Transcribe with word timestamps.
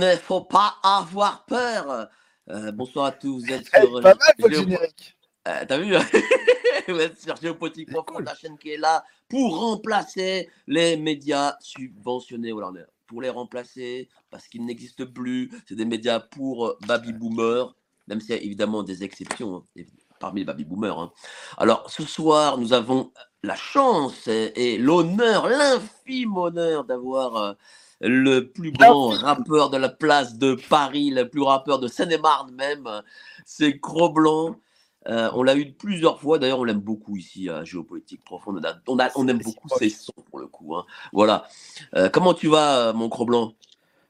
Ne 0.00 0.16
faut 0.16 0.40
pas 0.42 0.76
avoir 0.82 1.44
peur. 1.44 2.08
Euh, 2.48 2.72
bonsoir 2.72 3.06
à 3.06 3.12
tous. 3.12 3.44
Vous 3.44 3.52
êtes 3.52 3.68
Eh, 3.76 3.80
sur 3.80 4.00
pas 4.00 4.14
mal 4.14 4.34
votre 4.38 4.54
Géo- 4.54 4.60
générique. 4.62 5.16
Euh, 5.48 5.64
T'as 5.68 5.78
vu 5.78 5.94
Vous 6.88 6.98
êtes 6.98 7.20
sur 7.20 7.36
Géopolitique 7.36 7.90
Profonde, 7.92 8.24
la 8.24 8.34
chaîne 8.34 8.58
qui 8.58 8.70
est 8.70 8.76
là 8.78 9.04
pour 9.28 9.58
remplacer 9.60 10.50
les 10.66 10.96
médias 10.96 11.54
subventionnés. 11.60 12.52
Voilà, 12.52 12.72
pour 13.06 13.22
les 13.22 13.28
remplacer 13.30 14.08
parce 14.30 14.48
qu'ils 14.48 14.64
n'existent 14.64 15.06
plus. 15.06 15.50
C'est 15.68 15.76
des 15.76 15.84
médias 15.84 16.20
pour 16.20 16.66
euh, 16.66 16.78
baby 16.86 17.12
boomers, 17.12 17.74
même 18.08 18.20
s'il 18.20 18.30
y 18.30 18.38
a 18.38 18.42
évidemment 18.42 18.82
des 18.82 19.04
exceptions 19.04 19.64
hein, 19.78 19.82
parmi 20.18 20.40
les 20.40 20.44
baby 20.46 20.64
boomers. 20.64 20.98
hein. 20.98 21.12
Alors 21.58 21.88
ce 21.90 22.02
soir, 22.04 22.58
nous 22.58 22.72
avons 22.72 23.12
la 23.42 23.54
chance 23.56 24.26
et, 24.28 24.52
et 24.56 24.78
l'honneur, 24.78 25.48
l'infime 25.48 26.36
honneur 26.36 26.84
d'avoir 26.84 27.36
euh, 27.36 27.52
le 28.00 28.48
plus 28.50 28.72
grand 28.72 29.08
rappeur 29.08 29.70
de 29.70 29.76
la 29.76 29.88
place 29.88 30.38
de 30.38 30.56
Paris, 30.68 31.10
le 31.10 31.28
plus 31.28 31.42
rappeur 31.42 31.78
de 31.78 31.88
Seine-et-Marne 31.88 32.52
même, 32.54 32.88
c'est 33.44 33.78
Cro-Blanc. 33.78 34.56
Euh, 35.08 35.30
on 35.34 35.42
l'a 35.42 35.56
eu 35.56 35.72
plusieurs 35.72 36.20
fois, 36.20 36.38
d'ailleurs 36.38 36.58
on 36.58 36.64
l'aime 36.64 36.80
beaucoup 36.80 37.16
ici 37.16 37.48
à 37.48 37.64
Géopolitique 37.64 38.22
Profonde. 38.24 38.60
On, 38.62 38.68
a- 38.68 38.74
on, 38.86 38.98
a- 38.98 39.10
on 39.16 39.28
aime 39.28 39.38
beaucoup 39.38 39.68
ses 39.78 39.88
sons 39.88 40.12
pour 40.30 40.38
le 40.38 40.46
coup. 40.46 40.76
hein. 40.76 40.84
Voilà. 41.12 41.46
Euh, 41.96 42.08
comment 42.10 42.34
tu 42.34 42.48
vas, 42.48 42.88
euh, 42.88 42.92
mon 42.92 43.08
Cro-Blanc 43.08 43.54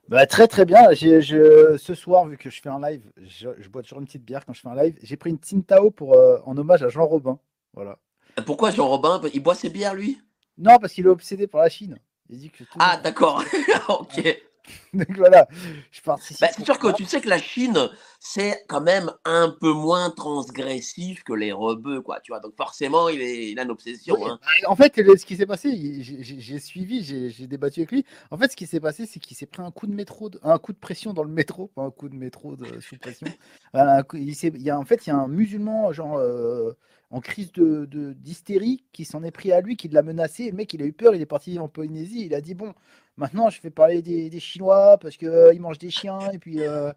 Bah, 0.08 0.26
très 0.26 0.48
très 0.48 0.64
bien. 0.64 0.92
Je- 0.92 1.76
ce 1.78 1.94
soir, 1.94 2.26
vu 2.26 2.36
que 2.36 2.50
je 2.50 2.60
fais 2.60 2.68
un 2.68 2.80
live, 2.80 3.02
je, 3.22 3.50
je 3.58 3.68
bois 3.68 3.82
toujours 3.82 4.00
une 4.00 4.06
petite 4.06 4.24
bière 4.24 4.44
quand 4.44 4.52
je 4.52 4.60
fais 4.60 4.68
un 4.68 4.74
live. 4.74 4.96
J'ai 5.02 5.16
pris 5.16 5.30
une 5.30 5.36
Tsingtao 5.38 5.90
pour, 5.92 6.14
euh, 6.14 6.38
en 6.44 6.56
hommage 6.58 6.82
à 6.82 6.88
Jean 6.88 7.06
Robin. 7.06 7.38
Voilà. 7.72 7.98
Pourquoi 8.44 8.72
Jean 8.72 8.88
Robin? 8.88 9.20
Il 9.32 9.42
boit 9.42 9.54
ses 9.54 9.70
bières, 9.70 9.94
lui? 9.94 10.20
Non, 10.58 10.78
parce 10.78 10.92
qu'il 10.92 11.06
est 11.06 11.08
obsédé 11.10 11.46
par 11.46 11.60
la 11.62 11.68
Chine. 11.68 11.98
Il 12.30 12.38
dit 12.38 12.50
que 12.50 12.64
tout- 12.64 12.78
Ah, 12.78 12.96
d'accord. 13.02 13.42
ok. 13.88 14.42
Donc 14.94 15.16
voilà, 15.16 15.48
je 15.90 16.00
participe. 16.00 16.40
Bah, 16.40 16.48
c'est 16.56 16.64
sûr 16.64 16.78
que 16.78 16.92
tu 16.92 17.04
sais 17.04 17.20
que 17.20 17.28
la 17.28 17.38
Chine, 17.40 17.90
c'est 18.20 18.64
quand 18.68 18.80
même 18.80 19.10
un 19.24 19.48
peu 19.60 19.72
moins 19.72 20.10
transgressif 20.10 21.24
que 21.24 21.32
les 21.32 21.50
rebeux, 21.50 22.02
quoi. 22.02 22.20
Tu 22.20 22.30
vois, 22.30 22.40
donc 22.40 22.54
forcément, 22.56 23.08
il, 23.08 23.20
est, 23.20 23.50
il 23.50 23.58
a 23.58 23.62
une 23.64 23.70
obsession. 23.70 24.14
Oui, 24.16 24.28
hein. 24.28 24.38
bah, 24.40 24.68
en 24.68 24.76
fait, 24.76 24.94
ce 24.96 25.24
qui 25.24 25.36
s'est 25.36 25.46
passé, 25.46 26.02
j'ai- 26.02 26.58
suivi, 26.60 27.02
j'ai 27.02 27.46
débattu 27.46 27.80
avec 27.80 27.90
lui. 27.92 28.04
En 28.30 28.36
fait, 28.36 28.52
ce 28.52 28.56
qui 28.56 28.66
s'est 28.66 28.80
passé, 28.80 29.06
c'est 29.06 29.18
qu'il 29.18 29.36
s'est 29.36 29.46
pris 29.46 29.62
un 29.62 29.70
coup 29.70 29.86
de 29.86 29.94
métro, 29.94 30.30
un 30.42 30.58
coup 30.58 30.72
de 30.72 30.78
pression 30.78 31.12
dans 31.14 31.24
le 31.24 31.30
métro, 31.32 31.68
pas 31.68 31.82
un 31.82 31.90
coup 31.90 32.08
de 32.08 32.14
métro 32.16 32.54
de, 32.56 32.80
sous 32.80 32.96
pression. 32.98 33.26
Voilà, 33.74 33.96
un 33.98 34.02
coup- 34.02 34.18
il 34.18 34.34
s'est- 34.36 34.52
il 34.54 34.62
y 34.62 34.70
a, 34.70 34.78
en 34.78 34.84
fait, 34.84 35.06
il 35.06 35.10
y 35.10 35.12
a 35.12 35.16
un 35.16 35.28
musulman, 35.28 35.92
genre 35.92 36.18
euh, 36.18 36.76
en 37.10 37.20
crise 37.20 37.52
de 37.52 37.86
d'hystérie, 38.14 38.84
qui 38.92 39.04
s'en 39.04 39.22
est 39.24 39.30
pris 39.32 39.52
à 39.52 39.60
lui, 39.60 39.76
qui 39.76 39.88
l'a 39.88 40.02
menacé. 40.02 40.44
Et 40.44 40.50
le 40.50 40.56
mec, 40.56 40.72
il 40.74 40.82
a 40.82 40.86
eu 40.86 40.92
peur, 40.92 41.14
il 41.14 41.20
est 41.22 41.26
parti 41.26 41.58
en 41.58 41.68
Polynésie. 41.68 42.26
Il 42.26 42.34
a 42.34 42.40
dit 42.40 42.54
bon, 42.54 42.74
maintenant, 43.16 43.50
je 43.50 43.60
fais 43.60 43.70
parler 43.70 44.02
des, 44.02 44.30
des 44.30 44.40
Chinois 44.40 44.98
parce 44.98 45.16
que 45.16 45.26
euh, 45.26 45.58
mangent 45.58 45.78
des 45.78 45.90
chiens 45.90 46.30
et 46.32 46.38
puis. 46.38 46.60
euh, 46.62 46.92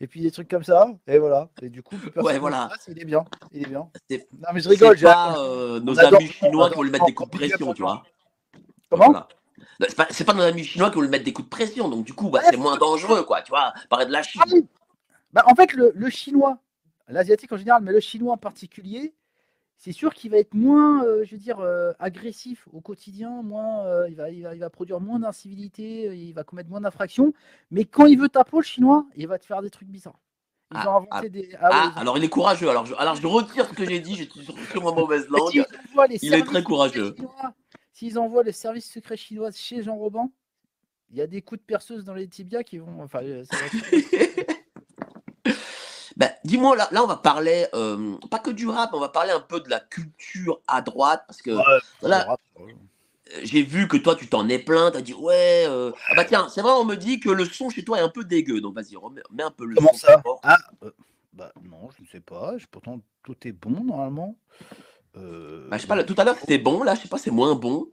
et 0.00 0.06
puis 0.06 0.20
des 0.20 0.30
trucs 0.30 0.48
comme 0.48 0.62
ça, 0.62 0.88
et 1.08 1.18
voilà. 1.18 1.50
Et 1.60 1.70
du 1.70 1.82
coup, 1.82 1.96
Ouais, 2.16 2.38
voilà. 2.38 2.68
le 2.70 2.76
fasse, 2.76 2.88
il 2.88 3.00
est 3.00 3.04
bien, 3.04 3.24
il 3.52 3.62
est 3.64 3.68
bien. 3.68 3.90
C'est 4.08 4.28
Non 4.32 4.48
mais 4.54 4.60
je 4.60 4.68
rigole, 4.68 4.94
c'est 4.94 5.00
j'ai 5.00 5.06
pas 5.06 5.40
euh, 5.40 5.80
nos 5.80 5.98
amis 5.98 6.28
chinois 6.28 6.70
qui 6.70 6.76
vont 6.76 6.82
lui 6.82 6.90
mettre 6.92 7.04
des 7.06 7.14
coups 7.14 7.30
de 7.30 7.36
pression, 7.36 7.74
tu 7.74 7.82
vois. 7.82 8.04
Comment 8.90 9.06
Voilà. 9.06 9.28
C'est 9.80 9.96
pas, 9.96 10.06
c'est 10.10 10.24
pas 10.24 10.34
nos 10.34 10.42
amis 10.42 10.64
chinois 10.64 10.90
qui 10.90 10.96
vont 10.96 11.02
lui 11.02 11.08
mettre 11.08 11.24
des 11.24 11.32
coups 11.32 11.46
de 11.46 11.50
pression, 11.50 11.88
donc 11.88 12.04
du 12.04 12.14
coup, 12.14 12.30
bah, 12.30 12.42
c'est 12.48 12.56
moins 12.56 12.76
dangereux, 12.76 13.24
quoi, 13.24 13.42
tu 13.42 13.50
vois. 13.50 13.74
Parler 13.90 14.06
de 14.06 14.12
la 14.12 14.22
Chine. 14.22 14.40
Ah 14.44 14.48
oui. 14.52 14.66
Bah, 15.32 15.42
en 15.46 15.54
fait, 15.56 15.72
le, 15.72 15.92
le 15.94 16.10
chinois, 16.10 16.58
l'asiatique 17.08 17.52
en 17.52 17.56
général, 17.56 17.82
mais 17.82 17.92
le 17.92 18.00
chinois 18.00 18.34
en 18.34 18.38
particulier, 18.38 19.14
c'est 19.80 19.92
sûr 19.92 20.12
qu'il 20.12 20.30
va 20.32 20.38
être 20.38 20.54
moins, 20.54 21.04
euh, 21.04 21.24
je 21.24 21.32
veux 21.32 21.40
dire, 21.40 21.60
euh, 21.60 21.92
agressif 22.00 22.66
au 22.72 22.80
quotidien, 22.80 23.42
moins, 23.42 23.84
euh, 23.86 24.08
il, 24.08 24.16
va, 24.16 24.28
il, 24.30 24.42
va, 24.42 24.54
il 24.54 24.58
va 24.60 24.70
produire 24.70 24.98
moins 25.00 25.20
d'incivilité, 25.20 26.06
il 26.16 26.32
va 26.34 26.42
commettre 26.42 26.68
moins 26.68 26.80
d'infractions. 26.80 27.32
Mais 27.70 27.84
quand 27.84 28.06
il 28.06 28.18
veut 28.18 28.28
ta 28.28 28.42
peau, 28.44 28.58
le 28.58 28.64
chinois, 28.64 29.06
il 29.16 29.28
va 29.28 29.38
te 29.38 29.46
faire 29.46 29.62
des 29.62 29.70
trucs 29.70 29.88
bizarres. 29.88 30.18
Ils 30.72 30.78
Ah, 30.80 30.90
ont 30.90 30.96
inventé 30.96 31.08
ah, 31.12 31.28
des. 31.28 31.50
Ah, 31.60 31.70
ouais, 31.70 31.76
ils 31.76 31.88
ont- 31.96 32.00
alors 32.02 32.18
il 32.18 32.24
est 32.24 32.28
courageux. 32.28 32.68
Alors 32.68 32.84
je, 32.86 32.94
alors 32.96 33.14
je 33.14 33.26
retire 33.26 33.66
ce 33.68 33.72
que 33.72 33.86
j'ai 33.88 34.00
dit, 34.00 34.16
j'ai 34.16 34.28
sur, 34.28 34.58
sur 34.70 34.82
ma 34.84 34.90
mauvaise 34.92 35.26
langue. 35.30 35.64
il 36.22 36.34
est 36.34 36.42
très 36.44 36.62
courageux. 36.62 37.14
S'ils 37.92 38.18
envoient 38.18 38.42
les 38.42 38.52
services 38.52 38.90
secrets 38.92 39.16
chinois 39.16 39.50
chez 39.52 39.82
Jean 39.82 39.96
Robin, 39.96 40.28
il 41.10 41.16
y 41.16 41.22
a 41.22 41.26
des 41.26 41.40
coups 41.40 41.60
de 41.60 41.64
perceuse 41.64 42.04
dans 42.04 42.14
les 42.14 42.28
tibias 42.28 42.64
qui 42.64 42.78
vont. 42.78 43.00
Enfin, 43.00 43.20
ça 43.44 43.56
va 43.56 43.66
être- 43.66 44.57
dis-moi, 46.48 46.74
là, 46.74 46.88
là, 46.90 47.04
on 47.04 47.06
va 47.06 47.16
parler, 47.16 47.66
euh, 47.74 48.16
pas 48.30 48.38
que 48.38 48.50
du 48.50 48.66
rap, 48.68 48.90
on 48.94 49.00
va 49.00 49.10
parler 49.10 49.30
un 49.30 49.40
peu 49.40 49.60
de 49.60 49.68
la 49.68 49.80
culture 49.80 50.60
à 50.66 50.80
droite, 50.82 51.22
parce 51.26 51.42
que 51.42 51.50
voilà, 52.00 52.26
euh, 52.58 52.64
j'ai 53.42 53.62
vu 53.62 53.86
que 53.86 53.96
toi, 53.96 54.16
tu 54.16 54.26
t'en 54.28 54.48
es 54.48 54.58
plaint, 54.58 54.92
t'as 54.92 55.02
dit, 55.02 55.14
ouais, 55.14 55.64
euh, 55.68 55.92
ah 56.08 56.14
bah 56.16 56.24
tiens, 56.24 56.48
c'est 56.48 56.62
vrai, 56.62 56.72
on 56.72 56.84
me 56.84 56.96
dit 56.96 57.20
que 57.20 57.28
le 57.30 57.44
son 57.44 57.70
chez 57.70 57.84
toi 57.84 57.98
est 57.98 58.02
un 58.02 58.08
peu 58.08 58.24
dégueu, 58.24 58.60
donc 58.60 58.74
vas-y, 58.74 58.96
remets, 58.96 59.22
mets 59.30 59.42
un 59.42 59.50
peu 59.50 59.66
le 59.66 59.76
Comment 59.76 59.92
son. 59.92 59.98
ça 59.98 60.20
fort. 60.22 60.40
Ah, 60.42 60.58
euh, 60.82 60.90
bah 61.34 61.52
non, 61.62 61.90
je 61.96 62.02
ne 62.02 62.08
sais 62.08 62.20
pas. 62.20 62.56
Je- 62.56 62.66
Pourtant, 62.70 63.00
tout 63.22 63.36
est 63.44 63.52
bon 63.52 63.84
normalement. 63.84 64.36
Bah, 65.14 65.76
je 65.76 65.82
sais 65.82 65.88
pas, 65.88 65.96
là, 65.96 66.04
tout 66.04 66.14
à 66.16 66.24
l'heure, 66.24 66.38
c'était 66.38 66.58
bon, 66.58 66.82
là, 66.82 66.94
je 66.94 67.02
sais 67.02 67.08
pas, 67.08 67.18
c'est 67.18 67.30
moins 67.30 67.54
bon. 67.54 67.90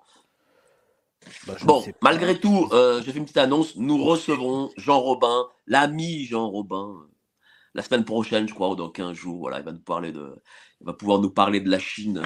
bah, 1.48 1.56
je 1.60 1.66
Bon, 1.66 1.84
malgré 2.02 2.40
tout, 2.40 2.70
j'ai 3.04 3.12
fait 3.12 3.18
une 3.18 3.26
petite 3.26 3.38
annonce, 3.38 3.76
nous 3.76 4.02
recevrons 4.02 4.72
Jean 4.78 5.00
Robin, 5.00 5.48
l'ami 5.68 6.26
Jean 6.26 6.48
Robin, 6.50 7.08
la 7.76 7.84
semaine 7.84 8.06
prochaine, 8.06 8.48
je 8.48 8.54
crois, 8.54 8.70
ou 8.72 8.76
dans 8.76 8.90
15 8.90 9.14
jours, 9.14 9.38
voilà, 9.38 9.60
il 9.60 9.66
va 9.66 9.74
nous 9.74 9.80
parler 9.80 10.12
de, 10.14 10.42
il 10.82 10.88
va 10.88 10.94
pouvoir 10.94 11.20
nous 11.20 11.30
parler 11.30 11.60
de 11.60 11.70
la 11.70 11.78
Chine. 11.78 12.22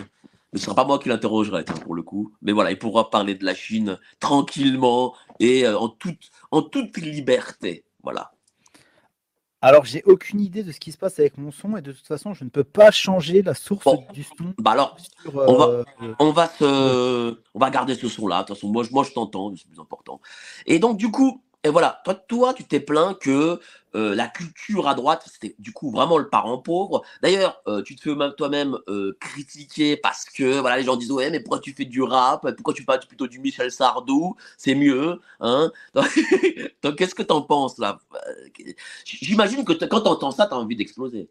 Mais 0.54 0.60
ce 0.60 0.66
sera 0.66 0.76
pas 0.76 0.86
moi 0.86 1.00
qui 1.00 1.10
l'interrogerai, 1.10 1.66
pour 1.66 1.96
le 1.96 2.04
coup. 2.04 2.34
Mais 2.44 2.52
voilà, 2.52 2.72
il 2.72 2.78
pourra 2.78 3.10
parler 3.10 3.34
de 3.36 3.44
la 3.44 3.56
Chine 3.56 3.98
tranquillement 4.20 5.16
et 5.40 5.66
euh, 5.66 5.78
en 5.78 5.90
toute, 5.90 6.30
en 6.52 6.62
toute 6.62 6.98
liberté. 6.98 7.84
Voilà. 8.04 8.32
Alors, 9.62 9.86
j'ai 9.86 10.04
aucune 10.06 10.40
idée 10.40 10.64
de 10.64 10.72
ce 10.72 10.80
qui 10.80 10.92
se 10.92 10.98
passe 10.98 11.20
avec 11.20 11.38
mon 11.38 11.52
son 11.52 11.76
et 11.76 11.82
de 11.82 11.92
toute 11.92 12.08
façon, 12.08 12.34
je 12.34 12.44
ne 12.46 12.50
peux 12.50 12.64
pas 12.64 12.92
changer 12.92 13.42
la 13.42 13.54
source 13.54 13.84
Bon. 13.84 14.06
du 14.14 14.24
son. 14.24 14.54
Bah 14.60 14.72
alors, 14.72 14.98
sur, 15.00 15.36
on 15.36 15.58
va- 15.58 15.68
euh, 15.68 15.84
on 16.20 16.32
va 16.32 16.48
se, 16.48 17.42
on 17.54 17.60
va 17.60 17.70
garder 17.70 17.96
ce 17.96 18.08
son-là. 18.08 18.44
De 18.44 18.48
toute 18.48 18.56
façon, 18.56 18.70
moi, 18.70 18.86
moi, 18.92 19.04
je 19.04 19.12
t'entends, 19.12 19.54
c'est 19.56 19.68
plus 19.68 19.80
important. 19.80 20.22
Et 20.66 20.80
donc, 20.80 20.98
du 20.98 21.12
coup, 21.12 21.44
et 21.66 21.70
voilà, 21.70 22.02
toi, 22.06 22.16
toi, 22.16 22.54
tu 22.54 22.64
t'es 22.64 22.80
plaint 22.80 23.18
que 23.20 23.60
euh, 23.96 24.16
la 24.16 24.28
culture 24.30 24.88
à 24.88 24.96
droite, 24.96 25.24
c'était 25.30 25.56
du 25.60 25.74
coup 25.74 25.92
vraiment 25.92 26.18
le 26.18 26.30
parent 26.30 26.58
pauvre. 26.58 27.02
D'ailleurs, 27.22 27.62
euh, 27.68 27.82
tu 27.84 27.96
te 27.98 28.02
fais 28.02 28.16
même 28.16 28.34
toi-même 28.38 28.78
euh, 28.88 29.18
critiquer 29.20 29.98
parce 29.98 30.24
que 30.26 30.60
voilà, 30.60 30.78
les 30.78 30.84
gens 30.84 30.96
disent 30.96 31.12
ouais, 31.12 31.30
mais 31.32 31.42
pourquoi 31.42 31.60
tu 31.60 31.74
fais 31.74 31.84
du 31.86 32.02
rap? 32.02 32.48
Pourquoi 32.56 32.74
tu 32.74 32.86
parles 32.86 33.02
plutôt 33.06 33.28
du 33.28 33.40
Michel 33.40 33.72
Sardou? 33.72 34.36
C'est 34.58 34.76
mieux, 34.76 35.20
hein? 35.42 35.72
Donc, 36.84 36.96
qu'est-ce 36.98 37.16
que 37.16 37.24
t'en 37.24 37.42
penses 37.42 37.78
là? 37.78 38.00
Euh, 38.16 38.50
J'imagine 39.06 39.66
que 39.66 39.74
quand 39.86 40.02
t'entends 40.02 40.32
ça, 40.32 40.48
t'as 40.48 40.56
envie 40.56 40.76
d'exploser. 40.78 41.30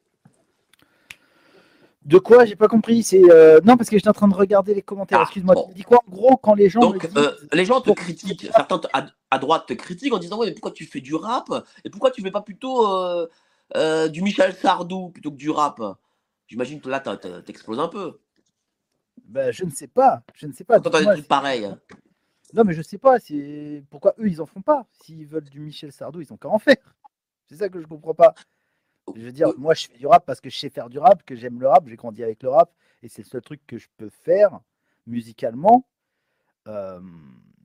De 2.08 2.16
quoi 2.19 2.46
J'ai 2.46 2.56
pas 2.56 2.69
compris. 2.69 3.02
C'est 3.02 3.22
euh, 3.31 3.60
non 3.64 3.76
parce 3.76 3.90
que 3.90 3.96
j'étais 3.99 4.08
en 4.08 4.14
train 4.14 4.28
de 4.28 4.34
regarder 4.34 4.75
les 4.75 4.81
commentaires. 4.81 5.19
Ah, 5.20 5.25
Excuse-moi. 5.25 5.55
bon. 5.55 5.69
Tu 5.69 5.75
dis 5.75 5.82
quoi 5.82 5.99
En 6.06 6.10
gros, 6.10 6.37
quand 6.38 6.55
les 6.55 6.70
gens 6.70 6.81
Donc, 6.81 7.05
disent, 7.06 7.16
euh, 7.19 7.32
les 7.52 7.66
gens 7.66 7.82
te 7.82 7.90
critiquent, 7.90 8.49
certains 8.50 8.81
à, 8.94 9.06
à 9.31 9.38
droite 9.38 9.66
te 9.66 9.75
critiquent 9.75 10.14
en 10.14 10.19
disant 10.19 10.38
Ouais, 10.38 10.46
mais 10.46 10.52
pourquoi 10.55 10.70
tu 10.70 10.87
fais 10.87 11.02
du 11.02 11.14
rap 11.14 11.49
Et 11.84 11.90
pourquoi 11.90 12.10
tu 12.10 12.22
fais 12.22 12.31
pas 12.31 12.40
plutôt 12.40 12.87
euh, 13.76 14.08
du 14.08 14.22
Michel 14.22 14.55
Sardou 14.55 15.10
plutôt 15.10 15.31
que 15.31 15.37
du 15.37 15.50
rap? 15.50 15.82
J'imagine 16.46 16.81
que 16.81 16.88
là, 16.88 17.00
t'exploses 17.44 17.78
un 17.78 17.88
peu. 17.88 18.19
bah, 19.26 19.52
je 19.52 19.64
ne 19.64 19.70
sais 19.70 19.88
pas. 19.88 20.22
Je 20.34 20.46
ne 20.46 20.52
sais 20.52 20.64
pas. 20.64 20.81
Quand 20.81 21.14
des 21.14 21.22
pareils. 21.22 21.69
Non, 22.55 22.64
mais 22.64 22.72
je 22.72 22.81
sais 22.81 22.96
pas. 22.96 23.19
C'est 23.19 23.84
pourquoi 23.90 24.14
eux 24.19 24.28
ils 24.28 24.40
en 24.40 24.46
font 24.46 24.62
pas. 24.62 24.87
S'ils 25.02 25.26
veulent 25.26 25.50
du 25.50 25.60
Michel 25.60 25.93
Sardou, 25.93 26.22
ils 26.22 26.32
ont 26.32 26.38
qu'à 26.38 26.49
en 26.49 26.58
faire. 26.58 26.76
C'est 27.50 27.56
ça 27.56 27.69
que 27.69 27.82
je 27.82 27.87
comprends 27.87 28.14
pas. 28.14 28.34
Je 29.16 29.22
veux 29.22 29.32
dire, 29.32 29.49
moi, 29.58 29.75
je 29.75 29.87
fais 29.88 29.99
du 29.99 30.06
rap 30.06 30.25
parce 30.26 30.40
que 30.40 30.50
je 30.50 30.56
sais 30.56 30.70
faire 30.70 30.88
du 30.88 30.99
rap, 30.99 31.22
que 31.25 31.34
j'aime 31.37 31.60
le 31.60 31.69
rap, 31.69 31.87
j'ai 31.88 31.96
grandi 31.96 32.22
avec 32.22 32.43
le 32.43 32.50
rap, 32.50 32.72
et 33.02 33.08
c'est 33.08 33.22
le 33.22 33.28
seul 33.28 33.43
truc 33.43 33.60
que 33.66 33.78
je 33.78 33.88
peux 33.96 34.08
faire 34.10 34.60
musicalement. 35.06 35.87
Euh, 36.66 37.00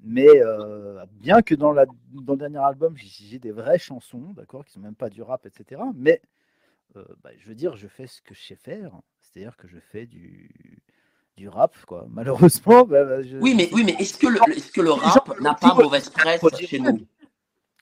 mais 0.04 0.28
euh, 0.30 1.06
bien 1.12 1.42
que 1.42 1.56
dans, 1.56 1.72
la, 1.72 1.86
dans 2.12 2.34
le 2.34 2.40
dernier 2.40 2.57
album, 2.60 2.95
j'ai 2.98 3.40
des 3.40 3.51
vraies 3.51 3.80
chansons, 3.80 4.34
d'accord, 4.36 4.66
qui 4.66 4.74
sont 4.74 4.80
même 4.80 4.95
pas 4.95 5.10
du 5.10 5.22
rap, 5.22 5.45
etc. 5.45 5.81
Mais 5.95 6.22
euh, 6.95 7.04
bah, 7.24 7.31
je 7.38 7.48
veux 7.48 7.56
dire, 7.56 7.75
je 7.75 7.88
fais 7.88 8.07
ce 8.07 8.22
que 8.22 8.34
je 8.34 8.42
sais 8.42 8.56
faire, 8.56 8.92
c'est-à-dire 9.22 9.56
que 9.57 9.68
je 9.68 9.80
fais 9.80 10.06
du, 10.06 10.81
du 11.38 11.48
rap, 11.50 11.75
quoi. 11.86 12.06
Malheureusement, 12.10 12.86
bah, 12.86 13.04
bah, 13.06 13.24
je- 13.24 13.38
Oui, 13.38 13.54
mais, 13.56 13.69
oui, 13.74 13.84
mais 13.86 13.94
est-ce 13.94 14.18
que 14.18 14.28
le, 14.28 14.40
est-ce 14.56 14.72
que 14.72 14.81
le 14.81 14.92
rap 14.92 15.40
n'a 15.40 15.54
pas 15.56 15.74
mauvaise 15.74 16.10
presse 16.10 16.42
chez 16.68 16.80
nous? 16.80 17.06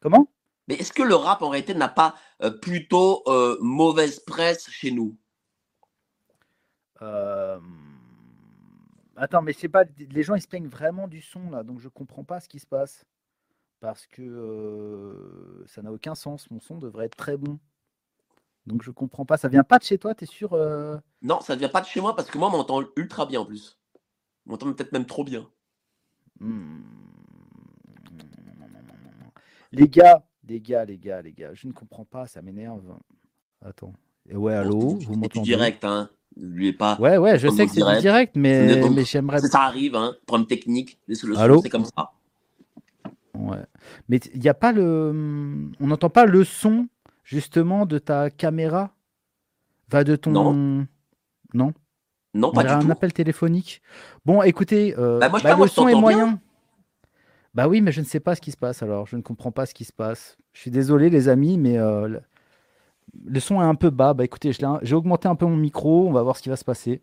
Comment? 0.01 0.27
Mais 0.71 0.77
est-ce 0.77 0.93
que 0.93 1.03
le 1.03 1.15
rap 1.15 1.41
en 1.41 1.49
réalité 1.49 1.73
n'a 1.73 1.89
pas 1.89 2.15
euh, 2.41 2.49
plutôt 2.49 3.23
euh, 3.27 3.57
mauvaise 3.59 4.21
presse 4.21 4.69
chez 4.69 4.91
nous? 4.91 5.17
Euh, 7.01 7.59
Attends, 9.17 9.41
mais 9.41 9.51
je 9.51 9.59
sais 9.59 9.67
pas, 9.67 9.83
les 9.97 10.23
gens 10.23 10.33
ils 10.35 10.41
se 10.41 10.47
plaignent 10.47 10.69
vraiment 10.69 11.09
du 11.09 11.21
son 11.21 11.49
là, 11.49 11.63
donc 11.63 11.81
je 11.81 11.89
comprends 11.89 12.23
pas 12.23 12.39
ce 12.39 12.47
qui 12.47 12.59
se 12.59 12.65
passe. 12.65 13.03
Parce 13.81 14.07
que 14.07 15.65
ça 15.67 15.81
n'a 15.81 15.91
aucun 15.91 16.15
sens, 16.15 16.49
mon 16.51 16.61
son 16.61 16.77
devrait 16.77 17.07
être 17.07 17.17
très 17.17 17.35
bon. 17.35 17.59
Donc 18.65 18.81
je 18.81 18.91
comprends 18.91 19.25
pas, 19.25 19.35
ça 19.35 19.49
vient 19.49 19.65
pas 19.65 19.77
de 19.77 19.83
chez 19.83 19.97
toi, 19.97 20.15
t'es 20.15 20.25
sûr 20.25 20.53
euh? 20.53 20.95
Non, 21.21 21.41
ça 21.41 21.55
ne 21.55 21.59
vient 21.59 21.67
pas 21.67 21.81
de 21.81 21.87
chez 21.87 21.99
moi 21.99 22.15
parce 22.15 22.31
que 22.31 22.37
moi, 22.37 22.47
on 22.47 22.51
m'entend 22.51 22.81
ultra 22.95 23.25
bien 23.25 23.41
en 23.41 23.45
plus. 23.45 23.77
On 24.45 24.51
m'entend 24.51 24.71
peut-être 24.71 24.93
même 24.93 25.05
trop 25.05 25.25
bien. 25.25 25.49
Hmm. 26.39 26.79
Les 29.73 29.89
gars, 29.89 30.23
les 30.51 30.59
gars, 30.59 30.83
les 30.85 30.97
gars, 30.97 31.21
les 31.21 31.31
gars, 31.31 31.51
je 31.53 31.67
ne 31.67 31.71
comprends 31.71 32.03
pas, 32.05 32.27
ça 32.27 32.41
m'énerve. 32.41 32.81
Attends. 33.65 33.93
Et 34.29 34.35
ouais, 34.35 34.53
allô, 34.53 34.97
vous 34.99 35.15
m'entendez? 35.15 35.45
direct, 35.45 35.83
hein. 35.85 36.09
Lui 36.37 36.69
est 36.69 36.73
pas. 36.73 36.97
Ouais, 36.99 37.17
ouais, 37.17 37.37
je 37.39 37.47
sais 37.49 37.65
que 37.65 37.71
c'est 37.71 37.77
direct. 37.81 38.01
direct, 38.01 38.35
mais, 38.35 38.79
donc- 38.81 38.93
mais 38.95 39.03
j'aimerais. 39.03 39.39
Ça 39.39 39.61
arrive, 39.63 39.95
hein. 39.95 40.15
Problème 40.25 40.47
technique, 40.47 40.97
les 41.07 41.15
solutions, 41.15 41.41
Allô? 41.43 41.61
c'est 41.61 41.69
comme 41.69 41.85
ça. 41.85 42.11
Ouais. 43.33 43.63
Mais 44.09 44.17
il 44.33 44.39
n'y 44.41 44.47
a 44.49 44.53
pas 44.53 44.71
le. 44.71 45.69
On 45.79 45.87
n'entend 45.87 46.09
pas 46.09 46.25
le 46.25 46.43
son, 46.43 46.87
justement, 47.23 47.85
de 47.85 47.97
ta 47.97 48.29
caméra? 48.29 48.93
Va 49.89 50.03
de 50.03 50.15
ton. 50.15 50.31
Non. 50.31 50.87
Non? 51.53 51.73
Non, 52.33 52.49
On 52.49 52.53
pas 52.53 52.63
du 52.63 52.69
un 52.69 52.79
tout. 52.79 52.91
appel 52.91 53.11
téléphonique. 53.11 53.81
Bon, 54.25 54.41
écoutez, 54.41 54.95
euh, 54.97 55.19
Bah, 55.19 55.27
moi, 55.27 55.39
bah, 55.43 55.55
pas, 55.55 55.61
le 55.61 55.67
son 55.67 55.87
est 55.89 55.91
bien. 55.91 55.99
moyen. 56.01 56.39
Bah 57.53 57.67
oui, 57.67 57.81
mais 57.81 57.91
je 57.91 57.99
ne 57.99 58.05
sais 58.05 58.21
pas 58.21 58.35
ce 58.35 58.39
qui 58.41 58.51
se 58.51 58.57
passe 58.57 58.81
alors. 58.81 59.05
Je 59.07 59.17
ne 59.17 59.21
comprends 59.21 59.51
pas 59.51 59.65
ce 59.65 59.73
qui 59.73 59.83
se 59.83 59.91
passe. 59.91 60.37
Je 60.53 60.59
suis 60.61 60.71
désolé, 60.71 61.09
les 61.09 61.29
amis, 61.29 61.57
mais 61.57 61.77
euh, 61.77 62.19
le... 63.25 63.39
son 63.39 63.61
est 63.61 63.65
un 63.65 63.75
peu 63.75 63.89
bas. 63.89 64.13
Bah 64.13 64.23
écoutez, 64.23 64.51
j'ai 64.81 64.95
augmenté 64.95 65.27
un 65.27 65.35
peu 65.35 65.45
mon 65.45 65.55
micro. 65.57 66.07
On 66.07 66.11
va 66.11 66.23
voir 66.23 66.37
ce 66.37 66.41
qui 66.41 66.49
va 66.49 66.55
se 66.55 66.65
passer. 66.65 67.01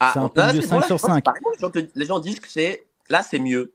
Ah, 0.00 0.10
C'est 0.12 0.20
un 0.20 0.22
là, 0.22 0.28
peu 0.28 0.42
mieux, 0.56 0.60
c'est- 0.60 0.68
5 0.68 0.68
voilà, 0.68 0.86
sur 0.86 0.96
je 0.98 1.02
pense 1.02 1.10
que 1.10 1.14
5. 1.16 1.24
pareil, 1.24 1.88
Les 1.96 2.06
gens, 2.06 2.20
disent 2.20 2.40
que 2.40 2.48
c'est. 2.48 2.84
Là, 3.10 3.22
c'est 3.22 3.38
mieux. 3.38 3.72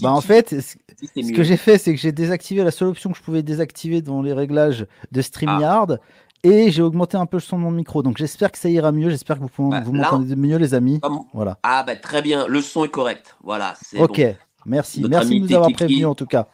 Bah 0.00 0.10
en 0.10 0.22
fait, 0.22 0.58
ce 0.58 1.32
que 1.32 1.42
j'ai 1.42 1.58
fait, 1.58 1.76
c'est 1.76 1.94
que 1.94 2.00
j'ai 2.00 2.12
désactivé 2.12 2.64
la 2.64 2.70
seule 2.70 2.88
option 2.88 3.10
que 3.12 3.18
je 3.18 3.22
pouvais 3.22 3.42
désactiver 3.42 4.00
dans 4.00 4.22
les 4.22 4.32
réglages 4.32 4.86
de 5.12 5.20
StreamYard. 5.22 6.00
Et 6.42 6.70
j'ai 6.70 6.80
augmenté 6.80 7.18
un 7.18 7.26
peu 7.26 7.36
le 7.36 7.42
son 7.42 7.58
de 7.58 7.62
mon 7.62 7.70
micro. 7.70 8.02
Donc 8.02 8.16
j'espère 8.16 8.50
que 8.50 8.56
ça 8.56 8.70
ira 8.70 8.90
mieux. 8.92 9.10
J'espère 9.10 9.36
que 9.36 9.42
vous, 9.42 9.48
pouvez- 9.48 9.68
Bah, 9.70 9.82
vous 9.84 9.92
là, 9.92 10.04
m'entendez 10.10 10.34
mieux, 10.34 10.56
les 10.56 10.72
amis. 10.72 10.98
Comme- 11.00 11.20
Voilà. 11.34 11.58
Ah, 11.62 11.82
bah 11.86 11.96
très 11.96 12.22
bien. 12.22 12.46
Le 12.48 12.62
son 12.62 12.86
est 12.86 12.88
correct. 12.88 13.36
Voilà. 13.44 13.74
Ok, 13.98 14.18
bon. 14.18 14.34
merci. 14.64 15.02
Notre 15.02 15.10
Merci 15.10 15.40
de 15.40 15.46
nous 15.46 15.54
avoir 15.54 15.70
prévenus 15.72 16.06
en 16.06 16.14
tout 16.14 16.24
cas. 16.24 16.48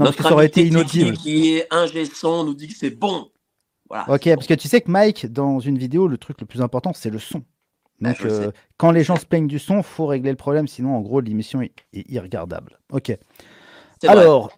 Non, 0.00 0.06
parce 0.06 0.16
que 0.16 0.22
ça 0.22 0.32
aurait 0.32 0.46
été 0.46 0.66
inaudible. 0.66 1.16
qui 1.16 1.56
est 1.56 1.66
ingé 1.70 2.04
son 2.04 2.44
nous 2.44 2.54
dit 2.54 2.68
que 2.68 2.74
c'est 2.74 2.90
bon. 2.90 3.30
Voilà. 3.88 4.04
Ok, 4.08 4.24
parce 4.34 4.46
que 4.46 4.54
tu 4.54 4.68
sais 4.68 4.80
que 4.80 4.90
Mike, 4.90 5.26
dans 5.26 5.58
une 5.58 5.76
vidéo, 5.76 6.06
le 6.06 6.16
truc 6.16 6.40
le 6.40 6.46
plus 6.46 6.62
important, 6.62 6.92
c'est 6.94 7.10
le 7.10 7.18
son. 7.18 7.42
Ah, 8.02 8.08
Donc, 8.08 8.20
le 8.20 8.30
euh, 8.30 8.50
quand 8.76 8.92
les 8.92 9.04
gens 9.04 9.16
se 9.16 9.26
plaignent 9.26 9.48
du 9.48 9.58
son, 9.58 9.82
faut 9.82 10.06
régler 10.06 10.30
le 10.30 10.36
problème, 10.36 10.68
sinon, 10.68 10.96
en 10.96 11.00
gros, 11.00 11.20
l'émission 11.20 11.60
est, 11.60 11.72
est 11.92 12.08
irregardable. 12.08 12.78
Ok. 12.92 13.08
vrai. 13.08 13.18
Alors, 14.08 14.52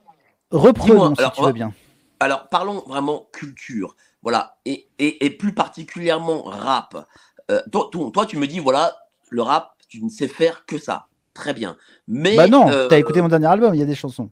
reprenons, 0.51 0.95
Dis-moi, 0.95 1.13
si 1.17 1.21
alors, 1.21 1.33
tu 1.33 1.43
veux 1.43 1.53
bien. 1.53 1.75
Alors, 2.21 2.49
parlons 2.51 2.85
vraiment 2.87 3.27
culture. 3.33 3.97
Voilà. 4.23 4.59
Et, 4.65 4.89
et, 4.99 5.25
et 5.25 5.31
plus 5.31 5.55
particulièrement 5.55 6.43
rap. 6.43 7.09
Euh, 7.51 7.61
toi, 7.73 8.27
tu 8.27 8.37
me 8.37 8.47
dis, 8.47 8.61
voilà, 8.61 8.95
le 9.31 9.43
rap, 9.43 9.75
tu 9.89 10.03
ne 10.05 10.09
sais 10.09 10.29
faire 10.29 10.65
que 10.67 10.79
ça. 10.79 11.09
Très 11.35 11.55
bien. 11.55 11.77
Mais. 12.07 12.37
bah 12.37 12.47
non, 12.47 12.69
euh, 12.71 12.89
t'as 12.89 12.99
écouté 12.99 13.23
mon 13.23 13.29
dernier 13.29 13.47
album, 13.47 13.75
il 13.75 13.81
y 13.81 13.83
a 13.83 13.87
des 13.87 13.95
chansons. 13.95 14.31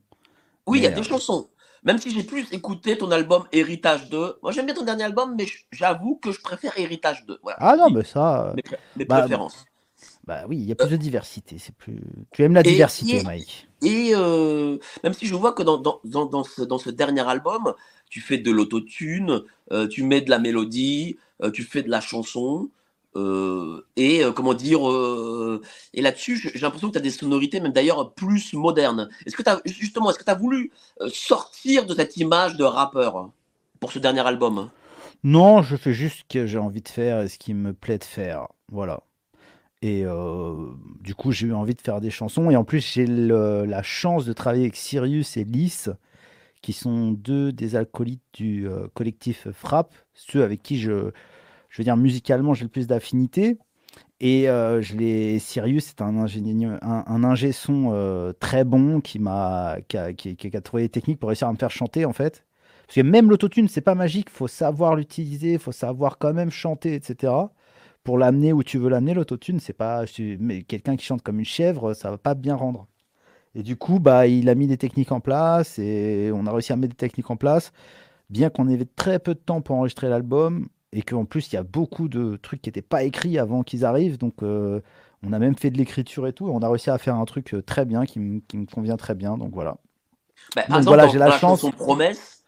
Oui, 0.71 0.79
il 0.79 0.83
y 0.85 0.87
a 0.87 0.91
des 0.91 1.03
chansons. 1.03 1.49
Même 1.83 1.99
si 1.99 2.11
j'ai 2.11 2.23
plus 2.23 2.47
écouté 2.53 2.99
ton 2.99 3.11
album 3.11 3.45
Héritage 3.53 4.11
2. 4.11 4.37
Moi, 4.43 4.53
j'aime 4.53 4.67
bien 4.67 4.75
ton 4.75 4.85
dernier 4.85 5.05
album, 5.05 5.35
mais 5.39 5.47
j'avoue 5.73 6.17
que 6.23 6.31
je 6.31 6.41
préfère 6.41 6.79
Héritage 6.79 7.25
2. 7.27 7.39
Voilà. 7.43 7.59
Ah 7.61 7.77
non, 7.77 7.89
mais 7.91 8.05
ça, 8.05 8.49
euh, 8.51 8.55
Mes, 8.97 9.05
bah, 9.07 9.21
préférences. 9.21 9.65
bah 10.27 10.45
oui, 10.47 10.59
il 10.59 10.65
y 10.69 10.73
a 10.73 10.75
plus 10.75 10.89
de 10.91 10.97
diversité. 10.97 11.57
C'est 11.59 11.75
plus. 11.75 12.03
Tu 12.33 12.43
aimes 12.45 12.53
la 12.55 12.61
Et- 12.61 12.65
diversité, 12.65 13.19
et- 13.21 13.23
Mike. 13.25 13.67
Et 13.83 14.11
euh, 14.15 14.77
même 15.03 15.15
si 15.15 15.27
je 15.27 15.35
vois 15.35 15.53
que 15.55 15.63
dans, 15.63 15.79
dans, 15.79 16.01
dans, 16.05 16.27
dans 16.27 16.45
ce, 16.45 16.61
dans 16.61 16.77
ce 16.79 16.91
dernier 16.91 17.27
album, 17.27 17.73
tu 18.11 18.21
fais 18.21 18.37
de 18.37 18.51
l'autotune, 18.51 19.43
euh, 19.73 19.89
tu 19.89 20.03
mets 20.03 20.21
de 20.21 20.29
la 20.29 20.39
mélodie, 20.39 21.17
tu 21.55 21.63
fais 21.63 21.83
de 21.83 21.89
la 21.89 22.03
chanson. 22.03 22.69
Euh, 23.17 23.85
et 23.97 24.23
euh, 24.23 24.33
comment 24.33 24.55
dire, 24.55 24.89
euh, 24.89 25.61
et 25.95 26.01
là-dessus, 26.01 26.37
j'ai 26.37 26.61
l'impression 26.61 26.89
que 26.89 26.93
tu 26.93 26.99
as 26.99 27.03
des 27.03 27.11
sonorités, 27.11 27.61
même 27.61 27.73
d'ailleurs 27.73 28.15
plus 28.15 28.53
modernes. 28.53 29.09
Est-ce 29.27 29.37
que 29.37 29.43
tu 29.43 29.73
justement, 29.73 30.11
est-ce 30.11 30.19
que 30.19 30.25
tu 30.25 30.31
as 30.31 30.37
voulu 30.37 30.71
sortir 31.13 31.87
de 31.87 31.95
cette 31.95 32.17
image 32.17 32.57
de 32.57 32.65
rappeur 32.65 33.31
pour 33.81 33.93
ce 33.93 33.99
dernier 33.99 34.21
album? 34.21 34.71
Non, 35.25 35.63
je 35.63 35.77
fais 35.77 35.93
juste 35.93 36.19
ce 36.19 36.25
que 36.29 36.47
j'ai 36.47 36.59
envie 36.59 36.83
de 36.83 36.89
faire 36.89 37.21
et 37.21 37.29
ce 37.29 37.39
qui 37.39 37.53
me 37.53 37.73
plaît 37.73 37.99
de 37.99 38.05
faire. 38.05 38.47
Voilà. 38.71 39.03
Et 39.83 40.05
du 41.01 41.15
coup, 41.15 41.33
j'ai 41.33 41.47
eu 41.47 41.55
envie 41.55 41.75
de 41.75 41.81
faire 41.81 42.01
des 42.01 42.11
chansons. 42.11 42.51
Et 42.51 42.57
en 42.57 42.65
plus, 42.65 42.81
j'ai 42.81 43.07
la 43.07 43.83
chance 43.83 44.25
de 44.25 44.33
travailler 44.33 44.65
avec 44.65 44.77
Sirius 44.77 45.37
et 45.37 45.45
Lys, 45.45 45.91
qui 46.63 46.73
sont 46.73 47.11
deux 47.11 47.53
des 47.53 47.77
alcoolites 47.77 48.23
du 48.33 48.69
collectif 48.95 49.49
Frappe, 49.53 49.95
ceux 50.15 50.43
avec 50.43 50.63
qui 50.63 50.79
je, 50.79 51.13
je 51.71 51.79
veux 51.79 51.85
dire, 51.85 51.97
musicalement, 51.97 52.53
j'ai 52.53 52.65
le 52.65 52.71
plus 52.71 52.87
d'affinité. 52.87 53.59
Et 54.21 54.51
euh, 54.51 54.83
je 54.83 54.97
l'ai, 54.97 55.39
Sirius, 55.39 55.87
c'est 55.87 56.03
un 56.03 56.19
ingénieur, 56.19 56.79
un, 56.83 57.25
ingé 57.25 57.53
son 57.53 57.91
euh, 57.93 58.33
très 58.39 58.65
bon 58.65 59.01
qui 59.01 59.19
m'a, 59.19 59.79
qui 59.89 59.97
a, 59.97 60.61
trouvé 60.61 60.83
les 60.85 60.89
techniques 60.91 61.19
pour 61.19 61.31
réussir 61.31 61.49
à 61.49 61.53
me 61.53 61.57
faire 61.57 61.71
chanter 61.71 62.05
en 62.05 62.13
fait. 62.13 62.45
Parce 62.87 62.97
que 62.97 63.01
même 63.01 63.31
l'autotune, 63.31 63.69
c'est 63.69 63.81
pas 63.81 63.95
magique, 63.95 64.29
faut 64.31 64.49
savoir 64.49 64.95
l'utiliser, 64.97 65.59
faut 65.59 65.73
savoir 65.73 66.19
quand 66.19 66.35
même 66.35 66.51
chanter, 66.51 66.95
etc. 66.95 67.33
Pour 68.05 68.19
l'amener 68.19 68.53
où 68.53 68.63
tu 68.63 68.79
veux 68.79 68.91
l'amener, 68.91 69.15
l'autotune, 69.15 69.61
c'est 69.61 69.73
pas, 69.73 70.05
mais 70.39 70.63
quelqu'un 70.63 70.97
qui 70.97 71.05
chante 71.05 71.23
comme 71.23 71.39
une 71.39 71.45
chèvre, 71.45 71.95
ça 71.95 72.11
va 72.11 72.19
pas 72.19 72.35
bien 72.35 72.57
rendre. 72.57 72.89
Et 73.55 73.63
du 73.63 73.77
coup, 73.77 74.01
bah, 74.01 74.27
il 74.27 74.49
a 74.49 74.55
mis 74.55 74.67
des 74.67 74.77
techniques 74.77 75.13
en 75.13 75.21
place 75.21 75.79
et 75.79 76.31
on 76.35 76.47
a 76.47 76.53
réussi 76.53 76.73
à 76.73 76.77
mettre 76.77 76.95
des 76.95 76.97
techniques 76.97 77.31
en 77.31 77.37
place, 77.37 77.73
bien 78.29 78.51
qu'on 78.51 78.69
ait 78.69 78.85
très 78.97 79.19
peu 79.19 79.35
de 79.35 79.41
temps 79.41 79.63
pour 79.63 79.77
enregistrer 79.77 80.09
l'album 80.09 80.69
et 80.93 81.03
qu'en 81.03 81.25
plus 81.25 81.53
il 81.53 81.55
y 81.55 81.59
a 81.59 81.63
beaucoup 81.63 82.09
de 82.09 82.39
trucs 82.43 82.63
qui 82.63 82.69
n'étaient 82.69 82.83
pas 82.83 83.03
écrits 83.05 83.39
avant 83.39 83.63
qu'ils 83.63 83.85
arrivent. 83.85 84.19
Donc 84.19 84.43
euh, 84.43 84.81
on 85.23 85.33
a 85.33 85.39
même 85.39 85.57
fait 85.57 85.71
de 85.71 85.79
l'écriture 85.79 86.27
et 86.27 86.33
tout. 86.33 86.49
Et 86.49 86.51
on 86.51 86.61
a 86.63 86.69
réussi 86.69 86.91
à 86.91 86.99
faire 86.99 87.17
un 87.17 87.25
truc 87.25 87.55
euh, 87.55 87.63
très 87.63 87.85
bien 87.85 88.07
qui, 88.07 88.19
me- 88.19 88.41
convient 88.67 88.97
très 88.97 89.15
bien. 89.15 89.37
Donc 89.37 89.53
voilà. 89.53 89.77
Bah, 90.57 90.63
Donc 90.69 90.79
exemple, 90.79 90.97
voilà, 90.97 91.09
j'ai 91.09 91.19
la 91.19 91.31
chance. 91.31 91.61
chanson 91.61 91.71
Promesse, 91.71 92.43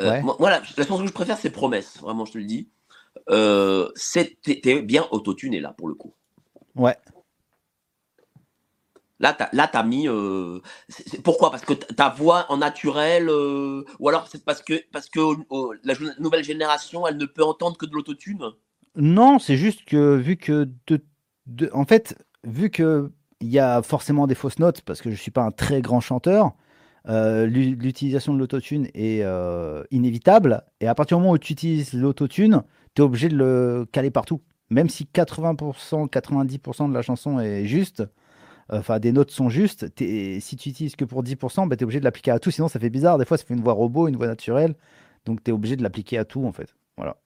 euh, 0.00 0.10
Ouais. 0.10 0.22
moi, 0.22 0.36
moi, 0.38 0.50
la, 0.50 0.62
la 0.76 0.86
chanson 0.86 1.02
que 1.02 1.08
je 1.08 1.12
préfère, 1.12 1.38
c'est 1.38 1.50
Promesse. 1.50 1.98
Vraiment, 2.00 2.24
je 2.24 2.32
te 2.32 2.38
le 2.38 2.44
dis. 2.44 2.68
Euh, 3.30 3.88
t'es 4.42 4.82
bien 4.82 5.06
autotuné 5.10 5.60
là 5.60 5.74
pour 5.76 5.88
le 5.88 5.94
coup. 5.94 6.14
Ouais. 6.76 6.96
Là, 9.20 9.32
t'as 9.32 9.48
là, 9.52 9.66
t'as 9.66 9.82
mis. 9.82 10.08
euh, 10.08 10.60
pourquoi? 11.24 11.50
Parce 11.50 11.64
que 11.64 11.72
ta 11.72 12.08
voix 12.08 12.46
en 12.50 12.58
naturel, 12.58 13.28
euh, 13.28 13.84
ou 13.98 14.08
alors 14.08 14.28
c'est 14.28 14.44
parce 14.44 14.62
que 14.62 14.74
parce 14.92 15.08
que 15.08 15.20
la 15.84 15.94
nouvelle 16.20 16.44
génération, 16.44 17.06
elle 17.06 17.16
ne 17.16 17.26
peut 17.26 17.42
entendre 17.44 17.76
que 17.76 17.86
de 17.86 17.92
l'autotune? 17.94 18.44
Non, 18.96 19.38
c'est 19.38 19.56
juste 19.56 19.84
que 19.84 20.16
vu 20.16 20.36
que 20.36 20.68
de, 21.46 21.70
en 21.72 21.84
fait, 21.84 22.16
vu 22.44 22.70
que 22.70 23.10
il 23.40 23.48
y 23.48 23.58
a 23.58 23.82
forcément 23.82 24.26
des 24.26 24.34
fausses 24.34 24.58
notes 24.58 24.82
parce 24.82 25.00
que 25.00 25.10
je 25.10 25.14
suis 25.16 25.30
pas 25.30 25.42
un 25.42 25.52
très 25.52 25.80
grand 25.80 26.00
chanteur, 26.00 26.52
euh, 27.08 27.46
l'u- 27.46 27.76
l'utilisation 27.76 28.34
de 28.34 28.38
l'autotune 28.38 28.88
est 28.94 29.22
inévitable. 29.90 30.62
Et 30.80 30.88
à 30.88 30.94
partir 30.94 31.16
du 31.18 31.22
moment 31.22 31.34
où 31.34 31.38
tu 31.38 31.52
utilises 31.52 31.92
l'autotune, 31.92 32.62
tu 32.94 33.02
es 33.02 33.04
obligé 33.04 33.28
de 33.28 33.36
le 33.36 33.86
caler 33.92 34.10
partout. 34.10 34.42
Même 34.70 34.88
si 34.88 35.06
80%, 35.06 36.08
90% 36.08 36.88
de 36.88 36.94
la 36.94 37.02
chanson 37.02 37.40
est 37.40 37.64
juste, 37.66 38.02
enfin 38.70 38.98
des 38.98 39.12
notes 39.12 39.30
sont 39.30 39.48
justes, 39.48 39.94
t'es- 39.94 40.38
si 40.40 40.56
tu 40.56 40.68
utilises 40.70 40.96
que 40.96 41.04
pour 41.04 41.22
10%, 41.22 41.66
bah, 41.66 41.76
tu 41.76 41.82
es 41.82 41.84
obligé 41.84 42.00
de 42.00 42.04
l'appliquer 42.04 42.30
à 42.30 42.38
tout. 42.38 42.50
Sinon, 42.50 42.68
ça 42.68 42.78
fait 42.80 42.90
bizarre. 42.90 43.18
Des 43.18 43.24
fois, 43.24 43.36
ça 43.38 43.44
fait 43.44 43.54
une 43.54 43.62
voix 43.62 43.72
robot, 43.72 44.08
une 44.08 44.16
voix 44.16 44.26
naturelle. 44.26 44.74
Donc, 45.24 45.42
tu 45.44 45.50
es 45.50 45.54
obligé 45.54 45.76
de 45.76 45.82
l'appliquer 45.82 46.18
à 46.18 46.24
tout, 46.24 46.44
en 46.44 46.52
fait. 46.52 46.74
Voilà. 46.96 47.16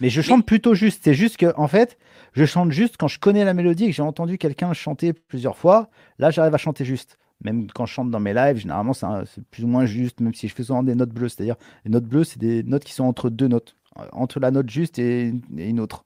Mais 0.00 0.08
je 0.08 0.22
chante 0.22 0.46
plutôt 0.46 0.74
juste. 0.74 1.02
C'est 1.04 1.14
juste 1.14 1.36
que, 1.36 1.52
en 1.56 1.68
fait, 1.68 1.98
je 2.32 2.44
chante 2.46 2.70
juste 2.72 2.96
quand 2.98 3.08
je 3.08 3.18
connais 3.18 3.44
la 3.44 3.52
mélodie 3.54 3.84
et 3.84 3.88
que 3.88 3.92
j'ai 3.94 4.02
entendu 4.02 4.38
quelqu'un 4.38 4.72
chanter 4.72 5.12
plusieurs 5.12 5.56
fois. 5.58 5.90
Là, 6.18 6.30
j'arrive 6.30 6.54
à 6.54 6.58
chanter 6.58 6.84
juste. 6.84 7.18
Même 7.42 7.68
quand 7.70 7.86
je 7.86 7.92
chante 7.92 8.10
dans 8.10 8.20
mes 8.20 8.34
lives, 8.34 8.56
généralement, 8.56 8.92
c'est 8.92 9.06
plus 9.50 9.64
ou 9.64 9.66
moins 9.66 9.86
juste, 9.86 10.20
même 10.20 10.34
si 10.34 10.48
je 10.48 10.54
fais 10.54 10.62
souvent 10.62 10.82
des 10.82 10.94
notes 10.94 11.10
bleues. 11.10 11.28
C'est-à-dire, 11.28 11.56
les 11.84 11.90
notes 11.90 12.04
bleues, 12.04 12.24
c'est 12.24 12.38
des 12.38 12.62
notes 12.62 12.84
qui 12.84 12.92
sont 12.92 13.04
entre 13.04 13.30
deux 13.30 13.48
notes, 13.48 13.76
euh, 13.98 14.02
entre 14.12 14.40
la 14.40 14.50
note 14.50 14.68
juste 14.70 14.98
et 14.98 15.28
une, 15.28 15.42
et 15.58 15.68
une 15.68 15.80
autre. 15.80 16.04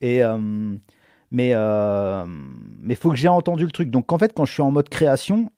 Et, 0.00 0.22
euh, 0.24 0.76
mais 1.32 1.50
il 1.50 2.96
faut 2.96 3.10
que 3.10 3.16
j'ai 3.16 3.28
entendu 3.28 3.64
le 3.64 3.72
truc. 3.72 3.90
Donc, 3.90 4.12
en 4.12 4.18
fait, 4.18 4.32
quand 4.34 4.44
je 4.44 4.52
suis 4.52 4.62
en 4.62 4.70
mode 4.70 4.88
création, 4.88 5.50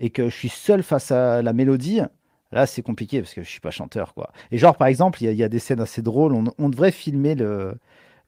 et 0.00 0.10
que 0.10 0.28
je 0.28 0.34
suis 0.34 0.48
seul 0.48 0.82
face 0.82 1.12
à 1.12 1.42
la 1.42 1.52
mélodie, 1.52 2.00
là 2.52 2.66
c'est 2.66 2.82
compliqué 2.82 3.20
parce 3.20 3.34
que 3.34 3.42
je 3.42 3.48
suis 3.48 3.60
pas 3.60 3.70
chanteur 3.70 4.14
quoi. 4.14 4.32
Et 4.50 4.58
genre 4.58 4.76
par 4.76 4.88
exemple, 4.88 5.22
il 5.22 5.32
y, 5.32 5.42
a- 5.44 5.48
des 5.48 5.58
scènes 5.60 5.80
assez 5.80 6.02
drôles. 6.02 6.32
On, 6.32 6.44
on 6.58 6.68
devrait 6.70 6.90
filmer 6.90 7.34
le, 7.34 7.76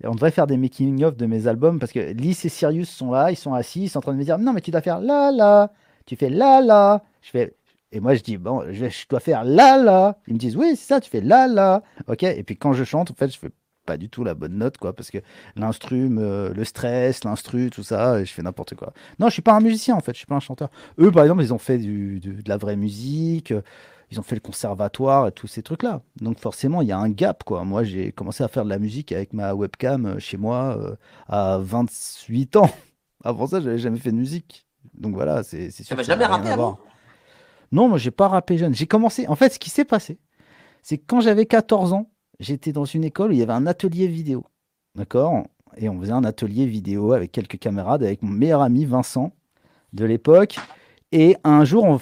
on 0.04 0.14
devrait 0.14 0.30
faire 0.30 0.46
des 0.46 0.56
making 0.56 1.02
of 1.02 1.16
de 1.16 1.26
mes 1.26 1.46
albums 1.48 1.78
parce 1.78 1.92
que 1.92 2.12
Lys 2.12 2.44
et 2.44 2.48
Sirius 2.48 2.90
sont 2.90 3.10
là, 3.10 3.30
ils 3.30 3.36
sont 3.36 3.54
assis, 3.54 3.84
ils 3.84 3.88
sont 3.88 3.98
en 3.98 4.02
train 4.02 4.12
de 4.12 4.18
me 4.18 4.24
dire 4.24 4.38
non 4.38 4.52
mais 4.52 4.60
tu 4.60 4.70
dois 4.70 4.82
faire 4.82 5.00
la 5.00 5.32
la, 5.32 5.72
tu 6.06 6.14
fais 6.16 6.28
la 6.30 6.60
la. 6.60 7.02
Je 7.22 7.30
fais 7.30 7.56
et 7.90 8.00
moi 8.00 8.14
je 8.14 8.22
dis 8.22 8.36
bon 8.36 8.62
je, 8.70 8.86
dois 9.08 9.20
faire 9.20 9.42
la 9.44 9.78
la. 9.78 10.18
Ils 10.28 10.34
me 10.34 10.38
disent 10.38 10.56
oui 10.56 10.76
c'est 10.76 10.86
ça, 10.86 11.00
tu 11.00 11.10
fais 11.10 11.22
la 11.22 11.48
la. 11.48 11.82
Ok. 12.06 12.22
Et 12.22 12.42
puis 12.42 12.56
quand 12.56 12.74
je 12.74 12.84
chante 12.84 13.10
en 13.10 13.14
fait 13.14 13.32
je 13.32 13.38
fais 13.38 13.50
pas 13.84 13.96
du 13.96 14.08
tout 14.08 14.24
la 14.24 14.34
bonne 14.34 14.56
note 14.58 14.78
quoi 14.78 14.92
parce 14.94 15.10
que 15.10 15.18
l'instru, 15.56 16.08
le 16.08 16.64
stress, 16.64 17.24
l'instru, 17.24 17.70
tout 17.70 17.82
ça, 17.82 18.22
je 18.24 18.32
fais 18.32 18.42
n'importe 18.42 18.74
quoi. 18.74 18.92
Non, 19.18 19.28
je 19.28 19.32
suis 19.32 19.42
pas 19.42 19.54
un 19.54 19.60
musicien 19.60 19.94
en 19.96 20.00
fait, 20.00 20.12
je 20.12 20.18
suis 20.18 20.26
pas 20.26 20.36
un 20.36 20.40
chanteur. 20.40 20.70
Eux, 20.98 21.10
par 21.10 21.24
exemple, 21.24 21.42
ils 21.42 21.52
ont 21.52 21.58
fait 21.58 21.78
du, 21.78 22.20
du- 22.20 22.42
de 22.42 22.48
la 22.48 22.56
vraie 22.56 22.76
musique, 22.76 23.50
euh, 23.52 23.62
ils 24.10 24.20
ont 24.20 24.22
fait 24.22 24.34
le 24.36 24.40
conservatoire 24.40 25.26
et 25.28 25.32
tous 25.32 25.46
ces 25.46 25.62
trucs-là. 25.62 26.02
Donc 26.20 26.38
forcément, 26.38 26.82
il 26.82 26.88
y 26.88 26.92
a 26.92 26.98
un 26.98 27.08
gap 27.10 27.44
quoi. 27.44 27.64
Moi, 27.64 27.82
j'ai 27.84 28.12
commencé 28.12 28.44
à 28.44 28.48
faire 28.48 28.64
de 28.64 28.70
la 28.70 28.78
musique 28.78 29.10
avec 29.12 29.32
ma 29.32 29.54
webcam 29.54 30.06
euh, 30.06 30.18
chez 30.18 30.36
moi 30.36 30.76
euh, 30.78 30.94
à 31.28 31.58
28 31.58 32.56
ans. 32.56 32.70
Avant 33.24 33.46
ça, 33.46 33.60
j'avais 33.60 33.78
jamais 33.78 33.98
fait 33.98 34.10
de 34.12 34.16
musique. 34.16 34.66
Donc 34.94 35.14
voilà, 35.14 35.42
c'est 35.42 35.70
sûr. 35.70 35.96
Ça 35.96 36.02
jamais 36.02 36.26
rappé 36.26 36.50
avant. 36.50 36.78
Non, 37.70 37.88
moi, 37.88 37.96
j'ai 37.96 38.10
pas 38.10 38.28
rappé 38.28 38.58
jeune. 38.58 38.74
J'ai 38.74 38.86
commencé. 38.86 39.26
En 39.28 39.36
fait, 39.36 39.50
ce 39.54 39.58
qui 39.58 39.70
s'est 39.70 39.84
passé, 39.86 40.18
c'est 40.82 40.98
que 40.98 41.04
quand 41.06 41.20
j'avais 41.20 41.46
14 41.46 41.92
ans, 41.94 42.10
j'étais 42.42 42.72
dans 42.72 42.84
une 42.84 43.04
école 43.04 43.30
où 43.30 43.32
il 43.32 43.38
y 43.38 43.42
avait 43.42 43.52
un 43.52 43.66
atelier 43.66 44.06
vidéo. 44.06 44.44
D'accord? 44.94 45.44
Et 45.78 45.88
on 45.88 45.98
faisait 46.00 46.12
un 46.12 46.24
atelier 46.24 46.66
vidéo 46.66 47.12
avec 47.12 47.32
quelques 47.32 47.58
camarades, 47.58 48.02
avec 48.02 48.22
mon 48.22 48.30
meilleur 48.30 48.60
ami 48.60 48.84
Vincent 48.84 49.32
de 49.94 50.04
l'époque. 50.04 50.56
Et 51.12 51.36
un 51.44 51.64
jour, 51.64 51.98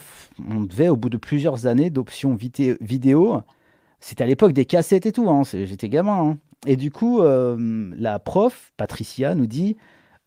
on, 0.49 0.61
devait, 0.61 0.89
au 0.89 0.97
bout 0.97 1.09
de 1.09 1.17
plusieurs 1.17 1.67
années 1.67 1.91
d'options 1.91 2.35
vidé- 2.35 2.77
vidéo, 2.81 3.43
c'était 4.01 4.25
à 4.25 4.27
l'époque 4.27 4.53
des 4.53 4.65
cassettes 4.65 5.07
et 5.07 5.13
tout, 5.13 5.29
hein, 5.31 5.43
j'étais 5.45 5.89
gamin. 5.89 6.31
hein. 6.31 6.39
Et 6.67 6.77
du 6.77 6.91
coup, 6.91 7.23
euh, 7.23 7.91
la 7.97 8.19
prof, 8.19 8.73
Patricia, 8.77 9.35
nous 9.35 9.47
dit 9.47 9.77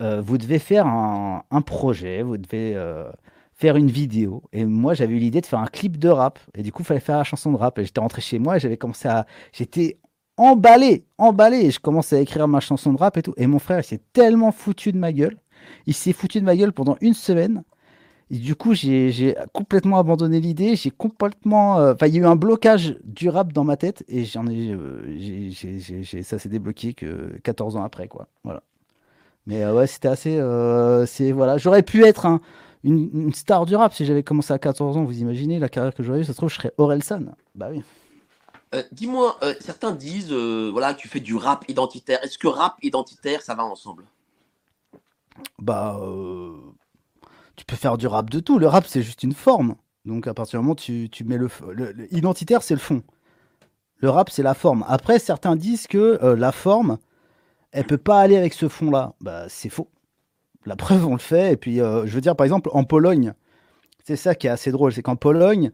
euh, 0.02 0.22
Vous 0.22 0.38
devez 0.38 0.60
faire 0.60 0.88
un, 0.88 1.44
un 1.52 1.62
projet, 1.62 2.24
vous 2.24 2.38
devez 2.38 2.76
euh, 2.76 3.10
faire 3.54 3.76
une 3.78 3.90
vidéo. 3.92 4.44
Et 4.52 4.66
moi, 4.66 4.94
j'avais 4.96 5.14
eu 5.14 5.20
l'idée 5.20 5.42
de 5.42 5.46
faire 5.46 5.60
un 5.60 5.68
clip 5.68 5.98
de 5.98 6.10
rap. 6.10 6.40
Et 6.56 6.64
du 6.64 6.72
coup, 6.72 6.82
il 6.82 6.86
fallait 6.86 7.00
faire 7.00 7.18
la 7.18 7.24
chanson 7.24 7.52
de 7.52 7.58
rap. 7.58 7.78
Et 7.80 7.86
j'étais 7.86 8.02
rentré 8.02 8.22
chez 8.22 8.40
moi 8.40 8.58
et 8.58 8.60
j'avais 8.60 8.78
commencé 8.78 9.08
à. 9.08 9.26
J'étais 9.54 9.98
emballé, 10.38 11.06
emballé. 11.18 11.58
Et 11.66 11.72
je 11.72 11.80
commençais 11.80 12.18
à 12.18 12.20
écrire 12.22 12.48
ma 12.48 12.60
chanson 12.60 12.94
de 12.94 12.98
rap 12.98 13.18
et 13.18 13.22
tout. 13.22 13.34
Et 13.38 13.48
mon 13.48 13.60
frère, 13.60 13.80
il 13.80 13.84
s'est 13.84 14.02
tellement 14.14 14.52
foutu 14.52 14.92
de 14.92 14.98
ma 14.98 15.12
gueule. 15.14 15.38
Il 15.88 15.94
s'est 15.94 16.14
foutu 16.14 16.40
de 16.40 16.46
ma 16.46 16.56
gueule 16.56 16.74
pendant 16.74 16.98
une 17.02 17.14
semaine. 17.14 17.64
Et 18.32 18.38
du 18.38 18.56
coup, 18.56 18.74
j'ai 18.74 19.36
complètement 19.54 20.00
abandonné 20.00 20.40
l'idée. 20.40 20.76
J'ai 20.76 20.90
complètement. 20.92 21.78
euh, 21.80 21.94
Enfin, 21.94 22.08
il 22.08 22.16
y 22.16 22.18
a 22.20 22.22
eu 22.22 22.26
un 22.26 22.36
blocage 22.36 22.98
du 23.04 23.30
rap 23.30 23.54
dans 23.54 23.64
ma 23.64 23.78
tête. 23.78 24.04
Et 24.08 24.26
euh, 24.36 26.24
ça 26.24 26.40
s'est 26.40 26.50
débloqué 26.50 26.94
que 26.94 27.38
14 27.44 27.76
ans 27.76 27.84
après, 27.84 28.08
quoi. 28.08 28.28
Voilà. 28.44 28.64
Mais 29.46 29.64
euh, 29.64 29.74
ouais, 29.76 29.88
c'était 29.88 30.08
assez. 30.08 30.40
c'est 31.08 31.32
voilà. 31.32 31.58
J'aurais 31.58 31.84
pu 31.84 32.04
être 32.06 32.26
un- 32.26 32.42
une, 32.84 33.34
star 33.34 33.66
du 33.66 33.76
rap 33.76 33.94
si 33.94 34.06
j'avais 34.06 34.24
commencé 34.24 34.54
à 34.54 34.60
14 34.60 34.98
ans. 34.98 35.04
Vous 35.04 35.20
imaginez 35.20 35.60
la 35.60 35.70
carrière 35.70 35.94
que 35.94 36.04
j'aurais 36.04 36.22
eue 36.22 36.26
Ça 36.26 36.34
se 36.34 36.38
trouve, 36.38 36.50
je 36.50 36.56
serais 36.56 36.72
Orelsan. 36.78 37.22
Bah 37.56 37.68
oui. 37.72 37.84
Euh, 38.74 38.84
Dis-moi, 38.92 39.38
euh, 39.44 39.54
certains 39.60 39.92
disent, 39.92 40.32
euh, 40.32 40.70
voilà, 40.72 40.94
tu 40.94 41.08
fais 41.08 41.20
du 41.20 41.36
rap 41.36 41.66
identitaire. 41.70 42.24
Est-ce 42.24 42.38
que 42.38 42.48
rap 42.48 42.78
identitaire, 42.82 43.42
ça 43.42 43.56
va 43.56 43.64
ensemble? 43.64 44.06
Bah, 45.60 46.00
tu 47.56 47.66
peux 47.66 47.76
faire 47.76 47.98
du 47.98 48.08
rap 48.08 48.30
de 48.30 48.40
tout. 48.40 48.60
Le 48.60 48.68
rap, 48.68 48.86
c'est 48.88 49.02
juste 49.04 49.24
une 49.24 49.34
forme. 49.34 49.76
Donc, 50.06 50.28
à 50.28 50.34
partir 50.34 50.60
du 50.60 50.64
moment 50.64 50.74
où 50.74 50.76
tu, 50.76 51.10
mets 51.26 51.38
le, 51.38 51.50
le- 51.72 52.14
identitaire, 52.14 52.62
c'est 52.64 52.74
le 52.74 52.80
fond. 52.80 53.04
Le 53.98 54.10
rap, 54.10 54.30
c'est 54.30 54.44
la 54.44 54.54
forme. 54.54 54.84
Après, 54.88 55.18
certains 55.18 55.56
disent 55.56 55.88
que 55.88 56.20
la 56.36 56.52
forme, 56.52 56.98
elle 57.72 57.86
peut 57.86 57.98
pas 57.98 58.20
aller 58.20 58.38
avec 58.38 58.54
ce 58.54 58.68
fond-là. 58.68 59.14
Bah, 59.22 59.46
c'est 59.50 59.70
faux. 59.70 59.90
La 60.66 60.76
preuve, 60.76 61.06
on 61.08 61.14
le 61.14 61.20
fait. 61.20 61.54
Et 61.54 61.58
puis, 61.58 61.78
je 61.78 62.10
veux 62.10 62.22
dire, 62.22 62.36
par 62.36 62.46
exemple, 62.46 62.70
en 62.74 62.84
Pologne, 62.84 63.34
c'est 64.04 64.18
ça 64.18 64.36
qui 64.36 64.48
est 64.48 64.52
assez 64.52 64.72
drôle, 64.72 64.92
c'est 64.92 65.02
qu'en 65.02 65.16
Pologne, 65.16 65.72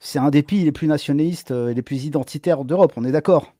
c'est 0.00 0.18
un 0.18 0.30
des 0.30 0.42
pays 0.42 0.64
les 0.64 0.72
plus 0.72 0.86
nationalistes 0.88 1.50
euh, 1.50 1.70
et 1.70 1.74
les 1.74 1.82
plus 1.82 2.04
identitaires 2.04 2.64
d'Europe. 2.64 2.92
On 2.96 3.04
est 3.04 3.12
d'accord? 3.12 3.54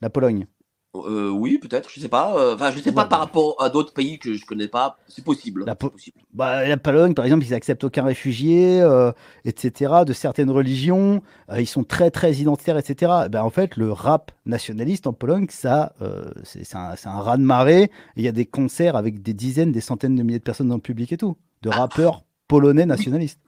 La 0.00 0.10
Pologne. 0.10 0.46
Euh, 0.94 1.30
Oui, 1.30 1.58
peut-être, 1.58 1.90
je 1.90 2.00
sais 2.00 2.08
pas. 2.08 2.36
euh, 2.38 2.54
Enfin, 2.54 2.70
je 2.72 2.80
sais 2.80 2.92
pas 2.92 3.02
Ouais, 3.02 3.08
par 3.08 3.18
bah. 3.20 3.24
rapport 3.26 3.62
à 3.62 3.68
d'autres 3.68 3.92
pays 3.92 4.18
que 4.18 4.34
je 4.34 4.46
connais 4.46 4.68
pas. 4.68 4.96
C'est 5.06 5.22
possible. 5.24 5.64
La 5.66 5.72
c'est 5.72 5.78
Po- 5.78 5.90
possible. 5.90 6.18
Bah, 6.32 6.66
la 6.66 6.76
Pologne, 6.78 7.14
par 7.14 7.24
exemple, 7.26 7.44
ils 7.44 7.52
acceptent 7.54 7.84
aucun 7.84 8.04
réfugié, 8.04 8.80
euh, 8.80 9.12
etc., 9.44 10.04
de 10.06 10.12
certaines 10.12 10.50
religions. 10.50 11.22
euh, 11.50 11.60
ils 11.60 11.66
sont 11.66 11.84
très, 11.84 12.10
très 12.10 12.32
identitaires, 12.36 12.78
etc. 12.78 13.28
Ben, 13.30 13.42
en 13.42 13.50
fait, 13.50 13.76
le 13.76 13.92
rap 13.92 14.32
nationaliste 14.46 15.06
en 15.06 15.12
Pologne, 15.12 15.46
ça, 15.50 15.92
c'est 16.44 16.74
un, 16.74 16.94
un 17.04 17.20
raz-de-marée. 17.20 17.82
Et 17.84 17.90
Il 18.16 18.24
y 18.24 18.28
a 18.28 18.32
des 18.32 18.46
concerts 18.46 18.96
avec 18.96 19.22
des 19.22 19.34
dizaines, 19.34 19.72
des 19.72 19.80
centaines 19.82 20.16
de 20.16 20.22
milliers 20.22 20.38
de 20.38 20.44
personnes 20.44 20.68
dans 20.68 20.76
le 20.76 20.80
public 20.80 21.12
et 21.12 21.16
tout, 21.18 21.36
de 21.62 21.68
rappeurs 21.68 22.24
polonais 22.48 22.86
nationalistes. 22.86 23.40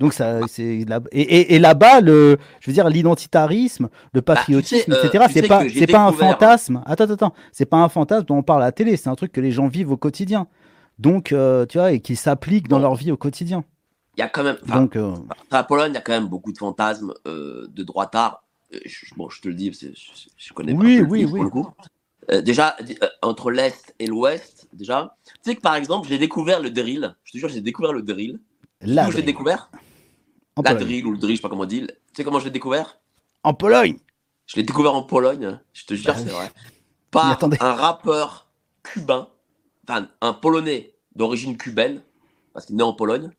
Donc, 0.00 0.12
ça, 0.12 0.40
c'est 0.46 0.84
là 0.86 1.00
et, 1.10 1.20
et, 1.22 1.54
et 1.54 1.58
là-bas, 1.58 2.00
le, 2.00 2.38
je 2.60 2.70
veux 2.70 2.74
dire, 2.74 2.88
l'identitarisme, 2.88 3.88
le 4.12 4.22
patriotisme, 4.22 4.92
euh, 4.92 5.02
etc., 5.04 5.24
tu 5.26 5.32
c'est 5.32 5.40
sais 5.42 5.48
pas, 5.48 5.66
j'ai 5.66 5.80
c'est 5.80 5.86
pas 5.88 6.00
un 6.06 6.10
découvert- 6.10 6.32
fantasme. 6.34 6.82
Attends, 6.86 7.04
attends, 7.04 7.14
attends. 7.14 7.34
C'est 7.52 7.66
pas 7.66 7.78
un 7.78 7.88
fantasme 7.88 8.24
dont 8.26 8.36
on 8.36 8.42
parle 8.42 8.62
à 8.62 8.66
la 8.66 8.72
télé. 8.72 8.96
C'est 8.96 9.08
un 9.08 9.16
truc 9.16 9.32
que 9.32 9.40
les 9.40 9.50
gens 9.50 9.66
vivent 9.66 9.90
au 9.90 9.96
quotidien. 9.96 10.46
Donc, 10.98 11.32
euh, 11.32 11.66
tu 11.66 11.78
vois, 11.78 11.92
et 11.92 12.00
qui 12.00 12.14
s'applique 12.16 12.68
dans 12.68 12.76
Bon. 12.76 12.82
leur 12.82 12.94
vie 12.94 13.10
au 13.12 13.16
quotidien. 13.16 13.64
Il 14.16 14.20
y 14.20 14.22
a 14.22 14.28
quand 14.28 14.42
même. 14.44 14.56
Donc, 14.66 14.96
euh, 14.96 15.14
à 15.50 15.62
Pologne, 15.64 15.92
il 15.92 15.94
y 15.94 15.98
a 15.98 16.00
quand 16.00 16.12
même 16.12 16.26
beaucoup 16.28 16.52
de 16.52 16.58
fantasmes 16.58 17.12
euh, 17.26 17.66
de 17.72 17.82
droitard. 17.82 18.42
Euh, 18.74 18.78
je- 18.84 19.14
bon, 19.16 19.28
je 19.28 19.40
te 19.40 19.48
le 19.48 19.54
dis, 19.54 19.70
parce 19.70 19.80
que 19.80 19.86
je, 19.94 20.28
je 20.36 20.52
connais 20.52 20.74
pas 20.74 20.80
Oui, 20.80 21.00
oui, 21.08 21.24
pour 21.24 21.34
oui. 21.34 21.40
le 21.40 21.48
coup. 21.50 21.68
Euh, 22.30 22.40
déjà, 22.42 22.76
euh, 23.02 23.06
entre 23.22 23.50
l'Est 23.50 23.94
et 23.98 24.06
l'Ouest, 24.06 24.68
déjà. 24.72 25.16
Tu 25.26 25.32
sais 25.50 25.56
que 25.56 25.60
par 25.60 25.74
exemple, 25.76 26.08
j'ai 26.08 26.18
découvert 26.18 26.60
le 26.60 26.70
drill. 26.70 27.14
Je 27.24 27.32
te 27.32 27.38
jure, 27.38 27.48
j'ai 27.48 27.60
découvert 27.60 27.92
le 27.92 28.02
drill. 28.02 28.38
L'ai 28.82 28.94
drill. 29.02 29.24
découvert 29.24 29.70
en 30.58 30.62
La 30.62 30.74
Pologne. 30.74 30.84
drill 30.86 31.06
ou 31.06 31.12
le 31.12 31.18
drill, 31.18 31.32
je 31.32 31.36
sais 31.36 31.42
pas 31.42 31.48
comment 31.48 31.62
on 31.62 31.66
dit. 31.66 31.86
Tu 31.86 31.94
sais 32.16 32.24
comment 32.24 32.40
je 32.40 32.46
l'ai 32.46 32.50
découvert? 32.50 32.98
En 33.44 33.54
Pologne 33.54 33.98
Je 34.46 34.56
l'ai 34.56 34.64
découvert 34.64 34.94
en 34.94 35.02
Pologne, 35.04 35.58
je 35.72 35.84
te 35.84 35.94
jure, 35.94 36.14
Bah 36.14 36.18
c'est 36.18 36.30
vrai. 36.30 36.50
Par 37.10 37.38
un 37.60 37.74
rappeur 37.74 38.46
cubain, 38.82 39.28
enfin 39.88 40.08
un 40.20 40.32
Polonais 40.34 40.94
d'origine 41.14 41.56
cubaine, 41.56 42.02
parce 42.52 42.66
qu'il 42.66 42.74
est 42.74 42.78
né 42.78 42.82
en 42.84 42.92
Pologne, 42.92 43.30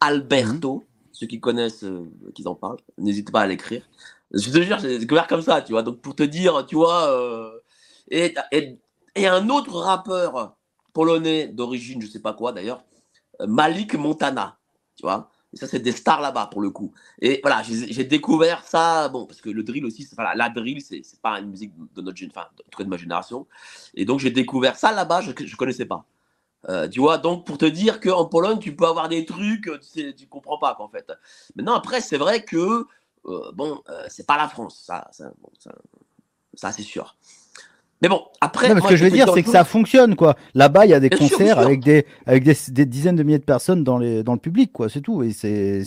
Alberto. 0.00 0.76
Mhm. 0.76 0.84
Ceux 1.12 1.26
qui 1.26 1.40
connaissent, 1.40 1.82
euh, 1.84 2.08
qu'ils 2.34 2.46
en 2.46 2.54
parlent, 2.54 2.78
n'hésitez 2.96 3.32
pas 3.32 3.40
à 3.40 3.46
l'écrire. 3.46 3.82
Je 4.32 4.50
te 4.50 4.62
jure, 4.62 4.78
j'ai 4.78 4.98
découvert 5.00 5.26
comme 5.26 5.42
ça, 5.42 5.62
tu 5.62 5.72
vois. 5.72 5.82
Donc 5.82 6.00
pour 6.00 6.14
te 6.14 6.22
dire, 6.22 6.64
tu 6.66 6.76
vois, 6.76 7.08
euh, 7.10 7.50
et, 8.08 8.34
et, 8.52 8.78
et 9.16 9.26
un 9.26 9.48
autre 9.48 9.78
rappeur 9.80 10.56
polonais 10.92 11.48
d'origine, 11.48 12.00
je 12.02 12.06
sais 12.06 12.20
pas 12.22 12.34
quoi 12.34 12.52
d'ailleurs, 12.52 12.84
euh, 13.40 13.46
Malik 13.48 13.94
Montana, 13.94 14.58
tu 14.96 15.02
vois. 15.02 15.30
Ça, 15.54 15.66
c'est 15.66 15.78
des 15.78 15.92
stars 15.92 16.20
là-bas 16.20 16.48
pour 16.52 16.60
le 16.60 16.70
coup. 16.70 16.92
Et 17.22 17.40
voilà, 17.42 17.62
j'ai 17.62 18.04
découvert 18.04 18.64
ça, 18.64 19.08
bon, 19.08 19.24
parce 19.24 19.40
que 19.40 19.48
le 19.48 19.62
drill 19.62 19.86
aussi, 19.86 20.06
voilà, 20.14 20.34
la 20.34 20.50
drill, 20.50 20.82
c'est 20.82 21.02
pas 21.22 21.40
une 21.40 21.50
musique 21.50 21.72
de 21.94 22.02
notre 22.02 22.22
enfin, 22.26 22.48
en 22.52 22.70
tout 22.70 22.78
cas 22.78 22.84
de 22.84 22.88
ma 22.88 22.98
génération. 22.98 23.46
Et 23.94 24.04
donc, 24.04 24.20
j'ai 24.20 24.30
découvert 24.30 24.76
ça 24.76 24.92
là-bas, 24.92 25.22
je, 25.22 25.32
je 25.44 25.56
connaissais 25.56 25.86
pas. 25.86 26.04
Euh, 26.68 26.88
tu 26.88 27.00
vois, 27.00 27.18
donc 27.18 27.46
pour 27.46 27.56
te 27.56 27.64
dire 27.64 28.00
qu'en 28.00 28.26
Pologne, 28.26 28.58
tu 28.58 28.74
peux 28.74 28.86
avoir 28.86 29.08
des 29.08 29.24
trucs, 29.24 29.68
euh, 29.68 29.78
tu, 29.78 29.86
sais, 29.86 30.14
comprends 30.28 30.58
pas 30.58 30.74
qu'en 30.74 30.88
fait. 30.88 31.10
Maintenant, 31.56 31.74
après, 31.74 32.00
c'est 32.00 32.18
vrai 32.18 32.44
que, 32.44 32.86
euh, 33.26 33.52
bon, 33.54 33.80
euh, 33.88 34.06
c'est 34.08 34.26
pas 34.26 34.36
la 34.36 34.48
France, 34.48 34.82
ça, 34.84 35.08
ça, 35.12 35.32
ça, 36.54 36.72
c'est 36.72 36.82
sûr. 36.82 37.16
Mais 38.00 38.08
bon, 38.08 38.24
après. 38.40 38.68
Non, 38.68 38.76
mais 38.76 38.80
ce 38.80 38.88
que 38.88 38.96
je 38.96 39.04
veux 39.04 39.10
dire, 39.10 39.28
c'est 39.34 39.42
que 39.42 39.50
ça 39.50 39.64
fonctionne, 39.64 40.14
quoi. 40.14 40.36
Là-bas, 40.54 40.86
il 40.86 40.90
y 40.90 40.94
a 40.94 41.00
des 41.00 41.08
Bien 41.08 41.18
concerts 41.18 41.56
sûr. 41.56 41.58
avec, 41.58 41.80
des, 41.80 42.06
avec 42.26 42.44
des, 42.44 42.56
des 42.68 42.86
dizaines 42.86 43.16
de 43.16 43.22
milliers 43.24 43.40
de 43.40 43.44
personnes 43.44 43.82
dans, 43.82 43.98
les, 43.98 44.22
dans 44.22 44.34
le 44.34 44.38
public, 44.38 44.72
quoi. 44.72 44.88
C'est 44.88 45.00
tout. 45.00 45.22
Et 45.22 45.32
c'est, 45.32 45.82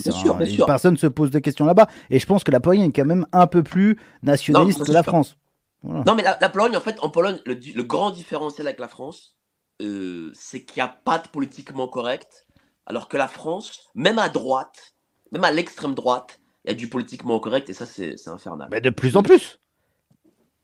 personne 0.66 0.98
se 0.98 1.08
pose 1.08 1.32
de 1.32 1.40
questions 1.40 1.66
là-bas. 1.66 1.88
Et 2.10 2.20
je 2.20 2.26
pense 2.26 2.44
que 2.44 2.52
la 2.52 2.60
Pologne 2.60 2.82
est 2.82 2.92
quand 2.92 3.06
même 3.06 3.26
un 3.32 3.48
peu 3.48 3.64
plus 3.64 3.98
nationaliste 4.24 4.80
Non, 4.80 4.86
que 4.86 4.92
la 4.92 5.04
France. 5.04 5.38
Voilà. 5.84 6.04
Non, 6.06 6.16
mais 6.16 6.24
la, 6.24 6.38
la 6.40 6.50
Pologne, 6.50 6.76
en 6.76 6.82
fait, 6.82 6.98
en 7.02 7.10
Pologne, 7.10 7.40
le, 7.46 7.84
grand 7.84 8.12
différentiel 8.12 8.68
avec 8.68 8.80
la 8.80 8.90
France, 8.90 9.36
euh, 9.82 10.32
c'est 10.36 10.64
qu'il 10.64 10.84
n'y 10.84 10.88
a 10.88 10.96
pas 11.04 11.18
de 11.18 11.28
politiquement 11.30 11.88
correct, 11.88 12.46
alors 12.86 13.08
que 13.08 13.18
la 13.18 13.28
France, 13.28 13.90
même 13.96 14.20
à 14.20 14.28
droite, 14.28 14.96
même 15.32 15.46
à 15.46 15.52
l'extrême 15.52 15.96
droite, 15.96 16.40
il 16.66 16.72
y 16.72 16.74
a 16.74 16.76
du 16.76 16.90
politiquement 16.90 17.40
correct, 17.40 17.70
et 17.70 17.74
ça, 17.74 17.86
c'est 17.86 18.16
infernal. 18.28 18.68
Mais 18.70 18.82
de 18.82 18.90
plus 18.90 19.16
en 19.16 19.24
plus. 19.24 19.61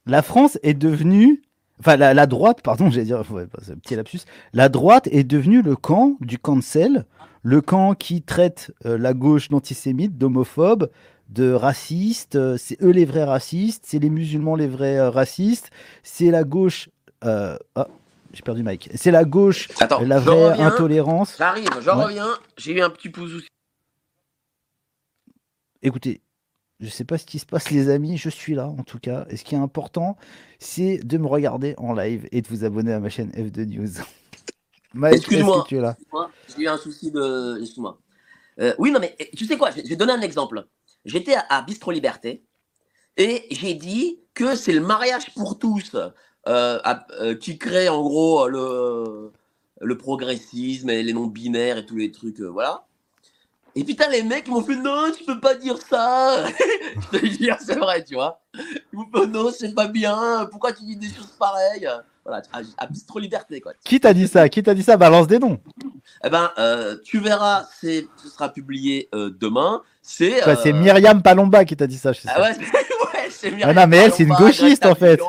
La 0.07 0.21
France 0.21 0.57
est 0.63 0.73
devenue. 0.73 1.41
Enfin, 1.79 1.95
la, 1.97 2.13
la 2.13 2.25
droite, 2.25 2.61
pardon, 2.63 2.89
j'allais 2.91 3.05
dire, 3.05 3.23
ouais, 3.31 3.45
bah, 3.45 3.59
c'est 3.61 3.71
un 3.73 3.77
petit 3.77 3.95
lapsus. 3.95 4.19
La 4.53 4.69
droite 4.69 5.07
est 5.11 5.23
devenue 5.23 5.61
le 5.61 5.75
camp 5.75 6.17
du 6.21 6.39
cancel, 6.39 7.05
le 7.43 7.61
camp 7.61 7.93
qui 7.93 8.21
traite 8.21 8.71
euh, 8.85 8.97
la 8.97 9.13
gauche 9.13 9.49
d'antisémite, 9.49 10.17
d'homophobe, 10.17 10.89
de 11.29 11.51
raciste. 11.51 12.35
euh, 12.35 12.57
c'est 12.57 12.81
eux 12.81 12.89
les 12.91 13.05
vrais 13.05 13.25
racistes, 13.25 13.83
c'est 13.87 13.99
les 13.99 14.09
musulmans 14.09 14.55
les 14.55 14.67
vrais 14.67 14.97
euh, 14.97 15.09
racistes, 15.09 15.69
c'est 16.03 16.31
la 16.31 16.43
gauche. 16.43 16.89
euh, 17.25 17.57
ah, 17.75 17.87
j'ai 18.33 18.41
perdu 18.43 18.63
Mike. 18.63 18.89
C'est 18.95 19.11
la 19.11 19.23
gauche, 19.25 19.67
Attends, 19.79 20.01
la 20.01 20.19
vraie 20.19 20.51
reviens, 20.51 20.67
intolérance. 20.67 21.35
j'arrive, 21.37 21.69
je 21.81 21.89
Ouais. 21.89 22.03
reviens, 22.03 22.27
j'ai 22.57 22.73
eu 22.73 22.81
un 22.81 22.89
petit 22.89 23.09
pouce 23.09 23.31
écoutez, 25.81 26.21
je 26.79 26.89
sais 26.89 27.03
pas 27.05 27.17
ce 27.17 27.25
qui 27.25 27.39
se 27.39 27.45
passe, 27.45 27.71
les 27.71 27.89
amis. 27.89 28.17
Je 28.17 28.29
suis 28.29 28.53
là, 28.53 28.67
en 28.67 28.83
tout 28.83 28.99
cas. 28.99 29.25
Et 29.29 29.37
ce 29.37 29.43
qui 29.43 29.55
est 29.55 29.59
important, 29.59 30.17
c'est 30.59 30.97
de 30.99 31.17
me 31.17 31.27
regarder 31.27 31.73
en 31.77 31.93
live 31.93 32.27
et 32.31 32.41
de 32.41 32.47
vous 32.47 32.63
abonner 32.63 32.93
à 32.93 32.99
ma 32.99 33.09
chaîne 33.09 33.31
F2 33.31 33.65
News. 33.65 33.89
Excuse-moi. 35.11 35.57
Moi, 36.11 36.31
J'ai 36.55 36.63
eu 36.63 36.67
un 36.67 36.77
souci 36.77 37.11
de. 37.11 37.57
Excuse-moi. 37.59 37.99
Euh, 38.59 38.73
oui, 38.79 38.91
non, 38.91 38.99
mais 38.99 39.15
tu 39.35 39.45
sais 39.45 39.57
quoi 39.57 39.69
Je 39.71 39.81
vais 39.81 39.95
donner 39.95 40.13
un 40.13 40.21
exemple. 40.21 40.65
J'étais 41.05 41.35
à, 41.35 41.45
à 41.49 41.61
Bistro 41.61 41.91
Liberté 41.91 42.43
et 43.17 43.45
j'ai 43.51 43.73
dit 43.75 44.19
que 44.33 44.55
c'est 44.55 44.73
le 44.73 44.81
mariage 44.81 45.33
pour 45.35 45.59
tous 45.59 45.95
euh, 45.95 46.09
à- 46.83 47.05
euh, 47.21 47.35
qui 47.35 47.57
crée 47.59 47.89
en 47.89 48.01
gros 48.01 48.47
le, 48.47 49.31
le 49.81 49.97
progressisme 49.97 50.89
et 50.89 51.03
les 51.03 51.13
non-binaires 51.13 51.77
et 51.77 51.85
tous 51.85 51.97
les 51.97 52.11
trucs. 52.11 52.39
voilà. 52.39 52.86
Et 53.79 53.83
putain, 53.83 54.09
les 54.09 54.23
mecs 54.23 54.45
ils 54.47 54.51
m'ont 54.51 54.63
fait 54.63 54.75
non, 54.75 55.11
tu 55.15 55.23
peux 55.23 55.39
pas 55.39 55.53
dire 55.53 55.77
ça. 55.87 56.45
Je 57.13 57.17
te 57.19 57.25
dis, 57.25 57.49
c'est 57.65 57.77
vrai, 57.77 58.03
tu 58.03 58.15
vois. 58.15 58.41
Ils 58.91 58.97
m'ont 58.97 59.05
fait 59.13 59.27
non, 59.27 59.51
c'est 59.51 59.73
pas 59.75 59.87
bien. 59.87 60.47
Pourquoi 60.49 60.73
tu 60.73 60.83
dis 60.83 60.95
des 60.95 61.07
choses 61.07 61.31
pareilles? 61.37 61.87
Voilà, 62.25 62.41
à, 62.51 62.59
à 62.77 62.87
Bistro 62.87 63.19
Liberté, 63.19 63.61
quoi. 63.61 63.73
Qui 63.85 63.99
t'a 63.99 64.13
dit 64.13 64.27
ça? 64.27 64.49
Qui 64.49 64.63
t'a 64.63 64.73
dit 64.73 64.81
ça? 64.83 64.97
Balance 64.97 65.27
des 65.27 65.39
noms. 65.39 65.59
Eh 66.25 66.29
ben, 66.29 66.51
euh, 66.57 66.97
tu 67.05 67.19
verras, 67.19 67.65
c'est, 67.79 68.07
ce 68.21 68.29
sera 68.29 68.49
publié 68.49 69.09
euh, 69.13 69.29
demain. 69.39 69.83
C'est. 70.01 70.45
Euh, 70.47 70.73
Myriam 70.73 71.21
Palomba 71.21 71.63
qui 71.63 71.75
t'a 71.77 71.85
dit 71.87 71.97
ça. 71.99 72.11
je 72.13 72.21
sais 72.21 72.29
Ah 72.33 72.41
ouais, 72.41 72.53
c'est- 72.55 73.29
c'est 73.29 73.47
Ah 73.49 73.51
Myriam 73.51 73.75
non, 73.75 73.87
mais 73.87 73.97
elle, 73.97 74.11
c'est 74.11 74.23
une 74.23 74.33
gauchiste, 74.33 74.85
en 74.87 74.95
fait. 74.95 75.21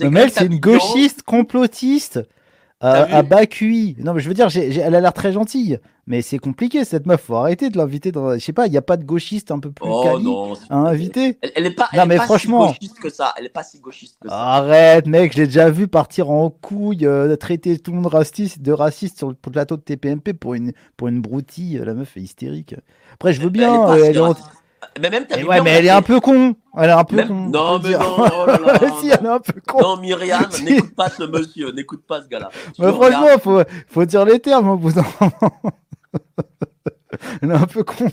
Mais 0.00 0.20
elle, 0.22 0.30
c'est 0.32 0.46
une 0.46 0.58
gauchiste 0.58 1.22
complotiste 1.22 2.20
à, 2.84 3.16
à 3.18 3.22
bas 3.22 3.46
QI. 3.46 3.96
Non, 3.98 4.14
mais 4.14 4.20
je 4.20 4.28
veux 4.28 4.34
dire, 4.34 4.48
elle 4.56 4.94
a 4.94 5.00
l'air 5.00 5.12
très 5.12 5.32
gentille. 5.32 5.78
Mais 6.06 6.20
c'est 6.20 6.36
compliqué, 6.38 6.84
cette 6.84 7.06
meuf. 7.06 7.22
Faut 7.22 7.36
arrêter 7.36 7.70
de 7.70 7.78
l'inviter 7.78 8.12
dans. 8.12 8.34
Je 8.34 8.38
sais 8.38 8.52
pas, 8.52 8.66
il 8.66 8.70
n'y 8.70 8.76
a 8.76 8.82
pas 8.82 8.98
de 8.98 9.04
gauchiste 9.04 9.50
un 9.50 9.58
peu 9.58 9.70
plus 9.70 9.88
Oh 9.88 10.02
quali 10.02 10.24
non. 10.24 10.52
à 10.68 10.76
inviter 10.76 11.38
Elle, 11.40 11.52
elle 11.56 11.66
est 11.66 11.70
pas, 11.74 11.88
Non, 11.94 12.02
est 12.02 12.06
mais 12.06 12.16
pas 12.18 12.24
franchement. 12.24 12.68
si 12.68 12.74
gauchiste 12.74 12.98
que 13.00 13.08
ça. 13.08 13.32
Elle 13.38 13.46
est 13.46 13.48
pas 13.48 13.62
si 13.62 13.80
gauchiste 13.80 14.18
que 14.20 14.28
ça. 14.28 14.34
Arrête, 14.38 15.06
mec, 15.06 15.32
je 15.32 15.38
l'ai 15.38 15.46
déjà 15.46 15.70
vu 15.70 15.88
partir 15.88 16.28
en 16.30 16.50
couille, 16.50 17.06
euh, 17.06 17.34
traiter 17.36 17.78
tout 17.78 17.90
le 17.92 17.96
monde 17.98 18.12
raciste, 18.12 18.60
de 18.60 18.72
raciste 18.72 19.16
sur 19.16 19.28
le 19.28 19.34
plateau 19.34 19.76
de 19.78 19.82
TPMP 19.82 20.34
pour 20.34 20.52
une, 20.52 20.72
pour 20.98 21.08
une 21.08 21.22
broutille. 21.22 21.80
La 21.82 21.94
meuf 21.94 22.16
est 22.18 22.20
hystérique. 22.20 22.74
Après, 23.14 23.32
je 23.32 23.40
veux 23.40 23.50
Elle 23.54 23.56
est 23.56 23.58
bien. 23.60 23.72
pas 23.86 23.96
euh, 23.96 24.04
si 24.04 24.10
elle 24.10 24.16
est. 24.18 24.34
Mais 25.00 25.10
même, 25.10 25.24
ouais, 25.46 25.60
mais 25.62 25.70
elle 25.70 25.86
est 25.86 25.90
un 25.90 26.02
peu 26.02 26.20
con. 26.20 26.54
Elle 26.76 26.90
est 26.90 26.92
un 26.92 27.04
peu 27.04 27.16
Même- 27.16 27.28
con. 27.28 27.34
Non, 27.50 27.78
mais 27.78 27.88
dire. 27.90 28.00
non, 28.00 28.16
oh 28.18 28.46
là 28.46 28.58
là, 28.58 28.78
si, 29.00 29.08
elle 29.08 29.24
est 29.24 29.28
un 29.28 29.38
peu 29.40 29.60
con. 29.66 29.80
Non, 29.80 29.96
Myriam, 29.98 30.50
Si. 30.50 30.64
n'écoute 30.64 30.94
pas 30.94 31.08
ce 31.08 31.22
monsieur, 31.24 31.70
n'écoute 31.72 32.04
pas 32.06 32.22
ce 32.22 32.28
gars-là. 32.28 32.50
Le 32.78 32.92
franchement, 32.92 33.38
faut, 33.42 33.62
faut 33.88 34.04
dire 34.04 34.24
les 34.24 34.40
termes 34.40 34.68
au 34.70 34.76
bout 34.76 34.92
d'un 34.92 35.04
moment. 35.20 35.60
Elle 37.42 37.50
est 37.52 37.54
un 37.54 37.66
peu 37.66 37.84
con. 37.84 38.06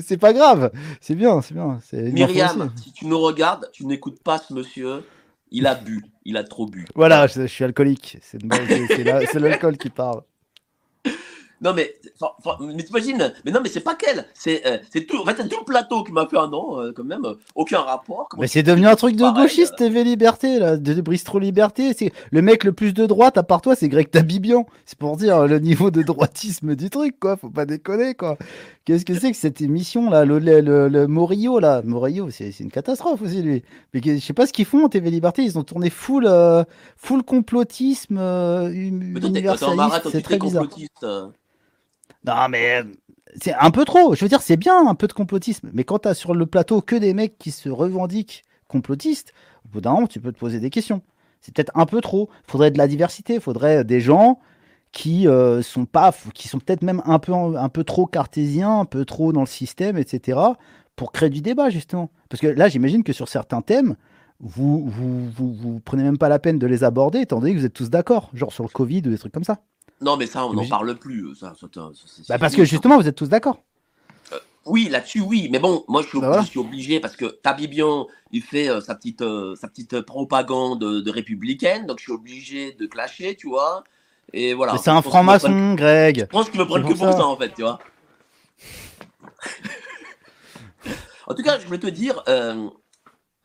C'est 0.00 0.18
pas 0.18 0.32
grave. 0.32 0.70
C'est 1.00 1.14
bien, 1.16 1.40
c'est 1.42 1.54
bien. 1.54 1.78
Myriam, 1.92 2.70
si 2.76 2.92
tu 2.92 3.06
nous 3.06 3.18
regardes, 3.18 3.68
tu 3.72 3.84
n'écoutes 3.86 4.22
pas 4.22 4.38
ce 4.38 4.52
monsieur. 4.54 5.02
Il 5.50 5.66
a 5.66 5.74
bu, 5.74 6.04
il 6.24 6.36
a 6.36 6.44
trop 6.44 6.66
bu. 6.66 6.86
Voilà, 6.94 7.26
je, 7.26 7.40
je 7.40 7.46
suis 7.46 7.64
alcoolique. 7.64 8.18
C'est 8.22 8.42
l'alcool 9.40 9.78
qui 9.78 9.88
parle. 9.90 10.20
Non 11.60 11.74
mais, 11.74 11.96
mais 12.60 12.84
t'imagines, 12.84 13.32
mais 13.44 13.50
non 13.50 13.60
mais 13.60 13.68
c'est 13.68 13.80
pas 13.80 13.96
qu'elle, 13.96 14.26
c'est 14.32 14.64
euh, 14.64 14.78
tout, 15.08 15.16
en 15.18 15.24
fait 15.24 15.34
c'est 15.38 15.48
tout 15.48 15.58
le 15.58 15.64
plateau 15.64 16.04
qui 16.04 16.12
m'a 16.12 16.26
fait 16.28 16.38
un 16.38 16.46
nom 16.46 16.80
euh, 16.80 16.92
quand 16.94 17.02
même, 17.02 17.24
euh, 17.24 17.34
aucun 17.56 17.80
rapport. 17.80 18.28
Comment 18.30 18.42
Mais 18.42 18.46
c'est 18.46 18.62
devenu 18.62 18.86
un 18.86 18.94
truc 18.94 19.16
de 19.16 19.22
Pareil, 19.22 19.42
gauchiste, 19.42 19.74
TV 19.74 20.04
Liberté, 20.04 20.60
là, 20.60 20.76
de 20.76 21.00
Bristol 21.00 21.42
Liberté. 21.42 21.94
C'est 21.94 22.12
le 22.30 22.42
mec 22.42 22.62
le 22.62 22.72
plus 22.72 22.94
de 22.94 23.06
droite, 23.06 23.38
à 23.38 23.42
part 23.42 23.60
toi, 23.60 23.74
c'est 23.74 23.88
Greg 23.88 24.08
Tabibian. 24.08 24.66
C'est 24.86 24.98
pour 24.98 25.16
dire 25.16 25.48
le 25.48 25.58
niveau 25.58 25.90
de 25.90 26.02
droitisme 26.02 26.76
du 26.76 26.90
truc, 26.90 27.18
quoi. 27.18 27.36
Faut 27.36 27.50
pas 27.50 27.66
déconner, 27.66 28.14
quoi. 28.14 28.38
Qu'est-ce 28.84 29.04
que 29.04 29.14
c'est 29.18 29.32
que 29.32 29.36
cette 29.36 29.60
émission, 29.60 30.10
là, 30.10 30.24
le, 30.24 30.38
le, 30.38 30.60
le, 30.60 30.88
le 30.88 31.06
Morillo, 31.08 31.58
là? 31.58 31.82
Morillo, 31.84 32.30
c'est 32.30 32.56
une 32.60 32.70
catastrophe 32.70 33.20
aussi, 33.20 33.42
lui. 33.42 33.64
Mais 33.92 34.00
je 34.04 34.18
sais 34.18 34.32
pas 34.32 34.46
ce 34.46 34.52
qu'ils 34.52 34.64
font 34.64 34.88
TV 34.88 35.10
Liberté. 35.10 35.42
Ils 35.42 35.58
ont 35.58 35.64
tourné 35.64 35.90
full, 35.90 36.30
full 36.96 37.24
complotisme 37.24 38.18
universaliste. 38.72 40.08
C'est 40.12 40.22
très 40.22 40.38
t'es 40.38 40.44
bizarre. 40.44 40.68
Non, 42.24 42.48
mais 42.48 42.82
c'est 43.40 43.54
un 43.54 43.70
peu 43.70 43.84
trop. 43.84 44.14
Je 44.14 44.24
veux 44.24 44.28
dire, 44.28 44.42
c'est 44.42 44.56
bien 44.56 44.86
un 44.86 44.94
peu 44.94 45.06
de 45.06 45.12
complotisme. 45.12 45.70
Mais 45.72 45.84
quand 45.84 46.00
tu 46.00 46.14
sur 46.14 46.34
le 46.34 46.46
plateau 46.46 46.80
que 46.80 46.96
des 46.96 47.14
mecs 47.14 47.38
qui 47.38 47.50
se 47.50 47.68
revendiquent 47.68 48.44
complotistes, 48.66 49.32
au 49.64 49.68
bout 49.68 49.80
d'un 49.80 49.92
moment, 49.92 50.06
tu 50.06 50.20
peux 50.20 50.32
te 50.32 50.38
poser 50.38 50.60
des 50.60 50.70
questions. 50.70 51.02
C'est 51.40 51.54
peut-être 51.54 51.72
un 51.74 51.86
peu 51.86 52.00
trop. 52.00 52.28
faudrait 52.46 52.70
de 52.70 52.78
la 52.78 52.88
diversité. 52.88 53.40
faudrait 53.40 53.84
des 53.84 54.00
gens 54.00 54.40
qui 54.92 55.28
euh, 55.28 55.62
sont 55.62 55.84
pas, 55.84 56.12
qui 56.34 56.48
sont 56.48 56.58
peut-être 56.58 56.82
même 56.82 57.02
un 57.04 57.18
peu, 57.18 57.32
un 57.32 57.68
peu 57.68 57.84
trop 57.84 58.06
cartésiens, 58.06 58.80
un 58.80 58.84
peu 58.84 59.04
trop 59.04 59.32
dans 59.32 59.40
le 59.40 59.46
système, 59.46 59.98
etc. 59.98 60.38
pour 60.96 61.12
créer 61.12 61.30
du 61.30 61.42
débat, 61.42 61.70
justement. 61.70 62.10
Parce 62.28 62.40
que 62.40 62.46
là, 62.46 62.68
j'imagine 62.68 63.04
que 63.04 63.12
sur 63.12 63.28
certains 63.28 63.62
thèmes, 63.62 63.96
vous, 64.40 64.86
vous, 64.86 65.30
vous, 65.30 65.52
vous 65.52 65.80
prenez 65.80 66.02
même 66.02 66.18
pas 66.18 66.28
la 66.28 66.38
peine 66.38 66.58
de 66.58 66.66
les 66.66 66.84
aborder, 66.84 67.20
étant 67.20 67.40
donné 67.40 67.54
que 67.54 67.58
vous 67.58 67.66
êtes 67.66 67.74
tous 67.74 67.90
d'accord, 67.90 68.30
genre 68.34 68.52
sur 68.52 68.64
le 68.64 68.70
Covid 68.70 68.98
ou 68.98 69.10
des 69.10 69.18
trucs 69.18 69.32
comme 69.32 69.44
ça. 69.44 69.60
Non 70.00 70.16
mais 70.16 70.26
ça 70.26 70.46
on 70.46 70.52
n'en 70.54 70.66
parle 70.68 70.94
plus. 70.96 71.26
euh, 71.26 71.34
Ça, 71.34 71.54
ça, 71.58 71.66
Bah, 72.28 72.38
parce 72.38 72.54
que 72.54 72.64
justement, 72.64 72.96
vous 72.98 73.08
êtes 73.08 73.16
tous 73.16 73.28
d'accord. 73.28 73.62
Oui 74.66 74.88
là-dessus 74.90 75.20
oui, 75.20 75.48
mais 75.50 75.58
bon 75.60 75.82
moi 75.88 76.02
je 76.02 76.08
suis, 76.08 76.20
Bah, 76.20 76.26
voilà. 76.26 76.42
je 76.42 76.48
suis 76.48 76.58
obligé 76.58 77.00
parce 77.00 77.16
que 77.16 77.24
Tabibian 77.24 78.06
il 78.32 78.42
fait 78.42 78.68
euh, 78.68 78.82
sa 78.82 78.94
petite 78.94 79.22
euh, 79.22 79.56
sa 79.56 79.66
petite 79.66 80.02
propagande 80.02 80.80
de, 80.80 81.10
républicaine, 81.10 81.86
donc 81.86 82.00
je 82.00 82.04
suis 82.04 82.12
obligé 82.12 82.72
de 82.72 82.86
clasher, 82.86 83.34
tu 83.34 83.48
vois. 83.48 83.82
Et 84.34 84.52
voilà. 84.52 84.74
Mais 84.74 84.78
c'est 84.78 84.90
un 84.90 85.00
franc-maçon, 85.00 85.72
Greg. 85.74 86.18
Je 86.20 86.24
pense 86.26 86.50
qu'ils 86.50 86.60
me 86.60 86.66
prennent 86.66 86.82
que 86.86 86.92
pour 86.92 87.12
ça. 87.12 87.26
en 87.26 87.36
fait, 87.38 87.54
tu 87.54 87.62
vois. 87.62 87.78
en 91.26 91.34
tout 91.34 91.42
cas, 91.42 91.58
je 91.58 91.64
voulais 91.66 91.78
te 91.78 91.86
dire, 91.86 92.22
euh, 92.28 92.68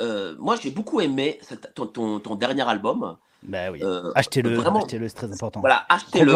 euh, 0.02 0.36
moi 0.40 0.58
j'ai 0.62 0.72
beaucoup 0.72 1.00
aimé 1.00 1.40
cette- 1.42 1.74
ton, 1.74 1.86
ton, 1.86 2.20
ton 2.20 2.36
dernier 2.36 2.68
album. 2.68 3.16
Bah 3.48 3.72
oui. 3.72 3.80
Euh, 3.84 4.12
Achetez-le, 4.16 4.56
vraiment. 4.56 4.80
achetez-le, 4.84 5.08
c'est 5.08 5.16
très 5.16 5.32
important. 5.32 5.60
Voilà, 5.60 5.86
achetez-le. 5.90 6.32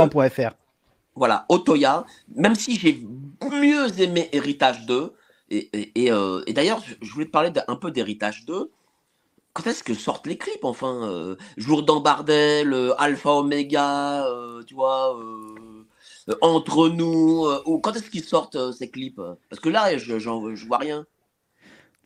Voilà, 1.16 1.46
Otoya. 1.50 2.06
Même 2.36 2.56
si 2.56 2.78
j'ai 2.78 3.02
mieux 3.52 4.00
aimé 4.00 4.30
Héritage 4.32 4.86
2. 4.86 5.14
Et, 5.50 5.70
et, 5.74 6.04
et, 6.06 6.12
euh, 6.12 6.44
et 6.46 6.54
d'ailleurs, 6.54 6.82
je 7.02 7.12
voulais 7.14 7.26
te 7.26 7.32
parler 7.32 7.52
un 7.68 7.76
peu 7.78 7.90
d'Héritage 7.92 8.46
2. 8.46 8.70
Quand 9.54 9.66
est-ce 9.66 9.84
que 9.84 9.94
sortent 9.96 10.28
les 10.28 10.38
clips 10.38 10.64
enfin 10.66 11.10
euh, 11.10 11.36
Jour 11.56 11.84
d'Embardel, 11.84 12.74
euh, 12.74 12.94
Alpha 13.00 13.32
Omega, 13.32 14.28
tu 14.68 14.76
vois, 14.76 15.18
Entre 16.42 16.90
nous. 16.90 17.48
ou 17.66 17.80
quand 17.80 17.96
est-ce 17.96 18.10
qu'ils 18.10 18.24
sortent 18.24 18.72
ces 18.74 18.90
clips? 18.90 19.22
Parce 19.50 19.60
que 19.62 19.70
là, 19.70 19.98
je, 19.98 20.20
je 20.20 20.66
vois 20.68 20.78
rien. 20.78 21.06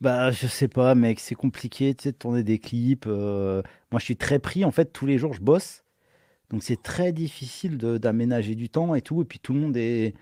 Bah, 0.00 0.30
je 0.32 0.46
sais 0.46 0.68
pas, 0.68 0.94
mec, 0.94 1.20
c'est 1.20 1.34
compliqué, 1.36 1.94
tu 1.94 2.04
sais, 2.04 2.12
de 2.12 2.16
tourner 2.16 2.42
des 2.42 2.58
clips. 2.58 3.06
euh, 3.06 3.62
Moi, 3.92 4.00
je 4.00 4.06
suis 4.06 4.16
très 4.16 4.38
pris, 4.38 4.64
en 4.64 4.70
fait, 4.70 4.86
tous 4.86 5.06
les 5.06 5.18
jours, 5.18 5.34
je 5.34 5.42
bosse. 5.42 5.84
Donc, 6.50 6.62
c'est 6.62 6.82
très 6.82 7.12
difficile 7.12 7.76
d'aménager 7.76 8.54
du 8.54 8.68
temps 8.70 8.94
et 8.94 9.02
tout. 9.02 9.22
Et 9.22 9.24
puis, 9.24 9.38
tout 9.38 9.52
le 9.52 9.60
monde 9.60 9.76
est. 9.76 10.14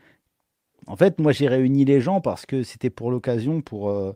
En 0.87 0.97
fait, 0.97 1.21
moi, 1.21 1.33
j'ai 1.33 1.49
réuni 1.49 1.85
les 1.85 2.01
gens 2.01 2.21
parce 2.21 2.47
que 2.47 2.63
c'était 2.65 2.91
pour 2.91 3.11
l'occasion, 3.13 3.63
pour, 3.63 3.91
euh, 3.91 4.13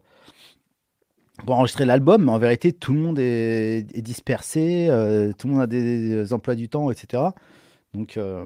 pour 1.47 1.55
enregistrer 1.57 1.85
l'album. 1.85 2.25
Mais 2.25 2.33
en 2.33 2.39
vérité, 2.39 2.73
tout 2.73 2.93
le 2.93 3.01
monde 3.01 3.19
est, 3.21 3.87
est 3.97 4.03
dispersé, 4.03 4.89
euh, 4.91 5.33
tout 5.39 5.47
le 5.47 5.55
monde 5.55 5.63
a 5.63 5.67
des, 5.69 6.33
emplois 6.33 6.57
du 6.57 6.69
temps, 6.69 6.91
etc. 6.91 7.23
Donc, 7.95 8.17
euh, 8.17 8.45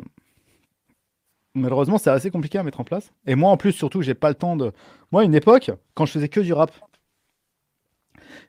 malheureusement, 1.55 1.97
c'est 1.97 2.11
assez 2.11 2.31
compliqué 2.31 2.59
à 2.59 2.63
mettre 2.63 2.81
en 2.81 2.85
place. 2.85 3.13
Et 3.27 3.35
moi, 3.35 3.51
en 3.51 3.57
plus, 3.57 3.73
surtout, 3.73 4.03
j'ai 4.03 4.15
pas 4.15 4.29
le 4.29 4.35
temps 4.35 4.57
de. 4.57 4.73
Moi, 5.11 5.23
à 5.23 5.25
une 5.25 5.35
époque, 5.35 5.71
quand 5.95 6.05
je 6.05 6.13
faisais 6.13 6.29
que 6.29 6.41
du 6.41 6.53
rap, 6.53 6.71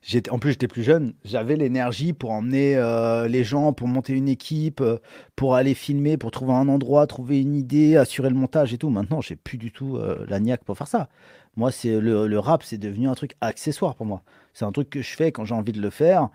j'étais, 0.02 0.30
en 0.32 0.40
plus, 0.40 0.52
j'étais 0.52 0.68
plus 0.68 0.84
jeune, 0.84 1.14
j'avais 1.24 1.56
l'énergie 1.56 2.14
pour 2.14 2.32
emmener 2.32 2.76
euh, 2.76 3.28
les 3.28 3.44
gens, 3.44 3.74
pour 3.74 3.88
monter 3.88 4.14
une 4.14 4.30
équipe, 4.30 4.82
euh, 4.82 4.98
pour 5.36 5.56
aller 5.56 5.74
filmer, 5.74 6.18
pour 6.18 6.32
trouver 6.32 6.54
un 6.54 6.68
endroit, 6.68 7.08
trouver 7.08 7.42
une 7.42 7.56
idée, 7.56 7.98
assurer 7.98 8.30
le 8.30 8.36
montage 8.36 8.74
et 8.74 8.78
tout. 8.78 8.90
Maintenant, 8.90 9.22
j'ai 9.22 9.36
plus 9.36 9.58
du 9.58 9.72
tout 9.72 9.98
euh, 9.98 10.26
la 10.28 10.40
niaque 10.40 10.64
pour 10.64 10.78
faire 10.78 10.88
ça. 10.88 11.10
Moi, 11.56 11.72
c'est 11.72 12.00
le, 12.00 12.28
le 12.28 12.40
rap, 12.40 12.64
c'est 12.64 12.78
devenu 12.78 13.08
un 13.08 13.16
truc 13.16 13.36
accessoire 13.42 13.96
pour 13.96 14.06
moi. 14.06 14.22
C'est 14.54 14.66
un 14.66 14.72
truc 14.72 14.90
que 14.90 15.02
je 15.02 15.16
fais 15.16 15.32
quand 15.32 15.46
j'ai 15.46 15.56
envie 15.56 15.74
de 15.74 15.82
le 15.82 15.90
faire. 15.90 16.30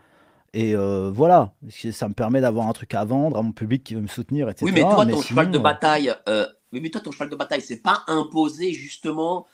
Et 0.52 0.76
euh, 0.76 1.10
voilà, 1.12 1.52
ça 1.92 2.08
me 2.08 2.14
permet 2.14 2.40
d'avoir 2.40 2.68
un 2.68 2.72
truc 2.72 2.94
à 2.94 3.04
vendre 3.04 3.36
à 3.36 3.42
mon 3.42 3.50
public 3.50 3.82
qui 3.82 3.96
veut 3.96 4.00
me 4.00 4.06
soutenir, 4.06 4.48
etc. 4.48 4.64
Oui, 4.66 4.72
mais 4.72 4.82
toi, 4.82 5.04
ton 5.04 5.10
sinon, 5.10 5.22
cheval 5.22 5.50
de 5.50 5.58
bataille, 5.58 6.14
oui, 6.74 6.80
mais 6.80 6.90
toi, 6.90 7.00
ton 7.00 7.12
cheval 7.12 7.30
de 7.30 7.36
bataille, 7.36 7.60
c'est 7.60 7.80
pas 7.80 8.02
imposer 8.08 8.72
justement, 8.72 9.46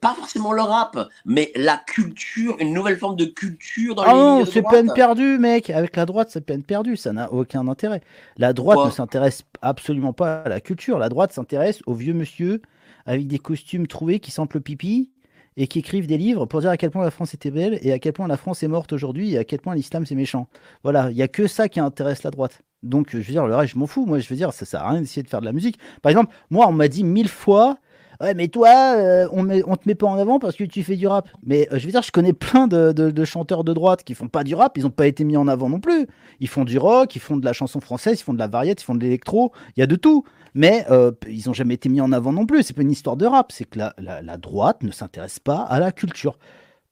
pas 0.00 0.14
forcément 0.14 0.52
le 0.52 0.62
rap, 0.62 0.98
mais 1.24 1.52
la 1.54 1.76
culture, 1.76 2.56
une 2.58 2.72
nouvelle 2.72 2.98
forme 2.98 3.16
de 3.16 3.24
culture 3.24 3.94
dans 3.94 4.02
Ah 4.02 4.12
les 4.12 4.18
non, 4.18 4.40
de 4.40 4.44
c'est 4.46 4.62
peine 4.62 4.92
perdue, 4.92 5.38
mec. 5.38 5.70
Avec 5.70 5.96
la 5.96 6.06
droite, 6.06 6.28
c'est 6.30 6.40
peine 6.40 6.62
perdue. 6.62 6.96
Ça 6.96 7.12
n'a 7.12 7.32
aucun 7.32 7.66
intérêt. 7.68 8.02
La 8.36 8.52
droite 8.52 8.86
ne 8.86 8.90
s'intéresse 8.90 9.42
absolument 9.62 10.12
pas 10.12 10.42
à 10.42 10.48
la 10.48 10.60
culture. 10.60 10.98
La 10.98 11.08
droite 11.08 11.32
s'intéresse 11.32 11.80
aux 11.86 11.94
vieux 11.94 12.14
monsieur 12.14 12.62
avec 13.06 13.26
des 13.26 13.38
costumes 13.38 13.86
troués 13.86 14.18
qui 14.18 14.30
sentent 14.30 14.54
le 14.54 14.60
pipi 14.60 15.10
et 15.56 15.68
qui 15.68 15.78
écrivent 15.78 16.06
des 16.06 16.18
livres 16.18 16.44
pour 16.46 16.60
dire 16.60 16.70
à 16.70 16.76
quel 16.76 16.90
point 16.90 17.04
la 17.04 17.10
France 17.10 17.32
était 17.32 17.50
belle 17.50 17.78
et 17.80 17.92
à 17.92 17.98
quel 17.98 18.12
point 18.12 18.28
la 18.28 18.36
France 18.36 18.62
est 18.62 18.68
morte 18.68 18.92
aujourd'hui 18.92 19.34
et 19.34 19.38
à 19.38 19.44
quel 19.44 19.60
point 19.60 19.74
l'islam 19.74 20.04
c'est 20.04 20.14
méchant. 20.14 20.48
Voilà, 20.82 21.10
il 21.10 21.16
y 21.16 21.22
a 21.22 21.28
que 21.28 21.46
ça 21.46 21.68
qui 21.68 21.80
intéresse 21.80 22.24
la 22.24 22.30
droite. 22.30 22.60
Donc, 22.82 23.08
je 23.12 23.18
veux 23.18 23.24
dire, 23.24 23.46
le 23.46 23.54
reste, 23.54 23.72
je 23.72 23.78
m'en 23.78 23.86
fous. 23.86 24.04
Moi, 24.04 24.18
je 24.18 24.28
veux 24.28 24.36
dire, 24.36 24.52
ça 24.52 24.66
sert 24.66 24.82
à 24.82 24.90
rien 24.90 25.00
d'essayer 25.00 25.22
de 25.22 25.28
faire 25.28 25.40
de 25.40 25.46
la 25.46 25.52
musique. 25.52 25.78
Par 26.02 26.10
exemple, 26.10 26.34
moi, 26.50 26.66
on 26.68 26.72
m'a 26.72 26.88
dit 26.88 27.04
mille 27.04 27.28
fois 27.28 27.78
Ouais, 28.20 28.34
mais 28.34 28.48
toi, 28.48 28.94
euh, 28.96 29.28
on, 29.32 29.44
te 29.44 29.86
met 29.86 29.94
pas 29.94 30.06
en 30.06 30.18
avant 30.18 30.38
parce 30.38 30.56
que 30.56 30.64
tu 30.64 30.82
fais 30.82 30.96
du 30.96 31.06
rap. 31.06 31.28
Mais 31.44 31.68
euh, 31.72 31.78
je 31.78 31.86
veux 31.86 31.92
dire, 31.92 32.02
je 32.02 32.10
connais 32.10 32.32
plein 32.32 32.66
de, 32.66 33.24
chanteurs 33.24 33.64
de 33.64 33.72
droite 33.72 34.04
qui 34.04 34.14
font 34.14 34.28
pas 34.28 34.44
du 34.44 34.54
rap, 34.54 34.76
ils 34.78 34.86
ont 34.86 34.90
pas 34.90 35.06
été 35.06 35.24
mis 35.24 35.36
en 35.36 35.48
avant 35.48 35.68
non 35.68 35.80
plus. 35.80 36.06
Ils 36.40 36.48
font 36.48 36.64
du 36.64 36.78
rock, 36.78 37.14
ils 37.16 37.20
font 37.20 37.36
de 37.36 37.44
la 37.44 37.52
chanson 37.52 37.80
française, 37.80 38.20
ils 38.20 38.22
font 38.22 38.34
de 38.34 38.38
la 38.38 38.48
variété, 38.48 38.82
ils 38.82 38.84
font 38.84 38.94
de 38.94 39.02
l'électro, 39.02 39.52
il 39.76 39.80
y 39.80 39.82
a 39.82 39.86
de 39.86 39.96
tout. 39.96 40.24
Mais 40.54 40.86
euh, 40.90 41.12
ils 41.28 41.50
ont 41.50 41.52
jamais 41.52 41.74
été 41.74 41.88
mis 41.90 42.00
en 42.00 42.12
avant 42.12 42.32
non 42.32 42.46
plus. 42.46 42.62
C'est 42.62 42.74
pas 42.74 42.82
une 42.82 42.90
histoire 42.90 43.16
de 43.16 43.26
rap, 43.26 43.52
c'est 43.52 43.66
que 43.66 43.78
la, 43.78 44.36
droite 44.38 44.82
ne 44.82 44.90
s'intéresse 44.90 45.38
pas 45.38 45.60
à 45.60 45.78
la 45.78 45.92
culture. 45.92 46.38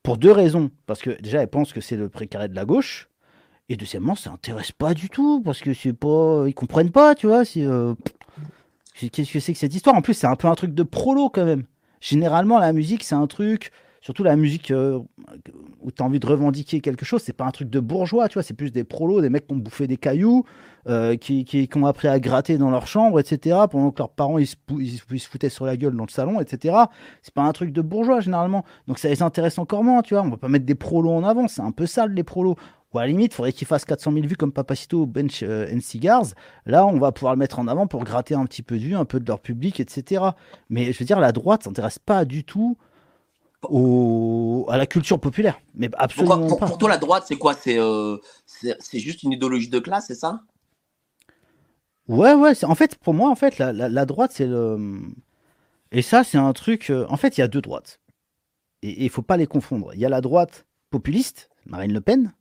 Pour 0.02 0.18
deux 0.18 0.32
raisons. 0.32 0.70
Parce 0.86 1.00
que 1.00 1.18
déjà, 1.22 1.40
elle 1.40 1.48
pense 1.48 1.72
que 1.72 1.80
c'est 1.80 1.96
le 1.96 2.10
précaré 2.10 2.48
de 2.48 2.54
la 2.54 2.66
gauche. 2.66 3.08
Et 3.70 3.76
deuxièmement, 3.76 4.16
ça 4.16 4.30
intéresse 4.30 4.72
pas 4.72 4.92
du 4.92 5.08
tout. 5.08 5.40
Parce 5.42 5.60
que 5.60 5.72
c'est 5.72 5.94
pas. 5.94 6.44
Ils 6.46 6.54
comprennent 6.54 6.90
pas, 6.90 7.14
tu 7.14 7.26
vois. 7.26 7.44
Qu'est-ce 8.94 9.32
que 9.32 9.40
c'est 9.40 9.52
que 9.52 9.58
cette 9.58 9.74
histoire? 9.74 9.96
En 9.96 10.02
plus, 10.02 10.14
c'est 10.14 10.26
un 10.26 10.36
peu 10.36 10.48
un 10.48 10.54
truc 10.54 10.72
de 10.72 10.82
prolo 10.82 11.28
quand 11.28 11.44
même. 11.44 11.64
Généralement, 12.00 12.58
la 12.58 12.72
musique, 12.72 13.02
c'est 13.02 13.14
un 13.14 13.26
truc, 13.26 13.72
surtout 14.00 14.22
la 14.22 14.36
musique 14.36 14.70
euh, 14.70 15.00
où 15.80 15.90
tu 15.90 16.02
as 16.02 16.06
envie 16.06 16.20
de 16.20 16.26
revendiquer 16.26 16.80
quelque 16.80 17.04
chose, 17.04 17.22
c'est 17.22 17.32
pas 17.32 17.46
un 17.46 17.50
truc 17.50 17.70
de 17.70 17.80
bourgeois, 17.80 18.28
tu 18.28 18.34
vois, 18.34 18.42
c'est 18.42 18.54
plus 18.54 18.70
des 18.70 18.84
prolos, 18.84 19.20
des 19.20 19.30
mecs 19.30 19.46
qui 19.46 19.54
ont 19.54 19.56
bouffé 19.56 19.86
des 19.86 19.96
cailloux, 19.96 20.44
euh, 20.86 21.16
qui, 21.16 21.44
qui, 21.44 21.68
ont 21.76 21.86
appris 21.86 22.08
à 22.08 22.20
gratter 22.20 22.58
dans 22.58 22.70
leur 22.70 22.86
chambre, 22.86 23.18
etc., 23.18 23.56
pendant 23.70 23.90
que 23.90 23.98
leurs 23.98 24.10
parents 24.10 24.36
ils 24.36 24.46
se, 24.46 24.56
ils, 24.78 25.00
ils 25.10 25.18
se 25.18 25.28
foutaient 25.28 25.48
sur 25.48 25.64
la 25.64 25.78
gueule 25.78 25.96
dans 25.96 26.04
le 26.04 26.10
salon, 26.10 26.40
etc. 26.40 26.76
C'est 27.22 27.32
pas 27.32 27.42
un 27.42 27.52
truc 27.52 27.72
de 27.72 27.80
bourgeois 27.80 28.20
généralement. 28.20 28.64
Donc 28.86 28.98
ça 28.98 29.08
les 29.08 29.22
intéresse 29.22 29.58
encore 29.58 29.82
moins, 29.82 30.02
tu 30.02 30.14
vois. 30.14 30.22
On 30.22 30.28
va 30.28 30.36
pas 30.36 30.48
mettre 30.48 30.66
des 30.66 30.74
prolos 30.74 31.10
en 31.10 31.24
avant, 31.24 31.48
c'est 31.48 31.62
un 31.62 31.72
peu 31.72 31.86
sale 31.86 32.12
les 32.12 32.24
prolos. 32.24 32.56
Ou 32.94 32.98
à 32.98 33.02
la 33.02 33.08
limite, 33.08 33.32
il 33.32 33.34
faudrait 33.34 33.52
qu'ils 33.52 33.66
fassent 33.66 33.84
400 33.84 34.12
000 34.12 34.26
vues 34.26 34.36
comme 34.36 34.52
Papacito 34.52 35.02
ou 35.02 35.06
Bench 35.06 35.42
euh, 35.42 35.68
and 35.74 35.80
Cigars. 35.80 36.26
Là, 36.64 36.86
on 36.86 36.98
va 36.98 37.10
pouvoir 37.12 37.34
le 37.34 37.38
mettre 37.40 37.58
en 37.58 37.66
avant 37.66 37.86
pour 37.88 38.04
gratter 38.04 38.34
un 38.36 38.46
petit 38.46 38.62
peu 38.62 38.76
de 38.76 38.82
vues, 38.82 38.94
un 38.94 39.04
peu 39.04 39.18
de 39.20 39.26
leur 39.26 39.40
public, 39.40 39.80
etc. 39.80 40.24
Mais 40.70 40.92
je 40.92 40.98
veux 40.98 41.04
dire, 41.04 41.18
la 41.20 41.32
droite 41.32 41.64
s'intéresse 41.64 41.98
pas 41.98 42.24
du 42.24 42.44
tout 42.44 42.76
au... 43.68 44.66
à 44.68 44.76
la 44.76 44.86
culture 44.86 45.18
populaire. 45.18 45.58
Mais 45.74 45.88
Pourquoi- 45.88 46.04
absolument 46.04 46.46
pour, 46.46 46.58
pas. 46.58 46.66
pour 46.66 46.78
toi, 46.78 46.88
la 46.88 46.98
droite, 46.98 47.24
c'est 47.26 47.36
quoi? 47.36 47.54
C'est 47.54 47.78
euh, 47.78 48.16
c'est 48.46 48.98
juste 49.00 49.22
une 49.22 49.32
idéologie 49.32 49.68
de 49.70 49.78
classe, 49.80 50.04
c'est 50.08 50.14
ça? 50.14 50.40
Ouais, 52.08 52.34
ouais. 52.34 52.64
En 52.64 52.74
fait, 52.74 52.96
pour 52.96 53.14
moi, 53.14 53.30
en 53.30 53.34
fait, 53.34 53.58
la, 53.58 53.72
la- 53.72 53.88
la 53.88 54.06
droite, 54.06 54.32
c'est 54.34 54.46
le. 54.46 55.00
Et 55.90 56.02
ça, 56.02 56.24
c'est 56.24 56.38
un 56.38 56.52
truc. 56.52 56.90
euh, 56.90 57.06
En 57.08 57.16
fait, 57.16 57.38
il 57.38 57.40
y 57.40 57.44
a 57.44 57.48
deux 57.48 57.62
droites. 57.62 58.00
Et 58.82 59.04
il 59.04 59.10
faut 59.10 59.22
pas 59.22 59.36
les 59.38 59.46
confondre. 59.46 59.90
Il 59.94 60.00
y 60.00 60.04
a 60.06 60.10
la 60.10 60.20
droite 60.20 60.66
populiste, 60.90 61.48
Marine 61.66 61.92
Le 61.94 62.00
Pen, 62.02 62.34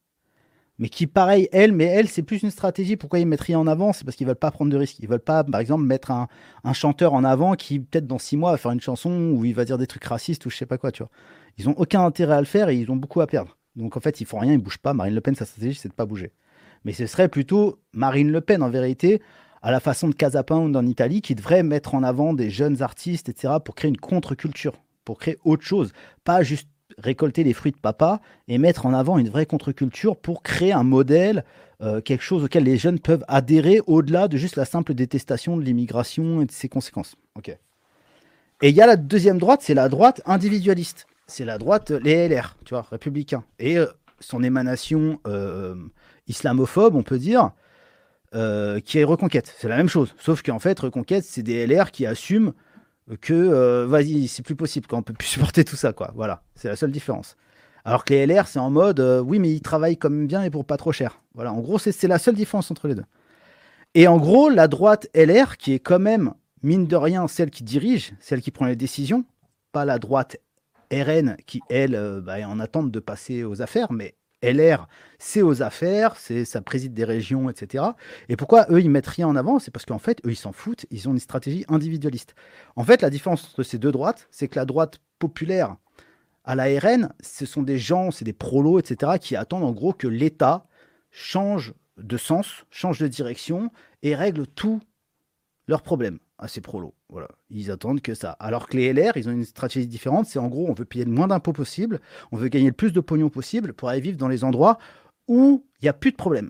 mais 0.80 0.90
qui, 0.90 1.06
pareil, 1.06 1.48
elle, 1.52 1.72
mais 1.72 1.86
elle, 1.86 2.08
c'est 2.08 2.24
plus 2.24 2.42
une 2.42 2.50
stratégie. 2.50 2.96
Pourquoi 2.98 3.20
ils 3.20 3.28
mettent 3.28 3.42
rien 3.42 3.60
en 3.60 3.68
avant? 3.68 3.94
C'est 3.94 4.04
parce 4.06 4.18
qu'ils 4.18 4.26
veulent 4.26 4.36
pas 4.36 4.52
prendre 4.52 4.72
de 4.72 4.78
risques. 4.78 4.98
Ils 5.00 5.08
veulent 5.08 5.20
pas, 5.20 5.44
par 5.44 5.62
exemple, 5.62 5.84
mettre 5.84 6.12
un, 6.12 6.28
un 6.64 6.74
chanteur 6.74 7.14
en 7.14 7.24
avant 7.24 7.54
qui, 7.54 7.80
peut-être 7.80 8.08
dans 8.08 8.18
six 8.18 8.38
mois, 8.38 8.52
va 8.52 8.58
faire 8.58 8.72
une 8.72 8.82
chanson 8.82 9.32
où 9.32 9.46
il 9.46 9.54
va 9.54 9.66
dire 9.66 9.78
des 9.78 9.88
trucs 9.88 10.04
racistes 10.04 10.46
ou 10.46 10.50
je 10.50 10.58
sais 10.58 10.66
pas 10.66 10.78
quoi, 10.80 10.92
tu 10.92 11.04
vois. 11.04 11.12
Ils 11.58 11.70
ont 11.70 11.76
aucun 11.78 12.04
intérêt 12.04 12.36
à 12.36 12.40
le 12.40 12.48
faire 12.48 12.70
et 12.70 12.76
ils 12.76 12.90
ont 12.90 12.96
beaucoup 12.96 13.22
à 13.22 13.28
perdre. 13.28 13.58
Donc, 13.76 13.98
en 13.98 14.00
fait, 14.00 14.20
ils 14.22 14.26
font 14.26 14.40
rien, 14.40 14.54
ils 14.54 14.58
bougent 14.58 14.80
pas. 14.80 14.94
Marine 14.94 15.14
Le 15.14 15.22
Pen, 15.22 15.36
sa 15.36 15.46
stratégie, 15.46 15.78
c'est 15.80 15.90
de 15.90 15.94
pas 15.94 16.06
bouger. 16.06 16.32
Mais 16.86 16.94
ce 16.94 17.06
serait 17.06 17.30
plutôt 17.30 17.80
Marine 17.94 18.32
Le 18.32 18.42
Pen, 18.42 18.64
en 18.64 18.70
vérité, 18.70 19.22
à 19.62 19.72
la 19.72 19.80
façon 19.80 20.10
de 20.10 20.16
Casa 20.16 20.44
Pound 20.44 20.76
en 20.76 20.86
Italie, 20.86 21.22
qui 21.22 21.36
devrait 21.36 21.64
mettre 21.64 21.96
en 21.96 22.04
avant 22.04 22.34
des 22.34 22.50
jeunes 22.50 22.82
artistes, 22.82 23.30
etc., 23.30 23.56
pour 23.64 23.76
créer 23.76 23.90
une 23.90 23.98
contre-culture, 23.98 24.74
pour 25.06 25.20
créer 25.20 25.38
autre 25.44 25.64
chose. 25.64 25.94
Pas 26.24 26.44
juste 26.44 26.68
récolter 26.98 27.44
les 27.44 27.54
fruits 27.54 27.72
de 27.72 27.78
papa 27.78 28.22
et 28.48 28.58
mettre 28.58 28.86
en 28.86 28.94
avant 28.94 29.18
une 29.18 29.30
vraie 29.30 29.46
contre-culture 29.46 30.18
pour 30.18 30.44
créer 30.44 30.74
un 30.74 30.84
modèle, 30.84 31.44
euh, 31.82 32.02
quelque 32.02 32.24
chose 32.24 32.44
auquel 32.44 32.64
les 32.64 32.78
jeunes 32.78 33.00
peuvent 33.00 33.26
adhérer 33.28 33.82
au-delà 33.88 34.28
de 34.28 34.38
juste 34.38 34.56
la 34.56 34.66
simple 34.66 34.94
détestation 34.94 35.58
de 35.58 35.64
l'immigration 35.64 36.42
et 36.42 36.46
de 36.46 36.52
ses 36.52 36.70
conséquences. 36.70 37.16
Ok. 37.36 37.50
Et 38.62 38.70
il 38.70 38.76
y 38.76 38.82
a 38.82 38.88
la 38.88 38.96
deuxième 38.96 39.40
droite, 39.40 39.62
c'est 39.64 39.74
la 39.74 39.90
droite 39.90 40.22
individualiste. 40.26 41.08
C'est 41.28 41.46
la 41.46 41.58
droite, 41.58 41.92
euh, 41.92 42.00
les 42.04 42.28
LR, 42.28 42.56
tu 42.66 42.74
vois, 42.74 42.86
républicains. 42.90 43.44
Et 43.60 43.78
euh, 43.78 43.88
son 44.20 44.44
émanation 44.44 45.20
islamophobe, 46.28 46.96
on 46.96 47.04
peut 47.04 47.20
dire, 47.20 47.52
qui 48.32 49.00
est 49.00 49.04
Reconquête. 49.04 49.54
C'est 49.58 49.68
la 49.68 49.76
même 49.76 49.90
chose. 49.90 50.16
Sauf 50.18 50.42
qu'en 50.42 50.60
fait, 50.60 50.80
Reconquête, 50.80 51.26
c'est 51.26 51.44
des 51.44 51.68
LR 51.68 51.92
qui 51.92 52.06
assument 52.06 52.54
que, 53.22 53.34
euh, 53.34 53.86
vas-y, 53.88 54.28
c'est 54.28 54.44
plus 54.44 54.56
possible, 54.56 54.88
qu'on 54.88 55.02
peut 55.02 55.14
plus 55.14 55.28
supporter 55.28 55.64
tout 55.64 55.76
ça, 55.76 55.94
quoi. 55.94 56.12
Voilà, 56.16 56.44
c'est 56.56 56.68
la 56.68 56.76
seule 56.76 56.92
différence. 56.92 57.36
Alors 57.86 58.06
que 58.06 58.14
les 58.14 58.26
LR, 58.26 58.48
c'est 58.48 58.60
en 58.60 58.70
mode, 58.70 59.00
euh, 59.00 59.20
oui, 59.20 59.40
mais 59.40 59.52
ils 59.52 59.62
travaillent 59.62 59.98
quand 59.98 60.10
même 60.10 60.28
bien 60.28 60.44
et 60.44 60.50
pour 60.50 60.66
pas 60.66 60.78
trop 60.78 60.92
cher. 60.92 61.20
Voilà, 61.36 61.52
en 61.52 61.60
gros, 61.60 61.80
c'est 61.80 62.08
la 62.08 62.20
seule 62.20 62.36
différence 62.36 62.72
entre 62.72 62.88
les 62.88 62.96
deux. 62.96 63.06
Et 63.94 64.08
en 64.08 64.18
gros, 64.18 64.50
la 64.50 64.68
droite 64.68 65.08
LR, 65.14 65.58
qui 65.58 65.74
est 65.74 65.80
quand 65.80 66.00
même, 66.00 66.34
mine 66.64 66.88
de 66.88 66.96
rien, 66.96 67.28
celle 67.28 67.50
qui 67.50 67.64
dirige, 67.64 68.14
celle 68.20 68.42
qui 68.42 68.52
prend 68.52 68.66
les 68.66 68.76
décisions, 68.76 69.26
pas 69.72 69.86
la 69.86 70.00
droite 70.00 70.38
RN 70.92 71.36
qui, 71.46 71.62
elle, 71.70 71.96
euh, 71.96 72.22
bah, 72.22 72.40
est 72.40 72.46
en 72.46 72.60
attente 72.60 72.92
de 72.92 73.00
passer 73.00 73.44
aux 73.44 73.62
affaires, 73.62 73.92
mais 73.92 74.16
LR, 74.44 74.88
c'est 75.20 75.42
aux 75.42 75.64
affaires, 75.64 76.16
c'est 76.18 76.46
ça 76.46 76.62
préside 76.62 76.94
des 76.94 77.06
régions, 77.06 77.50
etc. 77.50 77.86
Et 78.30 78.36
pourquoi 78.36 78.68
eux, 78.70 78.82
ils 78.82 78.90
mettent 78.90 79.08
rien 79.08 79.28
en 79.28 79.36
avant? 79.36 79.58
C'est 79.58 79.72
parce 79.72 79.86
qu'en 79.86 80.00
fait, 80.00 80.20
eux, 80.26 80.32
ils 80.32 80.36
s'en 80.36 80.52
foutent, 80.52 80.86
ils 80.92 81.08
ont 81.08 81.14
une 81.14 81.20
stratégie 81.20 81.66
individualiste. 81.70 82.36
En 82.76 82.84
fait, 82.84 83.02
la 83.02 83.10
différence 83.10 83.46
entre 83.46 83.64
ces 83.64 83.78
deux 83.78 83.92
droites, 83.92 84.28
c'est 84.32 84.48
que 84.48 84.60
la 84.60 84.66
droite 84.66 85.00
populaire 85.18 85.78
à 86.44 86.56
la 86.56 86.66
RN, 86.66 87.14
ce 87.22 87.46
sont 87.46 87.64
des 87.64 87.80
gens, 87.80 88.12
c'est 88.12 88.26
des 88.26 88.34
prolos, 88.34 88.80
etc., 88.80 89.14
qui 89.20 89.36
attendent 89.36 89.64
en 89.64 89.72
gros 89.72 89.94
que 89.94 90.08
l'État 90.08 90.66
change 91.10 91.74
de 91.98 92.18
sens, 92.18 92.66
change 92.70 93.00
de 93.00 93.08
direction 93.08 93.72
et 94.02 94.16
règle 94.16 94.46
tous 94.46 94.82
leurs 95.68 95.84
problèmes 95.84 96.20
à 96.40 96.48
ces 96.48 96.62
prolos. 96.62 96.94
Voilà, 97.10 97.28
ils 97.50 97.72
attendent 97.72 98.02
que 98.02 98.14
ça. 98.16 98.32
Alors 98.40 98.68
que 98.68 98.78
les 98.78 98.92
LR, 98.92 99.18
ils 99.18 99.30
ont 99.30 99.32
une 99.32 99.46
stratégie 99.46 99.88
différente, 99.88 100.26
c'est 100.26 100.40
en 100.40 100.48
gros, 100.48 100.68
on 100.68 100.74
veut 100.74 100.86
payer 100.86 101.06
le 101.06 101.12
moins 101.12 101.28
d'impôts 101.28 101.54
possible, 101.54 102.02
on 102.32 102.38
veut 102.38 102.48
gagner 102.50 102.68
le 102.68 102.74
plus 102.74 102.92
de 102.92 103.00
pognon 103.00 103.30
possible 103.30 103.74
pour 103.74 103.90
aller 103.90 104.02
vivre 104.02 104.18
dans 104.18 104.28
les 104.28 104.44
endroits 104.44 104.78
où 105.28 105.66
il 105.82 105.86
n'y 105.86 105.90
a 105.90 105.94
plus 105.94 106.12
de 106.12 106.18
problème. 106.18 106.50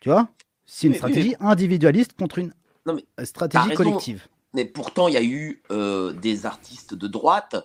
Tu 0.00 0.08
vois? 0.08 0.28
C'est 0.66 0.86
une 0.86 0.94
stratégie 0.94 1.34
individualiste 1.40 2.12
contre 2.12 2.38
une 2.38 2.52
Non, 2.86 2.94
mais 2.94 3.24
stratégie 3.24 3.74
collective. 3.74 4.28
Mais 4.54 4.64
pourtant, 4.64 5.08
il 5.08 5.14
y 5.14 5.18
a 5.18 5.22
eu 5.22 5.62
euh, 5.70 6.12
des 6.12 6.46
artistes 6.46 6.94
de 6.94 7.06
droite 7.06 7.56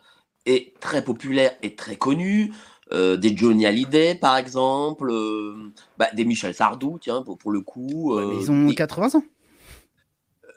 et 0.46 0.74
très 0.80 1.04
populaires 1.04 1.54
et 1.62 1.76
très 1.76 1.96
connus, 1.96 2.52
euh, 2.92 3.16
des 3.16 3.36
Johnny 3.38 3.66
Hallyday 3.66 4.16
par 4.16 4.36
exemple, 4.38 5.10
euh, 5.10 5.72
bah, 5.98 6.08
des 6.14 6.26
Michel 6.26 6.54
Sardou, 6.54 6.98
tiens, 7.00 7.22
pour, 7.22 7.38
pour 7.38 7.52
le 7.52 7.62
coup. 7.62 8.16
Ouais, 8.16 8.26
mais 8.26 8.42
ils 8.42 8.52
ont 8.52 8.68
et- 8.68 8.76
80 8.76 9.16
ans. 9.16 9.24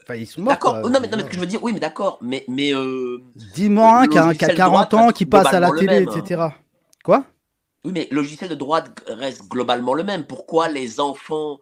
Enfin, 0.08 0.14
ils 0.18 0.26
sont 0.26 0.42
morts. 0.42 0.52
D'accord, 0.52 0.78
oh, 0.84 0.88
non, 0.88 1.00
mais, 1.00 1.08
non, 1.08 1.16
mais 1.16 1.22
ce 1.24 1.28
que 1.28 1.34
je 1.34 1.40
veux 1.40 1.46
dire, 1.46 1.62
oui, 1.64 1.72
mais 1.72 1.80
d'accord, 1.80 2.18
mais, 2.22 2.44
mais 2.48 2.72
euh, 2.72 3.18
Dis-moi 3.54 4.02
un 4.02 4.06
qui 4.06 4.18
a, 4.18 4.22
qui 4.22 4.26
a 4.26 4.28
logiciel 4.28 4.56
40 4.56 4.94
droite 4.94 4.94
ans, 4.94 5.12
qui 5.12 5.26
passe 5.26 5.46
à 5.52 5.60
la 5.60 5.70
télé, 5.72 5.86
même. 6.00 6.08
etc. 6.08 6.42
Quoi? 7.04 7.24
Oui, 7.84 7.92
mais 7.92 8.08
le 8.10 8.16
logiciel 8.16 8.50
de 8.50 8.54
droite 8.54 8.90
reste 9.08 9.48
globalement 9.48 9.94
le 9.94 10.04
même. 10.04 10.24
Pourquoi 10.24 10.68
les 10.68 11.00
enfants 11.00 11.58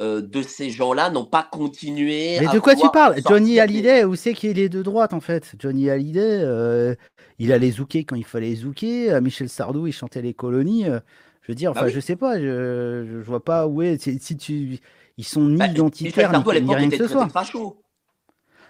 euh, 0.00 0.20
de 0.20 0.42
ces 0.42 0.70
gens-là 0.70 1.10
n'ont 1.10 1.24
pas 1.24 1.42
continué 1.50 2.38
Mais 2.38 2.46
à 2.48 2.52
de 2.52 2.58
quoi 2.60 2.74
tu 2.74 2.88
parles? 2.90 3.16
Johnny 3.26 3.60
Hallyday, 3.60 4.04
où 4.04 4.14
c'est 4.14 4.34
qu'il 4.34 4.58
est 4.58 4.68
de 4.68 4.82
droite 4.82 5.12
en 5.14 5.20
fait? 5.20 5.54
Johnny 5.58 5.88
Hallyday, 5.90 6.40
euh, 6.42 6.94
il 7.38 7.52
allait 7.52 7.70
zouker 7.70 8.04
quand 8.04 8.16
il 8.16 8.24
fallait 8.24 8.54
zouker. 8.54 9.10
euh, 9.12 9.20
Michel 9.20 9.48
Sardou, 9.48 9.86
il 9.86 9.92
chantait 9.92 10.22
les 10.22 10.34
colonies. 10.34 10.86
euh, 10.86 11.00
je 11.42 11.52
veux 11.52 11.54
dire, 11.56 11.72
Bah 11.72 11.80
enfin, 11.80 11.86
oui. 11.86 11.92
je 11.94 12.00
sais 12.00 12.16
pas, 12.16 12.38
je, 12.40 13.06
je 13.08 13.18
vois 13.18 13.42
pas 13.44 13.66
où 13.68 13.80
est. 13.82 13.98
Si, 13.98 14.36
tu, 14.36 14.78
ils 15.16 15.24
sont 15.24 15.42
ni 15.48 15.56
Bah, 15.56 15.66
identitaires 15.68 16.32
ni, 16.32 16.74
rien 16.74 16.88
que 16.90 16.96
ce 16.96 17.06
soit. 17.06 17.28
facho. 17.28 17.76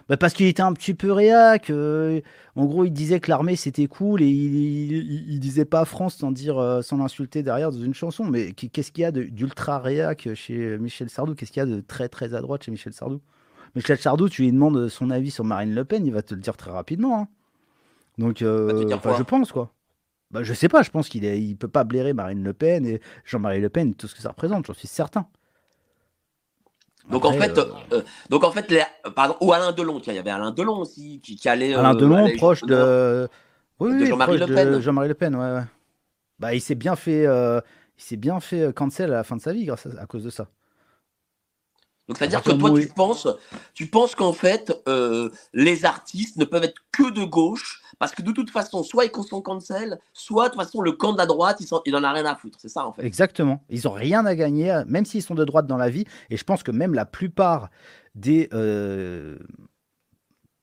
Bah 0.09 0.15
parce 0.17 0.33
qu'il 0.33 0.45
était 0.47 0.61
un 0.61 0.71
petit 0.73 0.93
peu 0.93 1.11
réac. 1.11 1.69
euh, 1.69 2.21
en 2.55 2.65
gros, 2.65 2.85
il 2.85 2.91
disait 2.91 3.19
que 3.19 3.29
l'armée 3.29 3.55
c'était 3.57 3.87
cool 3.87 4.21
et 4.21 4.27
il, 4.29 4.55
il, 4.55 5.31
il 5.31 5.39
disait 5.39 5.65
pas 5.65 5.83
France 5.85 6.15
sans 6.15 6.31
dire, 6.31 6.57
euh, 6.59 6.81
sans 6.81 6.97
l'insulter 6.97 7.43
derrière 7.43 7.71
dans 7.71 7.79
une 7.81 7.93
chanson. 7.93 8.23
Mais 8.25 8.53
qu- 8.53 8.69
qu'est-ce 8.69 8.91
qu'il 8.91 9.01
y 9.01 9.05
a 9.05 9.11
d'ultra 9.11 9.79
réac 9.79 10.29
chez 10.33 10.77
Michel 10.77 11.09
Sardou? 11.09 11.35
Qu'est-ce 11.35 11.51
qu'il 11.51 11.59
y 11.59 11.63
a 11.63 11.65
de 11.65 11.81
très 11.81 12.07
très 12.09 12.33
à 12.33 12.41
droite 12.41 12.63
chez 12.63 12.71
Michel 12.71 12.93
Sardou? 12.93 13.21
Michel 13.75 13.97
Sardou, 13.99 14.29
tu 14.29 14.43
lui 14.43 14.51
demandes 14.51 14.87
son 14.87 15.09
avis 15.11 15.29
sur 15.31 15.43
Marine 15.43 15.75
Le 15.75 15.83
Pen, 15.85 16.05
il 16.05 16.13
va 16.13 16.21
te 16.23 16.33
le 16.33 16.41
dire 16.41 16.55
très 16.57 16.71
rapidement. 16.71 17.19
hein. 17.19 17.27
Donc, 18.17 18.41
euh, 18.41 18.97
je 19.13 19.23
pense 19.23 19.51
quoi. 19.51 19.73
Bah, 20.31 20.43
je 20.43 20.53
sais 20.53 20.69
pas, 20.69 20.83
je 20.83 20.89
pense 20.91 21.09
qu'il 21.09 21.23
il 21.25 21.57
peut 21.57 21.67
pas 21.69 21.83
blairer 21.85 22.13
Marine 22.13 22.43
Le 22.43 22.53
Pen 22.53 22.85
et 22.85 23.01
Jean-Marie 23.25 23.61
Le 23.61 23.69
Pen, 23.69 23.95
tout 23.95 24.07
ce 24.07 24.15
que 24.15 24.21
ça 24.21 24.29
représente, 24.29 24.67
j'en 24.67 24.73
suis 24.73 24.87
certain. 24.87 25.27
Donc 27.09 27.23
en 27.25 27.31
fait, 27.33 27.57
euh, 27.57 27.65
euh, 27.93 28.01
donc 28.29 28.43
en 28.43 28.51
fait, 28.51 28.69
les- 28.69 28.83
euh, 29.05 29.11
pardon, 29.11 29.35
ou 29.39 29.53
Alain 29.53 29.71
Delon, 29.71 29.99
tiens, 29.99 30.13
il 30.13 30.17
y 30.17 30.19
avait 30.19 30.29
Alain 30.31 30.51
Delon 30.51 30.79
aussi 30.79 31.21
qui, 31.21 31.35
qui 31.35 31.47
allait. 31.47 31.73
Alain 31.73 31.95
euh, 31.95 31.99
Delon, 31.99 32.29
proche 32.35 32.61
de, 32.63 33.29
oui, 33.79 33.91
de 33.91 34.01
oui, 34.01 34.07
Jean-Marie 34.07 34.37
Le 34.37 34.45
Pen. 34.47 34.79
Jean-Marie 34.81 35.07
Le 35.07 35.13
Pen, 35.13 35.35
ouais, 35.35 35.53
ouais. 35.53 35.63
Bah, 36.39 36.53
il 36.53 36.61
s'est 36.61 36.75
bien 36.75 36.95
fait, 36.95 37.23
il 37.23 38.03
s'est 38.03 38.17
bien 38.17 38.39
fait 38.39 38.73
cancel 38.75 39.13
à 39.13 39.17
la 39.17 39.23
fin 39.23 39.37
de 39.37 39.41
sa 39.41 39.53
vie 39.53 39.65
grâce 39.65 39.85
à, 39.85 40.01
à 40.01 40.05
cause 40.05 40.23
de 40.23 40.29
ça. 40.29 40.47
Donc 42.07 42.17
c'est-à-dire 42.17 42.39
À 42.39 42.41
que 42.41 42.51
toi, 42.51 42.79
tu 42.79 42.87
penses, 42.87 43.27
tu 43.73 43.87
penses 43.87 44.15
qu'en 44.15 44.33
fait, 44.33 44.73
euh, 44.87 45.29
les 45.53 45.83
artistes 45.85 46.37
ne 46.37 46.45
peuvent 46.45 46.63
être 46.63 46.81
que 46.91 47.09
de 47.11 47.23
gauche 47.25 47.81
parce 47.99 48.13
que 48.13 48.21
de 48.21 48.31
toute 48.31 48.49
façon, 48.49 48.83
soit 48.83 49.05
ils 49.05 49.23
sont 49.23 49.41
cancel, 49.41 49.99
soit 50.13 50.49
de 50.49 50.53
toute 50.53 50.61
façon 50.63 50.81
le 50.81 50.91
camp 50.91 51.13
de 51.13 51.17
la 51.17 51.25
droite, 51.25 51.57
il, 51.59 51.67
s'en- 51.67 51.81
il 51.85 51.95
en 51.95 52.03
a 52.03 52.11
rien 52.11 52.25
à 52.25 52.35
foutre. 52.35 52.57
C'est 52.61 52.69
ça 52.69 52.85
en 52.85 52.93
fait. 52.93 53.03
Exactement. 53.05 53.63
Ils 53.69 53.87
ont 53.87 53.91
rien 53.91 54.25
à 54.25 54.35
gagner, 54.35 54.71
euh, 54.71 54.83
même 54.87 55.05
s'ils 55.05 55.23
sont 55.23 55.35
de 55.35 55.45
droite 55.45 55.67
dans 55.67 55.77
la 55.77 55.89
vie. 55.89 56.05
Et 56.29 56.37
je 56.37 56.43
pense 56.43 56.63
que 56.63 56.71
même 56.71 56.93
la 56.93 57.05
plupart 57.05 57.69
des, 58.15 58.49
euh, 58.53 59.37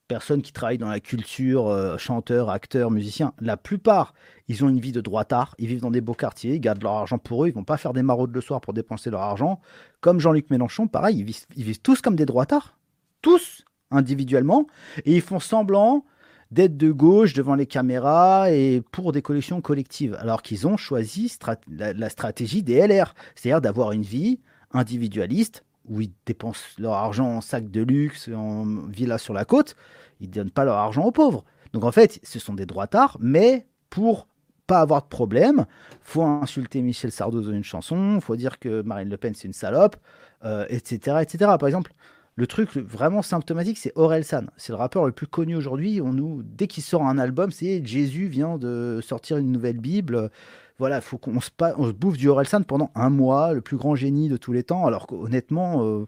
personnes 0.07 0.43
qui 0.43 0.53
travaillent 0.53 0.79
dans 0.79 0.89
la 0.89 1.01
culture, 1.01 1.67
euh, 1.69 1.97
chanteurs, 1.97 2.51
acteurs, 2.51 2.91
musiciens, 2.91 3.33
la 3.41 3.57
plupart, 3.57 4.13
ils 4.49 4.65
ont 4.65 4.69
une 4.69 4.79
vie 4.81 4.93
de 4.93 5.01
droitard, 5.01 5.55
ils 5.59 5.67
vivent 5.67 5.81
dans 5.81 5.91
des 5.91 6.03
beaux 6.03 6.15
quartiers, 6.15 6.55
ils 6.55 6.61
gardent 6.61 6.83
leur 6.83 6.93
argent 6.93 7.19
pour 7.19 7.45
eux, 7.45 7.49
ils 7.49 7.55
vont 7.55 7.65
pas 7.65 7.79
faire 7.79 7.95
des 7.95 8.03
maraudes 8.03 8.35
le 8.35 8.41
soir 8.41 8.61
pour 8.61 8.75
dépenser 8.75 9.11
leur 9.11 9.23
argent. 9.23 9.61
Comme 10.01 10.21
Jean-Luc 10.21 10.51
Mélenchon, 10.51 10.89
pareil, 10.89 11.19
ils 11.19 11.25
vivent, 11.25 11.47
ils 11.57 11.65
vivent 11.65 11.81
tous 11.81 12.03
comme 12.03 12.17
des 12.17 12.27
droitards, 12.27 12.77
tous 13.23 13.65
individuellement, 13.91 14.67
et 15.07 15.15
ils 15.17 15.23
font 15.23 15.41
semblant 15.41 16.05
d'être 16.51 16.77
de 16.77 16.93
gauche 16.93 17.33
devant 17.33 17.55
les 17.55 17.67
caméras 17.67 18.51
et 18.51 18.83
pour 18.93 19.13
des 19.13 19.23
collections 19.23 19.61
collectives, 19.61 20.17
alors 20.21 20.43
qu'ils 20.43 20.67
ont 20.67 20.77
choisi 20.77 21.37
la, 21.69 22.09
stratégie 22.11 22.63
des 22.63 22.87
LR, 22.87 23.15
c'est-à-dire 23.35 23.61
d'avoir 23.61 23.93
une 23.93 24.03
vie 24.03 24.41
individualiste 24.73 25.65
où 25.89 26.01
ils 26.01 26.13
dépensent 26.27 26.65
leur 26.79 26.95
argent 26.95 27.27
en 27.27 27.41
sacs 27.41 27.71
de 27.71 27.83
luxe, 27.83 28.29
en 28.35 28.65
villas 28.89 29.19
sur 29.19 29.35
la 29.35 29.45
côte, 29.45 29.77
ils 30.21 30.29
ne 30.29 30.35
donnent 30.35 30.51
pas 30.51 30.65
leur 30.65 30.77
argent 30.77 31.03
aux 31.03 31.13
pauvres. 31.13 31.45
Donc 31.73 31.85
en 31.85 31.93
fait, 31.93 32.21
ce 32.23 32.39
sont 32.39 32.55
des 32.55 32.67
droitards, 32.67 33.17
mais 33.21 33.67
pour 33.91 34.27
pas 34.67 34.81
avoir 34.81 35.03
de 35.03 35.09
problème, 35.09 35.67
faut 36.01 36.23
insulter 36.23 36.81
Michel 36.81 37.13
Sardou 37.13 37.43
dans 37.43 37.53
une 37.53 37.65
chanson, 37.65 38.21
faut 38.21 38.37
dire 38.37 38.59
que 38.59 38.83
Marine 38.83 39.11
Le 39.11 39.17
Pen 39.17 39.35
c'est 39.35 39.47
une 39.47 39.53
salope, 39.53 39.97
euh, 40.45 40.65
etc., 40.69 41.19
etc. 41.21 41.53
Par 41.59 41.67
exemple, 41.67 41.93
le 42.37 42.47
truc 42.47 42.77
vraiment 42.77 43.23
symptomatique, 43.23 43.79
c'est 43.79 43.93
Aurel 43.95 44.25
San. 44.25 44.51
C'est 44.57 44.73
le 44.73 44.77
rappeur 44.77 45.07
le 45.07 45.13
plus 45.13 45.27
connu 45.27 45.57
aujourd'hui. 45.57 46.01
Dès 46.43 46.67
qu'il 46.67 46.83
sort 46.83 47.03
un 47.07 47.19
album, 47.19 47.51
c'est 47.51 47.85
Jésus 47.85 48.27
vient 48.27 48.59
de 48.59 49.01
sortir 49.03 49.37
une 49.37 49.53
nouvelle 49.53 49.79
Bible. 49.79 50.31
Voilà, 50.79 51.01
faut 51.01 51.19
qu'on 51.19 51.41
se, 51.41 51.51
bouffe 51.93 52.17
du 52.17 52.29
Aurel 52.29 52.49
San 52.49 52.65
pendant 52.65 52.91
un 52.97 53.11
mois, 53.11 53.53
le 53.53 53.61
plus 53.61 53.77
grand 53.77 53.95
génie 53.95 54.29
de 54.29 54.37
tous 54.37 54.53
les 54.53 54.65
temps. 54.65 54.87
Alors 54.87 55.07
qu'honnêtement, 55.07 55.85
euh, 55.85 56.07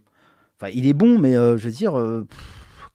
il 0.72 0.86
est 0.86 0.94
bon, 0.94 1.18
mais 1.18 1.36
euh, 1.36 1.56
je 1.56 1.64
veux 1.64 1.72
dire, 1.72 1.98
euh, 1.98 2.26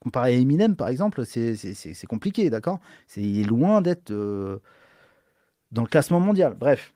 comparé 0.00 0.34
à 0.34 0.38
Eminem, 0.38 0.76
par 0.76 0.88
exemple, 0.88 1.24
c'est 1.24 2.06
compliqué, 2.08 2.50
d'accord? 2.50 2.80
Il 3.16 3.40
est 3.40 3.44
loin 3.44 3.80
d'être 3.82 4.10
euh, 4.10 4.58
dans 5.70 5.82
le 5.82 5.88
classement 5.88 6.20
mondial. 6.20 6.54
Bref. 6.58 6.92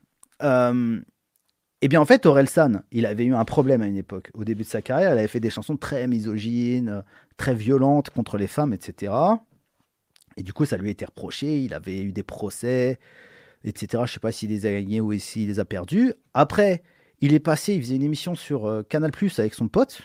Eh 1.81 1.87
bien, 1.89 2.01
en 2.01 2.05
fait, 2.05 2.25
Aurel 2.25 2.49
San, 2.49 2.81
il 2.91 3.05
avait 3.05 3.25
eu 3.25 3.35
un 3.35 3.45
problème 3.45 3.83
à 3.83 3.87
une 3.87 3.97
époque. 3.97 4.31
Au 4.33 4.43
début 4.43 4.63
de 4.63 4.67
sa 4.67 4.81
carrière, 4.81 5.13
il 5.13 5.19
avait 5.19 5.27
fait 5.27 5.39
des 5.39 5.51
chansons 5.51 5.77
très 5.77 6.07
misogynes, 6.07 7.03
très 7.37 7.53
violentes 7.53 8.09
contre 8.09 8.37
les 8.37 8.47
femmes, 8.47 8.73
etc. 8.73 9.13
Et 10.37 10.43
du 10.43 10.53
coup, 10.53 10.65
ça 10.65 10.77
lui 10.77 10.87
a 10.87 10.91
été 10.91 11.05
reproché. 11.05 11.61
Il 11.61 11.75
avait 11.75 12.01
eu 12.01 12.11
des 12.11 12.23
procès, 12.23 12.97
etc. 13.63 13.87
Je 13.91 13.97
ne 13.99 14.07
sais 14.07 14.19
pas 14.19 14.31
s'il 14.31 14.49
les 14.49 14.65
a 14.65 14.71
gagnés 14.71 15.01
ou 15.01 15.17
s'il 15.19 15.49
les 15.49 15.59
a 15.59 15.65
perdus. 15.65 16.13
Après, 16.33 16.81
il 17.21 17.33
est 17.33 17.39
passé, 17.39 17.75
il 17.75 17.81
faisait 17.81 17.95
une 17.95 18.03
émission 18.03 18.33
sur 18.33 18.65
euh, 18.65 18.81
Canal 18.81 19.11
Plus 19.11 19.37
avec 19.39 19.53
son 19.53 19.67
pote. 19.67 20.01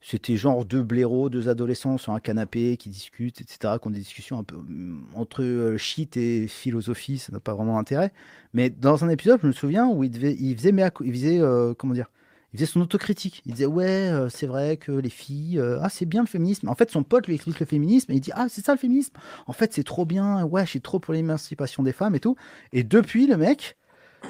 C'était 0.00 0.36
genre 0.36 0.64
deux 0.64 0.82
blaireaux, 0.82 1.30
deux 1.30 1.48
adolescents 1.48 1.98
sur 1.98 2.12
un 2.12 2.20
canapé 2.20 2.76
qui 2.76 2.88
discutent, 2.88 3.40
etc., 3.40 3.74
qui 3.80 3.88
ont 3.88 3.90
des 3.90 3.98
discussions 3.98 4.38
un 4.38 4.44
peu 4.44 4.56
hum, 4.56 5.06
entre 5.14 5.42
euh, 5.42 5.76
shit 5.78 6.16
et 6.16 6.46
philosophie, 6.46 7.18
ça 7.18 7.32
n'a 7.32 7.40
pas 7.40 7.54
vraiment 7.54 7.78
intérêt. 7.78 8.12
Mais 8.52 8.70
dans 8.70 9.04
un 9.04 9.08
épisode, 9.08 9.40
je 9.42 9.48
me 9.48 9.52
souviens 9.52 9.88
où 9.88 10.04
il, 10.04 10.14
faisait, 10.14 10.36
il 10.38 10.56
faisait 10.56 11.40
euh, 11.40 11.74
comment 11.74 11.94
dire, 11.94 12.06
il 12.52 12.58
faisait 12.58 12.70
son 12.70 12.80
autocritique. 12.82 13.42
Il 13.46 13.54
disait 13.54 13.66
ouais, 13.66 14.08
euh, 14.08 14.28
c'est 14.28 14.46
vrai 14.46 14.76
que 14.76 14.92
les 14.92 15.10
filles, 15.10 15.60
ah 15.80 15.88
c'est 15.88 16.06
bien 16.06 16.22
le 16.22 16.28
féminisme. 16.28 16.68
En 16.68 16.74
fait, 16.74 16.90
son 16.90 17.02
pote 17.02 17.26
lui 17.26 17.34
explique 17.34 17.58
le 17.58 17.66
féminisme 17.66 18.12
et 18.12 18.16
il 18.16 18.20
dit 18.20 18.32
ah 18.34 18.46
c'est 18.48 18.64
ça 18.64 18.72
le 18.72 18.78
féminisme. 18.78 19.14
En 19.46 19.52
fait, 19.52 19.72
c'est 19.72 19.84
trop 19.84 20.04
bien. 20.04 20.44
Ouais, 20.44 20.64
je 20.64 20.70
suis 20.70 20.80
trop 20.80 21.00
pour 21.00 21.14
l'émancipation 21.14 21.82
des 21.82 21.92
femmes 21.92 22.14
et 22.14 22.20
tout. 22.20 22.36
Et 22.72 22.84
depuis, 22.84 23.26
le 23.26 23.36
mec, 23.36 23.76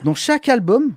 dans 0.04 0.14
chaque 0.14 0.48
album, 0.48 0.94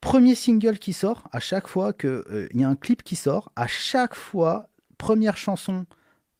premier 0.00 0.34
single 0.34 0.78
qui 0.78 0.92
sort, 0.92 1.28
à 1.32 1.40
chaque 1.40 1.68
fois 1.68 1.92
qu'il 1.92 2.48
y 2.54 2.64
a 2.64 2.68
un 2.68 2.76
clip 2.76 3.02
qui 3.02 3.16
sort, 3.16 3.52
à 3.56 3.66
chaque 3.66 4.14
fois, 4.14 4.68
première 4.98 5.36
chanson 5.36 5.86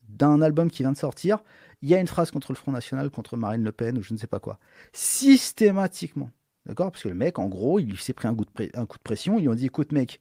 d'un 0.08 0.40
album 0.42 0.70
qui 0.70 0.82
vient 0.82 0.92
de 0.92 0.96
sortir, 0.96 1.38
il 1.82 1.88
y 1.88 1.94
a 1.94 2.00
une 2.00 2.06
phrase 2.06 2.30
contre 2.30 2.52
le 2.52 2.56
Front 2.56 2.72
National, 2.72 3.10
contre 3.10 3.36
Marine 3.36 3.62
Le 3.62 3.72
Pen 3.72 3.98
ou 3.98 4.02
je 4.02 4.12
ne 4.12 4.18
sais 4.18 4.26
pas 4.26 4.40
quoi. 4.40 4.58
Systématiquement. 4.92 6.30
D'accord? 6.66 6.90
Parce 6.90 7.02
que 7.02 7.08
le 7.08 7.14
mec, 7.14 7.38
en 7.38 7.46
gros, 7.46 7.78
il 7.78 7.96
s'est 7.98 8.12
pris 8.12 8.28
un 8.28 8.34
coup, 8.34 8.44
de 8.44 9.02
pression. 9.04 9.38
Ils 9.38 9.42
lui 9.42 9.48
ont 9.48 9.54
dit 9.54 9.66
écoute, 9.66 9.92
mec, 9.92 10.20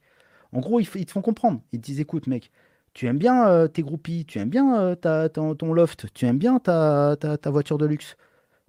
en 0.52 0.60
gros, 0.60 0.80
ils, 0.80 0.86
te 0.86 1.10
font 1.10 1.22
comprendre. 1.22 1.60
Ils 1.72 1.80
te 1.80 1.86
disent 1.86 2.00
écoute, 2.00 2.26
mec, 2.26 2.52
tu 2.92 3.06
aimes 3.06 3.18
bien 3.18 3.48
euh, 3.48 3.68
tes 3.68 3.82
groupies, 3.82 4.24
tu 4.26 4.38
aimes 4.38 4.48
bien 4.48 4.78
euh, 4.80 5.28
ton, 5.28 5.72
loft, 5.72 6.06
tu 6.14 6.26
aimes 6.26 6.38
bien 6.38 6.58
ta, 6.58 7.16
voiture 7.46 7.78
de 7.78 7.86
luxe, 7.86 8.16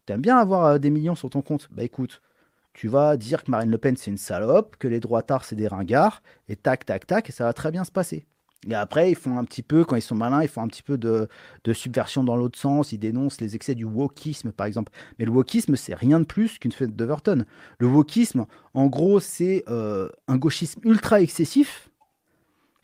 tu 0.05 0.13
aimes 0.13 0.21
bien 0.21 0.37
avoir 0.37 0.65
euh, 0.65 0.77
des 0.79 0.89
millions 0.89 1.15
sur 1.15 1.29
ton 1.29 1.41
compte. 1.41 1.67
Bah 1.71 1.83
écoute, 1.83 2.21
tu 2.77 2.89
vas 2.89 3.17
dire 3.17 3.43
que 3.43 3.49
Marine 3.49 3.71
Le 3.71 3.79
Pen 3.79 3.97
c'est 3.97 4.11
une 4.11 4.19
salope, 4.19 4.75
que 4.77 4.87
les 4.87 4.99
droitards 4.99 5.45
c'est 5.45 5.55
des 5.55 5.67
ringards, 5.67 6.21
et 6.47 6.55
tac, 6.55 6.85
tac, 6.85 7.07
tac, 7.07 7.27
et 7.27 7.31
ça 7.31 7.43
va 7.45 7.51
très 7.51 7.71
bien 7.71 7.83
se 7.83 7.91
passer. 7.91 8.27
Et 8.69 8.75
après, 8.75 9.09
ils 9.09 9.15
font 9.15 9.39
un 9.39 9.45
petit 9.45 9.63
peu, 9.63 9.83
quand 9.83 9.95
ils 9.95 10.01
sont 10.01 10.15
malins, 10.15 10.43
ils 10.43 10.47
font 10.47 10.61
un 10.61 10.67
petit 10.67 10.83
peu 10.83 10.95
de, 10.97 11.27
subversion 11.73 12.23
dans 12.23 12.35
l'autre 12.35 12.57
sens, 12.57 12.91
ils 12.91 12.99
dénoncent 12.99 13.41
les 13.41 13.55
excès 13.55 13.73
du 13.73 13.83
wokisme, 13.83 14.51
par 14.51 14.67
exemple. 14.67 14.91
Mais 15.17 15.25
le 15.25 15.31
wokisme, 15.31 15.75
c'est 15.75 15.95
rien 15.95 16.19
de 16.19 16.25
plus 16.25 16.59
qu'une 16.59 16.71
fête 16.71 16.95
d'Overton. 16.95 17.45
Le 17.79 17.87
wokisme, 17.87 18.45
en 18.75 18.87
gros, 18.87 19.19
c'est 19.19 19.63
euh, 19.69 20.09
un 20.27 20.37
gauchisme 20.37 20.79
ultra 20.83 21.21
excessif 21.21 21.89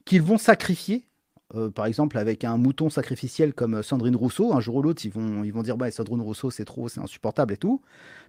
qu'ils 0.06 0.23
vont 0.23 0.39
sacrifier. 0.39 1.06
Euh, 1.55 1.69
par 1.69 1.85
exemple, 1.85 2.17
avec 2.17 2.43
un 2.43 2.57
mouton 2.57 2.89
sacrificiel 2.89 3.53
comme 3.53 3.83
Sandrine 3.83 4.15
Rousseau, 4.15 4.53
un 4.53 4.59
jour 4.59 4.75
ou 4.75 4.81
l'autre, 4.81 5.05
ils 5.05 5.11
vont, 5.11 5.43
ils 5.43 5.53
vont 5.53 5.63
dire 5.63 5.77
bah, 5.77 5.91
Sandrine 5.91 6.21
Rousseau, 6.21 6.49
c'est 6.51 6.65
trop, 6.65 6.89
c'est 6.89 7.01
insupportable 7.01 7.53
et 7.53 7.57
tout. 7.57 7.81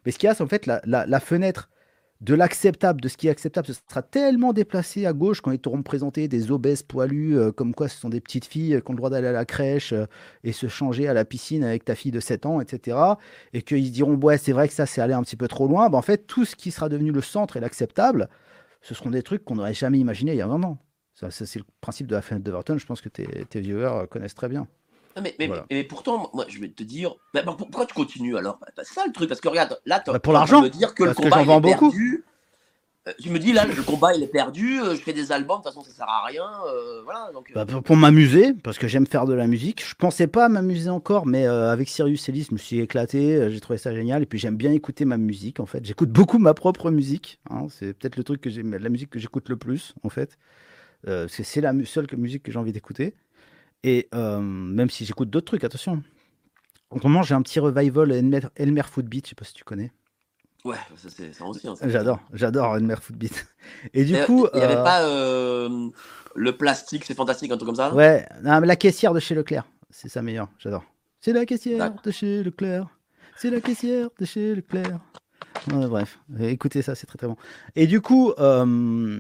Mais 0.05 0.13
ce 0.13 0.19
qu'il 0.19 0.27
y 0.27 0.31
a, 0.31 0.35
c'est 0.35 0.43
en 0.43 0.49
fait 0.49 0.67
la, 0.67 1.21
fenêtre 1.21 1.71
de 2.21 2.35
l'acceptable, 2.35 3.01
de 3.01 3.09
ce 3.09 3.17
qui 3.17 3.27
est 3.27 3.31
acceptable, 3.31 3.67
ce 3.67 3.75
sera 3.75 4.03
tellement 4.03 4.53
déplacé 4.53 5.05
à 5.07 5.13
gauche 5.13 5.41
quand 5.41 5.51
ils 5.51 5.59
t'auront 5.59 5.83
présenté 5.83 6.29
des 6.29 6.51
obèses 6.51 6.83
poilus, 6.83 7.39
euh, 7.39 7.53
comme 7.53 7.75
quoi 7.75 7.89
ce 7.89 7.99
sont 7.99 8.09
des 8.09 8.21
petites 8.21 8.45
filles 8.47 8.75
euh, 8.75 8.81
qui 8.81 8.91
ont 8.91 8.93
le 8.93 8.99
droit 8.99 9.11
d'aller 9.11 9.29
à 9.29 9.33
la 9.33 9.45
crèche 9.45 9.93
euh, 9.93 10.07
et 10.43 10.53
se 10.53 10.69
changer 10.69 11.09
à 11.09 11.15
la 11.15 11.25
piscine 11.25 11.65
avec 11.65 11.85
ta 11.85 11.95
fille 11.95 12.13
de 12.13 12.21
7 12.21 12.47
ans, 12.47 12.61
etc. 12.61 12.97
Et 13.53 13.63
qu'ils 13.63 13.91
diront, 13.91 14.17
ouais, 14.17 14.39
c'est 14.39 14.53
vrai 14.53 14.69
que 14.69 14.75
ça, 14.75 14.87
c'est 14.87 15.01
allé 15.01 15.15
un 15.15 15.23
petit 15.23 15.37
peu 15.37 15.49
trop 15.49 15.67
loin. 15.67 15.91
Ben, 15.91 15.99
en 15.99 16.03
fait, 16.03 16.27
tout 16.27 16.45
ce 16.45 16.57
qui 16.57 16.71
sera 16.71 16.89
devenu 16.89 17.11
le 17.11 17.21
centre 17.21 17.57
et 17.57 17.61
l'acceptable, 17.61 18.29
ce 18.83 18.95
seront 18.95 19.11
des 19.11 19.23
trucs 19.23 19.45
qu'on 19.45 19.57
n'aurait 19.57 19.75
jamais 19.75 19.99
imaginé 19.99 20.33
il 20.33 20.39
y 20.39 20.43
a 20.43 20.47
un 20.47 20.63
an. 20.63 20.79
Ça, 21.15 21.31
c'est 21.31 21.59
le 21.59 21.65
principe 21.81 22.07
de 22.09 22.15
la 22.15 22.23
fenêtre 22.23 22.45
d'Everton, 22.45 22.77
je 22.77 22.87
pense 22.87 23.01
que 23.01 23.09
tes, 23.09 23.27
tes 23.49 23.61
viewers 23.61 23.85
euh, 24.03 24.07
connaissent 24.07 24.35
très 24.35 24.49
bien. 24.49 24.67
Ah, 25.17 25.21
Mais, 25.21 25.35
mais, 25.39 25.47
Voilà. 25.47 25.65
mais, 25.71 25.77
mais 25.77 25.85
pourtant, 25.85 26.29
moi, 26.35 26.45
je 26.49 26.59
vais 26.59 26.69
te 26.69 26.83
dire, 26.83 27.15
bah, 27.33 27.43
bah, 27.43 27.55
pour- 27.57 27.69
pourquoi 27.69 27.87
tu 27.87 27.95
continues 27.95 28.37
alors? 28.37 28.59
Bah, 28.61 28.83
C'est 28.85 28.95
ça 28.95 29.07
le 29.07 29.13
truc, 29.13 29.29
parce 29.29 29.41
que 29.41 29.49
regarde, 29.49 29.79
là, 29.87 30.01
t'es 30.01 30.11
Bah, 30.11 30.19
pour 30.19 30.33
l'argent, 30.33 30.63
me 30.63 30.69
dire 30.69 30.93
que 30.95 31.05
le 31.05 31.11
parce 31.15 31.19
combat 31.19 31.43
vends 31.45 31.59
est 31.59 31.63
perdu. 31.63 32.25
Euh, 33.07 33.13
je 33.23 33.29
me 33.31 33.39
dis 33.39 33.53
là, 33.53 33.67
le 33.67 33.83
combat 33.83 34.15
il 34.15 34.23
est 34.23 34.29
perdu, 34.29 34.81
euh, 34.81 34.95
je 34.97 35.01
fais 35.03 35.13
des 35.13 35.31
albums, 35.31 35.59
de 35.59 35.65
toute 35.65 35.75
façon 35.75 35.85
ça 35.85 35.91
sert 35.95 36.09
à 36.09 36.25
rien, 36.25 36.49
euh, 36.67 37.03
voilà. 37.05 37.31
Donc, 37.35 37.51
euh, 37.51 37.55
Bah, 37.55 37.67
pour 37.67 37.83
pour 37.83 37.97
m'amuser, 37.97 38.55
parce 38.55 38.79
que 38.79 38.89
j'aime 38.89 39.07
faire 39.07 39.27
de 39.27 39.35
la 39.35 39.47
musique. 39.47 39.87
Je 39.87 39.95
pensais 39.95 40.27
pas 40.27 40.49
m'amuser 40.49 40.89
encore, 40.89 41.27
mais 41.27 41.47
euh, 41.47 41.71
avec 41.71 41.91
Sirius 41.91 42.27
Ellis, 42.31 42.47
je 42.49 42.55
me 42.55 42.59
suis 42.59 42.81
éclaté. 42.81 43.37
euh, 43.37 43.51
J'ai 43.51 43.61
trouvé 43.61 43.79
ça 43.79 43.95
génial. 43.95 44.23
Et 44.23 44.27
puis 44.27 44.39
j'aime 44.39 44.57
bien 44.57 44.73
écouter 44.73 45.05
ma 45.05 45.19
musique, 45.19 45.61
en 45.61 45.67
fait. 45.67 45.85
J'écoute 45.85 46.09
beaucoup 46.11 46.39
ma 46.39 46.55
propre 46.55 46.91
musique. 46.91 47.39
hein. 47.51 47.67
C'est 47.69 47.93
peut-être 47.93 48.17
le 48.17 48.25
truc 48.25 48.41
que 48.41 48.49
j'aime, 48.49 48.75
la 48.75 48.89
musique 48.89 49.11
que 49.11 49.19
j'écoute 49.19 49.51
le 49.51 49.57
plus, 49.59 49.95
en 50.03 50.09
fait. 50.09 50.39
Euh, 51.07 51.27
c'est 51.29 51.61
la 51.61 51.73
seule 51.85 52.07
que- 52.07 52.17
musique 52.17 52.43
que 52.43 52.53
j'ai 52.53 52.59
envie 52.59 52.73
d'écouter. 52.73 53.15
Et 53.83 54.09
euh, 54.15 54.41
même 54.41 54.89
si 54.91 55.05
j'écoute 55.05 55.31
d'autres 55.31 55.47
trucs, 55.47 55.65
attention. 55.65 56.03
En 56.91 56.99
ce 56.99 57.03
moment, 57.07 57.23
j'ai 57.23 57.35
un 57.35 57.43
petit 57.43 57.61
revival 57.61 58.13
Elmer, 58.13 58.41
Elmer 58.57 58.83
Footbeat, 58.85 59.27
je 59.27 59.31
sais 59.31 59.35
pas 59.35 59.45
si 59.45 59.53
tu 59.53 59.65
connais. 59.65 59.93
ouais, 60.65 60.77
ça 60.97 61.11
c'est 61.11 61.33
ça 61.33 61.45
aussi. 61.45 61.61
ça. 61.61 61.89
J'adore, 61.89 62.21
j'adore 62.33 62.77
Elmer 62.77 62.97
Footbeat. 62.97 63.47
Et 63.93 64.05
du 64.05 64.15
coup, 64.25 64.47
il 64.55 64.59
n'y 64.59 64.65
avait 64.65 64.77
euh, 64.77 64.85
pas 64.85 65.03
euh, 65.03 65.91
le 66.35 66.57
plastique, 66.57 67.05
c'est 67.05 67.15
fantastique, 67.15 67.51
un 67.51 67.57
truc 67.57 67.67
comme 67.67 67.77
ça? 67.77 67.93
Ouais, 67.95 68.27
non, 68.43 68.61
mais 68.61 68.67
la 68.67 68.77
caissière 68.77 69.13
de 69.13 69.21
chez 69.21 69.35
Leclerc, 69.35 69.67
c'est 69.91 70.09
sa 70.09 70.23
meilleure, 70.23 70.49
j'adore. 70.59 70.85
C'est 71.21 71.33
la 71.33 71.45
caissière 71.45 71.95
de 72.03 72.11
chez 72.11 72.43
Leclerc. 72.43 72.89
C'est 73.37 73.51
la 73.51 73.61
caissière 73.61 74.09
de 74.19 74.25
chez 74.25 74.55
Leclerc. 74.55 75.01
Ouais, 75.73 75.87
bref, 75.87 76.19
écoutez 76.41 76.83
ça, 76.83 76.95
c'est 76.95 77.07
très 77.07 77.17
très 77.17 77.27
bon. 77.27 77.37
Et 77.77 77.87
du 77.87 78.01
coup, 78.01 78.33
euh, 78.39 79.17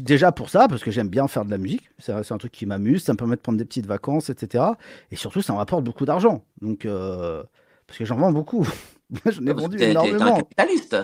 déjà 0.00 0.30
pour 0.30 0.50
ça, 0.50 0.68
parce 0.68 0.82
que 0.84 0.90
j'aime 0.90 1.08
bien 1.08 1.26
faire 1.26 1.44
de 1.44 1.50
la 1.50 1.58
musique, 1.58 1.90
c'est 1.98 2.12
un 2.12 2.38
truc 2.38 2.52
qui 2.52 2.66
m'amuse, 2.66 3.02
ça 3.04 3.12
me 3.12 3.16
permet 3.18 3.36
de 3.36 3.40
prendre 3.40 3.58
des 3.58 3.64
petites 3.64 3.86
vacances, 3.86 4.30
etc. 4.30 4.64
Et 5.10 5.16
surtout, 5.16 5.42
ça 5.42 5.52
me 5.52 5.58
rapporte 5.58 5.84
beaucoup 5.84 6.04
d'argent. 6.04 6.44
Donc, 6.60 6.84
euh, 6.84 7.42
parce 7.86 7.98
que 7.98 8.04
j'en 8.04 8.16
vends 8.16 8.32
beaucoup. 8.32 8.66
J'en 9.26 9.42
ai 9.42 9.46
Parce 9.46 9.56
que 9.56 9.60
vendu 9.60 9.76
t'es- 9.76 9.84
t'es- 9.92 9.96
un 9.98 10.04
énormément. 10.04 10.36
capitaliste, 10.36 10.96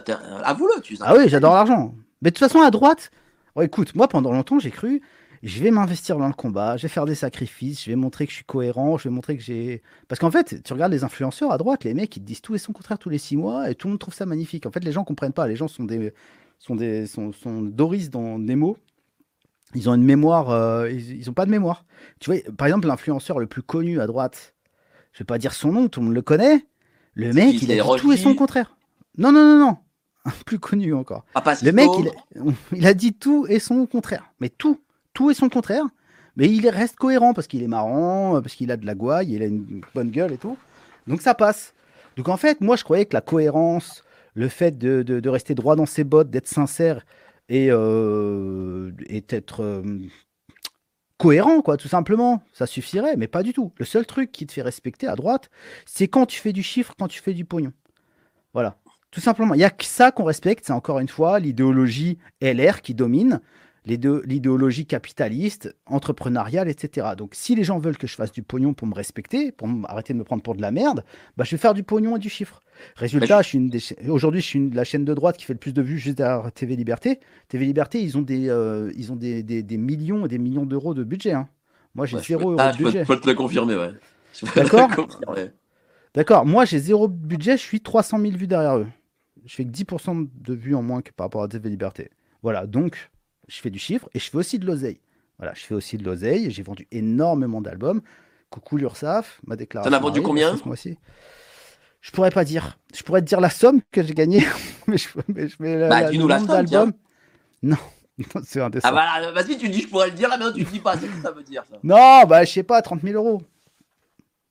avoue-le, 0.42 0.80
tu 0.80 0.96
Ah 1.02 1.14
oui, 1.14 1.28
j'adore 1.28 1.52
l'argent. 1.52 1.94
Mais 2.22 2.30
de 2.30 2.34
toute 2.34 2.38
façon, 2.38 2.60
à 2.62 2.70
droite, 2.70 3.10
oh, 3.54 3.60
écoute, 3.60 3.94
moi 3.94 4.08
pendant 4.08 4.32
longtemps, 4.32 4.58
j'ai 4.58 4.70
cru, 4.70 5.02
je 5.42 5.62
vais 5.62 5.70
m'investir 5.70 6.18
dans 6.18 6.26
le 6.26 6.32
combat, 6.32 6.76
je 6.76 6.82
vais 6.82 6.88
faire 6.88 7.06
des 7.06 7.14
sacrifices, 7.14 7.84
je 7.84 7.90
vais 7.90 7.96
montrer 7.96 8.26
que 8.26 8.30
je 8.30 8.36
suis 8.36 8.44
cohérent, 8.44 8.98
je 8.98 9.04
vais 9.04 9.14
montrer 9.14 9.36
que 9.36 9.42
j'ai. 9.42 9.82
Parce 10.08 10.18
qu'en 10.18 10.30
fait, 10.30 10.62
tu 10.62 10.72
regardes 10.72 10.92
les 10.92 11.04
influenceurs 11.04 11.52
à 11.52 11.58
droite, 11.58 11.84
les 11.84 11.94
mecs, 11.94 12.16
ils 12.16 12.20
te 12.20 12.26
disent 12.26 12.40
tout 12.40 12.54
et 12.54 12.58
son 12.58 12.72
contraire 12.72 12.98
tous 12.98 13.08
les 13.08 13.18
six 13.18 13.36
mois, 13.36 13.70
et 13.70 13.74
tout 13.74 13.86
le 13.86 13.92
monde 13.92 14.00
trouve 14.00 14.14
ça 14.14 14.26
magnifique. 14.26 14.66
En 14.66 14.70
fait, 14.70 14.84
les 14.84 14.92
gens 14.92 15.04
comprennent 15.04 15.32
pas. 15.32 15.46
Les 15.46 15.56
gens 15.56 15.68
sont 15.68 15.84
des, 15.84 16.12
sont 16.58 16.76
des, 16.76 17.06
sont, 17.06 17.32
sont 17.32 17.62
Doris 17.62 18.10
dans 18.10 18.38
Nemo. 18.38 18.78
Ils 19.74 19.88
ont 19.90 19.94
une 19.94 20.04
mémoire, 20.04 20.50
euh, 20.50 20.90
ils, 20.90 21.18
ils 21.18 21.30
ont 21.30 21.34
pas 21.34 21.44
de 21.46 21.50
mémoire. 21.50 21.84
Tu 22.20 22.30
vois, 22.30 22.40
par 22.56 22.66
exemple, 22.66 22.88
l'influenceur 22.88 23.38
le 23.38 23.46
plus 23.46 23.62
connu 23.62 24.00
à 24.00 24.06
droite, 24.06 24.54
je 25.12 25.18
vais 25.18 25.26
pas 25.26 25.38
dire 25.38 25.52
son 25.52 25.72
nom, 25.72 25.88
tout 25.88 26.00
le 26.00 26.06
monde 26.06 26.14
le 26.14 26.22
connaît. 26.22 26.64
Le 27.14 27.32
mec, 27.32 27.56
qui, 27.56 27.66
il 27.66 27.72
a 27.72 27.84
dit 27.84 28.00
tout 28.00 28.12
et 28.12 28.16
son 28.16 28.34
contraire. 28.34 28.76
Non, 29.16 29.32
non, 29.32 29.44
non, 29.44 29.58
non. 29.58 29.76
Plus 30.46 30.58
connu 30.58 30.94
encore. 30.94 31.24
Papa 31.34 31.54
Le 31.62 31.72
mec, 31.72 31.88
il 32.72 32.86
a 32.86 32.94
dit 32.94 33.12
tout 33.12 33.46
et 33.48 33.58
son 33.58 33.86
contraire. 33.86 34.30
Mais 34.40 34.48
tout, 34.48 34.80
tout 35.18 35.32
et 35.32 35.34
son 35.34 35.48
contraire. 35.48 35.84
Mais 36.36 36.48
il 36.48 36.68
reste 36.68 36.94
cohérent 36.94 37.34
parce 37.34 37.48
qu'il 37.48 37.64
est 37.64 37.68
marrant, 37.68 38.40
parce 38.40 38.54
qu'il 38.54 38.70
a 38.70 38.76
de 38.76 38.86
la 38.86 38.94
gouaille, 38.94 39.32
il 39.32 39.42
a 39.42 39.46
une 39.46 39.80
bonne 39.96 40.10
gueule 40.10 40.32
et 40.32 40.38
tout. 40.38 40.56
Donc 41.08 41.20
ça 41.20 41.34
passe. 41.34 41.74
Donc 42.16 42.28
en 42.28 42.36
fait, 42.36 42.60
moi 42.60 42.76
je 42.76 42.84
croyais 42.84 43.04
que 43.04 43.14
la 43.14 43.20
cohérence, 43.20 44.04
le 44.34 44.48
fait 44.48 44.78
de, 44.78 45.28
rester 45.28 45.56
droit 45.56 45.74
dans 45.74 45.86
ses 45.86 46.04
bottes, 46.04 46.30
d'être 46.30 46.46
sincère 46.46 47.04
et, 47.48 47.66
euh, 47.72 48.92
et 49.08 49.20
d'être 49.22 49.64
euh, 49.64 49.82
cohérent, 51.16 51.62
quoi, 51.62 51.76
tout 51.76 51.88
simplement, 51.88 52.40
ça 52.52 52.66
suffirait, 52.66 53.16
mais 53.16 53.26
pas 53.26 53.42
du 53.42 53.52
tout. 53.52 53.72
Le 53.76 53.84
seul 53.84 54.06
truc 54.06 54.30
qui 54.30 54.46
te 54.46 54.52
fait 54.52 54.62
respecter 54.62 55.08
à 55.08 55.16
droite, 55.16 55.50
c'est 55.84 56.06
quand 56.06 56.26
tu 56.26 56.40
fais 56.40 56.52
du 56.52 56.62
chiffre, 56.62 56.94
quand 56.96 57.08
tu 57.08 57.20
fais 57.20 57.34
du 57.34 57.44
pognon. 57.44 57.72
Voilà. 58.54 58.76
Tout 59.10 59.20
simplement. 59.20 59.54
Il 59.54 59.58
n'y 59.58 59.64
a 59.64 59.70
que 59.70 59.84
ça 59.84 60.12
qu'on 60.12 60.24
respecte, 60.24 60.66
c'est 60.66 60.72
encore 60.72 61.00
une 61.00 61.08
fois 61.08 61.40
l'idéologie 61.40 62.18
LR 62.40 62.82
qui 62.82 62.94
domine, 62.94 63.40
l'idéologie 63.88 64.86
capitaliste, 64.86 65.74
entrepreneuriale, 65.86 66.68
etc. 66.68 67.08
Donc 67.16 67.30
si 67.34 67.54
les 67.54 67.64
gens 67.64 67.78
veulent 67.78 67.96
que 67.96 68.06
je 68.06 68.14
fasse 68.14 68.32
du 68.32 68.42
pognon 68.42 68.74
pour 68.74 68.86
me 68.86 68.94
respecter, 68.94 69.50
pour 69.52 69.68
arrêter 69.84 70.12
de 70.12 70.18
me 70.18 70.24
prendre 70.24 70.42
pour 70.42 70.54
de 70.54 70.62
la 70.62 70.70
merde, 70.70 71.04
bah, 71.36 71.44
je 71.44 71.50
vais 71.52 71.56
faire 71.60 71.74
du 71.74 71.82
pognon 71.82 72.16
et 72.16 72.18
du 72.18 72.28
chiffre. 72.28 72.62
Résultat, 72.96 73.42
je 73.42 73.48
suis 73.48 73.58
une 73.58 73.70
des 73.70 73.80
cha- 73.80 73.94
aujourd'hui, 74.08 74.40
je 74.40 74.46
suis 74.46 74.58
une- 74.58 74.74
la 74.74 74.84
chaîne 74.84 75.04
de 75.04 75.14
droite 75.14 75.36
qui 75.36 75.44
fait 75.44 75.52
le 75.54 75.58
plus 75.58 75.72
de 75.72 75.82
vues 75.82 75.98
juste 75.98 76.18
derrière 76.18 76.52
TV 76.52 76.76
Liberté. 76.76 77.18
TV 77.48 77.64
Liberté, 77.66 78.00
ils 78.02 78.16
ont 78.16 78.22
des, 78.22 78.48
euh, 78.48 78.92
ils 78.96 79.10
ont 79.12 79.16
des, 79.16 79.42
des- 79.42 79.62
des 79.62 79.76
millions 79.76 80.24
et 80.26 80.28
des 80.28 80.38
millions 80.38 80.66
d'euros 80.66 80.94
de 80.94 81.02
budget. 81.04 81.32
hein. 81.32 81.48
Moi, 81.94 82.06
j'ai 82.06 82.16
Ouais, 82.16 82.22
je 82.22 82.26
peux- 82.34 82.38
zéro 82.38 82.50
euro 82.52 82.60
ah, 82.60 82.72
de 82.72 82.76
budget. 82.78 83.02
je 83.02 83.06
peux 83.06 83.18
te 83.20 83.28
le 83.28 83.34
confirmer, 83.34 83.74
ouais. 83.76 83.90
D'accord. 84.54 84.88
D'accord, 86.14 86.46
moi 86.46 86.64
j'ai 86.64 86.78
zéro 86.78 87.06
budget, 87.08 87.56
je 87.56 87.62
suis 87.62 87.80
300 87.80 88.18
000 88.20 88.36
vues 88.36 88.46
derrière 88.46 88.78
eux. 88.78 88.86
Je 89.44 89.54
fais 89.54 89.64
que 89.64 89.70
10% 89.70 90.14
de 90.40 90.54
vues 90.54 90.74
en 90.74 90.82
moins 90.82 91.02
que 91.02 91.10
par 91.12 91.26
rapport 91.26 91.42
à 91.42 91.48
TV 91.48 91.68
Liberté. 91.68 92.10
Voilà, 92.42 92.66
donc 92.66 93.10
je 93.48 93.60
fais 93.60 93.70
du 93.70 93.78
chiffre 93.78 94.08
et 94.14 94.18
je 94.18 94.30
fais 94.30 94.36
aussi 94.36 94.58
de 94.58 94.66
l'oseille. 94.66 95.00
Voilà, 95.38 95.54
je 95.54 95.60
fais 95.60 95.74
aussi 95.74 95.96
de 95.96 96.04
l'oseille, 96.04 96.50
j'ai 96.50 96.62
vendu 96.62 96.86
énormément 96.90 97.60
d'albums. 97.60 98.00
Coucou 98.50 98.76
l'URSAF, 98.76 99.40
ma 99.46 99.56
déclaration. 99.56 99.90
T'en 99.90 99.96
as 99.96 100.00
vendu 100.00 100.22
combien 100.22 100.56
ce 100.56 100.64
mois-ci. 100.64 100.96
Je 102.00 102.10
pourrais 102.12 102.30
pas 102.30 102.44
dire. 102.44 102.78
Je 102.94 103.02
pourrais 103.02 103.20
te 103.20 103.26
dire 103.26 103.40
la 103.40 103.50
somme 103.50 103.80
que 103.92 104.02
j'ai 104.02 104.14
gagnée, 104.14 104.44
mais 104.86 104.96
je, 104.98 105.08
mais 105.28 105.48
je 105.48 105.56
mets 105.60 105.76
la- 105.76 105.88
Bah, 105.88 106.00
la- 106.02 106.10
le 106.12 106.26
la 106.26 106.38
somme, 106.38 106.46
d'albums. 106.48 106.92
Non, 107.62 107.76
non, 108.18 108.40
c'est 108.44 108.60
Ah 108.60 108.66
indécent. 108.66 108.90
voilà, 108.90 109.32
vas-y, 109.32 109.58
tu 109.58 109.68
dis, 109.68 109.82
je 109.82 109.88
pourrais 109.88 110.06
le 110.10 110.14
dire, 110.14 110.28
là 110.28 110.36
maintenant 110.38 110.52
tu 110.54 110.60
le 110.64 110.70
dis 110.70 110.80
pas, 110.80 110.96
c'est 110.96 111.06
ce 111.06 111.12
que 111.12 111.20
ça 111.22 111.30
veut 111.32 111.42
dire 111.42 111.64
ça. 111.70 111.76
Non, 111.82 112.24
bah 112.26 112.44
je 112.44 112.52
sais 112.52 112.62
pas, 112.62 112.80
30 112.82 113.02
000 113.02 113.14
euros. 113.22 113.42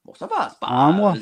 Bon, 0.05 0.13
ça 0.13 0.27
va, 0.27 0.49
c'est 0.49 0.60
pas. 0.60 0.67
Un 0.67 0.91
mois. 0.91 1.15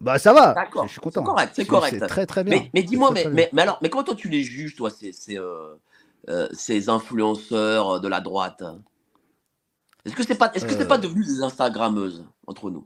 Bah 0.00 0.18
ça 0.18 0.32
va, 0.32 0.54
D'accord, 0.54 0.86
je 0.86 0.92
suis 0.92 1.00
content. 1.00 1.20
c'est 1.20 1.26
correct, 1.26 1.52
c'est 1.54 1.62
C'est- 1.62 1.68
correct. 1.68 1.96
C'est 1.98 2.06
très 2.06 2.24
très 2.26 2.42
bien. 2.44 2.54
Mais, 2.56 2.70
mais 2.72 2.80
C'est 2.80 2.86
dis-moi, 2.86 3.10
mais, 3.12 3.26
mais, 3.30 3.50
mais 3.52 3.62
alors, 3.62 3.78
mais 3.82 3.90
comment 3.90 4.04
toi 4.04 4.14
tu 4.14 4.28
les 4.30 4.42
juges, 4.42 4.76
toi, 4.76 4.88
ces, 4.90 5.12
ces, 5.12 5.36
euh, 5.38 5.74
euh, 6.28 6.48
ces 6.52 6.88
influenceurs 6.88 8.00
de 8.00 8.08
la 8.08 8.20
droite 8.20 8.62
Est-ce 10.04 10.14
que 10.14 10.22
c'est 10.22 10.34
pas, 10.36 10.52
est-ce 10.54 10.66
que 10.66 10.74
c'est 10.74 10.84
Euh. 10.84 10.86
pas 10.86 10.98
devenu 10.98 11.24
des 11.24 11.42
Instagrammeuses 11.42 12.26
entre 12.46 12.70
nous? 12.70 12.84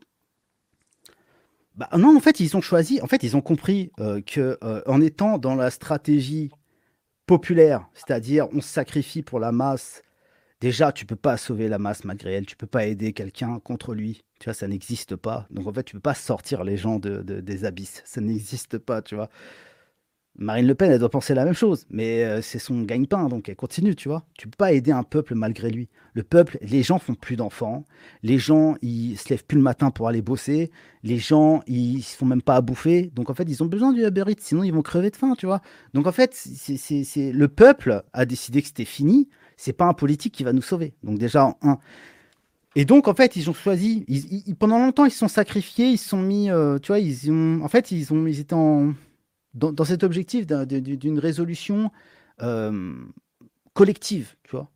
Bah, 1.77 1.89
non, 1.99 2.17
en 2.17 2.21
fait, 2.21 2.39
ils 2.41 2.57
ont 2.57 2.61
choisi, 2.61 3.01
en 3.03 3.07
fait, 3.07 3.23
ils 3.25 3.37
ont 3.37 3.41
compris 3.41 3.91
euh, 4.01 4.21
que 4.21 4.59
euh, 4.63 4.81
en 4.87 5.01
étant 5.01 5.39
dans 5.39 5.57
la 5.57 5.71
stratégie 5.71 6.51
populaire, 7.27 7.89
c'est-à-dire 7.95 8.49
on 8.53 8.61
se 8.61 8.69
sacrifie 8.69 9.23
pour 9.23 9.41
la 9.41 9.53
masse, 9.53 10.03
déjà, 10.61 10.93
tu 10.93 11.07
peux 11.07 11.17
pas 11.17 11.37
sauver 11.39 11.69
la 11.69 11.79
masse 11.79 12.05
malgré 12.05 12.35
elle, 12.35 12.47
tu 12.47 12.57
peux 12.57 12.67
pas 12.69 12.87
aider 12.87 13.13
quelqu'un 13.15 13.61
contre 13.61 13.95
lui, 13.95 14.25
tu 14.41 14.47
vois, 14.47 14.55
ça 14.55 14.69
n'existe 14.69 15.17
pas. 15.17 15.47
Donc 15.51 15.67
en 15.69 15.73
fait, 15.75 15.85
tu 15.85 15.95
peux 15.95 16.01
pas 16.01 16.15
sortir 16.15 16.65
les 16.65 16.77
gens 16.79 16.99
de, 17.01 17.23
de- 17.23 17.41
des 17.41 17.65
abysses, 17.67 18.03
ça 18.07 18.21
n'existe 18.23 18.79
pas, 18.79 19.03
tu 19.03 19.17
vois. 19.17 19.31
Marine 20.37 20.67
Le 20.67 20.75
Pen, 20.75 20.91
elle 20.91 20.99
doit 20.99 21.11
penser 21.11 21.33
la 21.35 21.45
même 21.45 21.55
chose, 21.55 21.87
mais 21.91 22.25
euh, 22.25 22.43
c'est 22.43 22.59
son 22.59 22.83
gagne-pain, 22.83 23.29
donc 23.29 23.49
elle 23.49 23.55
continue, 23.55 23.95
tu 23.95 24.09
vois. 24.09 24.25
Tu 24.37 24.49
peux 24.49 24.57
pas 24.57 24.73
aider 24.73 24.91
un 24.91 25.05
peuple 25.05 25.35
malgré 25.37 25.71
lui. 25.71 25.89
Le 26.13 26.25
peuple, 26.25 26.59
les 26.61 26.83
gens 26.83 26.99
font 26.99 27.15
plus 27.15 27.37
d'enfants, 27.37 27.85
les 28.25 28.39
gens, 28.39 28.75
ils 28.83 29.17
se 29.17 29.29
lèvent 29.29 29.45
plus 29.45 29.57
le 29.59 29.63
matin 29.63 29.93
pour 29.93 30.09
aller 30.09 30.23
bosser, 30.23 30.73
les 31.05 31.19
gens, 31.19 31.63
ils 31.69 32.03
se 32.03 32.17
font 32.17 32.27
même 32.27 32.43
pas 32.43 32.57
à 32.57 32.61
bouffer. 32.63 33.13
Donc, 33.15 33.31
en 33.31 33.35
fait, 33.35 33.45
ils 33.49 33.63
ont 33.63 33.67
besoin 33.67 33.93
du 33.93 34.05
Uber 34.05 34.25
sinon 34.39 34.65
ils 34.65 34.73
vont 34.73 34.83
crever 34.83 35.11
de 35.11 35.17
faim, 35.17 35.35
tu 35.39 35.47
vois. 35.47 35.61
Donc, 35.93 36.07
en 36.09 36.13
fait, 36.13 36.31
c'est, 36.35 37.33
le 37.33 37.49
peuple 37.49 38.03
a 38.13 38.27
décidé 38.27 38.61
que 38.63 38.69
c'était 38.69 38.85
fini. 38.85 39.29
C'est 39.57 39.73
pas 39.73 39.87
un 39.87 39.95
politique 39.95 40.35
qui 40.35 40.43
va 40.43 40.53
nous 40.53 40.63
sauver. 40.63 40.95
Donc, 41.05 41.19
déjà, 41.19 41.47
en 41.47 41.57
un. 41.63 41.79
Et 42.77 42.85
donc, 42.85 43.07
en 43.07 43.15
fait, 43.15 43.37
ils 43.37 43.49
ont 43.51 43.55
choisi. 43.55 44.05
pendant 44.59 44.79
longtemps, 44.79 45.05
ils 45.05 45.13
se 45.13 45.19
sont 45.19 45.29
sacrifiés, 45.29 45.87
ils 45.91 45.99
se 45.99 46.09
sont 46.09 46.21
mis. 46.21 46.51
euh, 46.51 46.79
tu 46.79 46.89
vois, 46.89 46.99
ils 46.99 47.31
ont. 47.31 47.63
En 47.63 47.69
fait, 47.69 47.93
ils, 47.93 48.13
ont, 48.13 48.27
ils 48.27 48.41
étaient 48.41 48.55
en- 48.55 48.95
dans, 49.55 49.85
cet 49.85 50.03
objectif 50.03 50.47
d'une 50.47 51.19
résolution 51.19 51.91
euh, 52.43 52.95
collective, 53.73 54.35
tu 54.43 54.53
vois. 54.53 54.71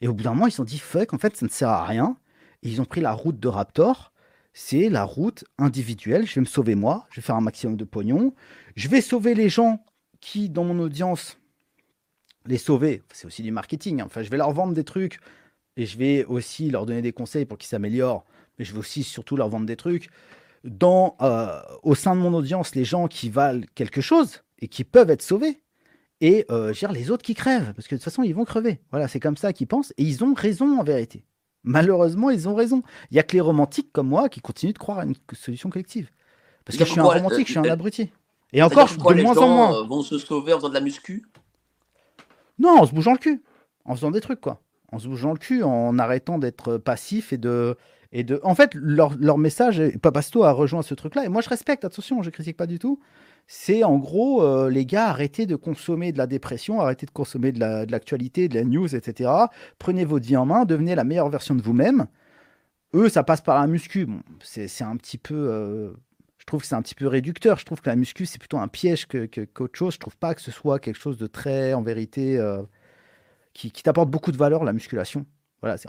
Et 0.00 0.08
au 0.08 0.14
bout 0.14 0.24
d'un 0.24 0.30
moment, 0.30 0.46
ils 0.46 0.50
se 0.50 0.56
sont 0.56 0.64
dit, 0.64 0.78
fuck, 0.78 1.12
en 1.12 1.18
fait, 1.18 1.36
ça 1.36 1.46
ne 1.46 1.50
sert 1.50 1.68
à 1.68 1.84
rien. 1.84 2.16
Ils 2.62 2.80
ont 2.80 2.84
pris 2.84 3.00
la 3.00 3.12
route 3.12 3.38
de 3.38 3.48
Raptor. 3.48 4.12
C'est 4.52 4.88
la 4.88 5.04
route 5.04 5.44
individuelle. 5.58 6.26
Je 6.26 6.34
vais 6.34 6.40
me 6.40 6.46
sauver 6.46 6.74
moi. 6.74 7.06
Je 7.10 7.16
vais 7.16 7.22
faire 7.24 7.36
un 7.36 7.40
maximum 7.40 7.76
de 7.76 7.84
pognon. 7.84 8.34
Je 8.74 8.88
vais 8.88 9.00
sauver 9.00 9.34
les 9.34 9.48
gens 9.48 9.84
qui, 10.20 10.48
dans 10.48 10.64
mon 10.64 10.78
audience, 10.80 11.38
les 12.46 12.58
sauver. 12.58 13.02
C'est 13.12 13.26
aussi 13.26 13.42
du 13.42 13.52
marketing. 13.52 14.00
hein. 14.00 14.04
Enfin, 14.06 14.22
je 14.22 14.30
vais 14.30 14.36
leur 14.36 14.52
vendre 14.52 14.74
des 14.74 14.84
trucs 14.84 15.20
et 15.76 15.86
je 15.86 15.96
vais 15.96 16.24
aussi 16.24 16.70
leur 16.70 16.84
donner 16.84 17.02
des 17.02 17.12
conseils 17.12 17.44
pour 17.44 17.58
qu'ils 17.58 17.68
s'améliorent. 17.68 18.24
Mais 18.58 18.64
je 18.64 18.72
vais 18.72 18.78
aussi 18.78 19.04
surtout 19.04 19.36
leur 19.36 19.48
vendre 19.48 19.66
des 19.66 19.76
trucs. 19.76 20.10
Dans, 20.64 21.16
euh, 21.20 21.60
au 21.82 21.94
sein 21.94 22.14
de 22.14 22.20
mon 22.20 22.34
audience, 22.34 22.74
les 22.74 22.84
gens 22.84 23.08
qui 23.08 23.30
valent 23.30 23.62
quelque 23.74 24.00
chose 24.00 24.42
et 24.60 24.68
qui 24.68 24.84
peuvent 24.84 25.10
être 25.10 25.22
sauvés 25.22 25.60
et 26.22 26.46
euh, 26.52 26.72
je 26.72 26.86
les 26.86 27.10
autres 27.10 27.24
qui 27.24 27.34
crèvent, 27.34 27.74
parce 27.74 27.88
que 27.88 27.96
de 27.96 27.98
toute 27.98 28.04
façon, 28.04 28.22
ils 28.22 28.32
vont 28.32 28.44
crever. 28.44 28.80
Voilà, 28.92 29.08
c'est 29.08 29.18
comme 29.18 29.36
ça 29.36 29.52
qu'ils 29.52 29.66
pensent, 29.66 29.92
et 29.98 30.04
ils 30.04 30.22
ont 30.22 30.34
raison 30.34 30.78
en 30.78 30.84
vérité. 30.84 31.24
Malheureusement, 31.64 32.30
ils 32.30 32.48
ont 32.48 32.54
raison. 32.54 32.82
Il 33.10 33.16
y 33.16 33.20
a 33.20 33.24
que 33.24 33.32
les 33.34 33.40
romantiques 33.40 33.92
comme 33.92 34.06
moi 34.06 34.28
qui 34.28 34.40
continuent 34.40 34.72
de 34.72 34.78
croire 34.78 35.00
à 35.00 35.04
une 35.04 35.16
solution 35.32 35.68
collective. 35.68 36.10
Parce 36.64 36.78
que 36.78 36.84
je 36.84 36.90
suis 36.90 37.00
un 37.00 37.04
romantique, 37.04 37.46
je 37.48 37.52
suis 37.52 37.58
un 37.58 37.64
euh, 37.64 37.72
abruti. 37.72 38.12
Et 38.52 38.62
encore, 38.62 38.96
quoi, 38.98 39.14
de 39.14 39.22
moins 39.22 39.36
en 39.36 39.48
moins. 39.48 39.80
euh, 39.80 39.84
vont 39.84 40.02
se 40.02 40.16
sauver 40.18 40.52
en 40.52 40.58
faisant 40.58 40.68
de 40.68 40.74
la 40.74 40.80
muscu? 40.80 41.24
Non, 42.60 42.78
en 42.78 42.86
se 42.86 42.92
bougeant 42.92 43.12
le 43.12 43.18
cul. 43.18 43.42
En 43.84 43.96
faisant 43.96 44.12
des 44.12 44.20
trucs, 44.20 44.40
quoi. 44.40 44.60
En 44.92 45.00
se 45.00 45.08
bougeant 45.08 45.32
le 45.32 45.38
cul, 45.38 45.64
en 45.64 45.98
arrêtant 45.98 46.38
d'être 46.38 46.76
passif 46.78 47.32
et 47.32 47.38
de. 47.38 47.76
Et 48.12 48.24
de... 48.24 48.40
En 48.42 48.54
fait, 48.54 48.74
leur, 48.74 49.14
leur 49.18 49.38
message, 49.38 49.80
Papasto 50.02 50.44
a 50.44 50.52
rejoint 50.52 50.82
ce 50.82 50.94
truc-là, 50.94 51.24
et 51.24 51.28
moi 51.28 51.40
je 51.42 51.48
respecte, 51.48 51.84
attention, 51.84 52.22
je 52.22 52.30
critique 52.30 52.56
pas 52.56 52.66
du 52.66 52.78
tout. 52.78 53.00
C'est 53.46 53.84
en 53.84 53.96
gros, 53.98 54.42
euh, 54.42 54.70
les 54.70 54.86
gars, 54.86 55.08
arrêtez 55.08 55.46
de 55.46 55.56
consommer 55.56 56.12
de 56.12 56.18
la 56.18 56.26
dépression, 56.26 56.80
arrêtez 56.80 57.06
de 57.06 57.10
consommer 57.10 57.52
de 57.52 57.58
la- 57.60 57.86
de 57.86 57.92
l'actualité, 57.92 58.48
de, 58.48 58.54
la 58.54 58.64
news, 58.64 58.94
etc. 58.94 59.30
Prenez 59.78 60.04
votre 60.04 60.26
vie 60.26 60.36
en 60.36 60.46
main, 60.46 60.64
devenez 60.64 60.94
la 60.94 61.04
meilleure 61.04 61.28
version 61.30 61.54
de 61.54 61.62
vous-même. 61.62 62.06
Eux, 62.94 63.08
ça 63.08 63.24
passe 63.24 63.40
par 63.40 63.58
la 63.60 63.66
muscu. 63.66 64.06
Bon, 64.06 64.20
c'est 64.42 64.82
un 64.84 64.96
petit 64.96 65.18
peu. 65.18 65.34
euh, 65.34 65.92
je 66.38 66.44
trouve 66.44 66.60
que 66.60 66.66
c'est 66.66 66.74
un 66.74 66.82
petit 66.82 66.94
peu 66.94 67.06
réducteur. 67.06 67.58
Je 67.58 67.64
trouve 67.64 67.80
que 67.80 67.88
la 67.88 67.96
muscu, 67.96 68.26
c'est 68.26 68.38
plutôt 68.38 68.58
un 68.58 68.68
piège 68.68 69.06
que- 69.06 69.26
que- 69.26 69.42
qu'autre 69.44 69.78
chose. 69.78 69.94
Je 69.94 69.98
trouve 70.00 70.16
pas 70.16 70.34
que 70.34 70.40
ce 70.42 70.50
soit 70.50 70.78
quelque 70.78 70.98
chose 70.98 71.16
de 71.16 71.26
très, 71.26 71.72
en 71.72 71.82
vérité, 71.82 72.38
euh, 72.38 72.62
qui, 73.54 73.70
qui 73.72 73.82
t'apporte 73.82 74.10
beaucoup 74.10 74.32
de 74.32 74.36
valeur, 74.38 74.64
la 74.64 74.72
musculation. 74.72 75.26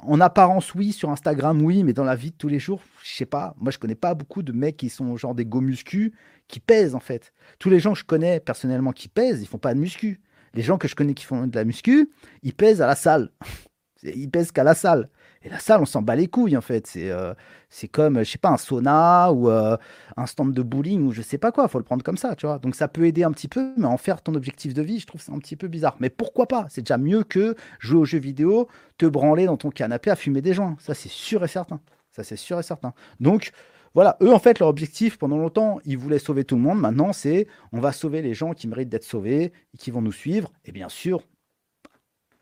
En 0.04 0.22
apparence, 0.22 0.76
oui, 0.76 0.92
sur 0.92 1.10
Instagram, 1.10 1.62
oui, 1.64 1.84
mais 1.84 1.94
dans 1.94 2.04
la 2.04 2.16
vie 2.16 2.30
de 2.30 2.36
tous 2.36 2.48
les 2.48 2.60
jours, 2.60 2.82
je 3.04 3.16
sais 3.16 3.26
pas. 3.26 3.56
Moi, 3.58 3.72
je 3.72 3.80
connais 3.80 3.96
pas 3.96 4.14
beaucoup 4.14 4.44
de 4.44 4.52
mecs 4.52 4.78
qui 4.78 4.90
sont 4.90 5.18
genre 5.18 5.34
des 5.34 5.46
go 5.46 5.62
muscu, 5.62 6.14
qui 6.48 6.60
pèsent 6.60 6.94
en 6.94 7.00
fait. 7.00 7.34
Tous 7.58 7.72
les 7.72 7.80
gens 7.80 7.94
que 7.94 8.00
je 8.00 8.04
connais 8.04 8.40
personnellement 8.40 8.92
qui 8.92 9.08
pèsent, 9.08 9.42
ils 9.42 9.48
font 9.48 9.58
pas 9.58 9.74
de 9.74 9.80
muscu. 9.80 10.22
Les 10.54 10.62
gens 10.62 10.78
que 10.78 10.88
je 10.88 10.96
connais 10.96 11.16
qui 11.16 11.26
font 11.26 11.48
de 11.48 11.56
la 11.56 11.66
muscu, 11.66 12.12
ils 12.44 12.54
pèsent 12.54 12.82
à 12.82 12.88
la 12.88 12.96
salle. 12.96 13.32
Ils 14.04 14.30
pèsent 14.30 14.52
qu'à 14.52 14.66
la 14.66 14.76
salle. 14.76 15.10
Et 15.44 15.50
la 15.50 15.60
salle, 15.60 15.82
on 15.82 15.86
s'en 15.86 16.02
bat 16.02 16.16
les 16.16 16.28
couilles 16.28 16.56
en 16.56 16.62
fait. 16.62 16.88
C'est 16.88 17.12
euh, 17.12 17.34
c'est 17.70 17.88
comme, 17.88 18.20
je 18.20 18.32
sais 18.32 18.38
pas, 18.38 18.50
un 18.50 18.58
sauna 18.58 19.32
ou 19.32 19.50
euh, 19.50 19.78
un 20.16 20.26
stand 20.26 20.54
de 20.54 20.62
bowling 20.62 21.08
ou 21.08 21.12
je 21.12 21.22
sais 21.22 21.38
pas 21.38 21.52
quoi. 21.52 21.68
Faut 21.68 21.80
le 21.80 21.84
prendre 21.84 22.04
comme 22.04 22.18
ça, 22.18 22.36
tu 22.36 22.46
vois. 22.46 22.60
Donc 22.60 22.76
ça 22.76 22.88
peut 22.88 23.06
aider 23.06 23.24
un 23.24 23.32
petit 23.32 23.48
peu, 23.48 23.74
mais 23.78 23.86
en 23.86 23.98
faire 23.98 24.22
ton 24.22 24.36
objectif 24.36 24.74
de 24.74 24.82
vie, 24.82 25.00
je 25.00 25.08
trouve 25.08 25.22
c'est 25.22 25.34
un 25.34 25.40
petit 25.40 25.56
peu 25.56 25.68
bizarre. 25.68 25.96
Mais 26.00 26.10
pourquoi 26.10 26.48
pas? 26.48 26.68
C'est 26.70 26.82
déjà 26.82 26.98
mieux 26.98 27.24
que 27.24 27.56
jouer 27.80 28.00
aux 28.00 28.06
jeux 28.06 28.20
vidéo, 28.20 28.68
te 28.98 29.06
branler 29.06 29.46
dans 29.46 29.58
ton 29.58 29.70
canapé 29.70 30.12
à 30.12 30.16
fumer 30.16 30.42
des 30.42 30.54
joints. 30.54 30.76
Ça, 30.80 30.94
c'est 30.94 31.10
sûr 31.10 31.44
et 31.44 31.48
certain. 31.48 31.82
Ça, 32.12 32.24
c'est 32.24 32.36
sûr 32.38 32.60
et 32.60 32.64
certain. 32.64 32.94
Donc, 33.20 33.52
voilà, 33.96 34.18
eux, 34.22 34.34
en 34.34 34.40
fait, 34.40 34.60
leur 34.60 34.70
objectif, 34.70 35.18
pendant 35.18 35.38
longtemps, 35.38 35.80
ils 35.86 35.98
voulaient 35.98 36.20
sauver 36.20 36.46
tout 36.46 36.56
le 36.56 36.62
monde. 36.62 36.80
Maintenant, 36.80 37.14
c'est 37.14 37.48
on 37.72 37.80
va 37.80 37.92
sauver 37.92 38.22
les 38.22 38.34
gens 38.34 38.54
qui 38.54 38.68
méritent 38.68 38.90
d'être 38.90 39.04
sauvés 39.04 39.52
et 39.74 39.78
qui 39.78 39.92
vont 39.92 40.02
nous 40.02 40.12
suivre. 40.12 40.52
Et 40.66 40.72
bien 40.72 40.90
sûr, 40.90 41.24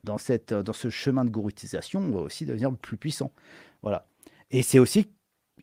dans, 0.03 0.17
cette, 0.17 0.53
dans 0.53 0.73
ce 0.73 0.89
chemin 0.89 1.25
de 1.25 1.29
gouroutisation, 1.29 1.99
on 2.01 2.11
va 2.11 2.19
aussi 2.21 2.45
devenir 2.45 2.75
plus 2.75 2.97
puissant. 2.97 3.31
Voilà. 3.81 4.07
Et 4.51 4.63
c'est 4.63 4.79
aussi, 4.79 5.07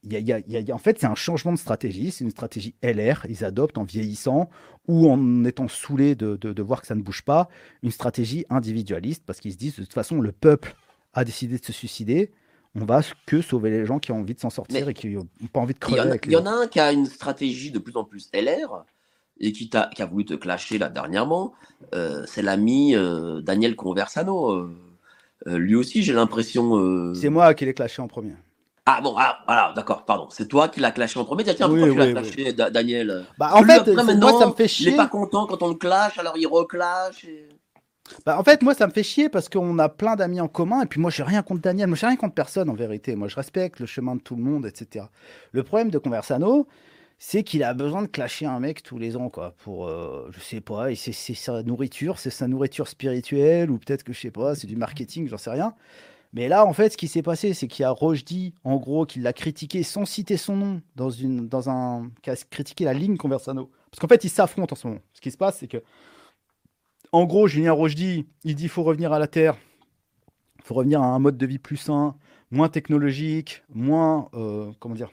il 0.02 0.12
y 0.12 0.16
a- 0.16 0.38
il 0.38 0.44
y 0.52 0.56
y 0.58 0.62
y 0.62 0.72
en 0.72 0.78
fait, 0.78 0.98
c'est 1.00 1.06
un 1.06 1.14
changement 1.14 1.52
de 1.52 1.58
stratégie. 1.58 2.10
C'est 2.10 2.24
une 2.24 2.30
stratégie 2.30 2.74
LR. 2.82 3.26
Ils 3.28 3.44
adoptent 3.44 3.78
en 3.78 3.84
vieillissant 3.84 4.48
ou 4.86 5.10
en 5.10 5.44
étant 5.44 5.68
saoulés 5.68 6.14
de, 6.14 6.36
de- 6.36 6.52
de 6.52 6.62
voir 6.62 6.80
que 6.80 6.86
ça 6.86 6.94
ne 6.94 7.02
bouge 7.02 7.22
pas, 7.22 7.48
une 7.82 7.90
stratégie 7.90 8.46
individualiste 8.48 9.24
parce 9.26 9.40
qu'ils 9.40 9.52
se 9.52 9.58
disent 9.58 9.76
de 9.76 9.82
toute 9.84 9.92
façon, 9.94 10.20
le 10.20 10.32
peuple 10.32 10.74
a 11.14 11.24
décidé 11.24 11.58
de 11.58 11.64
se 11.64 11.72
suicider. 11.72 12.30
On 12.74 12.84
va 12.84 13.00
que 13.26 13.40
sauver 13.42 13.70
les 13.70 13.86
gens 13.86 13.98
qui 13.98 14.12
ont 14.12 14.20
envie 14.20 14.34
de 14.34 14.40
s'en 14.40 14.50
sortir 14.50 14.84
Mais 14.86 14.92
et 14.92 14.94
qui 14.94 15.08
n'ont 15.08 15.26
pas 15.52 15.60
envie 15.60 15.74
de 15.74 15.78
Il 15.88 15.94
y, 15.94 15.96
crever 15.96 16.00
en 16.00 16.04
a, 16.04 16.08
avec 16.10 16.26
il 16.26 16.28
les 16.28 16.34
y 16.34 16.38
en 16.38 16.46
a 16.46 16.50
un 16.50 16.66
qui 16.68 16.78
a 16.80 16.92
une 16.92 17.06
stratégie 17.06 17.70
de 17.72 17.78
plus 17.78 17.96
en 17.96 18.04
plus 18.04 18.28
LR 18.32 18.84
et 19.40 19.52
qui, 19.52 19.68
t'a- 19.68 19.90
qui 19.94 20.02
a 20.02 20.06
voulu 20.06 20.24
te 20.24 20.34
clasher 20.34 20.78
là 20.78 20.88
dernièrement. 20.88 21.52
euh, 21.94 22.24
c'est 22.26 22.42
l'ami 22.42 22.94
euh, 22.96 23.40
Daniel 23.40 23.76
Conversano. 23.76 24.50
euh, 24.52 24.68
lui 25.46 25.76
aussi, 25.76 26.02
j'ai 26.02 26.12
l'impression. 26.12 27.14
C'est 27.14 27.30
moi 27.30 27.54
qui 27.54 27.64
l'ai 27.64 27.74
clashé 27.74 28.02
en 28.02 28.08
premier. 28.08 28.34
Ah 28.86 29.00
bon, 29.02 29.14
ah, 29.18 29.38
voilà, 29.46 29.72
d'accord, 29.76 30.04
pardon. 30.04 30.28
C'est 30.30 30.48
toi 30.48 30.68
qui 30.68 30.80
l'as 30.80 30.90
clashé 30.92 31.18
en 31.20 31.24
premier. 31.24 31.44
Tiens, 31.44 31.54
tiens, 31.54 31.68
Oui, 31.68 31.80
pourquoi 31.80 31.88
tu 31.90 31.98
l'as 31.98 32.06
oui, 32.06 32.12
clashé, 32.30 32.52
Da- 32.54 32.70
Daniel? 32.70 33.24
Bah, 33.38 33.50
en 33.54 33.62
fait, 33.62 33.78
après, 33.78 34.14
moi, 34.14 34.32
ça 34.32 34.46
me 34.46 34.52
fait 34.52 34.64
Il 34.64 34.68
chier. 34.68 34.90
n'est 34.90 34.96
pas 34.96 35.08
content 35.08 35.46
quand 35.46 35.62
on 35.62 35.68
le 35.68 35.74
clash, 35.74 36.18
alors 36.18 36.36
il 36.38 36.46
reclash. 36.46 37.24
et- 37.24 37.48
Bah, 38.24 38.38
en 38.38 38.44
fait, 38.44 38.62
moi, 38.62 38.74
ça 38.74 38.86
me 38.86 38.92
fait 38.92 39.02
chier 39.02 39.28
parce 39.28 39.48
qu'on 39.50 39.78
a 39.78 39.90
plein 39.90 40.16
d'amis 40.16 40.40
en 40.40 40.48
commun. 40.48 40.82
Et 40.82 40.86
puis, 40.86 41.00
moi, 41.00 41.10
j'ai 41.10 41.22
rien 41.22 41.42
contre 41.42 41.60
Daniel. 41.60 41.86
Moi, 41.88 41.96
j'ai 41.96 42.06
rien 42.06 42.16
contre 42.16 42.34
personne, 42.34 42.70
en 42.70 42.74
vérité. 42.74 43.14
Moi, 43.14 43.28
je 43.28 43.36
respecte 43.36 43.78
le 43.80 43.86
chemin 43.86 44.16
de 44.16 44.20
tout 44.22 44.36
le 44.36 44.42
monde, 44.42 44.64
etc. 44.66 45.10
Le 45.52 45.62
problème 45.62 45.90
de 45.90 45.98
Conversano, 45.98 46.66
c'est 47.18 47.42
qu'il 47.42 47.62
a 47.64 47.74
besoin 47.74 48.02
de 48.02 48.06
clasher 48.06 48.46
un 48.46 48.60
mec 48.60 48.82
tous 48.82 48.98
les 48.98 49.16
ans, 49.16 49.28
quoi. 49.28 49.54
Pour, 49.58 49.88
euh, 49.88 50.28
je 50.32 50.40
sais 50.40 50.60
pas, 50.60 50.90
et 50.92 50.94
c'est 50.94 51.12
sa 51.12 51.62
nourriture, 51.62 52.18
c'est 52.18 52.30
sa 52.30 52.46
nourriture 52.46 52.86
spirituelle, 52.88 53.70
ou 53.70 53.78
peut-être 53.78 54.04
que, 54.04 54.12
je 54.12 54.20
sais 54.20 54.30
pas, 54.30 54.54
c'est 54.54 54.66
du 54.66 54.76
marketing, 54.76 55.28
j'en 55.28 55.38
sais 55.38 55.50
rien. 55.50 55.74
Mais 56.32 56.48
là, 56.48 56.64
en 56.66 56.72
fait, 56.72 56.90
ce 56.90 56.96
qui 56.96 57.08
s'est 57.08 57.22
passé, 57.22 57.54
c'est 57.54 57.66
qu'il 57.68 57.82
y 57.82 57.86
a 57.86 57.90
Rojdi, 57.90 58.54
en 58.62 58.76
gros, 58.76 59.06
qui 59.06 59.18
l'a 59.20 59.32
critiqué 59.32 59.82
sans 59.82 60.04
citer 60.04 60.36
son 60.36 60.56
nom, 60.56 60.82
dans, 60.94 61.10
une, 61.10 61.48
dans 61.48 61.70
un. 61.70 62.10
qui 62.22 62.30
a 62.30 62.36
critiqué 62.50 62.84
la 62.84 62.92
ligne 62.92 63.16
Conversano. 63.16 63.70
Parce 63.90 64.00
qu'en 64.00 64.08
fait, 64.08 64.24
ils 64.24 64.30
s'affrontent 64.30 64.74
en 64.74 64.76
ce 64.76 64.86
moment. 64.86 65.00
Ce 65.14 65.20
qui 65.20 65.30
se 65.30 65.38
passe, 65.38 65.58
c'est 65.58 65.68
que. 65.68 65.82
En 67.12 67.24
gros, 67.24 67.48
Julien 67.48 67.72
Rojdi, 67.72 68.26
il 68.44 68.54
dit 68.54 68.68
faut 68.68 68.82
revenir 68.82 69.12
à 69.14 69.18
la 69.18 69.26
Terre, 69.26 69.56
faut 70.62 70.74
revenir 70.74 71.00
à 71.02 71.06
un 71.06 71.18
mode 71.18 71.38
de 71.38 71.46
vie 71.46 71.58
plus 71.58 71.78
sain, 71.78 72.14
moins 72.50 72.68
technologique, 72.68 73.62
moins. 73.70 74.28
euh, 74.34 74.70
comment 74.78 74.94
dire 74.94 75.10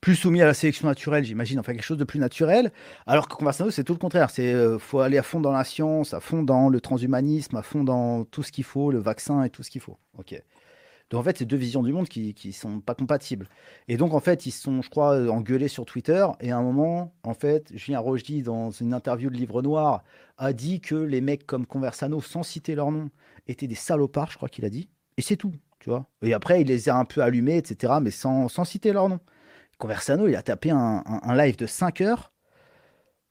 plus 0.00 0.16
soumis 0.16 0.40
à 0.40 0.46
la 0.46 0.54
sélection 0.54 0.88
naturelle, 0.88 1.24
j'imagine, 1.24 1.58
enfin 1.58 1.72
quelque 1.72 1.84
chose 1.84 1.98
de 1.98 2.04
plus 2.04 2.18
naturel. 2.18 2.72
Alors 3.06 3.28
que 3.28 3.34
Conversano, 3.34 3.70
c'est 3.70 3.84
tout 3.84 3.92
le 3.92 3.98
contraire. 3.98 4.30
C'est 4.30 4.52
euh, 4.54 4.78
faut 4.78 5.00
aller 5.00 5.18
à 5.18 5.22
fond 5.22 5.40
dans 5.40 5.52
la 5.52 5.64
science, 5.64 6.14
à 6.14 6.20
fond 6.20 6.42
dans 6.42 6.68
le 6.68 6.80
transhumanisme, 6.80 7.56
à 7.56 7.62
fond 7.62 7.84
dans 7.84 8.24
tout 8.24 8.42
ce 8.42 8.52
qu'il 8.52 8.64
faut, 8.64 8.90
le 8.90 8.98
vaccin 8.98 9.42
et 9.42 9.50
tout 9.50 9.62
ce 9.62 9.70
qu'il 9.70 9.80
faut. 9.80 9.98
Ok. 10.18 10.40
Donc 11.10 11.20
en 11.20 11.24
fait, 11.24 11.38
c'est 11.38 11.44
deux 11.44 11.56
visions 11.56 11.82
du 11.82 11.92
monde 11.92 12.08
qui 12.08 12.34
qui 12.34 12.52
sont 12.52 12.80
pas 12.80 12.94
compatibles. 12.94 13.48
Et 13.88 13.96
donc 13.96 14.14
en 14.14 14.20
fait, 14.20 14.46
ils 14.46 14.52
sont, 14.52 14.80
je 14.80 14.88
crois, 14.88 15.16
euh, 15.16 15.28
engueulés 15.28 15.68
sur 15.68 15.84
Twitter. 15.84 16.26
Et 16.40 16.50
à 16.50 16.56
un 16.56 16.62
moment, 16.62 17.12
en 17.22 17.34
fait, 17.34 17.70
Julien 17.74 17.98
Rochdy, 17.98 18.42
dans 18.42 18.70
une 18.70 18.94
interview 18.94 19.28
de 19.28 19.36
Livre 19.36 19.60
Noir, 19.60 20.02
a 20.38 20.52
dit 20.52 20.80
que 20.80 20.94
les 20.94 21.20
mecs 21.20 21.46
comme 21.46 21.66
Conversano, 21.66 22.22
sans 22.22 22.42
citer 22.42 22.74
leur 22.74 22.90
nom, 22.90 23.10
étaient 23.48 23.66
des 23.66 23.74
salopards, 23.74 24.30
je 24.30 24.36
crois 24.36 24.48
qu'il 24.48 24.64
a 24.64 24.70
dit. 24.70 24.88
Et 25.18 25.22
c'est 25.22 25.36
tout, 25.36 25.52
tu 25.80 25.90
vois. 25.90 26.06
Et 26.22 26.32
après, 26.32 26.62
il 26.62 26.68
les 26.68 26.88
a 26.88 26.96
un 26.96 27.04
peu 27.04 27.20
allumés, 27.22 27.58
etc., 27.58 27.94
mais 28.00 28.10
sans, 28.10 28.48
sans 28.48 28.64
citer 28.64 28.92
leur 28.92 29.08
nom. 29.08 29.20
Conversano, 29.80 30.28
il 30.28 30.36
a 30.36 30.42
tapé 30.42 30.70
un, 30.70 31.02
live 31.34 31.56
de 31.56 31.66
5 31.66 32.02
heures 32.02 32.30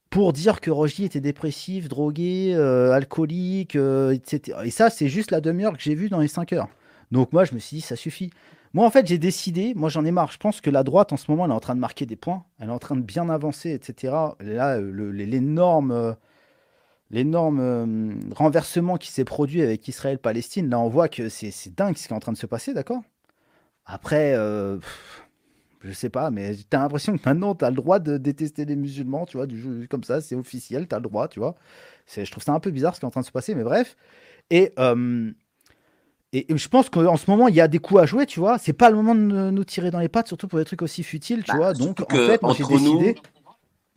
pour 0.10 0.34
dire 0.34 0.60
que 0.60 0.72
Rogier 0.72 1.06
était 1.06 1.22
dépressif, 1.22 1.88
drogué, 1.88 2.54
euh, 2.56 2.92
alcoolique, 2.92 3.76
euh, 3.76 4.12
etc. 4.12 4.58
Et 4.66 4.72
ça, 4.72 4.90
c'est 4.90 5.08
juste 5.08 5.30
la 5.30 5.40
demi-heure 5.40 5.78
que 5.78 5.84
j'ai 5.84 5.94
vue 5.94 6.10
dans 6.10 6.20
les 6.20 6.28
5 6.28 6.52
heures. 6.54 6.68
Donc 7.12 7.32
moi, 7.32 7.46
je 7.46 7.54
me 7.54 7.60
suis 7.60 7.78
dit, 7.78 7.82
ça 7.82 7.96
suffit. 7.96 8.32
Moi, 8.74 8.86
en 8.86 8.90
fait, 8.90 9.06
j'ai 9.06 9.20
décidé, 9.20 9.74
moi 9.76 9.90
j'en 9.90 10.04
ai 10.06 10.12
marre. 10.12 10.32
Je 10.32 10.40
pense 10.40 10.60
que 10.60 10.72
la 10.72 10.84
droite, 10.84 11.14
en 11.14 11.18
ce 11.18 11.30
moment, 11.30 11.46
elle 11.46 11.52
est 11.52 11.56
en 11.56 11.60
train 11.60 11.76
de 11.76 11.80
marquer 11.80 12.08
des 12.08 12.16
points. 12.16 12.44
Elle 12.60 12.70
est 12.70 12.74
en 12.74 12.80
train 12.80 12.96
de 12.96 13.02
bien 13.02 13.30
avancer, 13.30 13.72
etc. 13.72 14.14
Là, 14.40 14.78
euh, 14.80 16.16
l'énorme 17.12 18.20
renversement 18.36 18.98
qui 18.98 19.12
s'est 19.12 19.26
produit 19.26 19.62
avec 19.62 19.88
Israël-Palestine, 19.88 20.68
là, 20.68 20.80
on 20.80 20.90
voit 20.90 21.10
que 21.10 21.30
c'est 21.30 21.54
dingue 21.76 21.96
ce 21.96 22.08
qui 22.08 22.14
est 22.14 22.18
en 22.18 22.20
train 22.20 22.34
de 22.34 22.38
se 22.38 22.48
passer, 22.48 22.74
d'accord? 22.74 23.04
Après, 23.86 24.36
je 25.82 25.92
sais 25.94 26.10
pas, 26.10 26.30
mais 26.32 26.56
t'as 26.70 26.80
l'impression 26.80 27.18
que 27.18 27.22
maintenant, 27.26 27.56
t'as 27.56 27.70
le 27.70 27.76
droit 27.76 28.00
de 28.00 28.18
détester 28.18 28.66
les 28.66 28.76
musulmans, 28.76 29.26
tu 29.26 29.38
vois, 29.38 29.48
du 29.48 29.60
jeu 29.60 29.88
comme 29.90 30.04
ça, 30.04 30.22
c'est 30.22 30.36
officiel, 30.36 30.88
t'as 30.88 30.98
le 30.98 31.04
droit, 31.04 31.28
tu 31.28 31.40
vois. 31.40 31.56
C'est- 32.06 32.26
Je 32.26 32.32
trouve 32.32 32.44
ça 32.44 32.54
un 32.54 32.60
peu 32.60 32.72
bizarre 32.72 32.96
ce 32.96 33.00
qui 33.00 33.06
est 33.06 33.08
en 33.08 33.12
train 33.12 33.22
de 33.22 33.26
se 33.26 33.32
passer, 33.32 33.56
mais 33.56 33.64
bref. 33.64 33.96
Et, 34.50 34.74
euh, 34.80 35.32
et, 36.34 36.52
et 36.52 36.58
je 36.58 36.68
pense 36.68 36.90
qu'en 36.90 37.18
ce 37.18 37.30
moment, 37.30 37.48
il 37.48 37.56
y 37.56 37.62
a 37.62 37.68
des 37.68 37.80
coups 37.80 38.02
à 38.02 38.06
jouer, 38.06 38.26
tu 38.26 38.40
vois. 38.40 38.58
C'est 38.58 38.74
pas 38.74 38.90
le 38.90 38.96
moment 38.96 39.16
de 39.16 39.50
nous 39.52 39.64
tirer 39.64 39.90
dans 39.92 40.00
les 40.00 40.10
pattes, 40.10 40.28
surtout 40.28 40.48
pour 40.48 40.60
des 40.60 40.66
trucs 40.66 40.82
aussi 40.82 41.04
futiles, 41.04 41.44
tu 41.44 41.52
Bah, 41.52 41.58
vois. 41.58 41.74
Donc, 41.74 42.02
en 42.02 42.06
fait, 42.16 42.42
moi, 42.42 42.54
j'ai 42.54 42.64
entre 42.64 42.80
nous, 42.80 43.00
décidé. 43.00 43.16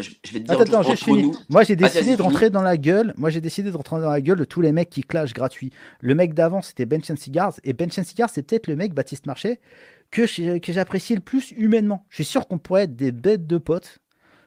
Je, 0.01 0.11
je 0.25 0.33
vais 0.33 0.41
te 0.41 0.45
dire 0.45 0.61
Attends, 0.61 0.97
fini. 0.97 1.23
nous. 1.23 1.35
Moi, 1.49 1.63
j'ai 1.63 1.77
décidé 1.77 2.17
de 2.17 2.23
rentrer 2.23 2.51
dans 2.51 2.63
la 2.63 2.77
gueule. 2.77 3.15
Moi, 3.17 3.31
j'ai 3.31 3.41
décidé 3.41 3.71
de 3.71 3.77
rentrer 3.77 4.01
dans 4.01 4.11
la 4.11 4.21
gueule 4.21 4.39
de 4.39 4.45
tous 4.45 4.61
les 4.61 4.73
mecs 4.73 4.91
qui 4.91 5.03
clashent 5.03 5.35
gratuit. 5.35 5.71
Le 6.01 6.15
mec 6.15 6.35
d'avant, 6.35 6.63
c'était 6.63 6.89
and 6.93 7.17
Cigars. 7.17 7.55
Et 7.65 7.75
and 7.81 7.91
Cigars, 8.05 8.31
c'est 8.31 8.43
peut-être 8.43 8.67
le 8.67 8.77
mec, 8.77 8.95
Baptiste 8.95 9.27
Marché, 9.27 9.61
que 10.13 10.73
j'apprécie 10.73 11.15
le 11.15 11.21
plus 11.21 11.51
humainement. 11.53 12.07
Je 12.11 12.17
suis 12.17 12.25
sûr 12.25 12.47
qu'on 12.47 12.59
pourrait 12.59 12.83
être 12.85 12.95
des 12.97 13.11
bêtes 13.13 13.47
de 13.47 13.59
potes. 13.59 13.99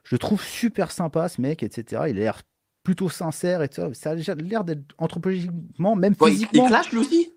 Je 0.04 0.16
le 0.16 0.20
trouve 0.20 0.42
super 0.44 0.92
sympa, 0.92 1.28
ce 1.28 1.42
mec, 1.42 1.64
etc. 1.64 2.04
Il 2.08 2.18
a 2.18 2.22
l'air 2.22 2.42
plutôt 2.84 3.10
sincère 3.10 3.64
et 3.64 3.68
tout 3.70 3.82
ça. 3.94 4.16
Ça 4.16 4.32
a 4.32 4.36
l'air 4.36 4.64
d'être 4.64 4.84
anthropologiquement, 5.00 5.96
même 5.96 6.14
il, 6.22 6.28
physiquement. 6.28 6.66
il 6.66 6.70
clash 6.70 6.92
lui 6.92 7.00
aussi 7.00 7.34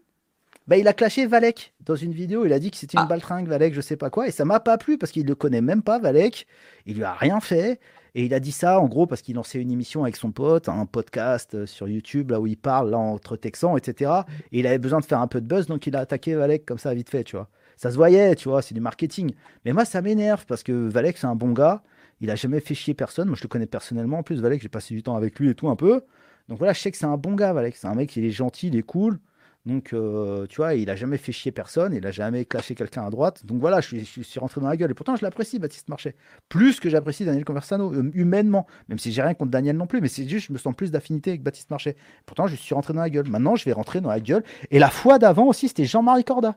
Bah, 0.66 0.76
il 0.76 0.86
a 0.86 0.92
clashé 0.92 1.26
Valek 1.26 1.72
dans 1.80 1.96
une 1.96 2.12
vidéo. 2.12 2.44
Il 2.44 2.52
a 2.52 2.58
dit 2.58 2.70
que 2.70 2.76
c'était 2.76 2.98
une 2.98 3.04
Ah. 3.04 3.08
baltringue, 3.08 3.48
Valek, 3.48 3.72
je 3.72 3.80
sais 3.80 3.96
pas 3.96 4.10
quoi. 4.10 4.28
Et 4.28 4.30
ça 4.30 4.44
m'a 4.44 4.60
pas 4.60 4.76
plu 4.76 4.98
parce 4.98 5.10
qu'il 5.10 5.26
le 5.26 5.34
connaît 5.34 5.62
même 5.62 5.82
pas, 5.82 5.98
Valek. 5.98 6.46
Il 6.84 6.96
lui 6.96 7.04
a 7.04 7.14
rien 7.14 7.40
fait. 7.40 7.80
Et 8.14 8.24
il 8.24 8.34
a 8.34 8.40
dit 8.40 8.52
ça, 8.52 8.80
en 8.80 8.88
gros, 8.88 9.06
parce 9.06 9.22
qu'il 9.22 9.36
lançait 9.36 9.60
une 9.60 9.70
émission 9.70 10.02
avec 10.02 10.16
son 10.16 10.32
pote, 10.32 10.68
un 10.68 10.86
podcast 10.86 11.54
euh, 11.54 11.66
sur 11.66 11.88
YouTube, 11.88 12.30
là 12.32 12.40
où 12.40 12.46
il 12.46 12.56
parle, 12.56 12.90
là, 12.90 12.98
entre 12.98 13.36
Texans, 13.36 13.76
etc. 13.78 14.10
Et 14.50 14.58
il 14.60 14.66
avait 14.66 14.78
besoin 14.78 14.98
de 15.00 15.04
faire 15.04 15.20
un 15.20 15.26
peu 15.28 15.40
de 15.40 15.46
buzz, 15.46 15.66
donc 15.66 15.86
il 15.86 15.94
a 15.94 16.00
attaqué 16.00 16.34
Valek 16.34 16.64
comme 16.66 16.78
ça, 16.78 16.92
vite 16.94 17.08
fait, 17.10 17.22
tu 17.24 17.36
vois. 17.36 17.48
Ça 17.78 17.92
se 17.92 17.96
voyait, 17.96 18.34
tu 18.34 18.48
vois, 18.48 18.60
c'est 18.60 18.74
du 18.74 18.80
marketing. 18.80 19.32
Mais 19.64 19.72
moi, 19.72 19.84
ça 19.84 20.02
m'énerve 20.02 20.44
parce 20.46 20.64
que 20.64 20.72
Valek, 20.72 21.16
c'est 21.16 21.28
un 21.28 21.36
bon 21.36 21.52
gars. 21.52 21.82
Il 22.20 22.28
a 22.28 22.34
jamais 22.34 22.58
fait 22.58 22.74
chier 22.74 22.92
personne. 22.92 23.28
Moi, 23.28 23.36
je 23.36 23.44
le 23.44 23.48
connais 23.48 23.66
personnellement. 23.66 24.18
En 24.18 24.22
plus, 24.24 24.40
Valek, 24.40 24.60
j'ai 24.60 24.68
passé 24.68 24.94
du 24.94 25.04
temps 25.04 25.14
avec 25.14 25.38
lui 25.38 25.48
et 25.48 25.54
tout 25.54 25.68
un 25.68 25.76
peu. 25.76 26.02
Donc 26.48 26.58
voilà, 26.58 26.72
je 26.72 26.80
sais 26.80 26.90
que 26.90 26.96
c'est 26.96 27.06
un 27.06 27.16
bon 27.16 27.34
gars, 27.34 27.52
Valek. 27.52 27.76
C'est 27.76 27.86
un 27.86 27.94
mec, 27.94 28.16
il 28.16 28.24
est 28.24 28.30
gentil, 28.30 28.66
il 28.66 28.76
est 28.76 28.82
cool. 28.82 29.20
Donc, 29.64 29.92
euh, 29.92 30.46
tu 30.46 30.56
vois, 30.56 30.74
il 30.74 30.88
a 30.90 30.96
jamais 30.96 31.18
fait 31.18 31.30
chier 31.30 31.52
personne, 31.52 31.92
il 31.94 32.04
a 32.06 32.10
jamais 32.10 32.46
clashé 32.46 32.74
quelqu'un 32.74 33.06
à 33.06 33.10
droite. 33.10 33.44
Donc 33.44 33.60
voilà, 33.60 33.80
je 33.80 33.98
suis, 33.98 34.24
suis 34.24 34.40
rentré 34.40 34.60
dans 34.60 34.68
la 34.68 34.76
gueule. 34.76 34.90
Et 34.90 34.94
pourtant, 34.94 35.14
je 35.14 35.22
l'apprécie, 35.22 35.60
Baptiste 35.60 35.88
Marchais. 35.88 36.16
Plus 36.48 36.80
que 36.80 36.88
j'apprécie 36.88 37.24
Daniel 37.24 37.44
Conversano, 37.44 37.92
euh, 37.92 38.10
humainement. 38.14 38.66
Même 38.88 38.98
si 38.98 39.12
j'ai 39.12 39.22
rien 39.22 39.34
contre 39.34 39.50
Daniel 39.50 39.76
non 39.76 39.86
plus, 39.86 40.00
mais 40.00 40.08
c'est 40.08 40.26
juste, 40.26 40.48
je 40.48 40.52
me 40.52 40.58
sens 40.58 40.74
plus 40.74 40.90
d'affinité 40.90 41.30
avec 41.30 41.42
Baptiste 41.42 41.70
Marchais. 41.70 41.96
Pourtant, 42.26 42.48
je 42.48 42.56
suis 42.56 42.74
rentré 42.74 42.92
dans 42.94 43.02
la 43.02 43.10
gueule. 43.10 43.28
Maintenant, 43.28 43.54
je 43.54 43.64
vais 43.66 43.72
rentrer 43.72 44.00
dans 44.00 44.08
la 44.08 44.20
gueule. 44.20 44.42
Et 44.70 44.80
la 44.80 44.90
fois 44.90 45.18
d'avant 45.18 45.44
aussi, 45.46 45.68
c'était 45.68 45.84
Jean-Marie 45.84 46.24
Corda. 46.24 46.56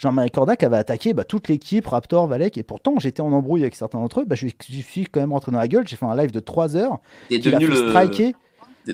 Jean-Marie 0.00 0.30
Corda 0.30 0.56
qui 0.56 0.64
avait 0.64 0.78
attaqué 0.78 1.12
bah, 1.12 1.24
toute 1.24 1.48
l'équipe, 1.48 1.86
Raptor, 1.86 2.26
Valek. 2.26 2.56
Et 2.56 2.62
pourtant, 2.62 2.94
j'étais 2.98 3.20
en 3.20 3.32
embrouille 3.32 3.60
avec 3.60 3.74
certains 3.74 3.98
d'entre 3.98 4.20
eux. 4.20 4.24
Bah, 4.26 4.34
je, 4.34 4.46
je 4.48 4.80
suis 4.80 5.04
quand 5.04 5.20
même 5.20 5.34
rentré 5.34 5.52
dans 5.52 5.58
la 5.58 5.68
gueule. 5.68 5.86
J'ai 5.86 5.96
fait 5.96 6.06
un 6.06 6.16
live 6.16 6.30
de 6.30 6.40
3 6.40 6.74
heures. 6.74 7.00
Qu'il 7.28 7.54
a 7.54 7.60
fait 7.60 7.66
le. 7.66 7.88
striker. 7.90 8.34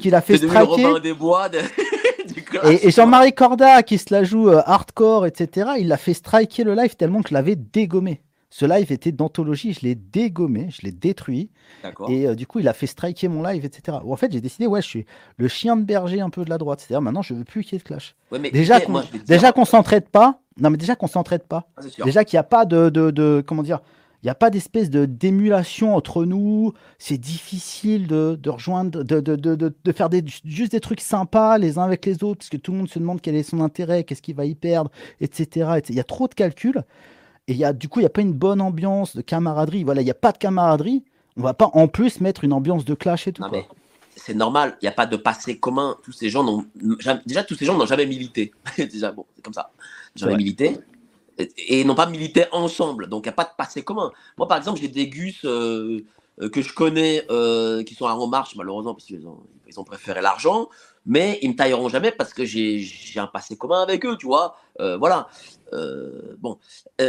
qu'il 0.00 0.14
a 0.16 0.20
fait 0.20 0.32
striker. 0.38 1.00
Des 1.00 1.12
Bois 1.12 1.48
de- 1.48 1.58
Et, 2.70 2.88
et. 2.88 2.90
Jean-Marie 2.90 3.32
Corda, 3.34 3.82
qui 3.84 3.98
se 3.98 4.12
la 4.12 4.24
joue 4.24 4.48
euh, 4.48 4.60
hardcore, 4.66 5.26
etc., 5.26 5.70
il 5.78 5.86
l'a 5.88 5.96
fait 5.96 6.12
striker 6.14 6.64
le 6.64 6.74
live 6.74 6.96
tellement 6.96 7.22
que 7.22 7.28
je 7.28 7.34
l'avais 7.34 7.54
dégommé. 7.54 8.20
Ce 8.50 8.64
live 8.66 8.90
était 8.90 9.12
d'anthologie, 9.12 9.74
je 9.74 9.80
l'ai 9.82 9.94
dégommé, 9.94 10.68
je 10.70 10.82
l'ai 10.82 10.90
détruit. 10.92 11.50
Et 12.10 12.26
euh, 12.26 12.34
du 12.34 12.46
coup, 12.46 12.58
il 12.58 12.66
a 12.68 12.72
fait 12.72 12.86
striker 12.86 13.28
mon 13.28 13.42
live, 13.42 13.64
etc. 13.64 13.98
Ou 14.04 14.12
en 14.12 14.16
fait, 14.16 14.32
j'ai 14.32 14.40
décidé, 14.40 14.66
ouais, 14.66 14.82
je 14.82 14.86
suis 14.88 15.06
le 15.36 15.46
chien 15.46 15.76
de 15.76 15.82
berger 15.84 16.20
un 16.20 16.30
peu 16.30 16.44
de 16.44 16.50
la 16.50 16.58
droite. 16.58 16.80
C'est-à-dire, 16.80 17.02
maintenant, 17.02 17.22
je 17.22 17.34
veux 17.34 17.44
plus 17.44 17.62
qu'il 17.62 17.74
y 17.74 17.76
ait 17.76 17.78
de 17.78 17.84
clash. 17.84 18.16
Ouais, 18.32 18.38
mais 18.40 18.50
Déjà 18.50 18.80
qu'on 18.80 19.02
qu'on 19.52 19.64
s'entraide 19.64 20.08
pas. 20.08 20.40
Non, 20.60 20.70
mais 20.70 20.76
déjà 20.78 20.96
qu'on 20.96 21.06
s'entraide 21.06 21.44
pas. 21.44 21.68
Ah. 21.76 21.82
Déjà 22.04 22.24
qu'il 22.24 22.36
n'y 22.36 22.40
a 22.40 22.44
pas 22.44 22.64
de, 22.64 22.88
de, 22.88 23.10
de- 23.10 23.44
comment 23.46 23.62
dire, 23.62 23.80
il 24.22 24.26
n'y 24.26 24.30
a 24.30 24.34
pas 24.34 24.48
d'espèce 24.50 24.88
de 24.90 25.04
d'émulation 25.04 25.94
entre 25.94 26.24
nous. 26.24 26.72
C'est 26.98 27.18
difficile 27.18 28.06
de, 28.06 28.38
de 28.40 28.50
rejoindre, 28.50 29.02
de, 29.04 29.20
de, 29.20 29.36
de, 29.36 29.54
de, 29.54 29.74
de 29.84 29.92
faire 29.92 30.08
des, 30.08 30.24
juste 30.44 30.72
des 30.72 30.80
trucs 30.80 31.00
sympas 31.02 31.58
les 31.58 31.78
uns 31.78 31.82
avec 31.84 32.04
les 32.06 32.24
autres, 32.24 32.38
parce 32.38 32.48
que 32.48 32.56
tout 32.56 32.72
le 32.72 32.78
monde 32.78 32.88
se 32.88 32.98
demande 32.98 33.20
quel 33.20 33.36
est 33.36 33.42
son 33.42 33.60
intérêt, 33.60 34.04
qu'est-ce 34.04 34.22
qu'il 34.22 34.34
va 34.34 34.44
y 34.46 34.54
perdre, 34.54 34.90
etc. 35.20 35.80
Il 35.88 35.94
y 35.94 36.00
a 36.00 36.04
trop 36.04 36.26
de 36.28 36.34
calculs. 36.34 36.82
Et 37.48 37.54
y 37.54 37.64
a, 37.64 37.72
du 37.72 37.88
coup, 37.88 38.00
il 38.00 38.02
n'y 38.02 38.06
a 38.06 38.10
pas 38.10 38.22
une 38.22 38.32
bonne 38.32 38.60
ambiance 38.60 39.14
de 39.14 39.22
camaraderie. 39.22 39.84
Voilà, 39.84 40.00
il 40.00 40.04
n'y 40.04 40.10
a 40.10 40.14
pas 40.14 40.32
de 40.32 40.38
camaraderie. 40.38 41.04
On 41.36 41.42
va 41.42 41.54
pas 41.54 41.70
en 41.74 41.86
plus 41.86 42.20
mettre 42.20 42.42
une 42.44 42.52
ambiance 42.54 42.84
de 42.86 42.94
clash 42.94 43.28
et 43.28 43.32
tout. 43.32 43.42
Non, 43.42 43.50
quoi. 43.50 43.58
mais 43.58 43.66
c'est 44.16 44.34
normal, 44.34 44.76
il 44.80 44.84
n'y 44.84 44.88
a 44.88 44.92
pas 44.92 45.06
de 45.06 45.16
passé 45.16 45.58
commun. 45.58 45.96
Tous 46.02 46.12
ces 46.12 46.30
gens 46.30 46.42
n'ont 46.42 46.64
déjà 47.26 47.44
tous 47.44 47.54
ces 47.54 47.64
gens 47.66 47.76
n'ont 47.76 47.86
jamais 47.86 48.06
milité. 48.06 48.52
déjà 48.78 49.12
bon, 49.12 49.26
c'est 49.34 49.42
comme 49.42 49.54
ça. 49.54 49.70
Jamais 50.14 50.32
Ouais. 50.32 50.38
milité 50.38 50.78
et, 51.38 51.80
et 51.80 51.84
n'ont 51.84 51.94
pas 51.94 52.06
milité 52.06 52.46
ensemble. 52.52 53.08
Donc 53.08 53.24
il 53.26 53.28
n'y 53.28 53.34
a 53.34 53.36
pas 53.36 53.44
de 53.44 53.54
passé 53.56 53.82
commun. 53.82 54.10
Moi 54.38 54.48
par 54.48 54.56
exemple, 54.58 54.80
j'ai 54.80 54.88
des 54.88 55.08
gus 55.08 55.44
euh, 55.44 56.00
euh, 56.40 56.48
que 56.48 56.62
je 56.62 56.72
connais 56.72 57.24
euh, 57.30 57.82
qui 57.84 57.94
sont 57.94 58.06
en 58.06 58.26
marche 58.26 58.56
malheureusement 58.56 58.94
parce 58.94 59.04
qu'ils 59.06 59.26
ont, 59.26 59.40
ils 59.68 59.78
ont 59.78 59.84
préféré 59.84 60.22
l'argent, 60.22 60.68
mais 61.04 61.38
ils 61.42 61.50
me 61.50 61.56
tailleront 61.56 61.88
jamais 61.88 62.10
parce 62.12 62.32
que 62.32 62.44
j'ai 62.44 62.78
j'ai 62.78 63.20
un 63.20 63.26
passé 63.26 63.56
commun 63.56 63.82
avec 63.82 64.04
eux, 64.06 64.16
tu 64.18 64.26
vois. 64.26 64.56
Euh, 64.80 64.96
voilà. 64.96 65.28
Bon, 66.38 66.58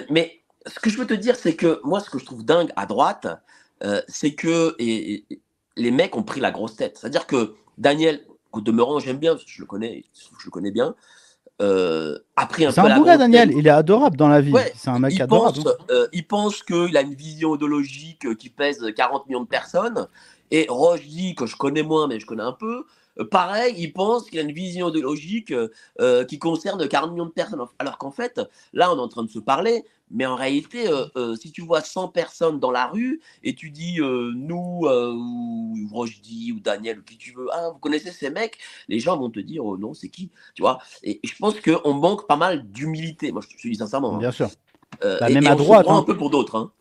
mais 0.10 0.42
ce 0.66 0.80
que 0.80 0.90
je 0.90 0.98
veux 0.98 1.08
te 1.08 1.14
dire, 1.14 1.36
c'est 1.38 1.56
que 1.56 1.80
moi, 1.84 2.00
ce 2.02 2.10
que 2.10 2.20
je 2.20 2.26
trouve 2.26 2.44
dingue 2.44 2.72
à 2.76 2.86
droite, 2.86 3.28
euh, 3.84 4.02
c'est 4.08 4.34
que 4.34 4.76
et- 4.80 5.24
et- 5.32 5.42
les 5.78 5.92
mecs 5.92 6.16
ont 6.18 6.24
pris 6.24 6.40
la 6.42 6.52
grosse 6.52 6.76
tête. 6.76 6.98
C'est-à-dire 6.98 7.28
que 7.28 7.56
Daniel, 7.78 8.22
au 8.52 8.62
demeurant, 8.62 9.00
j'aime 9.00 9.18
bien, 9.18 9.34
parce 9.34 9.46
que 9.46 9.52
je 9.52 9.62
le 9.62 9.68
connais, 9.68 10.04
je 10.40 10.46
le 10.46 10.52
connais 10.52 10.72
bien, 10.72 10.96
euh, 11.62 12.18
a 12.36 12.46
pris 12.46 12.66
un 12.66 12.72
peu 12.72 12.82
un 12.82 13.04
la 13.04 13.18
Daniel. 13.18 13.50
tête. 13.50 13.58
Il 13.58 13.68
est 13.68 13.72
adorable 13.72 14.18
dans 14.18 14.28
la 14.28 14.42
vie. 14.42 14.52
Ouais, 14.52 14.72
c'est 14.76 14.90
un 14.90 15.00
mec 15.00 15.14
il 15.16 15.22
adorable. 15.22 15.64
pense, 15.64 15.74
euh, 15.90 16.08
il 16.14 16.28
pense 16.28 16.62
qu'il 16.64 16.96
a 16.98 17.02
une 17.02 17.16
vision 17.16 17.56
idéologique 17.56 18.26
euh, 18.26 18.36
qui 18.36 18.50
pèse 18.50 18.86
40 18.96 19.28
millions 19.28 19.42
de 19.42 19.48
personnes. 19.48 20.08
Et 20.52 20.66
Roche 20.70 21.06
dit 21.06 21.36
que 21.36 21.46
je 21.46 21.56
connais 21.56 21.84
moins, 21.84 22.08
mais 22.08 22.20
je 22.20 22.26
connais 22.26 22.44
un 22.44 22.54
peu. 22.54 22.86
Pareil, 23.26 23.76
il 23.78 23.94
pense 23.94 24.30
qu'il 24.30 24.40
a 24.40 24.42
une 24.42 24.52
vision 24.52 24.90
idéologique 24.90 25.52
euh, 25.52 25.70
euh, 26.02 26.26
qui 26.26 26.40
concerne 26.40 26.88
40 26.88 27.12
millions 27.12 27.26
de 27.26 27.32
personnes. 27.32 27.62
Alors 27.80 27.98
qu'en 27.98 28.12
fait, 28.12 28.42
là, 28.74 28.92
on 28.94 28.98
est 28.98 29.02
en 29.02 29.08
train 29.08 29.24
de 29.24 29.30
se 29.30 29.40
parler, 29.40 29.84
mais 30.12 30.26
en 30.26 30.36
réalité, 30.36 30.88
euh, 30.88 31.06
euh, 31.16 31.36
si 31.36 31.52
tu 31.52 31.62
vois 31.62 31.82
100 31.82 32.10
personnes 32.10 32.60
dans 32.60 32.72
la 32.72 32.88
rue 32.88 33.22
et 33.44 33.56
tu 33.56 33.70
dis 33.72 34.00
nous, 34.00 34.82
ou 34.88 35.76
Rochdi, 35.92 36.52
ou 36.54 36.60
Daniel, 36.60 37.00
ou 37.00 37.04
qui 37.04 37.18
tu 37.18 37.34
veux, 37.34 37.48
ah, 37.52 37.70
vous 37.74 37.80
connaissez 37.80 38.12
ces 38.12 38.30
mecs, 38.30 38.58
les 38.88 39.00
gens 39.00 39.18
vont 39.18 39.30
te 39.30 39.40
dire 39.40 39.66
oh, 39.66 39.78
non, 39.78 39.94
c'est 39.94 40.10
qui 40.10 40.30
Tu 40.56 40.62
vois 40.62 40.80
Et 41.04 41.20
je 41.24 41.34
pense 41.40 41.56
qu'on 41.60 41.94
manque 41.94 42.28
pas 42.28 42.38
mal 42.38 42.64
d'humilité, 42.72 43.32
moi 43.32 43.42
je 43.48 43.56
te 43.56 43.68
dis 43.68 43.76
sincèrement. 43.76 44.16
hein. 44.16 44.20
Bien 44.20 44.32
sûr. 44.32 44.50
Bah, 45.02 45.30
et- 45.30 45.34
même 45.34 45.44
et 45.44 45.48
à 45.48 45.54
on 45.56 45.58
se 45.58 45.64
droite, 45.64 45.84
prend 45.86 45.98
hein. 45.98 46.00
un 46.00 46.04
peu 46.04 46.16
pour 46.18 46.30
d'autres. 46.30 46.56
Hein. 46.56 46.72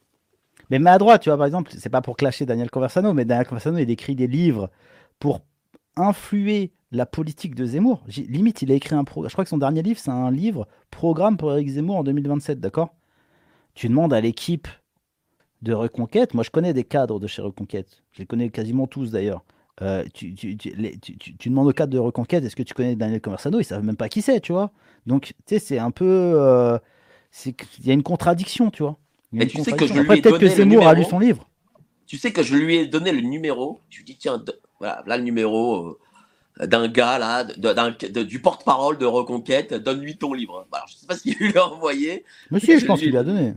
Mais, 0.70 0.78
mais 0.78 0.90
à 0.90 0.98
droite, 0.98 1.22
tu 1.22 1.28
vois, 1.28 1.36
par 1.36 1.46
exemple, 1.46 1.72
c'est 1.76 1.90
pas 1.90 2.00
pour 2.02 2.16
clasher 2.16 2.44
Daniel 2.46 2.70
Conversano, 2.70 3.12
mais 3.12 3.24
Daniel 3.24 3.46
Conversano, 3.46 3.78
il 3.78 3.90
écrit 3.90 4.14
des 4.16 4.26
livres 4.26 4.70
pour 5.18 5.40
influer 5.96 6.72
la 6.92 7.06
politique 7.06 7.54
de 7.54 7.66
Zemmour. 7.66 8.02
Limite, 8.08 8.62
il 8.62 8.70
a 8.72 8.74
écrit 8.74 8.94
un 8.94 9.04
programme. 9.04 9.28
Je 9.30 9.34
crois 9.34 9.44
que 9.44 9.50
son 9.50 9.58
dernier 9.58 9.82
livre, 9.82 9.98
c'est 9.98 10.10
un 10.10 10.30
livre 10.30 10.68
programme 10.90 11.36
pour 11.36 11.52
Eric 11.52 11.68
Zemmour 11.68 11.96
en 11.96 12.04
2027, 12.04 12.60
d'accord? 12.60 12.94
Tu 13.74 13.88
demandes 13.88 14.12
à 14.14 14.20
l'équipe 14.20 14.68
de 15.62 15.72
Reconquête. 15.74 16.32
Moi, 16.34 16.44
je 16.44 16.50
connais 16.50 16.72
des 16.72 16.84
cadres 16.84 17.18
de 17.18 17.26
chez 17.26 17.42
Reconquête. 17.42 18.02
Je 18.12 18.20
les 18.20 18.26
connais 18.26 18.50
quasiment 18.50 18.86
tous 18.86 19.10
d'ailleurs. 19.10 19.44
Euh, 19.82 20.04
tu, 20.14 20.34
tu- 20.34 20.56
tu- 20.56 20.70
les- 20.70 20.96
tu- 20.98 21.34
demandes 21.50 21.68
au 21.68 21.72
cadre 21.72 21.92
de 21.92 21.98
Reconquête, 21.98 22.42
est-ce 22.44 22.56
que 22.56 22.62
tu 22.62 22.72
connais 22.72 22.96
Daniel 22.96 23.20
Conversano? 23.20 23.60
Ils 23.60 23.64
savent 23.64 23.84
même 23.84 23.96
pas 23.96 24.08
qui 24.08 24.22
c'est, 24.22 24.40
tu 24.40 24.52
vois. 24.52 24.70
Donc, 25.06 25.34
tu 25.46 25.54
sais, 25.54 25.58
c'est 25.58 25.78
un 25.78 25.90
peu. 25.90 26.06
euh, 26.06 26.78
Il 27.44 27.86
y 27.86 27.90
a 27.90 27.94
une 27.94 28.02
contradiction, 28.02 28.70
tu 28.70 28.82
vois. 28.82 28.96
Une 29.32 29.46
tu 29.48 29.62
sais 29.62 29.72
que 29.72 29.86
je 29.86 29.92
lui 29.92 30.00
Après, 30.00 30.18
ai 30.18 30.22
peut-être 30.22 30.36
que 30.38 30.40
donné 30.46 30.50
le 30.50 30.56
Zemmour 30.56 30.86
a 30.86 30.92
lu 30.94 31.00
numéro. 31.00 31.10
son 31.10 31.18
livre. 31.18 31.48
Tu 32.06 32.16
sais 32.16 32.32
que 32.32 32.42
je 32.42 32.54
lui 32.56 32.76
ai 32.76 32.86
donné 32.86 33.12
le 33.12 33.20
numéro. 33.20 33.82
Je 33.90 33.96
lui 33.98 34.02
ai 34.04 34.06
dit 34.06 34.16
tiens, 34.16 34.42
voilà, 34.78 35.02
là 35.06 35.16
le 35.16 35.22
numéro 35.24 35.98
euh, 36.60 36.66
d'un 36.66 36.88
gars 36.88 37.18
là, 37.18 37.44
de- 37.44 37.72
d'un- 37.72 37.90
de- 37.90 38.22
du 38.22 38.40
porte-parole 38.40 38.98
de 38.98 39.06
Reconquête. 39.06 39.74
Donne-lui 39.74 40.16
ton 40.16 40.32
livre. 40.32 40.66
Alors, 40.72 40.86
je 40.88 40.96
sais 40.96 41.06
pas 41.06 41.16
s'il 41.16 41.34
lui 41.38 41.56
a 41.56 41.66
envoyé. 41.68 42.24
Si, 42.58 42.72
je 42.74 42.78
Je 42.78 42.86
pense 42.86 43.00
qu'il 43.00 43.10
lui 43.10 43.18
a 43.18 43.22
donné. 43.24 43.54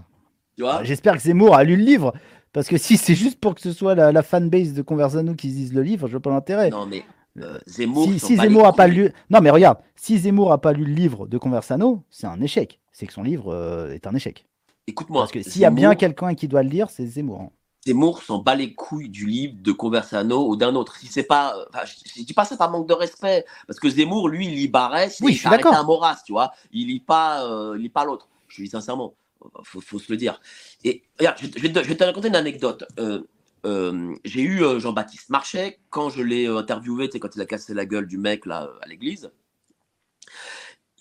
Tu 0.56 0.64
vois 0.64 0.84
J'espère 0.84 1.14
que 1.16 1.22
Zemmour 1.22 1.56
a 1.56 1.64
lu 1.64 1.76
le 1.78 1.84
livre. 1.84 2.14
Parce 2.52 2.68
que 2.68 2.78
si 2.78 2.98
c'est 2.98 3.16
juste 3.16 3.40
pour 3.40 3.54
que 3.56 3.62
ce 3.62 3.72
soit 3.72 3.94
la, 3.96 4.12
la 4.12 4.24
fanbase 4.24 4.74
de 4.74 4.82
Conversano 4.82 5.36
qui 5.36 5.48
lise 5.48 5.74
le 5.74 5.84
livre, 5.84 6.08
je 6.08 6.14
vois 6.14 6.22
pas 6.22 6.32
l'intérêt. 6.32 6.70
Non 6.72 6.86
mais 6.88 7.04
euh, 7.40 7.60
Zemmour. 7.68 8.10
Si, 8.18 8.36
Zemmour 8.36 8.66
a 8.66 8.74
pas 8.74 8.88
lu. 8.88 9.12
Non, 9.30 9.40
mais 9.40 9.52
regarde, 9.52 9.78
si 9.96 10.18
Zemmour 10.18 10.52
a 10.52 10.60
pas 10.60 10.74
lu 10.74 10.84
le 10.84 10.94
livre 10.94 11.28
de 11.28 11.38
Conversano, 11.38 12.04
c'est 12.10 12.26
un 12.28 12.42
échec. 12.42 12.80
C'est 12.92 13.06
que 13.06 13.14
son 13.14 13.22
livre 13.24 13.54
euh, 13.54 13.94
est 13.94 14.08
un 14.08 14.16
échec. 14.16 14.46
Écoute-moi. 14.88 15.22
Parce 15.22 15.32
que 15.32 15.44
s'il 15.44 15.62
y 15.62 15.66
a 15.66 15.70
bien 15.70 15.94
quelqu'un 15.96 16.34
qui 16.34 16.48
doit 16.48 16.64
le 16.64 16.70
lire, 16.70 16.90
c'est 16.90 17.06
Zemmour. 17.06 17.52
Zemmour 17.86 18.22
s'en 18.24 18.40
bat 18.40 18.56
les 18.56 18.74
couilles 18.74 19.10
du 19.10 19.26
livre 19.26 19.56
de 19.62 19.72
Conversano 19.72 20.48
ou 20.50 20.56
d'un 20.56 20.76
autre. 20.76 20.98
Si 20.98 21.08
c'est 21.08 21.24
pas, 21.24 21.56
euh, 21.58 21.66
enfin, 21.70 21.86
je, 21.86 21.94
je 22.20 22.24
dis 22.24 22.34
pas 22.34 22.46
ça 22.46 22.58
par 22.58 22.70
manque 22.70 22.88
de 22.88 22.94
respect, 22.94 23.46
parce 23.68 23.80
que 23.80 23.90
Zemmour, 23.90 24.28
lui, 24.30 24.48
il 24.48 24.56
lit 24.56 24.68
Barès, 24.68 25.18
Oui, 25.22 25.32
et 25.32 25.34
je 25.34 25.38
il 25.38 25.40
suis 25.40 25.50
d'accord. 25.50 25.74
à 25.74 25.84
Maurras, 25.84 26.22
tu 26.26 26.34
vois. 26.34 26.52
Il 26.72 26.88
lit 26.88 27.00
pas, 27.00 27.46
euh, 27.46 27.76
il 27.78 27.84
lit 27.84 27.90
pas 27.90 28.04
l'autre. 28.06 28.28
Je 28.50 28.58
lui 28.58 28.64
dis 28.66 28.72
sincèrement, 28.72 29.16
faut, 29.64 29.80
faut 29.82 29.98
se 30.00 30.12
le 30.12 30.18
dire. 30.18 30.42
Et 30.84 31.04
regarde, 31.18 31.38
je, 31.42 31.48
je 31.48 31.62
vais 31.62 31.72
te, 31.72 31.82
je 31.82 31.88
vais 31.88 31.96
te 31.96 32.04
raconter 32.04 32.28
une 32.28 32.36
anecdote. 32.36 32.84
Euh, 33.00 33.22
euh, 33.66 34.14
j'ai 34.26 34.42
eu 34.42 34.62
Jean-Baptiste 34.80 35.30
Marchais 35.30 35.80
quand 35.90 36.10
je 36.10 36.22
l'ai 36.22 36.48
interviewé, 36.48 37.08
tu 37.08 37.14
sais, 37.14 37.20
quand 37.20 37.36
il 37.36 37.42
a 37.42 37.46
cassé 37.46 37.74
la 37.74 37.86
gueule 37.86 38.08
du 38.08 38.18
mec 38.18 38.46
là 38.46 38.70
à 38.82 38.88
l'église. 38.88 39.32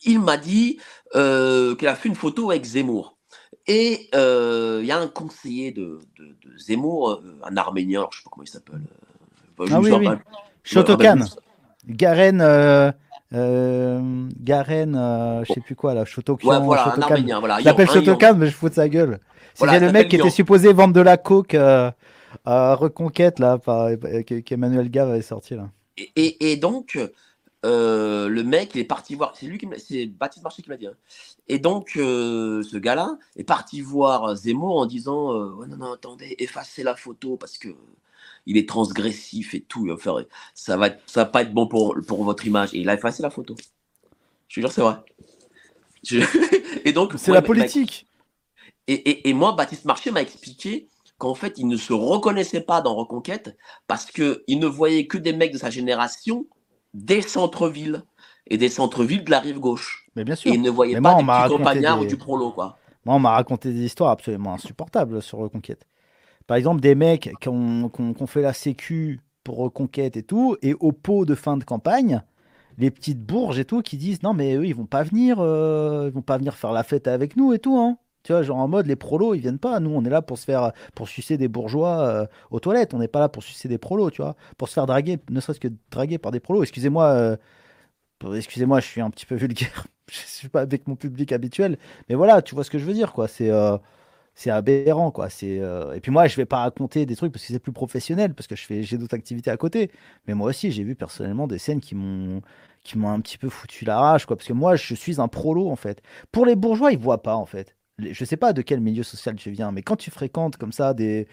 Il 0.04 0.20
m'a 0.20 0.36
dit 0.36 0.78
qu'il 1.12 1.20
a 1.88 1.94
fait 1.96 2.08
une 2.08 2.14
photo 2.14 2.50
avec 2.50 2.64
Zemmour. 2.64 3.17
Et 3.68 4.08
euh, 4.14 4.78
il 4.82 4.86
y 4.86 4.92
a 4.92 4.98
un 4.98 5.08
conseiller 5.08 5.72
de, 5.72 6.00
de, 6.18 6.24
de 6.24 6.58
Zemmour, 6.58 7.10
euh, 7.10 7.38
un 7.44 7.56
Arménien, 7.56 8.00
alors 8.00 8.12
je 8.12 8.18
sais 8.18 8.24
pas 8.24 8.30
comment 8.32 8.44
il 8.44 8.48
s'appelle. 8.48 8.80
euh, 9.60 9.66
Ah 9.70 9.80
oui. 9.80 9.90
Shotokan. 10.64 11.18
Garen. 11.86 12.40
Euh, 12.40 12.90
euh, 13.34 14.26
Garen, 14.40 15.44
je 15.46 15.52
sais 15.52 15.60
plus 15.60 15.76
quoi 15.76 15.92
là. 15.94 16.04
Shotokan. 16.06 16.48
Ouais, 16.48 16.60
voilà, 16.64 16.82
un 16.82 16.90
Shotokan. 16.94 17.06
Arménien. 17.08 17.40
Voilà, 17.40 17.58
mais 18.36 18.46
je 18.46 18.52
fous 18.52 18.68
de 18.70 18.74
sa 18.74 18.88
gueule. 18.88 19.20
C'était 19.54 19.66
Voilà, 19.70 19.78
le 19.86 19.92
mec 19.92 20.08
qui 20.08 20.16
était 20.16 20.30
supposé 20.30 20.72
vendre 20.72 20.94
de 20.94 21.00
la 21.00 21.16
coke 21.18 21.54
à 21.54 22.74
Reconquête, 22.74 23.38
là, 23.38 23.58
par, 23.58 23.90
qu'Emmanuel 24.44 24.90
Gave 24.90 25.10
avait 25.10 25.22
sorti, 25.22 25.54
là. 25.54 25.68
Et, 25.98 26.10
et- 26.16 26.52
et 26.52 26.56
donc, 26.56 26.98
euh, 27.64 28.28
le 28.28 28.44
mec, 28.44 28.74
il 28.74 28.80
est 28.80 28.84
parti 28.84 29.14
voir. 29.14 29.34
C'est 29.36 29.46
lui 29.46 29.58
qui 29.58 29.66
c'est 29.78 30.06
Baptiste 30.06 30.44
Marché 30.44 30.62
qui 30.62 30.68
m'a 30.68 30.76
dit. 30.76 30.86
hein. 30.86 30.94
Et 31.48 31.58
donc, 31.58 31.92
euh, 31.96 32.62
ce 32.62 32.76
gars-là 32.76 33.18
est 33.36 33.44
parti 33.44 33.80
voir 33.80 34.36
Zemmour 34.36 34.76
en 34.78 34.86
disant 34.86 35.32
euh, 35.32 35.66
Non, 35.66 35.76
non, 35.76 35.92
attendez, 35.92 36.36
effacez 36.38 36.82
la 36.82 36.94
photo 36.94 37.36
parce 37.36 37.58
que 37.58 37.68
il 38.46 38.56
est 38.56 38.68
transgressif 38.68 39.54
et 39.54 39.60
tout. 39.60 39.94
Faire, 39.98 40.24
ça, 40.54 40.76
va, 40.76 40.90
ça 41.06 41.24
va 41.24 41.26
pas 41.26 41.42
être 41.42 41.52
bon 41.52 41.66
pour, 41.66 41.96
pour 42.06 42.24
votre 42.24 42.46
image. 42.46 42.72
Et 42.74 42.78
il 42.80 42.88
a 42.88 42.94
effacé 42.94 43.22
la 43.22 43.30
photo. 43.30 43.56
Je 44.48 44.54
te 44.56 44.60
jure, 44.60 44.72
c'est 44.72 44.80
vrai. 44.82 44.96
Je- 46.04 46.20
Et 46.84 46.92
donc, 46.92 47.12
C'est 47.18 47.32
la 47.32 47.42
politique. 47.42 48.06
Et, 48.86 48.94
et- 48.94 49.28
et 49.28 49.32
moi, 49.34 49.52
Baptiste 49.52 49.84
Marché 49.84 50.10
m'a 50.10 50.22
expliqué 50.22 50.88
qu'en 51.18 51.34
fait, 51.34 51.54
il 51.58 51.66
ne 51.66 51.76
se 51.76 51.92
reconnaissait 51.92 52.60
pas 52.60 52.80
dans 52.80 52.94
Reconquête 52.94 53.56
parce 53.86 54.06
qu'il 54.06 54.58
ne 54.58 54.66
voyait 54.66 55.06
que 55.06 55.18
des 55.18 55.32
mecs 55.32 55.52
de 55.52 55.58
sa 55.58 55.68
génération 55.70 56.46
des 56.94 57.22
centres-villes 57.22 58.02
et 58.46 58.56
des 58.56 58.68
centres-villes 58.68 59.24
de 59.24 59.30
la 59.30 59.40
rive 59.40 59.58
gauche. 59.58 60.06
Mais 60.16 60.24
bien 60.24 60.34
sûr. 60.34 60.50
Et 60.50 60.54
il 60.54 60.62
ne 60.62 60.70
voyait 60.70 60.94
Mais 60.94 61.00
pas 61.00 61.14
campagnards 61.48 61.98
des- 61.98 62.06
ou 62.06 62.08
du 62.08 62.16
prolo, 62.16 62.50
quoi. 62.50 62.78
Moi, 63.04 63.14
on 63.14 63.20
m'a 63.20 63.30
raconté 63.30 63.72
des 63.72 63.84
histoires 63.84 64.10
absolument 64.10 64.54
insupportables 64.54 65.22
sur 65.22 65.38
Reconquête. 65.38 65.86
Par 66.46 66.56
exemple, 66.56 66.80
des 66.80 66.94
mecs 66.94 67.30
qui 67.40 67.48
ont, 67.48 67.88
qui 67.88 68.00
ont- 68.00 68.14
qui 68.14 68.22
ont 68.22 68.26
fait 68.26 68.42
la 68.42 68.52
sécu 68.52 69.20
pour 69.44 69.58
Reconquête 69.58 70.16
et 70.16 70.22
tout, 70.22 70.56
et 70.62 70.74
au 70.74 70.92
pot 70.92 71.24
de 71.24 71.34
fin 71.34 71.56
de 71.56 71.64
campagne, 71.64 72.22
les 72.76 72.90
petites 72.90 73.20
bourges 73.24 73.58
et 73.58 73.64
tout 73.64 73.82
qui 73.82 73.96
disent 73.96 74.22
non 74.22 74.34
mais 74.34 74.54
eux 74.54 74.64
ils 74.66 74.74
vont 74.74 74.86
pas 74.86 75.02
venir, 75.02 75.38
euh, 75.40 76.04
ils 76.08 76.12
vont 76.14 76.22
pas 76.22 76.38
venir 76.38 76.54
faire 76.54 76.72
la 76.72 76.84
fête 76.84 77.08
avec 77.08 77.36
nous 77.36 77.52
et 77.52 77.58
tout 77.58 77.76
hein. 77.78 77.98
Tu 78.28 78.34
vois, 78.34 78.42
genre 78.42 78.58
en 78.58 78.68
mode 78.68 78.86
les 78.86 78.94
prolos 78.94 79.32
ils 79.32 79.40
viennent 79.40 79.58
pas, 79.58 79.80
nous 79.80 79.88
on 79.88 80.04
est 80.04 80.10
là 80.10 80.20
pour 80.20 80.36
se 80.36 80.44
faire 80.44 80.72
pour 80.94 81.08
sucer 81.08 81.38
des 81.38 81.48
bourgeois 81.48 82.00
euh, 82.06 82.26
aux 82.50 82.60
toilettes, 82.60 82.92
on 82.92 82.98
n'est 82.98 83.08
pas 83.08 83.20
là 83.20 83.30
pour 83.30 83.42
sucer 83.42 83.68
des 83.68 83.78
prolos, 83.78 84.10
tu 84.10 84.20
vois, 84.20 84.36
pour 84.58 84.68
se 84.68 84.74
faire 84.74 84.84
draguer, 84.84 85.18
ne 85.30 85.40
serait-ce 85.40 85.58
que 85.58 85.68
draguer 85.90 86.18
par 86.18 86.30
des 86.30 86.38
prolos. 86.38 86.62
Excusez-moi, 86.62 87.06
euh, 87.06 87.36
excusez-moi, 88.34 88.80
je 88.80 88.86
suis 88.86 89.00
un 89.00 89.08
petit 89.08 89.24
peu 89.24 89.34
vulgaire, 89.34 89.86
je 90.10 90.18
suis 90.26 90.50
pas 90.50 90.60
avec 90.60 90.86
mon 90.88 90.94
public 90.94 91.32
habituel, 91.32 91.78
mais 92.10 92.16
voilà, 92.16 92.42
tu 92.42 92.54
vois 92.54 92.64
ce 92.64 92.70
que 92.70 92.78
je 92.78 92.84
veux 92.84 92.92
dire 92.92 93.14
quoi. 93.14 93.28
C'est 93.28 93.50
euh, 93.50 93.78
aberrant 94.48 95.10
quoi. 95.10 95.30
C'est 95.30 95.60
et 95.94 96.00
puis 96.02 96.12
moi 96.12 96.26
je 96.28 96.36
vais 96.36 96.44
pas 96.46 96.58
raconter 96.58 97.06
des 97.06 97.16
trucs 97.16 97.32
parce 97.32 97.46
que 97.46 97.52
c'est 97.52 97.58
plus 97.58 97.72
professionnel 97.72 98.34
parce 98.34 98.46
que 98.46 98.56
je 98.56 98.64
fais 98.66 98.82
j'ai 98.82 98.98
d'autres 98.98 99.16
activités 99.16 99.50
à 99.50 99.56
côté. 99.56 99.90
Mais 100.26 100.34
moi 100.34 100.50
aussi 100.50 100.70
j'ai 100.70 100.84
vu 100.84 100.94
personnellement 100.94 101.46
des 101.46 101.58
scènes 101.58 101.80
qui 101.80 101.94
m'ont 101.94 102.42
qui 102.84 102.98
m'ont 102.98 103.10
un 103.10 103.20
petit 103.20 103.38
peu 103.38 103.48
foutu 103.48 103.84
la 103.86 103.98
rage 103.98 104.26
quoi 104.26 104.36
parce 104.36 104.48
que 104.48 104.52
moi 104.52 104.76
je 104.76 104.94
suis 104.94 105.20
un 105.20 105.28
prolo 105.28 105.70
en 105.70 105.76
fait. 105.76 106.02
Pour 106.30 106.46
les 106.46 106.56
bourgeois 106.56 106.92
ils 106.92 106.98
voient 106.98 107.22
pas 107.22 107.36
en 107.36 107.46
fait. 107.46 107.74
Je 107.98 108.24
sais 108.24 108.36
pas 108.36 108.52
de 108.52 108.62
quel 108.62 108.80
milieu 108.80 109.02
social 109.02 109.34
tu 109.36 109.50
viens 109.50 109.72
mais 109.72 109.82
quand 109.82 109.96
tu 109.96 110.10
fréquentes 110.10 110.56
comme 110.56 110.72
ça 110.72 110.94
des 110.94 111.26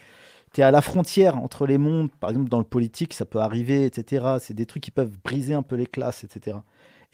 T'es 0.53 0.63
à 0.63 0.71
la 0.71 0.81
frontière 0.81 1.37
entre 1.37 1.67
les 1.67 1.77
mondes, 1.77 2.09
par 2.19 2.29
exemple 2.29 2.49
dans 2.49 2.59
le 2.59 2.63
politique, 2.63 3.13
ça 3.13 3.25
peut 3.25 3.39
arriver, 3.39 3.83
etc. 3.85 4.37
C'est 4.39 4.53
des 4.53 4.65
trucs 4.65 4.83
qui 4.83 4.91
peuvent 4.91 5.17
briser 5.21 5.53
un 5.53 5.63
peu 5.63 5.75
les 5.75 5.85
classes, 5.85 6.23
etc. 6.23 6.57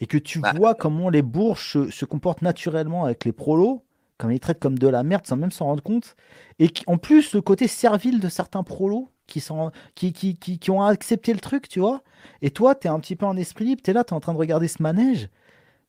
Et 0.00 0.06
que 0.06 0.16
tu 0.16 0.38
Bah. 0.38 0.52
vois 0.56 0.76
comment 0.76 1.08
les 1.10 1.22
bourges 1.22 1.72
se, 1.72 1.90
se 1.90 2.04
comportent 2.04 2.42
naturellement 2.42 3.04
avec 3.04 3.24
les 3.24 3.32
prolos, 3.32 3.82
comme 4.16 4.30
ils 4.30 4.34
les 4.34 4.38
traitent 4.38 4.60
comme 4.60 4.78
de 4.78 4.86
la 4.86 5.02
merde 5.02 5.26
sans 5.26 5.36
même 5.36 5.50
s'en 5.50 5.64
rendre 5.66 5.82
compte. 5.82 6.14
Et 6.60 6.70
en 6.86 6.98
plus, 6.98 7.34
le 7.34 7.40
côté 7.42 7.66
servile 7.66 8.20
de 8.20 8.28
certains 8.28 8.62
prolos 8.62 9.10
qui, 9.26 9.40
sont, 9.40 9.72
qui, 9.96 10.12
qui, 10.12 10.36
qui, 10.36 10.60
qui 10.60 10.70
ont 10.70 10.82
accepté 10.82 11.32
le 11.32 11.40
truc, 11.40 11.68
tu 11.68 11.80
vois. 11.80 12.02
Et 12.42 12.50
toi, 12.52 12.76
tu 12.76 12.86
es 12.86 12.90
un 12.90 13.00
petit 13.00 13.16
peu 13.16 13.26
en 13.26 13.36
esprit 13.36 13.64
libre, 13.64 13.82
tu 13.82 13.90
es 13.90 13.94
là, 13.94 14.04
tu 14.04 14.10
es 14.14 14.16
en 14.16 14.20
train 14.20 14.34
de 14.34 14.38
regarder 14.38 14.68
ce 14.68 14.80
manège. 14.82 15.28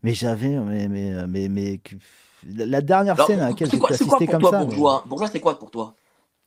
Mais 0.04 0.14
j'avais. 0.16 0.58
Mais, 0.60 0.88
mais, 0.88 1.28
mais, 1.28 1.50
mais- 1.50 1.80
la 2.48 2.82
dernière 2.82 3.16
Alors, 3.16 3.28
scène 3.28 3.40
à 3.40 3.50
laquelle 3.50 3.70
j'ai 3.70 3.82
assisté 3.90 4.28
comme 4.28 4.42
toi, 4.42 4.52
ça. 4.52 4.60
bourgeois 4.64 5.04
Bourgeois, 5.08 5.28
c'est 5.28 5.40
quoi 5.40 5.58
pour 5.60 5.72
toi 5.72 5.96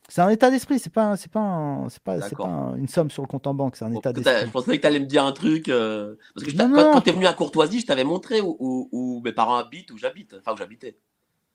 C'est 0.09 0.21
un 0.21 0.29
état 0.29 0.49
d'esprit, 0.49 0.79
c'est 0.79 0.89
pas, 0.93 1.03
un- 1.05 1.15
c'est 1.15 1.31
pas, 1.31 1.39
un- 1.41 1.89
c'est 1.89 2.01
pas, 2.01 2.21
c'est 2.21 2.35
pas 2.37 2.45
un- 2.45 2.75
une 2.75 2.87
somme 2.87 3.09
sur 3.11 3.23
le 3.23 3.27
compte 3.27 3.45
en 3.47 3.53
banque, 3.53 3.75
c'est 3.75 3.85
un 3.85 3.89
Bon, 3.89 3.99
état 3.99 4.13
d'esprit. 4.13 4.45
Je 4.45 4.51
pensais 4.51 4.77
que 4.77 4.81
tu 4.81 4.87
allais 4.87 4.99
me 4.99 5.05
dire 5.05 5.25
un 5.25 5.31
truc. 5.33 5.69
euh, 5.69 6.15
Parce 6.33 6.45
que 6.45 6.51
je 6.51 6.57
Non, 6.57 6.69
t'a- 6.73 6.83
quand, 6.83 6.93
non. 6.95 7.01
tu 7.01 7.09
es 7.09 7.13
venu 7.13 7.25
à 7.27 7.33
Courtoisie, 7.33 7.79
je 7.81 7.85
t'avais 7.85 8.03
montré 8.05 8.39
où, 8.41 8.55
où- 8.59 8.89
où 8.91 9.21
mes 9.23 9.33
parents 9.33 9.57
habitent, 9.57 9.91
où 9.91 9.97
j'habite. 9.97 10.35
Enfin, 10.39 10.53
où 10.53 10.57
j'habitais. 10.57 10.97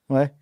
Ouais. 0.09 0.33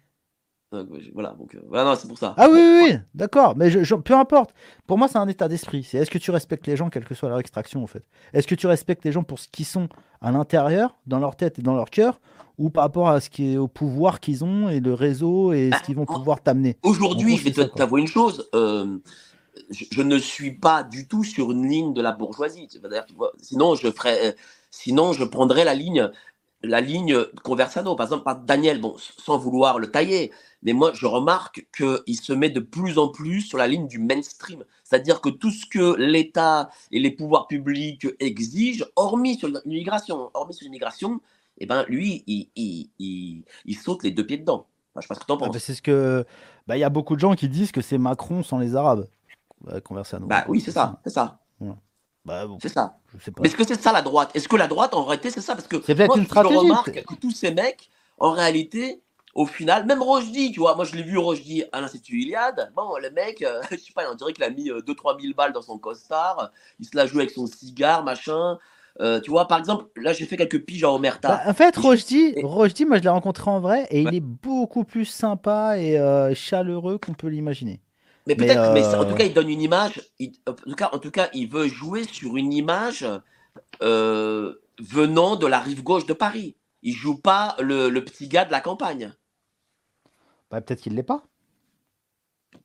Donc, 0.73 0.87
Voilà, 1.13 1.31
donc 1.31 1.53
euh, 1.55 1.61
voilà, 1.67 1.83
non, 1.89 1.95
c'est 1.97 2.07
pour 2.07 2.17
ça. 2.17 2.33
Ah 2.37 2.47
oui, 2.49 2.57
oui, 2.59 2.81
oui, 2.91 2.97
d'accord, 3.13 3.57
mais 3.57 3.69
je, 3.69 3.83
je- 3.83 3.95
peu 3.95 4.13
importe. 4.15 4.53
Pour 4.87 4.97
moi, 4.97 5.09
c'est 5.09 5.17
un 5.17 5.27
état 5.27 5.49
d'esprit. 5.49 5.83
C'est 5.83 5.97
est-ce 5.97 6.09
que 6.09 6.17
tu 6.17 6.31
respectes 6.31 6.65
les 6.65 6.77
gens, 6.77 6.89
quelle 6.89 7.03
que 7.03 7.13
soit 7.13 7.27
leur 7.27 7.39
extraction, 7.39 7.83
en 7.83 7.87
fait? 7.87 8.05
Est-ce 8.33 8.47
que 8.47 8.55
tu 8.55 8.67
respectes 8.67 9.03
les 9.03 9.11
gens 9.11 9.23
pour 9.23 9.37
ce 9.39 9.49
qu'ils 9.49 9.65
sont 9.65 9.89
à 10.21 10.31
l'intérieur, 10.31 10.95
dans 11.07 11.19
leur 11.19 11.35
tête 11.35 11.59
et 11.59 11.61
dans 11.61 11.75
leur 11.75 11.89
cœur, 11.89 12.21
ou 12.61 12.69
par 12.69 12.83
rapport 12.83 13.09
à 13.09 13.19
ce 13.19 13.29
qui 13.29 13.53
est 13.53 13.57
au 13.57 13.67
pouvoir 13.67 14.19
qu'ils 14.19 14.43
ont 14.43 14.69
et 14.69 14.79
le 14.79 14.93
réseau 14.93 15.51
et 15.51 15.71
ce 15.75 15.83
qu'ils 15.83 15.95
vont 15.95 16.05
pouvoir 16.05 16.41
t'amener 16.41 16.77
Aujourd'hui, 16.83 17.37
je 17.37 17.49
vais 17.49 17.67
t'avouer 17.69 18.01
une 18.01 18.07
chose. 18.07 18.47
euh, 18.53 18.99
je, 19.71 19.85
je 19.91 20.01
ne 20.01 20.17
suis 20.17 20.51
pas 20.51 20.83
du 20.83 21.07
tout 21.07 21.23
sur 21.23 21.51
une 21.51 21.67
ligne 21.67 21.93
de 21.93 22.01
la 22.01 22.11
bourgeoisie. 22.11 22.67
C'est-à-dire, 22.69 23.05
tu 23.05 23.15
vois, 23.15 23.31
Sinon, 23.41 23.75
je 23.75 23.89
ferais, 23.91 24.29
euh, 24.29 24.31
sinon, 24.69 25.11
je 25.13 25.23
prendrais 25.23 25.65
la 25.65 25.73
ligne 25.73 26.09
la 26.63 26.81
ligne 26.81 27.17
Conversano. 27.43 27.95
Par 27.95 28.05
exemple, 28.05 28.23
par 28.23 28.39
Daniel, 28.39 28.79
bon, 28.79 28.95
sans 29.17 29.37
vouloir 29.37 29.79
le 29.79 29.89
tailler, 29.89 30.31
mais 30.63 30.73
moi, 30.73 30.91
je 30.93 31.05
remarque 31.07 31.65
qu'il 31.75 32.19
se 32.19 32.33
met 32.33 32.49
de 32.49 32.59
plus 32.59 32.97
en 32.99 33.07
plus 33.09 33.41
sur 33.41 33.57
la 33.57 33.67
ligne 33.67 33.87
du 33.87 33.97
mainstream. 33.99 34.63
C'est-à-dire 34.83 35.21
que 35.21 35.29
tout 35.29 35.51
ce 35.51 35.65
que 35.65 35.95
l'État 35.97 36.69
et 36.91 36.99
les 36.99 37.11
pouvoirs 37.11 37.47
publics 37.47 38.07
exigent, 38.19 38.85
hormis 38.95 39.37
sur 39.37 39.47
l'immigration, 39.65 40.29
hormis 40.33 40.53
sur 40.53 40.65
l'immigration, 40.65 41.19
eh 41.57 41.65
ben, 41.65 41.85
lui, 41.87 42.23
il, 42.27 42.49
il, 42.55 43.43
il, 43.65 43.75
saute 43.75 44.03
les 44.03 44.11
deux 44.11 44.25
pieds 44.25 44.37
dedans. 44.37 44.67
je 44.95 45.01
sais 45.01 45.07
pas 45.07 45.15
ce 45.15 45.19
que 45.19 45.25
tu 45.25 45.31
en 45.31 45.35
Ah, 45.35 45.39
penses. 45.39 45.53
bah, 45.53 45.59
c'est 45.59 45.73
ce 45.75 45.81
que. 45.81 46.25
Bah, 46.67 46.77
il 46.77 46.79
y 46.79 46.83
a 46.83 46.89
beaucoup 46.89 47.15
de 47.15 47.19
gens 47.19 47.33
qui 47.35 47.49
disent 47.49 47.71
que 47.71 47.81
c'est 47.81 47.97
Macron 47.97 48.43
sans 48.43 48.57
les 48.59 48.75
Arabes. 48.75 49.07
euh, 49.67 49.79
Conversano. 49.81 50.25
Bah 50.27 50.45
oui, 50.47 50.61
c'est 50.61 50.71
ça, 50.71 50.99
c'est 51.03 51.09
ça, 51.11 51.39
Bah 52.25 52.45
bon, 52.47 52.57
c'est 52.61 52.69
ça. 52.69 52.97
je 53.17 53.23
sais 53.23 53.31
pas. 53.31 53.41
Mais 53.41 53.47
est-ce 53.49 53.55
que 53.57 53.65
c'est 53.65 53.79
ça 53.81 53.91
la 53.91 54.01
droite? 54.01 54.31
Est-ce 54.35 54.47
que 54.47 54.55
la 54.55 54.67
droite, 54.67 54.93
en 54.93 55.03
réalité, 55.05 55.29
c'est 55.31 55.41
ça? 55.41 55.55
Parce 55.55 55.67
que 55.67 55.81
C'est 55.81 55.95
peut-être 55.95 56.15
une 56.17 56.23
je- 56.23 56.27
stratégie, 56.27 56.53
Je 56.55 56.59
remarque 56.59 57.03
que 57.03 57.15
tous 57.15 57.31
ces 57.31 57.51
mecs, 57.51 57.89
en 58.19 58.31
réalité, 58.31 59.01
au 59.33 59.45
final, 59.45 59.85
même 59.85 60.01
Rochdy, 60.01 60.51
tu 60.51 60.59
vois, 60.59 60.75
moi 60.75 60.83
je 60.85 60.95
l'ai 60.95 61.03
vu 61.03 61.17
Rochdy 61.17 61.63
à 61.71 61.79
l'Institut 61.81 62.19
Iliade. 62.21 62.71
Bon, 62.75 62.97
le 63.01 63.09
mec, 63.11 63.41
euh, 63.41 63.61
je 63.71 63.77
sais 63.77 63.93
pas, 63.93 64.03
on 64.11 64.15
dirait 64.15 64.33
qu'il 64.33 64.43
a 64.43 64.49
mis 64.49 64.69
2-3 64.69 65.19
000 65.21 65.33
balles 65.35 65.53
dans 65.53 65.61
son 65.61 65.77
costard. 65.79 66.51
Il 66.79 66.85
se 66.85 66.95
la 66.95 67.05
joue 67.07 67.17
avec 67.19 67.31
son 67.31 67.47
cigare, 67.47 68.03
machin. 68.03 68.59
Euh, 68.99 69.19
tu 69.21 69.29
vois, 69.31 69.47
par 69.47 69.57
exemple, 69.57 69.85
là 69.95 70.13
j'ai 70.13 70.25
fait 70.25 70.37
quelques 70.37 70.63
piges 70.65 70.83
à 70.83 70.91
Omerta. 70.91 71.29
Bah, 71.29 71.43
en 71.49 71.53
fait, 71.53 71.75
Rochdy, 71.77 72.33
et- 72.35 72.43
moi 72.43 72.67
je 72.97 73.03
l'ai 73.03 73.09
rencontré 73.09 73.49
en 73.49 73.59
vrai 73.59 73.87
et 73.89 74.01
il 74.01 74.13
est 74.13 74.19
beaucoup 74.19 74.83
plus 74.83 75.05
sympa 75.05 75.77
et 75.77 75.97
euh, 75.97 76.33
chaleureux 76.35 76.97
qu'on 76.97 77.13
peut 77.13 77.27
l'imaginer. 77.27 77.79
Mais 78.27 78.35
Mais, 78.35 78.45
peut-être, 78.45 78.71
mais, 78.71 78.83
ça- 78.83 78.99
en 78.99 79.05
euh, 79.05 79.09
tout 79.09 79.15
cas, 79.15 79.23
il 79.25 79.33
donne 79.33 79.49
une 79.49 79.61
image. 79.61 80.01
il- 80.19 80.33
en, 80.47 80.53
tout 80.53 80.75
cas, 80.75 80.89
en 80.93 80.99
tout 80.99 81.11
cas, 81.11 81.29
il 81.33 81.47
veut 81.49 81.67
jouer 81.67 82.03
sur 82.03 82.37
une 82.37 82.53
image 82.53 83.05
euh, 83.83 84.55
venant 84.79 85.35
de 85.37 85.47
la 85.47 85.59
rive 85.59 85.83
gauche 85.83 86.05
de 86.07 86.13
Paris. 86.13 86.55
Il 86.83 86.93
joue 86.95 87.17
pas 87.17 87.55
le, 87.61 87.89
le 87.89 88.05
petit 88.05 88.27
gars 88.27 88.45
de 88.45 88.51
la 88.51 88.61
campagne. 88.61 89.13
Bah, 90.51 90.61
peut-être 90.61 90.81
qu'il 90.81 90.93
l'est 90.95 91.03
pas. 91.03 91.23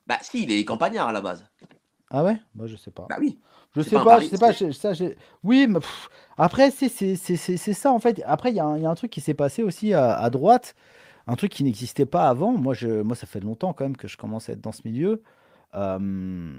Bah 0.07 0.17
si, 0.23 0.41
il 0.41 0.51
est 0.51 0.65
campagnard 0.65 1.07
à 1.09 1.11
la 1.11 1.21
base. 1.21 1.45
Ah 2.09 2.23
ouais? 2.23 2.37
Moi 2.55 2.67
je 2.67 2.75
sais 2.75 2.91
pas. 2.91 3.07
Bah 3.09 3.17
oui. 3.19 3.39
Je 3.83 3.89
sais 3.89 3.95
pas 3.95 4.05
pas, 4.05 4.11
pari, 4.15 4.25
je 4.25 4.29
sais 4.31 4.37
pas. 4.37 4.51
je- 4.51 4.71
ça, 4.71 4.93
oui, 5.43 5.67
mais 5.67 5.79
pff, 5.79 6.09
après, 6.37 6.71
c'est 6.71 7.15
ça 7.73 7.91
en 7.91 7.99
fait. 7.99 8.21
Après, 8.25 8.51
il 8.51 8.55
y, 8.55 8.59
a 8.59 8.65
un- 8.65 8.77
il 8.77 8.83
y 8.83 8.85
a 8.85 8.89
un 8.89 8.95
truc 8.95 9.11
qui 9.11 9.21
s'est 9.21 9.33
passé 9.33 9.63
aussi 9.63 9.93
à, 9.93 10.15
à 10.17 10.29
droite, 10.29 10.75
un 11.27 11.35
truc 11.35 11.51
qui 11.51 11.63
n'existait 11.63 12.05
pas 12.05 12.29
avant. 12.29 12.53
Moi, 12.57 12.73
je, 12.73 13.01
moi, 13.03 13.15
ça 13.15 13.27
fait 13.27 13.41
longtemps 13.41 13.73
quand 13.73 13.85
même 13.85 13.97
que 13.97 14.07
je 14.07 14.17
commence 14.17 14.49
à 14.49 14.53
être 14.53 14.61
dans 14.61 14.71
ce 14.73 14.81
milieu. 14.85 15.23
Euh, 15.75 16.51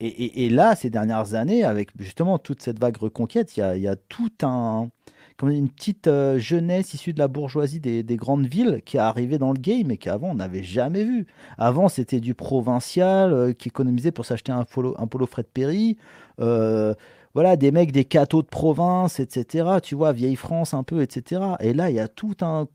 et, 0.00 0.08
et- 0.08 0.44
et 0.46 0.50
là, 0.50 0.74
ces 0.76 0.90
dernières 0.90 1.34
années, 1.34 1.64
avec 1.64 1.90
justement 1.98 2.38
toute 2.38 2.62
cette 2.62 2.78
vague 2.78 2.96
reconquête, 2.96 3.56
il 3.56 3.60
y 3.76 3.80
y 3.80 3.88
a 3.88 3.96
tout 3.96 4.30
un, 4.42 4.90
comme 5.36 5.50
une 5.50 5.68
petite 5.68 6.06
euh, 6.06 6.38
jeunesse 6.38 6.94
issue 6.94 7.12
de 7.12 7.18
la 7.18 7.28
bourgeoisie 7.28 7.80
des, 7.80 8.02
des 8.02 8.16
grandes 8.16 8.46
villes 8.46 8.82
qui 8.84 8.96
est 8.96 9.00
arrivée 9.00 9.38
dans 9.38 9.52
le 9.52 9.58
game 9.58 9.90
et 9.90 9.96
qu'avant 9.98 10.30
on 10.30 10.34
n'avait 10.36 10.62
jamais 10.62 11.04
vu. 11.04 11.26
Avant, 11.58 11.88
c'était 11.88 12.20
du 12.20 12.34
provincial 12.34 13.32
euh, 13.32 13.52
qui 13.52 13.68
économisait 13.68 14.12
pour 14.12 14.26
s'acheter 14.26 14.52
un 14.52 14.64
polo, 14.64 14.94
un 14.98 15.06
polo 15.06 15.26
Fred 15.26 15.46
Perry. 15.52 15.96
euh, 16.40 16.94
voilà, 17.34 17.56
des 17.56 17.72
mecs 17.72 17.90
des 17.90 18.04
cathos 18.04 18.42
de 18.42 18.46
province, 18.48 19.18
etc. 19.18 19.80
Tu 19.82 19.96
vois, 19.96 20.12
vieille 20.12 20.36
France 20.36 20.72
un 20.72 20.84
peu, 20.84 21.02
etc. 21.02 21.42
Et 21.60 21.72
là, 21.74 21.90
il 21.90 21.96
y 21.96 22.00
a 22.00 22.06
tout 22.08 22.34
un. 22.42 22.68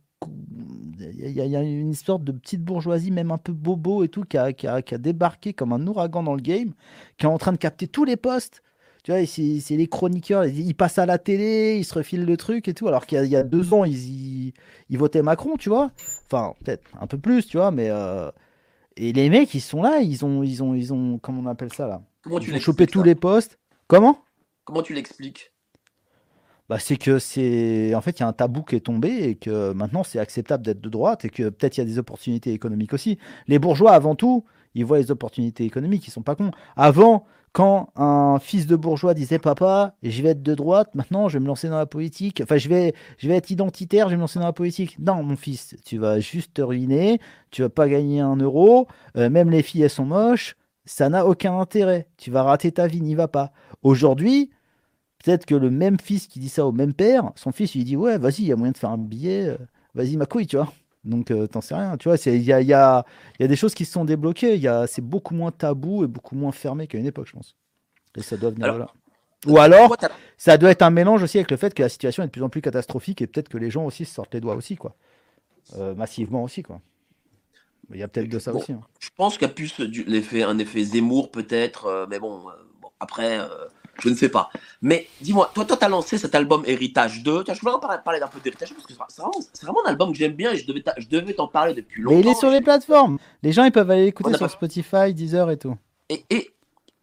Il 0.99 1.32
y, 1.32 1.39
a- 1.41 1.45
il 1.45 1.51
y 1.51 1.55
a 1.55 1.62
une 1.64 1.93
sorte 1.93 2.24
de 2.26 2.34
petite 2.34 2.62
bourgeoisie, 2.62 3.10
même 3.12 3.32
un 3.32 3.38
peu 3.38 3.53
bobo 3.53 4.03
et 4.03 4.10
tout, 4.10 4.24
qui 4.24 4.38
a, 4.38 4.51
qui 4.51 4.68
a- 4.68 4.82
qui 4.82 4.93
a 4.95 4.97
débarqué 4.97 5.53
comme 5.53 5.72
un 5.72 5.86
ouragan 5.88 6.24
dans 6.24 6.36
le 6.36 6.41
game, 6.41 6.74
qui 7.18 7.26
est 7.26 7.30
en 7.30 7.38
train 7.38 7.53
de 7.53 7.57
capter 7.57 7.88
tous 7.88 8.03
les 8.03 8.18
postes. 8.18 8.62
Tu 9.10 9.16
vois, 9.16 9.26
c'est 9.26 9.76
les 9.76 9.88
chroniqueurs, 9.88 10.45
ils, 10.45 10.68
ils 10.68 10.76
passent 10.76 10.99
à 10.99 11.07
la 11.07 11.18
télé, 11.18 11.78
ils 11.80 11.84
se 11.84 11.95
refilent 11.95 12.26
le 12.26 12.38
truc 12.38 12.68
et 12.68 12.76
tout, 12.76 12.88
alors 12.88 13.07
qu'il 13.07 13.18
y, 13.18 13.20
a- 13.22 13.26
il 13.26 13.32
y 13.32 13.36
a 13.36 13.41
deux 13.41 13.74
ans, 13.74 13.84
ils, 13.84 13.95
ils, 13.95 14.53
ils 14.91 14.97
votaient 14.99 15.24
Macron, 15.24 15.57
tu 15.57 15.70
vois. 15.70 15.89
Enfin, 16.28 16.53
peut-être 16.64 16.84
un 17.01 17.07
peu 17.07 17.18
plus, 17.18 17.47
tu 17.47 17.57
vois, 17.57 17.72
mais. 17.72 17.89
euh, 17.89 18.30
Et 18.97 19.12
les 19.12 19.32
mecs, 19.32 19.55
ils 19.55 19.62
sont 19.62 19.82
là, 19.82 20.01
ils 20.01 20.26
ont, 20.26 20.43
ils 20.43 20.62
ont, 20.62 20.76
ils 20.76 20.93
ont, 20.93 21.18
comment 21.18 21.41
on 21.41 21.47
appelle 21.47 21.74
ça 21.74 21.88
là? 21.88 22.03
Comment 22.22 22.39
tu 22.39 22.51
Ils 22.51 22.57
ont 22.57 22.60
chopé 22.60 22.86
tous 22.86 23.01
les 23.01 23.16
postes. 23.16 23.57
Comment? 23.88 24.20
Comment 24.64 24.84
tu 24.84 24.93
l'expliques? 24.93 25.53
Bah, 26.70 26.78
c'est 26.78 26.97
que 26.97 27.18
c'est 27.18 27.95
en 27.95 28.01
fait 28.01 28.20
il 28.20 28.22
y 28.22 28.24
a 28.24 28.28
un 28.28 28.34
tabou 28.34 28.62
qui 28.62 28.76
est 28.76 28.80
tombé 28.80 29.24
et 29.24 29.36
que 29.36 29.74
maintenant 29.74 30.03
c'est 30.03 30.20
acceptable 30.20 30.64
d'être 30.64 30.82
de 30.82 30.89
droite 30.89 31.26
et 31.26 31.32
que 31.32 31.49
peut-être 31.49 31.78
il 31.78 31.80
y 31.80 31.84
a 31.84 31.86
des 31.86 31.97
opportunités 31.97 32.53
économiques 32.53 32.93
aussi. 32.93 33.18
Les 33.47 33.57
bourgeois 33.57 33.93
avant 33.93 34.14
tout, 34.14 34.45
ils 34.76 34.86
voient 34.86 34.99
les 34.99 35.10
opportunités 35.10 35.66
économiques, 35.66 36.07
ils 36.07 36.12
sont 36.12 36.22
pas 36.22 36.36
cons. 36.36 36.51
Avant, 36.76 37.26
quand 37.52 37.89
un 37.95 38.39
fils 38.39 38.68
de 38.68 38.76
bourgeois 38.76 39.14
disait 39.14 39.39
papa, 39.39 39.95
je 40.04 40.22
vais 40.22 40.30
être 40.30 40.43
de 40.43 40.56
droite, 40.56 40.93
maintenant 40.95 41.30
je 41.30 41.38
vais 41.38 41.41
me 41.41 41.47
lancer 41.47 41.70
dans 41.70 41.78
la 41.78 41.86
politique, 41.86 42.41
enfin 42.43 42.58
je 42.58 42.70
vais 42.70 42.93
je 43.18 43.28
vais 43.28 43.36
être 43.36 43.50
identitaire, 43.52 44.08
je 44.08 44.12
vais 44.12 44.18
me 44.18 44.22
lancer 44.22 44.39
dans 44.39 44.45
la 44.45 44.54
politique. 44.54 44.97
Non 45.00 45.24
mon 45.24 45.36
fils, 45.36 45.76
tu 45.86 45.97
vas 45.97 46.20
juste 46.20 46.54
te 46.56 46.62
ruiner, 46.62 47.20
tu 47.52 47.62
vas 47.62 47.70
pas 47.70 47.88
gagner 47.89 48.20
un 48.22 48.36
euro, 48.36 48.88
euh, 49.18 49.30
même 49.30 49.50
les 49.50 49.64
filles 49.64 49.84
elles 49.84 49.89
sont 49.89 50.06
moches, 50.06 50.56
ça 50.86 51.10
n'a 51.10 51.26
aucun 51.26 51.58
intérêt. 51.60 52.08
Tu 52.18 52.32
vas 52.32 52.43
rater 52.43 52.72
ta 52.72 52.88
vie, 52.88 53.02
n'y 53.02 53.16
va 53.16 53.28
pas. 53.28 53.52
Aujourd'hui, 53.84 54.52
Peut-être 55.24 55.45
que 55.45 55.56
le 55.56 55.70
même 55.70 56.00
fils 56.00 56.28
qui 56.28 56.39
dit 56.39 56.50
ça 56.50 56.66
au 56.66 56.72
même 56.72 56.93
père, 56.93 57.32
son 57.36 57.52
fils 57.52 57.76
lui 57.76 57.84
dit 57.84 57.97
Ouais, 57.97 58.18
vas-y, 58.18 58.39
il 58.39 58.47
y 58.47 58.52
a 58.54 58.56
moyen 58.56 58.72
de 58.72 58.78
faire 58.78 58.91
un 58.91 58.97
billet, 58.97 59.47
euh, 59.50 59.58
vas-y, 59.93 60.16
ma 60.18 60.26
couille, 60.26 60.47
tu 60.47 60.56
vois. 60.56 60.72
Donc, 61.06 61.32
euh, 61.32 61.47
t'en 61.47 61.62
sais 61.62 61.76
rien, 61.76 61.95
tu 61.97 62.10
vois. 62.10 62.18
Il 62.26 62.41
y 62.43 62.52
a, 62.52 62.62
y, 62.62 62.74
a, 62.74 63.06
il 63.39 63.43
y 63.43 63.45
a 63.45 63.47
des 63.47 63.56
choses 63.56 63.74
qui 63.74 63.86
se 63.86 63.93
sont 63.93 64.04
débloquées, 64.06 64.56
il 64.56 64.62
y 64.62 64.68
a- 64.68 64.86
c'est 64.86 65.02
beaucoup 65.02 65.34
moins 65.34 65.52
tabou 65.52 66.04
et 66.04 66.08
beaucoup 66.08 66.36
moins 66.36 66.52
fermé 66.52 66.88
qu'à 66.88 66.97
une 66.97 67.06
époque, 67.06 67.28
je 67.28 67.34
pense. 67.34 67.56
Et 68.18 68.22
ça 68.22 68.36
doit 68.38 68.50
venir 68.52 68.66
Alors, 68.66 68.80
là. 68.80 68.88
Ou 69.47 69.58
alors, 69.60 69.95
ça 70.38 70.58
doit 70.58 70.72
être 70.72 70.82
un 70.82 70.89
mélange 70.89 71.24
aussi 71.24 71.38
avec 71.38 71.50
le 71.52 71.56
fait 71.56 71.74
que 71.74 71.82
la 71.82 71.88
situation 71.88 72.24
est 72.24 72.26
de 72.26 72.32
plus 72.32 72.43
en 72.43 72.50
plus 72.50 72.62
catastrophique 72.62 73.22
et 73.22 73.28
peut-être 73.28 73.47
que 73.47 73.58
les 73.58 73.70
gens 73.72 73.86
aussi 73.86 74.04
se 74.04 74.14
sortent 74.14 74.34
les 74.34 74.41
doigts 74.41 74.56
aussi, 74.56 74.76
quoi. 74.76 74.95
Euh, 75.78 75.95
massivement 75.95 76.43
aussi, 76.43 76.62
quoi. 76.64 76.82
Il 77.91 77.97
y 77.97 78.04
a 78.04 78.08
peut-être 78.10 78.28
de 78.30 78.38
ça 78.38 78.52
Bon. 78.52 78.60
aussi. 78.60 78.74
hein. 78.74 78.82
Je 79.00 79.10
pense 79.16 79.38
qu'il 79.38 79.47
y 79.47 79.52
a 79.52 79.54
plus 79.54 79.80
du- 79.80 80.04
l'effet, 80.04 80.43
un 80.43 80.58
effet 80.60 80.84
Zemmour 80.84 81.32
peut-être, 81.32 81.86
euh, 81.86 82.06
mais 82.10 82.20
bon, 82.20 82.50
euh, 82.50 82.52
bon, 82.82 82.89
après, 83.00 83.39
euh, 83.39 83.47
je 84.02 84.10
ne 84.10 84.16
sais 84.16 84.30
pas. 84.30 84.50
Mais 84.82 85.08
dis-moi, 85.22 85.52
toi, 85.54 85.66
toi, 85.66 85.78
tu 85.78 85.86
as 85.86 85.89
lancé 85.89 86.18
cet 86.18 86.36
album 86.36 86.64
Héritage 86.66 87.24
2. 87.24 87.43
Tiens, 87.43 87.54
je 87.54 87.60
voulais 87.62 87.74
en 87.74 87.80
parler, 87.80 88.20
d'un 88.20 88.28
peu 88.28 88.39
d'Héritage 88.39 88.74
parce 88.74 88.86
que 88.86 88.93
c'est 89.54 89.64
vraiment, 89.66 89.80
un 89.86 89.89
album 89.89 90.12
que 90.12 90.18
j'aime 90.18 90.34
bien 90.34 90.52
et 90.52 90.58
je 90.58 90.66
devais, 90.68 90.84
je 90.97 91.08
devais 91.08 91.34
t'en 91.34 91.47
parler 91.47 91.74
depuis 91.74 92.02
longtemps. 92.02 92.16
Mais 92.16 92.22
il 92.22 92.28
est 92.30 92.36
sur 92.36 92.50
les 92.50 92.62
plateformes. 92.62 93.18
Les 93.43 93.52
gens, 93.52 93.64
ils 93.64 93.72
peuvent 93.72 93.89
aller 93.91 94.06
écouter 94.08 94.32
sur 94.32 94.39
pas- 94.39 94.50
Spotify, 94.50 95.14
Deezer 95.14 95.50
et 95.52 95.58
tout. 95.58 95.76
Et, 96.10 96.26
et, 96.30 96.50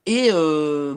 et 0.07 0.29
euh, 0.33 0.95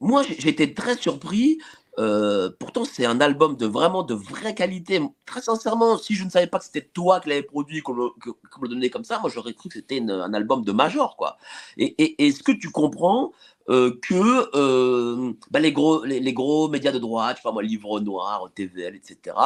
moi, 0.00 0.22
été 0.28 0.72
très 0.74 0.96
surpris. 0.96 1.58
Euh, 1.98 2.48
pourtant, 2.58 2.86
c'est 2.86 3.04
un 3.04 3.20
album 3.20 3.54
de 3.54 3.66
vraiment 3.66 4.02
de 4.02 4.14
vraie 4.14 4.54
qualité. 4.54 5.02
Très 5.26 5.42
sincèrement, 5.42 5.98
si 5.98 6.14
je 6.14 6.24
ne 6.24 6.30
savais 6.30 6.46
pas 6.46 6.58
que 6.58 6.64
c'était 6.64 6.80
toi 6.94 7.20
qui 7.20 7.28
l'avais 7.28 7.42
produit, 7.42 7.82
qu'on 7.82 7.94
que- 8.18 8.30
qu'on 8.30 8.62
le 8.62 8.68
donnait 8.70 8.88
comme 8.88 9.04
ça, 9.04 9.18
moi 9.18 9.28
j'aurais 9.28 9.52
cru 9.52 9.68
que 9.68 9.74
c'était 9.74 10.00
un 10.00 10.32
album 10.32 10.64
de 10.64 10.72
Major, 10.72 11.16
quoi. 11.16 11.36
Et, 11.76 11.94
et- 12.02 12.26
est-ce 12.26 12.42
que 12.42 12.52
tu 12.52 12.70
comprends 12.70 13.32
euh, 13.68 13.92
que 14.02 14.50
euh, 14.56 15.32
bah, 15.50 15.60
les, 15.60 15.72
gros, 15.72 16.04
les, 16.04 16.18
les 16.20 16.32
gros 16.32 16.68
médias 16.68 16.90
de 16.92 16.98
droite, 16.98 17.36
je 17.36 17.42
sais 17.42 17.48
pas 17.48 17.52
moi, 17.52 17.62
Livre 17.62 18.00
Noir, 18.00 18.48
TVL, 18.54 18.96
etc., 18.96 19.36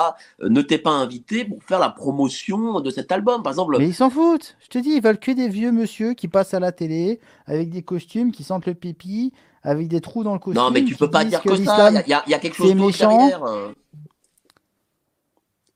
euh, 0.41 0.49
ne 0.49 0.63
t'aient 0.63 0.79
pas 0.79 0.91
invité 0.93 1.45
pour 1.45 1.63
faire 1.63 1.79
la 1.79 1.91
promotion 1.91 2.81
de 2.81 2.91
cet 2.91 3.13
album 3.13 3.43
Par 3.43 3.53
exemple, 3.53 3.77
Mais 3.79 3.89
ils 3.89 3.95
s'en 3.95 4.09
foutent. 4.11 4.57
Je 4.61 4.69
te 4.69 4.79
dis, 4.79 4.91
ils 4.97 5.03
veulent 5.03 5.19
que 5.19 5.31
des 5.33 5.49
vieux 5.49 5.71
monsieur 5.73 6.15
qui 6.15 6.29
passent 6.29 6.55
à 6.55 6.61
la 6.61 6.73
télé 6.73 7.21
avec 7.47 7.71
des 7.71 7.83
costumes 7.83 8.33
qui 8.33 8.43
sentent 8.45 8.67
le 8.67 8.75
pipi, 8.75 9.33
avec 9.63 9.89
des 9.89 10.01
trous 10.01 10.25
dans 10.25 10.33
le 10.33 10.39
costume. 10.39 10.63
non, 10.63 10.71
mais 10.71 10.85
tu 10.85 10.95
peux 10.97 11.11
pas 11.11 11.25
dire 11.25 11.43
que, 11.43 11.51
ça. 11.51 11.91
l'islam- 11.91 12.03
Il 12.07 12.11
y, 12.11 12.15
a- 12.15 12.23
il 12.27 12.31
y 12.31 12.35
a 12.35 12.39
quelque 12.39 12.55
chose 12.57 12.69
d'autre 12.75 12.87
méchant. 12.87 13.17
derrière. 13.19 13.43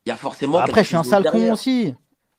Il 0.07 0.09
y 0.09 0.13
a 0.13 0.17
forcément. 0.17 0.59
Après, 0.59 0.83
je 0.83 0.89
suis 0.89 0.97
un 0.97 1.03
sale 1.03 1.25
con 1.31 1.53
aussi. 1.53 1.95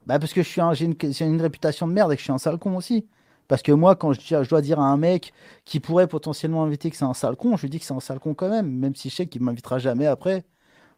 Bah, 0.08 0.18
parce 0.18 0.34
que 0.34 0.42
je 0.42 0.48
suis 0.50 0.62
un- 0.62 0.74
j'ai 0.74 0.86
une, 0.86 0.96
j'ai 1.00 1.26
une 1.26 1.40
réputation 1.42 1.88
de 1.88 1.94
merde 1.94 2.12
et 2.12 2.16
que 2.16 2.20
je 2.20 2.24
suis 2.24 2.34
un 2.34 2.40
sale 2.40 2.58
con 2.58 2.76
aussi. 2.76 3.06
Parce 3.52 3.64
que 3.64 3.74
moi, 3.74 3.98
quand 3.98 4.14
je, 4.14 4.48
dois 4.48 4.62
dire 4.62 4.80
à 4.80 4.86
un 4.86 4.96
mec 4.96 5.34
qui 5.66 5.82
pourrait 5.82 6.08
potentiellement 6.08 6.64
inviter 6.64 6.90
que 6.90 6.96
c'est 6.96 7.04
un 7.04 7.14
sale 7.14 7.36
con, 7.36 7.58
je 7.58 7.64
lui 7.64 7.70
dis 7.70 7.80
que 7.82 7.86
c'est 7.86 7.94
un 7.94 8.00
sale 8.00 8.22
con 8.22 8.34
quand 8.34 8.48
même, 8.48 8.72
même 8.72 8.96
si 8.96 9.10
je 9.10 9.16
sais 9.18 9.28
qu'il 9.28 9.42
m'invitera 9.42 9.78
jamais 9.78 10.06
après. 10.08 10.46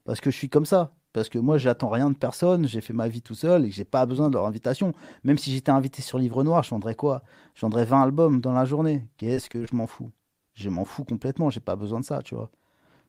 Parce 0.06 0.22
que 0.22 0.30
je 0.30 0.38
suis 0.38 0.50
comme 0.50 0.68
ça. 0.68 0.92
Parce 1.14 1.30
que 1.30 1.40
moi, 1.40 1.58
j'attends 1.58 1.90
rien 1.90 2.12
de 2.12 2.16
personne, 2.16 2.68
j'ai 2.68 2.80
fait 2.82 2.94
ma 2.94 3.08
vie 3.08 3.24
tout 3.24 3.34
seul 3.34 3.66
et 3.66 3.70
que 3.70 3.74
j'ai 3.74 3.86
pas 3.86 4.06
besoin 4.06 4.30
de 4.30 4.36
leur 4.36 4.46
invitation. 4.46 4.94
Même 5.24 5.40
si 5.40 5.52
j'étais 5.52 5.72
invité 5.72 6.04
sur 6.04 6.20
Livre 6.20 6.44
Noir, 6.44 6.62
je 6.62 6.70
vendrais 6.70 6.94
quoi? 6.94 7.24
Je 7.56 7.62
vendrais 7.62 7.86
20 7.86 8.04
albums 8.04 8.40
dans 8.40 8.54
la 8.54 8.66
journée. 8.66 9.04
Qu'est-ce 9.18 9.50
que 9.50 9.66
je 9.66 9.76
m'en 9.76 9.88
fous? 9.88 10.12
Je 10.54 10.70
m'en 10.70 10.86
fous 10.86 11.06
complètement, 11.06 11.50
j'ai 11.50 11.60
pas 11.60 11.76
besoin 11.76 12.02
de 12.02 12.06
ça, 12.06 12.22
tu 12.22 12.36
vois. 12.36 12.52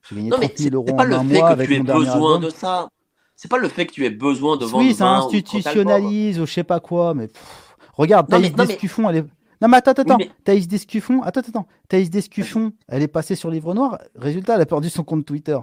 J'ai 0.08 0.16
gagné 0.16 0.30
Non, 0.30 0.38
mais 0.40 0.46
30 0.48 0.56
c'est 0.56 0.70
000 0.70 0.74
euros 0.76 0.96
pas 0.96 1.02
en 1.02 1.06
le 1.06 1.16
un 1.16 1.24
fait 1.28 1.34
mois 1.34 1.48
que 1.48 1.52
avec 1.52 1.68
tu 1.68 1.74
aies 1.74 1.78
mon 1.82 1.84
besoin 1.98 2.34
album. 2.36 2.40
de 2.44 2.48
ça. 2.48 2.88
C'est 3.36 3.50
pas 3.50 3.58
le 3.58 3.68
fait 3.68 3.84
que 3.84 3.92
tu 3.92 4.06
aies 4.06 4.10
besoin 4.10 4.56
de 4.56 4.64
vendre 4.64 4.78
Oui, 4.86 4.94
ça 4.94 5.04
20 5.04 5.10
ou 5.10 5.20
30 5.20 5.24
albums. 5.26 5.34
institutionnalise 5.36 6.40
ou 6.40 6.46
je 6.46 6.52
sais 6.52 6.64
pas 6.64 6.80
quoi, 6.80 7.12
mais 7.12 7.28
pff, 7.28 7.63
regarde, 7.96 8.28
Thaïs 8.28 8.52
Descuffon, 8.66 9.08
elle 9.10 9.16
est. 9.16 9.26
Non, 9.62 9.68
mais 9.68 9.76
attends, 9.78 9.92
attends, 9.92 10.16
mais- 10.18 10.30
Thaïs 10.44 10.68
Descuffon, 10.68 11.22
attends, 11.22 11.40
attends. 11.40 11.66
Thaïs 11.88 12.10
Descuffon, 12.10 12.72
elle 12.88 13.02
est 13.02 13.08
passée 13.08 13.34
sur 13.34 13.50
Livre 13.50 13.72
Noir. 13.74 13.98
Résultat, 14.16 14.56
elle 14.56 14.60
a 14.62 14.66
perdu 14.66 14.90
son 14.90 15.04
compte 15.04 15.24
Twitter 15.24 15.58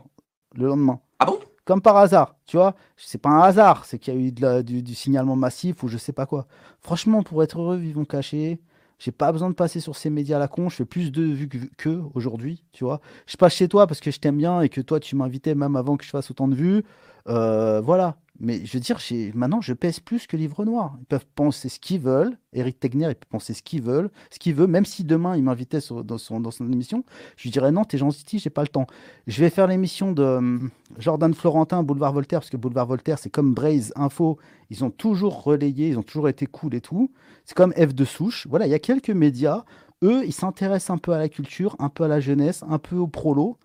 le 0.55 0.67
lendemain. 0.67 0.99
Ah 1.19 1.25
bon? 1.25 1.37
Comme 1.65 1.81
par 1.81 1.97
hasard, 1.97 2.35
tu 2.47 2.57
vois. 2.57 2.75
C'est 2.97 3.21
pas 3.21 3.29
un 3.29 3.41
hasard, 3.41 3.85
c'est 3.85 3.99
qu'il 3.99 4.13
y 4.13 4.17
a 4.17 4.19
eu 4.19 4.31
de 4.31 4.41
la- 4.41 4.63
du, 4.63 4.81
du 4.81 4.95
signalement 4.95 5.35
massif 5.35 5.83
ou 5.83 5.87
je 5.87 5.97
sais 5.97 6.13
pas 6.13 6.25
quoi. 6.25 6.47
Franchement, 6.79 7.21
pour 7.21 7.43
être 7.43 7.59
heureux, 7.59 7.77
vivons 7.77 8.05
cachés. 8.05 8.59
J'ai 8.97 9.11
pas 9.11 9.31
besoin 9.31 9.49
de 9.49 9.55
passer 9.55 9.79
sur 9.79 9.95
ces 9.95 10.09
médias 10.11 10.37
à 10.37 10.39
la 10.39 10.47
con. 10.47 10.69
Je 10.69 10.75
fais 10.75 10.85
plus 10.85 11.11
de 11.11 11.23
vues 11.23 11.49
que 11.77 12.01
aujourd'hui, 12.13 12.63
tu 12.71 12.83
vois. 12.83 13.01
Je 13.27 13.35
passe 13.37 13.53
chez 13.53 13.67
toi 13.67 13.87
parce 13.87 13.99
que 13.99 14.11
je 14.11 14.19
t'aime 14.19 14.37
bien 14.37 14.61
et 14.61 14.69
que 14.69 14.79
toi, 14.81 14.99
tu 14.99 15.15
m'invitais 15.15 15.55
même 15.55 15.75
avant 15.75 15.97
que 15.97 16.03
je 16.05 16.09
fasse 16.09 16.29
autant 16.31 16.47
de 16.47 16.55
vues. 16.55 16.83
Euh, 17.27 17.81
voilà. 17.81 18.15
Mais 18.43 18.65
je 18.65 18.73
veux 18.73 18.79
dire, 18.79 18.97
maintenant, 19.35 19.61
je 19.61 19.71
pèse 19.71 19.99
plus 19.99 20.25
que 20.25 20.35
Livre 20.35 20.65
Noir. 20.65 20.97
Ils 20.99 21.05
peuvent 21.05 21.27
penser 21.35 21.69
ce 21.69 21.79
qu'ils 21.79 21.99
veulent. 21.99 22.35
Eric 22.53 22.79
Tegner, 22.79 23.09
il 23.09 23.15
peut 23.15 23.27
penser 23.29 23.53
ce 23.53 23.61
qu'il 23.61 23.83
veut, 23.83 24.09
ce 24.31 24.39
qu'il 24.39 24.55
veut. 24.55 24.65
Même 24.65 24.83
si 24.83 25.03
demain, 25.03 25.37
il 25.37 25.43
m'invitait 25.43 25.77
dans, 26.03 26.17
son, 26.17 26.41
émission, 26.59 27.05
je 27.37 27.43
lui 27.43 27.51
dirais 27.51 27.71
non, 27.71 27.83
t'es 27.83 27.99
gentil, 27.99 28.39
j'ai 28.39 28.49
pas 28.49 28.63
le 28.63 28.67
temps. 28.67 28.87
Je 29.27 29.39
vais 29.41 29.51
faire 29.51 29.67
l'émission 29.67 30.11
de 30.11 30.23
hum, 30.23 30.71
Jordan 30.97 31.35
Florentin, 31.35 31.83
Boulevard 31.83 32.13
Voltaire, 32.13 32.39
parce 32.39 32.49
que 32.49 32.57
Boulevard 32.57 32.87
Voltaire, 32.87 33.19
c'est 33.19 33.29
comme 33.29 33.53
Braze 33.53 33.93
Info. 33.95 34.39
Ils 34.71 34.83
ont 34.83 34.89
toujours 34.89 35.43
relayé, 35.43 35.89
ils 35.89 35.99
ont 35.99 36.03
toujours 36.03 36.27
été 36.27 36.47
cool 36.47 36.73
et 36.73 36.81
tout. 36.81 37.11
C'est 37.45 37.55
comme 37.55 37.73
F 37.73 37.93
de 37.93 38.05
souche. 38.05 38.47
Voilà, 38.49 38.65
il 38.65 38.71
y 38.71 38.75
a 38.75 38.79
quelques 38.79 39.11
médias. 39.11 39.65
Eux, 40.03 40.25
ils 40.25 40.33
s'intéressent 40.33 40.95
un 40.95 40.97
peu 40.97 41.13
à 41.13 41.19
la 41.19 41.29
culture, 41.29 41.75
un 41.77 41.89
peu 41.89 42.05
à 42.05 42.07
la 42.07 42.19
jeunesse, 42.19 42.63
un 42.67 42.79
peu 42.79 42.95
au 42.95 43.05
prolo. 43.05 43.57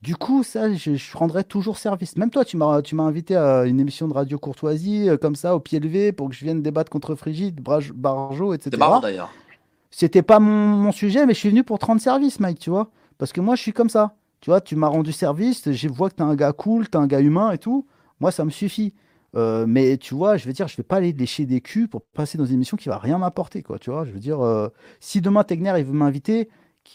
Du 0.00 0.14
coup, 0.14 0.44
ça, 0.44 0.72
je, 0.72 0.94
je, 0.94 1.16
rendrai 1.16 1.42
toujours 1.42 1.76
service. 1.76 2.16
Même 2.16 2.30
toi, 2.30 2.44
tu 2.44 2.56
m'as, 2.56 2.82
tu 2.82 2.94
m'as 2.94 3.02
invité 3.02 3.34
à 3.34 3.64
une 3.64 3.80
émission 3.80 4.06
de 4.06 4.14
radio 4.14 4.38
courtoisie, 4.38 5.08
euh, 5.08 5.16
comme 5.16 5.34
ça, 5.34 5.56
au 5.56 5.60
pied 5.60 5.80
levé, 5.80 6.12
pour 6.12 6.28
que 6.28 6.36
je 6.36 6.44
vienne 6.44 6.62
débattre 6.62 6.90
contre 6.90 7.16
Frigide, 7.16 7.60
Barjo, 7.60 8.54
etc. 8.54 8.70
C'est 8.72 8.78
marrant 8.78 9.00
d'ailleurs. 9.00 9.30
C'était 9.90 10.22
pas 10.22 10.38
mon, 10.38 10.92
sujet, 10.92 11.26
mais 11.26 11.34
je 11.34 11.38
suis 11.40 11.48
venu 11.48 11.64
pour 11.64 11.80
te 11.80 11.86
rendre 11.86 12.00
service, 12.00 12.38
Mike, 12.38 12.60
tu 12.60 12.70
vois. 12.70 12.90
Parce 13.16 13.32
que 13.32 13.40
moi, 13.40 13.56
je 13.56 13.62
suis 13.62 13.72
comme 13.72 13.88
ça. 13.88 14.14
Tu 14.40 14.50
vois, 14.50 14.60
tu 14.60 14.76
m'as 14.76 14.86
rendu 14.86 15.10
service, 15.10 15.68
je 15.72 15.88
vois 15.88 16.10
que 16.10 16.14
tu 16.14 16.22
es 16.22 16.26
un 16.26 16.36
gars 16.36 16.52
cool, 16.52 16.88
tu 16.88 16.96
es 16.96 17.00
un 17.00 17.08
gars 17.08 17.20
humain 17.20 17.50
et 17.50 17.58
tout. 17.58 17.84
Moi, 18.20 18.30
ça 18.30 18.44
me 18.44 18.50
suffit. 18.50 18.94
Euh, 19.34 19.66
mais 19.66 19.96
tu 19.98 20.14
vois, 20.14 20.36
je 20.36 20.46
veux 20.46 20.52
dire, 20.52 20.68
je 20.68 20.76
vais 20.76 20.84
pas 20.84 20.96
aller 20.96 21.12
lécher 21.12 21.44
des 21.44 21.60
culs 21.60 21.88
pour 21.88 22.02
passer 22.02 22.38
dans 22.38 22.46
une 22.46 22.54
émission 22.54 22.76
qui 22.76 22.88
va 22.88 22.98
rien 22.98 23.18
m'apporter, 23.18 23.62
quoi. 23.62 23.78
Tu 23.78 23.90
vois, 23.90 24.04
je 24.04 24.12
veux 24.12 24.20
dire, 24.20 24.40
euh, 24.40 24.68
si 25.00 25.20
demain 25.20 25.42
Tegner 25.42 25.74
il 25.78 25.84
veut 25.84 25.92
m'inviter, 25.92 26.48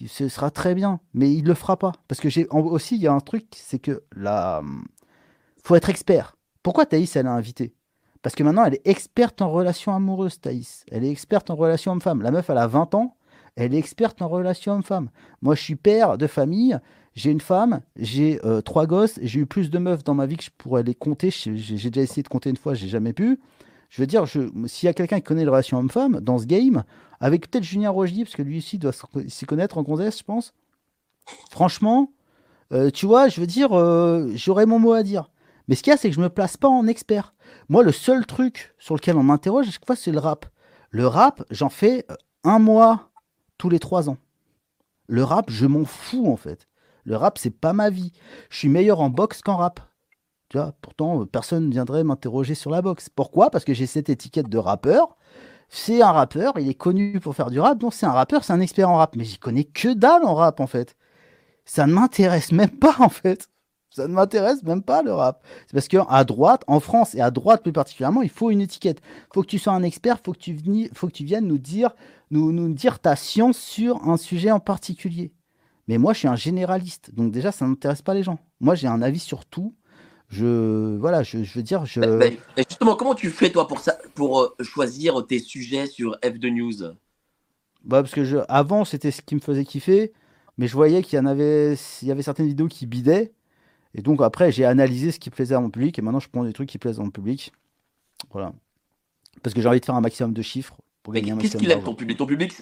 ce 0.07 0.27
sera 0.27 0.51
très 0.51 0.75
bien, 0.75 0.99
mais 1.13 1.31
il 1.33 1.45
le 1.45 1.53
fera 1.53 1.77
pas. 1.77 1.91
Parce 2.07 2.21
que 2.21 2.29
j'ai 2.29 2.47
aussi, 2.47 2.95
il 2.95 3.01
y 3.01 3.07
a 3.07 3.13
un 3.13 3.19
truc, 3.19 3.45
c'est 3.55 3.79
que 3.79 4.03
là, 4.15 4.61
faut 5.63 5.75
être 5.75 5.89
expert. 5.89 6.35
Pourquoi 6.61 6.85
Thaïs, 6.85 7.15
elle 7.15 7.27
a 7.27 7.33
invité 7.33 7.73
Parce 8.21 8.35
que 8.35 8.43
maintenant, 8.43 8.65
elle 8.65 8.75
est 8.75 8.87
experte 8.87 9.41
en 9.41 9.51
relations 9.51 9.93
amoureuses, 9.93 10.39
Thaïs. 10.39 10.85
Elle 10.91 11.03
est 11.03 11.11
experte 11.11 11.49
en 11.49 11.55
relations 11.55 11.91
hommes-femmes. 11.91 12.21
La 12.21 12.31
meuf, 12.31 12.49
elle 12.49 12.57
a 12.57 12.67
20 12.67 12.95
ans, 12.95 13.17
elle 13.55 13.73
est 13.73 13.77
experte 13.77 14.21
en 14.21 14.27
relations 14.27 14.73
hommes-femmes. 14.73 15.09
Moi, 15.41 15.55
je 15.55 15.61
suis 15.61 15.75
père 15.75 16.17
de 16.17 16.27
famille, 16.27 16.79
j'ai 17.15 17.31
une 17.31 17.41
femme, 17.41 17.81
j'ai 17.95 18.39
euh, 18.45 18.61
trois 18.61 18.87
gosses, 18.87 19.19
j'ai 19.21 19.41
eu 19.41 19.45
plus 19.45 19.69
de 19.69 19.77
meufs 19.77 20.03
dans 20.03 20.15
ma 20.15 20.25
vie 20.25 20.37
que 20.37 20.43
je 20.43 20.49
pourrais 20.57 20.83
les 20.83 20.95
compter. 20.95 21.29
J'ai 21.31 21.89
déjà 21.89 22.01
essayé 22.01 22.23
de 22.23 22.27
compter 22.27 22.49
une 22.49 22.57
fois, 22.57 22.73
j'ai 22.73 22.87
jamais 22.87 23.13
pu. 23.13 23.39
Je 23.93 24.01
veux 24.01 24.07
dire, 24.07 24.27
s'il 24.27 24.87
y 24.87 24.89
a 24.89 24.93
quelqu'un 24.95 25.17
qui 25.17 25.23
connaît 25.23 25.43
les 25.43 25.49
relations 25.51 25.77
homme-femme 25.77 26.19
dans 26.19 26.39
ce 26.39 26.47
game, 26.47 26.83
avec 27.19 27.47
peut-être 27.47 27.63
Julien 27.63 27.91
Rogier, 27.91 28.23
parce 28.23 28.35
que 28.35 28.41
lui 28.41 28.57
aussi 28.57 28.79
doit 28.79 28.91
s'y 29.27 29.45
connaître 29.45 29.77
en 29.77 29.83
gonzesse, 29.83 30.17
je 30.17 30.23
pense. 30.23 30.55
Franchement, 31.51 32.11
euh, 32.71 32.89
tu 32.89 33.05
vois, 33.05 33.27
je 33.27 33.39
veux 33.39 33.45
dire, 33.45 33.71
euh, 33.77 34.31
j'aurais 34.33 34.65
mon 34.65 34.79
mot 34.79 34.93
à 34.93 35.03
dire. 35.03 35.29
Mais 35.67 35.75
ce 35.75 35.83
qu'il 35.83 35.91
y 35.91 35.93
a, 35.93 35.97
c'est 35.97 36.09
que 36.09 36.15
je 36.15 36.19
ne 36.19 36.23
me 36.23 36.31
place 36.31 36.57
pas 36.57 36.67
en 36.67 36.87
expert. 36.87 37.35
Moi, 37.69 37.83
le 37.83 37.91
seul 37.91 38.25
truc 38.25 38.73
sur 38.79 38.95
lequel 38.95 39.15
on 39.15 39.21
m'interroge 39.21 39.67
à 39.67 39.71
chaque 39.71 39.85
fois, 39.85 39.95
c'est 39.95 40.11
le 40.11 40.17
rap. 40.17 40.47
Le 40.89 41.05
rap, 41.05 41.43
j'en 41.51 41.69
fais 41.69 42.07
euh, 42.09 42.15
un 42.43 42.57
mois 42.57 43.11
tous 43.59 43.69
les 43.69 43.79
trois 43.79 44.09
ans. 44.09 44.17
Le 45.05 45.23
rap, 45.23 45.51
je 45.51 45.67
m'en 45.67 45.85
fous 45.85 46.25
en 46.31 46.35
fait. 46.35 46.67
Le 47.03 47.15
rap, 47.15 47.37
c'est 47.37 47.51
pas 47.51 47.73
ma 47.73 47.91
vie. 47.91 48.11
Je 48.49 48.57
suis 48.57 48.69
meilleur 48.69 49.01
en 49.01 49.11
boxe 49.11 49.43
qu'en 49.43 49.57
rap 49.57 49.81
pourtant, 50.81 51.21
euh, 51.21 51.25
personne 51.25 51.67
ne 51.67 51.71
viendrait 51.71 52.03
m'interroger 52.03 52.55
sur 52.55 52.69
la 52.69 52.81
boxe. 52.81 53.09
Pourquoi? 53.09 53.49
Parce 53.49 53.63
que 53.63 53.73
j'ai 53.73 53.87
cette 53.87 54.09
étiquette 54.09 54.49
de 54.49 54.57
rappeur. 54.57 55.17
C'est 55.69 56.01
un 56.01 56.11
rappeur, 56.11 56.53
il 56.59 56.69
est 56.69 56.75
connu 56.75 57.19
pour 57.19 57.35
faire 57.35 57.49
du 57.49 57.59
rap, 57.59 57.79
donc 57.79 57.93
c'est 57.95 58.05
un 58.05 58.11
rappeur, 58.11 58.43
c'est 58.43 58.53
un 58.53 58.59
expert 58.59 58.89
en 58.89 58.97
rap. 58.97 59.15
Mais 59.15 59.23
j'y 59.23 59.39
connais 59.39 59.63
que 59.63 59.93
dalle 59.93 60.23
en 60.23 60.35
rap, 60.35 60.59
en 60.59 60.67
fait. 60.67 60.95
Ça 61.65 61.87
ne 61.87 61.93
m'intéresse 61.93 62.51
même 62.51 62.69
pas, 62.69 62.95
en 62.99 63.09
fait. 63.09 63.47
Ça 63.89 64.07
ne 64.07 64.13
m'intéresse 64.13 64.63
même 64.63 64.83
pas, 64.83 65.03
le 65.03 65.13
rap. 65.13 65.43
C'est 65.67 65.73
parce 65.73 65.87
qu'à 65.87 66.23
droite, 66.23 66.63
en 66.67 66.79
France, 66.79 67.15
et 67.15 67.21
à 67.21 67.31
droite 67.31 67.63
plus 67.63 67.73
particulièrement, 67.73 68.21
il 68.21 68.29
faut 68.29 68.51
une 68.51 68.61
étiquette. 68.61 69.01
Il 69.03 69.33
faut 69.33 69.41
que 69.41 69.47
tu 69.47 69.59
sois 69.59 69.73
un 69.73 69.83
expert, 69.83 70.17
il 70.19 70.25
faut, 70.25 70.33
que 70.33 70.39
tu 70.39 70.89
faut 70.93 71.07
que 71.07 71.13
tu 71.13 71.23
viennes 71.25 71.47
nous 71.47 71.59
dire, 71.59 71.91
nous, 72.31 72.51
nous 72.51 72.71
dire 72.73 72.99
ta 72.99 73.15
science 73.15 73.57
sur 73.57 74.07
un 74.07 74.17
sujet 74.17 74.51
en 74.51 74.59
particulier. 74.59 75.33
Mais 75.87 75.97
moi, 75.97 76.13
je 76.13 76.19
suis 76.19 76.27
un 76.27 76.35
généraliste. 76.35 77.13
Donc 77.13 77.31
déjà, 77.31 77.51
ça 77.51 77.67
n'intéresse 77.67 78.01
pas 78.01 78.13
les 78.13 78.23
gens. 78.23 78.39
Moi, 78.59 78.75
j'ai 78.75 78.87
un 78.87 79.01
avis 79.01 79.19
sur 79.19 79.45
tout 79.45 79.75
je 80.33 80.97
voilà, 80.97 81.23
je, 81.23 81.37
veux 81.37 81.63
dire, 81.63 81.85
je. 81.85 82.01
justement, 82.57 82.95
comment 82.95 83.15
tu 83.15 83.29
fais 83.29 83.51
toi 83.51 83.67
pour 83.67 83.79
ça, 83.79 83.97
pour 84.15 84.41
euh, 84.41 84.55
choisir 84.61 85.25
tes 85.27 85.39
sujets 85.39 85.87
sur 85.87 86.17
F2 86.23 86.49
News? 86.49 86.95
Bah 87.83 88.01
parce 88.01 88.13
que 88.13 88.23
je, 88.23 88.37
avant 88.47 88.85
c'était 88.85 89.11
ce 89.11 89.21
qui 89.21 89.35
me 89.35 89.39
faisait 89.39 89.65
kiffer, 89.65 90.13
mais 90.57 90.67
je 90.67 90.73
voyais 90.73 91.03
qu'il 91.03 91.17
y 91.17 91.19
en 91.21 91.25
avait, 91.25 91.75
il 92.01 92.07
y 92.07 92.11
avait 92.11 92.23
certaines 92.23 92.47
vidéos 92.47 92.67
qui 92.67 92.87
bidaient, 92.87 93.33
et 93.93 94.01
donc 94.01 94.21
après 94.21 94.51
j'ai 94.51 94.65
analysé 94.65 95.11
ce 95.11 95.19
qui 95.19 95.29
plaisait 95.29 95.55
à 95.55 95.59
mon 95.59 95.69
public, 95.69 95.99
et 95.99 96.01
maintenant 96.01 96.19
je 96.19 96.29
prends 96.29 96.45
des 96.45 96.53
trucs 96.53 96.69
qui 96.69 96.77
plaisent 96.77 96.99
à 96.99 97.03
mon 97.03 97.11
public, 97.11 97.51
voilà, 98.31 98.53
parce 99.43 99.53
que 99.53 99.61
j'ai 99.61 99.67
envie 99.67 99.81
de 99.81 99.85
faire 99.85 99.95
un 99.95 100.01
maximum 100.01 100.33
de 100.33 100.41
chiffres 100.41 100.77
qu'est-ce 101.11 101.57
qu'il 101.57 101.71
aime 101.71 101.83
ton 101.83 101.95
public 101.95 102.17
Ton 102.17 102.25
public, 102.25 102.53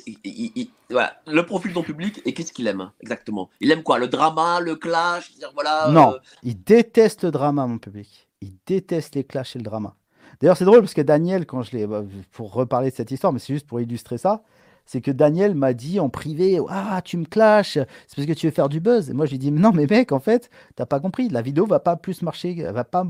voilà, 0.89 1.15
le 1.27 1.45
profil 1.45 1.71
de 1.71 1.75
ton 1.75 1.83
public, 1.83 2.21
et 2.25 2.33
qu'est-ce 2.33 2.51
qu'il 2.51 2.67
aime 2.67 2.91
exactement? 3.01 3.49
Il 3.59 3.71
aime 3.71 3.83
quoi? 3.83 3.99
Le 3.99 4.07
drama, 4.07 4.59
le 4.59 4.75
clash 4.75 5.31
voilà, 5.53 5.89
Non, 5.91 6.13
euh, 6.13 6.17
il 6.43 6.61
déteste 6.61 7.23
le 7.23 7.31
drama, 7.31 7.67
mon 7.67 7.77
public. 7.77 8.27
Il 8.41 8.53
déteste 8.65 9.15
les 9.15 9.23
clashs 9.23 9.55
et 9.55 9.59
le 9.59 9.63
drama. 9.63 9.95
D'ailleurs, 10.39 10.57
c'est 10.57 10.65
drôle 10.65 10.79
parce 10.79 10.95
que 10.95 11.01
Daniel, 11.01 11.45
quand 11.45 11.61
je 11.61 11.77
l'ai, 11.77 11.85
bah, 11.85 12.03
pour 12.31 12.53
reparler 12.53 12.89
de 12.89 12.95
cette 12.95 13.11
histoire, 13.11 13.31
mais 13.31 13.39
c'est 13.39 13.53
juste 13.53 13.67
pour 13.67 13.79
illustrer 13.79 14.17
ça, 14.17 14.41
c'est 14.85 15.01
que 15.01 15.11
Daniel 15.11 15.55
m'a 15.55 15.73
dit 15.73 15.99
en 15.99 16.09
privé 16.09 16.59
Ah, 16.69 17.01
tu 17.03 17.17
me 17.17 17.25
clashes, 17.25 17.79
c'est 18.07 18.15
parce 18.15 18.27
que 18.27 18.33
tu 18.33 18.47
veux 18.47 18.51
faire 18.51 18.69
du 18.69 18.79
buzz. 18.79 19.09
Et 19.09 19.13
moi, 19.13 19.25
je 19.25 19.31
lui 19.31 19.39
dis 19.39 19.51
Non, 19.51 19.71
mais 19.73 19.87
mec, 19.87 20.11
en 20.11 20.19
fait, 20.19 20.49
t'as 20.75 20.85
pas 20.85 20.99
compris. 20.99 21.29
La 21.29 21.41
vidéo 21.41 21.65
va 21.65 21.79
pas 21.79 21.95
plus 21.95 22.21
marcher, 22.21 22.53
va 22.71 22.83
pas 22.83 23.05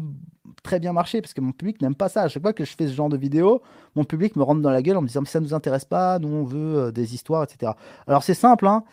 très 0.64 0.80
bien 0.80 0.94
marcher 0.94 1.22
parce 1.22 1.34
que 1.34 1.42
mon 1.42 1.52
public 1.52 1.82
n'aime 1.82 1.96
pas 1.96 2.10
ça. 2.10 2.24
À 2.24 2.28
chaque 2.28 2.44
fois 2.44 2.54
que 2.54 2.66
je 2.66 2.76
fais 2.76 2.88
ce 2.88 2.94
genre 2.94 3.10
de 3.10 3.18
vidéo, 3.18 3.62
mon 3.96 4.04
public 4.04 4.36
me 4.36 4.44
rentre 4.44 4.62
dans 4.62 4.70
la 4.70 4.82
gueule 4.82 4.98
en 4.98 5.02
me 5.02 5.08
disant 5.08 5.22
Mais 5.22 5.28
ça 5.28 5.40
nous 5.40 5.54
intéresse 5.54 5.86
pas, 5.86 6.20
nous 6.20 6.30
on 6.30 6.44
veut 6.44 6.78
euh, 6.78 6.92
des 6.92 7.16
histoires, 7.16 7.44
etc. 7.44 7.74
Alors, 8.08 8.24
c'est 8.24 8.34
simple, 8.34 8.68
hein. 8.68 8.84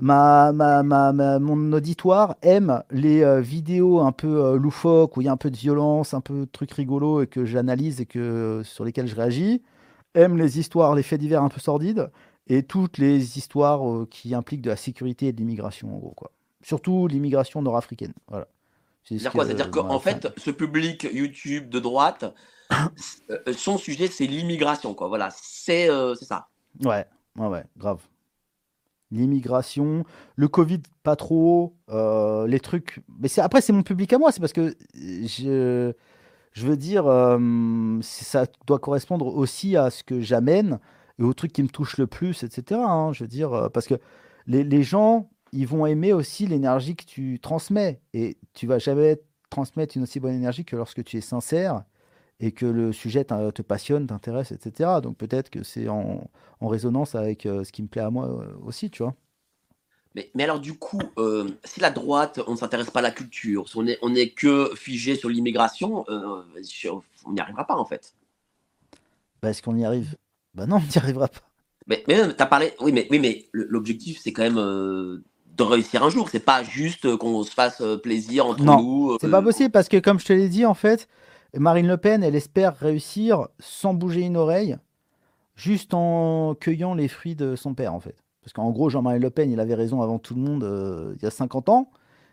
Ma, 0.00 0.50
ma, 0.52 0.82
ma, 0.82 1.12
mon 1.38 1.72
auditoire 1.72 2.34
aime 2.42 2.82
les 2.90 3.22
euh, 3.22 3.40
vidéos 3.40 4.00
un 4.00 4.10
peu 4.10 4.44
euh, 4.44 4.58
loufoques 4.58 5.16
où 5.16 5.20
il 5.20 5.26
y 5.26 5.28
a 5.28 5.32
un 5.32 5.36
peu 5.36 5.52
de 5.52 5.56
violence, 5.56 6.14
un 6.14 6.20
peu 6.20 6.40
de 6.40 6.44
trucs 6.46 6.72
rigolos 6.72 7.22
et 7.22 7.26
que 7.28 7.44
j'analyse 7.44 8.00
et 8.00 8.06
que 8.06 8.62
sur 8.64 8.84
lesquels 8.84 9.06
je 9.06 9.14
réagis 9.14 9.62
aime 10.14 10.36
les 10.36 10.58
histoires, 10.58 10.94
les 10.94 11.02
faits 11.02 11.20
divers 11.20 11.42
un 11.42 11.48
peu 11.48 11.60
sordides 11.60 12.10
et 12.46 12.62
toutes 12.62 12.98
les 12.98 13.38
histoires 13.38 13.88
euh, 13.88 14.06
qui 14.10 14.34
impliquent 14.34 14.62
de 14.62 14.70
la 14.70 14.76
sécurité 14.76 15.28
et 15.28 15.32
de 15.32 15.38
l'immigration, 15.38 15.94
en 15.94 15.98
gros. 15.98 16.14
Quoi. 16.16 16.30
Surtout 16.62 17.06
l'immigration 17.06 17.62
nord-africaine. 17.62 18.12
Voilà. 18.28 18.46
C'est-à-dire 19.04 19.32
quoi? 19.32 19.44
C'est-à-dire 19.44 19.70
qu'en 19.70 20.00
fait, 20.00 20.28
ce 20.38 20.50
public 20.50 21.06
YouTube 21.12 21.68
de 21.68 21.78
droite, 21.78 22.24
euh, 23.30 23.52
son 23.56 23.78
sujet, 23.78 24.08
c'est 24.08 24.26
l'immigration. 24.26 24.94
quoi. 24.94 25.08
Voilà, 25.08 25.28
c'est 25.32 25.90
euh, 25.90 26.14
ça. 26.14 26.48
Ouais, 26.82 27.06
ouais, 27.36 27.46
ouais, 27.46 27.64
grave. 27.76 28.00
L'immigration, 29.10 30.04
le 30.36 30.48
Covid, 30.48 30.80
pas 31.02 31.16
trop, 31.16 31.76
les 31.88 32.60
trucs. 32.60 33.00
Mais 33.20 33.28
après, 33.38 33.60
c'est 33.60 33.72
mon 33.72 33.82
public 33.82 34.12
à 34.12 34.18
moi, 34.18 34.32
c'est 34.32 34.40
parce 34.40 34.52
que 34.52 34.74
je 34.94 35.92
je 36.54 36.66
veux 36.66 36.76
dire, 36.76 37.04
ça 38.02 38.46
doit 38.66 38.78
correspondre 38.78 39.26
aussi 39.26 39.76
à 39.76 39.90
ce 39.90 40.02
que 40.04 40.20
j'amène 40.20 40.78
et 41.18 41.22
aux 41.22 41.34
trucs 41.34 41.52
qui 41.52 41.62
me 41.62 41.68
touchent 41.68 41.98
le 41.98 42.06
plus, 42.06 42.42
etc. 42.44 42.80
Hein, 42.84 43.12
je 43.12 43.24
veux 43.24 43.28
dire, 43.28 43.70
parce 43.72 43.86
que 43.86 43.94
les, 44.46 44.82
gens, 44.82 45.28
ils 45.52 45.66
vont 45.66 45.84
aimer 45.86 46.12
aussi 46.12 46.46
l'énergie 46.46 46.96
que 46.96 47.04
tu 47.04 47.40
transmets. 47.40 48.00
Et 48.12 48.38
tu 48.54 48.66
vas 48.66 48.78
jamais 48.78 49.20
transmettre 49.50 49.96
une 49.96 50.04
aussi 50.04 50.20
bonne 50.20 50.34
énergie 50.34 50.64
que 50.64 50.76
lorsque 50.76 51.02
tu 51.04 51.16
es 51.16 51.20
sincère 51.20 51.84
et 52.40 52.52
que 52.52 52.66
le 52.66 52.92
sujet 52.92 53.24
te 53.24 53.62
passionne, 53.62 54.06
t'intéresse, 54.06 54.52
etc. 54.52 55.00
Donc 55.02 55.16
peut-être 55.16 55.50
que 55.50 55.62
c'est 55.64 55.88
en, 55.88 56.30
résonance 56.60 57.14
avec 57.14 57.42
ce 57.42 57.70
qui 57.72 57.82
me 57.82 57.88
plaît 57.88 58.02
à 58.02 58.10
moi 58.10 58.28
aussi, 58.62 58.90
tu 58.90 59.02
vois. 59.02 59.14
Mais, 60.14 60.44
alors, 60.44 60.60
du 60.60 60.74
coup, 60.74 61.00
euh, 61.18 61.48
si 61.64 61.80
la 61.80 61.90
droite, 61.90 62.40
on 62.46 62.52
ne 62.52 62.56
s'intéresse 62.56 62.90
pas 62.90 63.00
à 63.00 63.02
la 63.02 63.10
culture, 63.10 63.68
si 63.68 63.76
on 63.76 63.82
n'est 63.82 63.98
on 64.00 64.14
est 64.14 64.30
que 64.30 64.70
figé 64.76 65.16
sur 65.16 65.28
l'immigration, 65.28 66.04
euh, 66.08 66.42
on 67.24 67.32
n'y 67.32 67.40
arrivera 67.40 67.66
pas, 67.66 67.76
en 67.76 67.84
fait. 67.84 68.14
Bah, 69.42 69.50
Est-ce 69.50 69.60
qu'on 69.60 69.76
y 69.76 69.84
arrive? 69.84 70.16
Bah 70.54 70.66
non, 70.66 70.76
on 70.76 70.80
n'y 70.80 70.96
arrivera 70.96 71.26
pas. 71.26 71.40
Mais, 71.88 72.04
mais 72.06 72.34
tu 72.34 72.42
as 72.42 72.46
parlé. 72.46 72.74
Oui, 72.80 72.92
mais, 72.92 73.08
oui, 73.10 73.18
mais 73.18 73.46
l'objectif, 73.52 74.20
c'est 74.22 74.32
quand 74.32 74.44
même 74.44 74.58
euh, 74.58 75.24
de 75.56 75.62
réussir 75.64 76.04
un 76.04 76.10
jour. 76.10 76.28
C'est 76.30 76.38
pas 76.38 76.62
juste 76.62 77.16
qu'on 77.16 77.42
se 77.42 77.50
fasse 77.50 77.82
plaisir 78.02 78.46
entre 78.46 78.62
non, 78.62 78.80
nous. 78.80 79.18
C'est 79.20 79.28
pas 79.28 79.42
possible 79.42 79.72
parce 79.72 79.88
que, 79.88 79.98
comme 79.98 80.20
je 80.20 80.26
te 80.26 80.32
l'ai 80.32 80.48
dit, 80.48 80.64
en 80.64 80.74
fait, 80.74 81.08
Marine 81.54 81.88
Le 81.88 81.96
Pen, 81.96 82.22
elle 82.22 82.36
espère 82.36 82.76
réussir 82.76 83.48
sans 83.58 83.94
bouger 83.94 84.20
une 84.20 84.36
oreille, 84.36 84.76
juste 85.56 85.92
en 85.92 86.54
cueillant 86.54 86.94
les 86.94 87.08
fruits 87.08 87.34
de 87.34 87.56
son 87.56 87.74
père, 87.74 87.94
en 87.94 88.00
fait. 88.00 88.23
Parce 88.44 88.52
qu'en 88.52 88.70
gros, 88.70 88.90
Jean-Marie 88.90 89.20
Le 89.20 89.30
Pen, 89.30 89.50
il 89.50 89.58
avait 89.58 89.74
raison 89.74 90.02
avant 90.02 90.18
tout 90.18 90.34
le 90.34 90.42
monde 90.42 90.64
euh, 90.64 91.14
il 91.16 91.22
y 91.22 91.26
a 91.26 91.30
50 91.30 91.70
ans. 91.70 91.90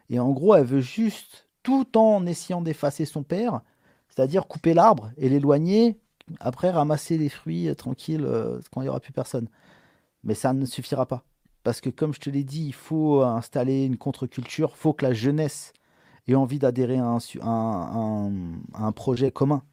Et 0.09 0.19
en 0.19 0.29
gros, 0.31 0.55
elle 0.55 0.65
veut 0.65 0.81
juste, 0.81 1.47
tout 1.63 1.97
en 1.97 2.25
essayant 2.25 2.61
d'effacer 2.61 3.05
son 3.05 3.23
père, 3.23 3.61
c'est-à-dire 4.09 4.45
couper 4.45 4.73
l'arbre 4.73 5.09
et 5.17 5.29
l'éloigner, 5.29 5.97
après 6.41 6.69
ramasser 6.69 7.17
les 7.17 7.29
fruits 7.29 7.69
euh, 7.69 7.75
tranquilles 7.75 8.25
euh, 8.25 8.59
quand 8.71 8.81
il 8.81 8.85
n'y 8.85 8.89
aura 8.89 8.99
plus 8.99 9.13
personne. 9.13 9.47
mais 10.25 10.35
ça 10.35 10.51
ne 10.51 10.65
suffira 10.65 11.05
pas. 11.05 11.23
Parce 11.63 11.79
que 11.79 11.89
comme 11.89 12.13
je 12.13 12.19
te 12.19 12.29
l'ai 12.29 12.43
dit, 12.43 12.65
il 12.65 12.73
faut 12.73 13.21
installer 13.21 13.85
une 13.85 13.97
contre-culture, 13.97 14.71
il 14.75 14.77
faut 14.77 14.93
que 14.93 15.05
la 15.05 15.13
jeunesse 15.13 15.73
ait 16.27 16.35
envie 16.35 16.59
d'adhérer 16.59 16.97
à, 16.97 17.17
un, 17.41 18.91
projet 18.91 19.31
commun. 19.31 19.63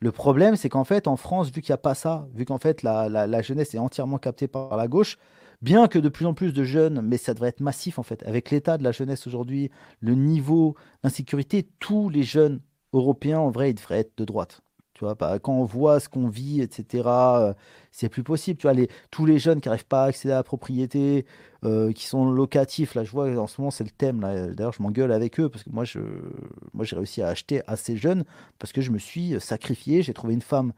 Le 0.00 0.12
problème, 0.12 0.56
c'est 0.56 0.68
qu'en 0.68 0.84
fait, 0.84 1.08
en 1.08 1.16
France, 1.16 1.50
vu 1.50 1.60
qu'il 1.60 1.72
n'y 1.72 1.74
a 1.74 1.78
pas 1.78 1.94
ça, 1.94 2.26
vu 2.34 2.44
qu'en 2.44 2.58
fait 2.58 2.82
la, 2.82 3.42
jeunesse 3.42 3.74
est 3.74 3.78
entièrement 3.78 4.18
captée 4.18 4.48
par 4.48 4.76
la 4.76 4.88
gauche, 4.88 5.18
bien 5.62 5.88
que 5.88 5.98
de 5.98 6.08
plus 6.08 6.26
en 6.26 6.34
plus 6.34 6.52
de 6.52 6.64
jeunes, 6.64 7.00
mais 7.02 7.16
ça 7.16 7.34
devrait 7.34 7.50
être 7.50 7.60
massif 7.60 7.98
en 7.98 8.02
fait, 8.02 8.22
avec 8.24 8.50
l'état 8.50 8.78
de 8.78 8.84
la 8.84 8.92
jeunesse 8.92 9.26
aujourd'hui, 9.26 9.70
le 10.00 10.14
niveau 10.14 10.76
d'insécurité, 11.02 11.68
tous 11.80 12.08
les 12.08 12.22
jeunes 12.22 12.60
européens, 12.92 13.40
en 13.40 13.50
vrai, 13.50 13.70
ils 13.70 13.74
devraient 13.74 14.00
être 14.00 14.16
de 14.16 14.24
droite. 14.24 14.60
Tu 14.94 15.04
vois, 15.04 15.16
bah, 15.16 15.40
quand 15.40 15.52
on 15.52 15.64
voit 15.64 15.98
ce 15.98 16.08
qu'on 16.08 16.28
vit, 16.28 16.60
etc., 16.60 17.02
euh, 17.06 17.52
c'est 17.90 18.08
plus 18.08 18.22
possible. 18.22 18.58
Tu 18.58 18.62
vois, 18.62 18.74
les, 18.74 18.88
tous 19.10 19.26
les 19.26 19.40
jeunes 19.40 19.60
qui 19.60 19.68
n'arrivent 19.68 19.86
pas 19.86 20.04
à 20.04 20.06
accéder 20.06 20.32
à 20.32 20.36
la 20.36 20.44
propriété, 20.44 21.26
euh, 21.64 21.90
qui 21.92 22.06
sont 22.06 22.30
locatifs, 22.30 22.94
là, 22.94 23.02
je 23.02 23.10
vois 23.10 23.28
en 23.36 23.48
ce 23.48 23.60
moment, 23.60 23.72
c'est 23.72 23.82
le 23.82 23.90
thème. 23.90 24.20
D'ailleurs, 24.54 24.72
je 24.72 24.80
m'engueule 24.82 25.10
avec 25.10 25.40
eux 25.40 25.48
parce 25.48 25.64
que 25.64 25.70
moi, 25.70 25.84
je, 25.84 25.98
moi, 26.74 26.84
j'ai 26.84 26.94
réussi 26.94 27.22
à 27.22 27.28
acheter 27.28 27.60
assez 27.66 27.96
jeune 27.96 28.24
parce 28.60 28.72
que 28.72 28.80
je 28.80 28.92
me 28.92 28.98
suis 28.98 29.40
sacrifié. 29.40 30.02
J'ai 30.02 30.14
trouvé 30.14 30.34
une 30.34 30.42
femme 30.42 30.72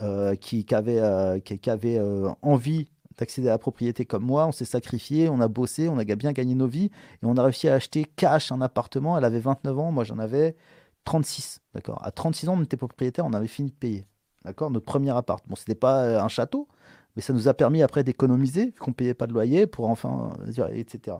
euh, 0.00 0.36
qui, 0.36 0.64
avait, 0.72 1.40
qui, 1.42 1.68
avait 1.68 2.00
envie 2.42 2.86
d'accéder 3.18 3.48
à 3.48 3.52
la 3.52 3.58
propriété 3.58 4.04
comme 4.04 4.24
moi. 4.24 4.46
On 4.46 4.52
s'est 4.52 4.64
sacrifié, 4.64 5.28
on 5.28 5.40
a 5.40 5.48
bossé, 5.48 5.88
on 5.88 5.98
a 5.98 6.04
bien 6.04 6.32
gagné 6.32 6.54
nos 6.54 6.66
vies 6.66 6.86
et 6.86 7.24
on 7.24 7.36
a 7.36 7.42
réussi 7.42 7.68
à 7.68 7.74
acheter 7.74 8.04
cash 8.04 8.52
un 8.52 8.60
appartement. 8.60 9.16
Elle 9.16 9.24
avait 9.24 9.40
29 9.40 9.78
ans, 9.78 9.92
moi 9.92 10.04
j'en 10.04 10.18
avais 10.18 10.56
36, 11.04 11.60
d'accord 11.74 12.04
À 12.04 12.10
36 12.10 12.48
ans, 12.48 12.56
on 12.58 12.62
était 12.62 12.76
propriétaire, 12.76 13.24
on 13.24 13.32
avait 13.32 13.46
fini 13.46 13.70
de 13.70 13.74
payer, 13.74 14.06
d'accord 14.44 14.70
Notre 14.70 14.84
premier 14.84 15.16
appart. 15.16 15.42
Bon, 15.46 15.56
ce 15.56 15.62
n'était 15.62 15.78
pas 15.78 16.02
euh, 16.02 16.20
un 16.20 16.28
château, 16.28 16.68
mais 17.14 17.22
ça 17.22 17.32
nous 17.32 17.48
a 17.48 17.54
permis 17.54 17.82
après 17.82 18.04
d'économiser, 18.04 18.72
qu'on 18.72 18.90
ne 18.90 18.94
payait 18.94 19.14
pas 19.14 19.26
de 19.26 19.32
loyer, 19.32 19.66
pour 19.66 19.88
enfin, 19.88 20.34
dire, 20.46 20.68
etc. 20.72 21.16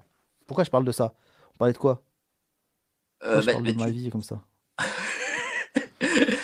Pourquoi 0.46 0.64
je 0.64 0.70
parle 0.70 0.84
de 0.84 0.92
ça? 0.92 1.14
On 1.54 1.58
parlait 1.58 1.72
de 1.72 1.78
quoi? 1.78 2.02
Euh, 3.24 3.40
je 3.40 3.46
bah, 3.46 3.52
parle 3.52 3.64
de 3.64 3.72
ma 3.72 3.88
vie 3.88 4.10
comme 4.10 4.22
ça? 4.22 4.42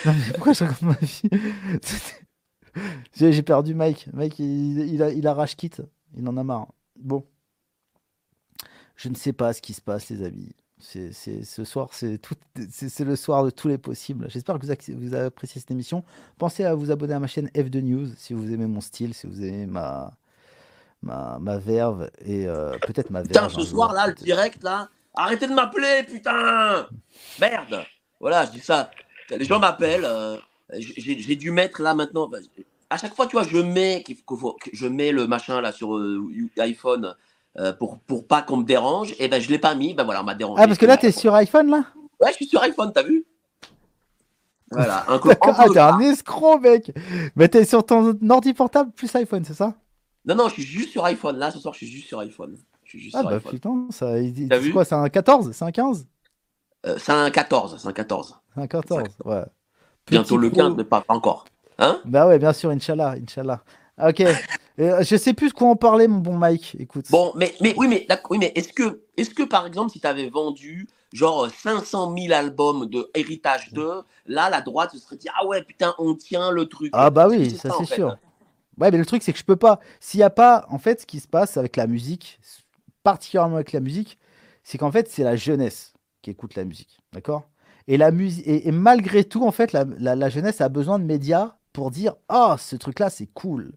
Non, 0.05 0.11
mais 0.11 0.33
pourquoi 0.33 0.51
je 0.51 0.65
raconte 0.65 0.81
ma 0.81 0.93
vie? 0.95 1.21
J'ai 3.15 3.43
perdu 3.43 3.73
Mike. 3.73 4.07
Mike, 4.13 4.39
il, 4.39 4.79
il, 4.79 5.03
a, 5.03 5.09
il 5.11 5.27
arrache 5.27 5.55
quitte. 5.55 5.81
Il 6.17 6.27
en 6.27 6.37
a 6.37 6.43
marre. 6.43 6.67
Bon. 6.95 7.25
Je 8.95 9.09
ne 9.09 9.15
sais 9.15 9.33
pas 9.33 9.53
ce 9.53 9.61
qui 9.61 9.73
se 9.73 9.81
passe, 9.81 10.09
les 10.09 10.23
amis. 10.23 10.51
C'est, 10.79 11.13
ce 11.13 11.63
soir, 11.63 11.89
c'est, 11.93 12.19
le 12.99 13.15
soir 13.15 13.45
de 13.45 13.49
tous 13.49 13.69
les 13.69 13.77
possibles. 13.77 14.29
J'espère 14.29 14.59
que 14.59 14.65
vous, 14.65 14.99
vous 14.99 15.13
avez 15.13 15.25
apprécié 15.27 15.61
cette 15.61 15.71
émission. 15.71 16.03
Pensez 16.37 16.65
à 16.65 16.75
vous 16.75 16.91
abonner 16.91 17.13
à 17.13 17.19
ma 17.19 17.27
chaîne 17.27 17.47
F2 17.55 17.79
News 17.79 18.07
si 18.17 18.33
vous 18.33 18.51
aimez 18.51 18.65
mon 18.65 18.81
style, 18.81 19.13
si 19.13 19.25
vous 19.25 19.41
aimez 19.41 19.65
ma, 19.65 20.11
ma, 21.01 21.39
ma 21.39 21.57
verve 21.57 22.11
et 22.25 22.47
euh, 22.47 22.77
peut-être 22.85 23.11
ma 23.11 23.21
verve. 23.21 23.31
Putain, 23.31 23.49
ce 23.49 23.61
soir 23.61 23.93
là, 23.93 24.07
le 24.07 24.13
direct 24.13 24.61
là, 24.61 24.89
arrêtez 25.15 25.47
de 25.47 25.53
m'appeler, 25.53 26.03
putain 26.03 26.85
Merde 27.39 27.85
Voilà, 28.19 28.45
je 28.45 28.51
dis 28.51 28.59
ça. 28.59 28.91
Les 29.29 29.45
gens 29.45 29.59
m'appellent. 29.59 30.05
Euh, 30.05 30.37
j'ai, 30.71 31.35
dû 31.35 31.51
mettre 31.51 31.81
là 31.81 31.93
maintenant. 31.93 32.29
À 32.89 32.97
chaque 32.97 33.15
fois, 33.15 33.27
tu 33.27 33.35
vois, 33.35 33.43
je 33.43 33.57
mets, 33.57 34.03
je 34.71 34.87
mets 34.87 35.11
le 35.11 35.27
machin 35.27 35.61
là 35.61 35.71
sur 35.71 35.95
euh, 35.97 36.23
iPhone 36.57 37.15
euh, 37.59 37.73
pour, 37.73 37.99
pour 37.99 38.25
pas 38.25 38.41
qu'on 38.41 38.57
me 38.57 38.63
dérange, 38.63 39.13
et 39.19 39.27
ben 39.27 39.41
je 39.41 39.49
l'ai 39.49 39.59
pas 39.59 39.75
mis, 39.75 39.93
ben 39.93 40.03
voilà, 40.03 40.21
on 40.21 40.25
m'a 40.25 40.35
dérangé. 40.35 40.61
Ah, 40.61 40.67
parce 40.67 40.79
que 40.79 40.85
là, 40.85 40.97
tu 40.97 41.05
es 41.07 41.11
sur 41.11 41.33
iPhone, 41.35 41.69
là? 41.69 41.85
Ouais, 42.19 42.29
je 42.31 42.35
suis 42.35 42.47
sur 42.47 42.61
iPhone, 42.61 42.91
t'as 42.93 43.03
vu? 43.03 43.25
Voilà. 44.71 45.05
Un 45.07 45.19
ah, 45.41 45.65
t'es 45.71 45.79
un 45.79 45.99
escroc, 45.99 46.59
mec 46.59 46.91
Mais 47.35 47.47
t'es 47.47 47.65
sur 47.65 47.85
ton 47.85 48.17
ordi 48.29 48.53
portable 48.53 48.91
plus 48.91 49.13
iPhone, 49.15 49.43
c'est 49.45 49.53
ça? 49.53 49.75
Non, 50.25 50.35
non, 50.35 50.47
je 50.47 50.53
suis 50.53 50.63
juste 50.63 50.91
sur 50.91 51.05
iPhone. 51.05 51.37
Là, 51.37 51.51
ce 51.51 51.59
soir, 51.59 51.73
je 51.73 51.79
suis 51.79 51.87
juste 51.87 52.07
sur 52.07 52.19
iPhone. 52.19 52.57
Je 52.85 52.89
suis 52.89 52.99
juste 52.99 53.15
ah, 53.19 53.23
bah 53.23 53.39
putain, 53.39 53.87
ça. 53.89 54.15
C'est 54.17 54.71
quoi 54.71 54.85
C'est 54.85 54.95
un 54.95 55.09
14 55.09 55.51
C'est 55.51 55.65
un 55.65 55.71
15 55.71 56.07
euh, 56.85 56.97
C'est 56.97 57.11
un 57.11 57.29
14. 57.29 57.77
C'est 57.79 57.87
un 57.87 57.93
14. 57.93 58.39
C'est 58.55 58.61
un 58.61 58.67
14, 58.67 59.09
ouais. 59.25 59.43
Bientôt 60.07 60.37
le 60.37 60.49
15, 60.49 60.73
mais 60.77 60.83
pas, 60.83 61.03
encore. 61.07 61.45
Hein? 61.79 61.99
Bah 62.05 62.27
ouais, 62.27 62.39
bien 62.39 62.53
sûr, 62.53 62.69
Inch'Allah, 62.69 63.15
Inch'Allah. 63.21 63.63
Ok. 64.01 64.23
Euh, 64.79 65.03
je 65.03 65.15
sais 65.17 65.33
plus 65.33 65.49
de 65.49 65.53
quoi 65.53 65.67
en 65.67 65.75
parler, 65.75 66.07
mon 66.07 66.17
bon 66.17 66.35
Mike. 66.35 66.75
Écoute. 66.79 67.05
Bon, 67.11 67.31
mais, 67.35 67.53
mais 67.61 67.75
oui, 67.77 67.87
mais, 67.87 68.07
oui, 68.29 68.37
mais 68.39 68.51
est-ce 68.55 68.73
que, 68.73 69.03
est 69.17 69.31
que, 69.31 69.43
par 69.43 69.67
exemple, 69.67 69.91
si 69.91 69.99
tu 69.99 70.07
avais 70.07 70.29
vendu 70.29 70.87
genre 71.11 71.47
500 71.47 72.15
000 72.17 72.33
albums 72.33 72.87
de 72.87 73.09
Héritage 73.13 73.71
2, 73.71 74.01
là, 74.25 74.49
la 74.49 74.61
droite 74.61 74.91
se 74.93 74.97
serait 74.97 75.17
dit 75.17 75.27
Ah 75.39 75.45
ouais, 75.45 75.61
putain, 75.63 75.93
on 75.99 76.15
tient 76.15 76.49
le 76.49 76.65
truc. 76.65 76.89
Ah 76.93 77.11
bah 77.11 77.27
oui, 77.29 77.51
ça, 77.51 77.69
c'est 77.77 77.85
sûr. 77.85 78.17
Ouais, 78.79 78.89
mais 78.89 78.97
le 78.97 79.05
truc, 79.05 79.21
c'est 79.21 79.31
que 79.31 79.37
je 79.37 79.43
peux 79.43 79.55
pas. 79.55 79.79
S'il 79.99 80.19
n'y 80.19 80.23
a 80.23 80.31
pas, 80.31 80.65
en 80.69 80.79
fait, 80.79 81.01
ce 81.01 81.05
qui 81.05 81.19
se 81.19 81.27
passe 81.27 81.57
avec 81.57 81.75
la 81.75 81.85
musique, 81.85 82.39
particulièrement 83.03 83.55
avec 83.55 83.73
la 83.73 83.79
musique, 83.79 84.17
c'est 84.63 84.79
qu'en 84.79 84.91
fait, 84.91 85.07
c'est 85.07 85.23
la 85.23 85.35
jeunesse 85.35 85.93
qui 86.23 86.31
écoute 86.31 86.55
la 86.55 86.63
musique. 86.63 86.99
D'accord? 87.11 87.43
Et, 87.87 87.97
la 87.97 88.11
musique, 88.11 88.43
et, 88.47 88.71
malgré 88.71 89.23
tout, 89.23 89.43
en 89.43 89.51
fait, 89.51 89.73
la, 89.73 89.85
la, 89.97 90.29
jeunesse 90.29 90.61
a 90.61 90.69
besoin 90.69 90.99
de 90.99 91.03
médias 91.05 91.55
pour 91.73 91.91
dire 91.91 92.15
Ah, 92.29 92.55
ce 92.59 92.75
truc-là, 92.75 93.09
c'est 93.09 93.27
cool 93.27 93.73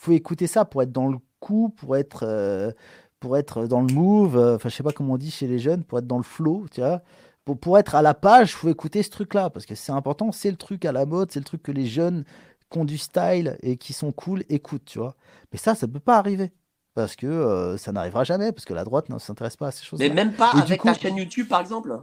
faut 0.00 0.12
écouter 0.12 0.46
ça 0.46 0.64
pour 0.64 0.82
être 0.82 0.92
dans 0.92 1.08
le 1.08 1.18
coup, 1.40 1.68
pour 1.76 1.96
être, 1.96 2.24
euh, 2.26 2.72
pour 3.20 3.36
être 3.36 3.66
dans 3.66 3.82
le 3.82 3.92
move. 3.92 4.36
Euh, 4.38 4.56
enfin, 4.56 4.70
je 4.70 4.74
sais 4.74 4.82
pas 4.82 4.92
comment 4.92 5.14
on 5.14 5.18
dit 5.18 5.30
chez 5.30 5.46
les 5.46 5.58
jeunes, 5.58 5.84
pour 5.84 5.98
être 5.98 6.06
dans 6.06 6.16
le 6.16 6.24
flow, 6.24 6.66
tu 6.70 6.80
vois. 6.80 7.02
Pour, 7.44 7.58
pour 7.58 7.78
être 7.78 7.94
à 7.94 8.02
la 8.02 8.14
page, 8.14 8.54
faut 8.54 8.70
écouter 8.70 9.02
ce 9.02 9.10
truc-là 9.10 9.50
parce 9.50 9.66
que 9.66 9.74
c'est 9.74 9.92
important. 9.92 10.32
C'est 10.32 10.50
le 10.50 10.56
truc 10.56 10.86
à 10.86 10.92
la 10.92 11.04
mode, 11.04 11.30
c'est 11.30 11.40
le 11.40 11.44
truc 11.44 11.62
que 11.62 11.72
les 11.72 11.86
jeunes 11.86 12.24
qui 12.70 12.78
ont 12.78 12.84
du 12.86 12.96
style 12.96 13.58
et 13.62 13.76
qui 13.76 13.92
sont 13.92 14.12
cool 14.12 14.42
écoutent, 14.48 14.86
tu 14.86 14.98
vois. 14.98 15.16
Mais 15.52 15.58
ça, 15.58 15.74
ça 15.74 15.86
peut 15.86 16.00
pas 16.00 16.16
arriver 16.16 16.50
parce 16.94 17.14
que 17.14 17.26
euh, 17.26 17.76
ça 17.76 17.92
n'arrivera 17.92 18.24
jamais 18.24 18.52
parce 18.52 18.64
que 18.64 18.74
la 18.74 18.84
droite 18.84 19.10
ne 19.10 19.18
s'intéresse 19.18 19.56
pas 19.56 19.68
à 19.68 19.70
ces 19.70 19.84
choses. 19.84 20.00
-là. 20.00 20.08
Mais 20.08 20.14
même 20.14 20.32
pas 20.32 20.50
avec 20.52 20.82
ta 20.82 20.94
chaîne 20.94 21.16
YouTube, 21.16 21.48
par 21.48 21.60
exemple. 21.60 21.98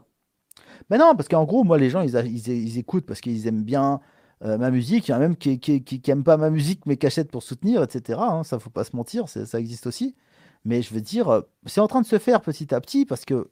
Mais 0.89 0.97
non, 0.97 1.15
parce 1.15 1.27
qu'en 1.27 1.45
gros, 1.45 1.63
moi, 1.63 1.77
les 1.77 1.89
gens, 1.89 2.01
ils, 2.01 2.15
ils, 2.47 2.77
écoutent 2.77 3.05
parce 3.05 3.21
qu'ils 3.21 3.47
aiment 3.47 3.63
bien 3.63 3.99
euh, 4.43 4.57
ma 4.57 4.71
musique. 4.71 5.07
Il 5.07 5.11
y 5.11 5.13
en 5.13 5.17
a 5.17 5.19
même 5.19 5.35
qui, 5.37 5.59
qui, 5.59 5.99
pas 6.23 6.37
ma 6.37 6.49
musique 6.49 6.85
mais 6.85 6.97
qui 6.97 7.05
achètent 7.07 7.31
pour 7.31 7.43
soutenir, 7.43 7.83
etc. 7.83 8.19
Hein, 8.21 8.43
ça, 8.43 8.59
faut 8.59 8.69
pas 8.69 8.83
se 8.83 8.95
mentir, 8.95 9.27
ça 9.29 9.59
existe 9.59 9.87
aussi. 9.87 10.15
Mais 10.65 10.81
je 10.81 10.93
veux 10.93 11.01
dire, 11.01 11.29
euh, 11.29 11.41
c'est 11.65 11.81
en 11.81 11.87
train 11.87 12.01
de 12.01 12.05
se 12.05 12.19
faire 12.19 12.41
petit 12.41 12.73
à 12.73 12.81
petit 12.81 13.05
parce 13.05 13.25
que, 13.25 13.49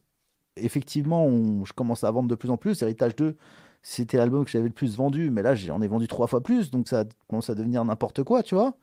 effectivement, 0.57 1.27
je 1.65 1.73
commence 1.73 2.03
à 2.03 2.11
vendre 2.11 2.29
de 2.29 2.35
plus 2.35 2.49
en 2.49 2.57
plus. 2.57 2.81
Héritage 2.81 3.15
2, 3.15 3.37
c'était 3.81 4.17
l'album 4.17 4.45
que 4.45 4.51
j'avais 4.51 4.67
le 4.67 4.73
plus 4.73 4.95
vendu, 4.97 5.29
mais 5.29 5.41
là, 5.43 5.55
j'en 5.55 5.81
ai 5.81 5.87
vendu 5.87 6.07
trois 6.07 6.27
fois 6.27 6.41
plus, 6.41 6.71
donc 6.71 6.87
ça 6.87 7.05
commence 7.27 7.49
à 7.49 7.55
devenir 7.55 7.85
n'importe 7.85 8.23
quoi, 8.23 8.43
tu 8.43 8.55
vois. 8.55 8.75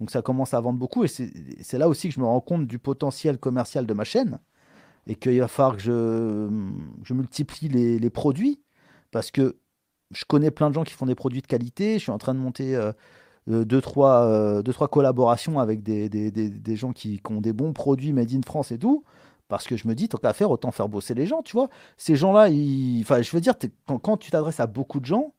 Donc 0.00 0.10
ça 0.10 0.22
commence 0.22 0.54
à 0.54 0.60
vendre 0.60 0.78
beaucoup 0.78 1.04
et 1.04 1.08
c'est 1.08 1.78
là 1.78 1.88
aussi 1.88 2.08
que 2.08 2.14
je 2.14 2.20
me 2.20 2.24
rends 2.24 2.40
compte 2.40 2.66
du 2.66 2.78
potentiel 2.78 3.38
commercial 3.38 3.86
de 3.86 3.92
ma 3.92 4.04
chaîne 4.04 4.38
et 5.10 5.16
qu'il 5.16 5.40
va 5.40 5.48
falloir 5.48 5.76
que 5.76 5.82
je, 5.82 7.12
multiplie 7.12 7.68
les, 7.68 8.10
produits 8.10 8.60
parce 9.10 9.32
que 9.32 9.56
je 10.12 10.24
connais 10.24 10.52
plein 10.52 10.70
de 10.70 10.74
gens 10.74 10.84
qui 10.84 10.92
font 10.92 11.06
des 11.06 11.16
produits 11.16 11.42
de 11.42 11.48
qualité. 11.48 11.94
Je 11.94 12.04
suis 12.04 12.12
en 12.12 12.18
train 12.18 12.32
de 12.32 12.38
monter 12.38 12.76
euh, 12.76 12.92
euh, 13.50 13.64
deux, 13.64 13.80
trois, 13.80 14.24
euh, 14.24 14.62
deux, 14.62 14.72
trois 14.72 14.86
collaborations 14.86 15.58
avec 15.58 15.82
des, 15.82 16.08
des, 16.08 16.30
des, 16.30 16.76
gens 16.76 16.92
qui, 16.92 17.20
ont 17.28 17.40
des 17.40 17.52
bons 17.52 17.72
produits 17.72 18.12
made 18.12 18.32
in 18.32 18.42
France 18.46 18.70
et 18.70 18.78
tout. 18.78 19.02
Parce 19.48 19.66
que 19.66 19.76
je 19.76 19.88
me 19.88 19.96
dis, 19.96 20.08
tant 20.08 20.18
qu'à 20.18 20.32
faire, 20.32 20.48
autant 20.52 20.70
faire 20.70 20.88
bosser 20.88 21.14
les 21.14 21.26
gens, 21.26 21.42
tu 21.42 21.56
vois. 21.56 21.70
Ces 21.96 22.14
gens-là, 22.14 22.42
enfin, 23.00 23.20
je 23.20 23.30
veux 23.32 23.40
dire, 23.40 23.54
quand, 23.86 24.16
tu 24.16 24.30
t'adresses 24.30 24.60
à 24.60 24.68
beaucoup 24.68 25.00
de 25.00 25.06
gens, 25.06 25.34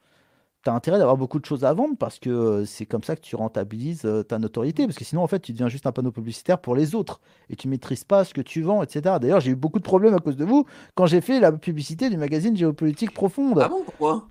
tu 0.64 0.70
as 0.70 0.74
intérêt 0.74 0.98
d'avoir 0.98 1.18
beaucoup 1.18 1.40
de 1.40 1.46
choses 1.46 1.64
à 1.64 1.74
vendre 1.74 1.96
parce 1.98 2.20
que 2.20 2.66
c'est 2.66 2.86
comme 2.86 3.04
ça 3.04 3.16
que 3.16 3.22
tu 3.22 3.36
rentabilises 3.36 4.08
ta 4.28 4.40
notoriété. 4.40 4.86
Parce 4.86 4.98
que 4.98 5.06
sinon, 5.06 5.24
en 5.24 5.28
fait, 5.28 5.40
tu 5.40 5.52
deviens 5.54 5.70
juste 5.70 5.88
un 5.88 5.92
panneau 5.92 6.12
publicitaire 6.12 6.60
pour 6.60 6.76
les 6.76 6.94
autres 6.96 7.20
et 7.50 7.56
tu 7.56 7.68
maîtrises 7.68 8.04
pas 8.04 8.24
ce 8.24 8.34
que 8.34 8.42
tu 8.42 8.62
vends, 8.62 8.84
etc. 8.84 9.16
D'ailleurs, 9.20 9.40
j'ai 9.40 9.52
eu 9.52 9.56
beaucoup 9.56 9.80
de 9.80 9.84
problèmes 9.84 10.14
à 10.14 10.20
cause 10.20 10.38
de 10.38 10.46
vous 10.46 10.66
quand 10.96 11.06
j'ai 11.06 11.22
fait 11.22 11.40
la 11.40 11.52
publicité 11.52 12.10
du 12.10 12.18
magazine 12.18 12.56
Géopolitique 12.56 13.12
Profonde. 13.14 13.60
Ah 13.64 13.70
bon, 13.70 13.84
pourquoi? 13.84 14.28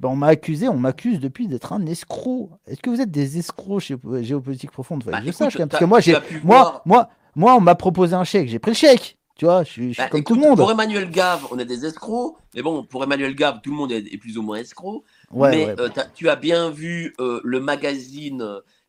Ben, 0.00 0.08
on 0.08 0.16
m'a 0.16 0.28
accusé, 0.28 0.68
on 0.68 0.78
m'accuse 0.78 1.18
depuis 1.18 1.48
d'être 1.48 1.72
un 1.72 1.84
escroc. 1.84 2.50
Est-ce 2.66 2.80
que 2.80 2.88
vous 2.88 3.00
êtes 3.00 3.10
des 3.10 3.38
escrocs 3.38 3.80
chez 3.80 3.96
Géopolitique 4.20 4.70
Profonde? 4.70 5.02
Bah, 5.04 5.20
je 5.24 5.32
sache, 5.32 5.58
Parce 5.58 5.80
que 5.80 5.84
moi, 5.84 6.00
j'ai, 6.00 6.16
moi, 6.44 6.82
moi, 6.86 7.08
moi, 7.34 7.56
on 7.56 7.60
m'a 7.60 7.74
proposé 7.74 8.14
un 8.14 8.24
chèque, 8.24 8.48
j'ai 8.48 8.58
pris 8.58 8.70
le 8.70 8.76
chèque. 8.76 9.17
Tu 9.38 9.44
vois, 9.46 9.64
je 9.64 9.70
suis, 9.70 9.94
bah, 9.96 10.08
comme 10.08 10.24
tout 10.24 10.34
le 10.34 10.40
monde. 10.40 10.58
Pour 10.58 10.70
Emmanuel 10.70 11.10
Gave, 11.10 11.46
on 11.50 11.58
est 11.58 11.64
des 11.64 11.86
escrocs. 11.86 12.36
Mais 12.54 12.60
bon, 12.60 12.84
pour 12.84 13.02
Emmanuel 13.02 13.34
Gave, 13.34 13.60
tout 13.62 13.70
le 13.70 13.76
monde 13.76 13.92
est, 13.92 14.18
plus 14.18 14.36
ou 14.36 14.42
moins 14.42 14.58
escroc. 14.58 15.04
mais 15.32 15.74
euh, 15.78 15.88
tu 16.14 16.28
as 16.28 16.36
bien 16.36 16.70
vu 16.70 17.14
euh, 17.20 17.40
le 17.44 17.60
magazine, 17.60 18.44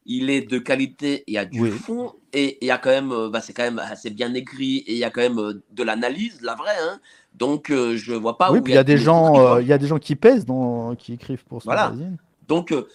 il 0.05 0.29
est 0.31 0.41
de 0.41 0.57
qualité, 0.57 1.23
il 1.27 1.35
y 1.35 1.37
a 1.37 1.45
du 1.45 1.71
fond 1.71 2.13
et 2.33 2.57
il 2.61 2.67
y 2.67 2.71
a 2.71 2.79
quand 2.79 2.89
même, 2.89 3.11
euh, 3.11 3.29
bah, 3.29 3.41
c'est 3.41 3.53
quand 3.53 3.63
même 3.63 3.79
assez 3.79 4.09
bien 4.09 4.33
écrit 4.33 4.77
et 4.79 4.93
il 4.93 4.97
y 4.97 5.03
a 5.03 5.11
quand 5.11 5.21
même 5.21 5.61
de 5.71 5.83
l'analyse, 5.83 6.41
la 6.41 6.55
vraie. 6.55 6.77
Hein. 6.81 6.99
Donc, 7.35 7.69
euh, 7.69 7.95
je 7.95 8.13
vois 8.13 8.37
pas 8.37 8.51
oui, 8.51 8.59
où. 8.59 8.63
il 8.67 8.73
y, 8.73 8.77
a 8.77 8.83
des 8.83 8.97
gens, 8.97 9.39
euh, 9.39 9.61
il 9.61 9.67
y 9.67 9.73
a 9.73 9.77
des 9.77 9.87
gens 9.87 9.99
qui 9.99 10.15
pèsent, 10.15 10.45
dans, 10.45 10.95
qui 10.95 11.13
écrivent 11.13 11.45
pour 11.45 11.61
ce 11.61 11.65
voilà. 11.65 11.89
magazine. 11.89 12.17
Donc, 12.47 12.71
euh, 12.71 12.87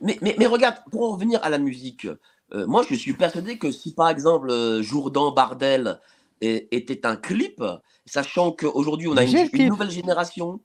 mais, 0.00 0.18
mais, 0.20 0.36
mais, 0.38 0.46
regarde, 0.46 0.76
pour 0.90 1.02
en 1.04 1.12
revenir 1.12 1.40
à 1.42 1.50
la 1.50 1.58
musique, 1.58 2.06
moi, 2.52 2.84
je 2.88 2.94
suis 2.94 3.14
persuadé 3.14 3.58
que 3.58 3.72
si 3.72 3.94
par 3.94 4.08
exemple 4.08 4.80
Jourdan 4.80 5.32
Bardel 5.32 5.98
était 6.70 7.06
un 7.06 7.16
clip, 7.16 7.62
sachant 8.06 8.52
qu'aujourd'hui 8.52 9.08
on 9.08 9.16
a 9.16 9.24
une, 9.24 9.68
nouvelle 9.68 9.90
génération 9.90 10.60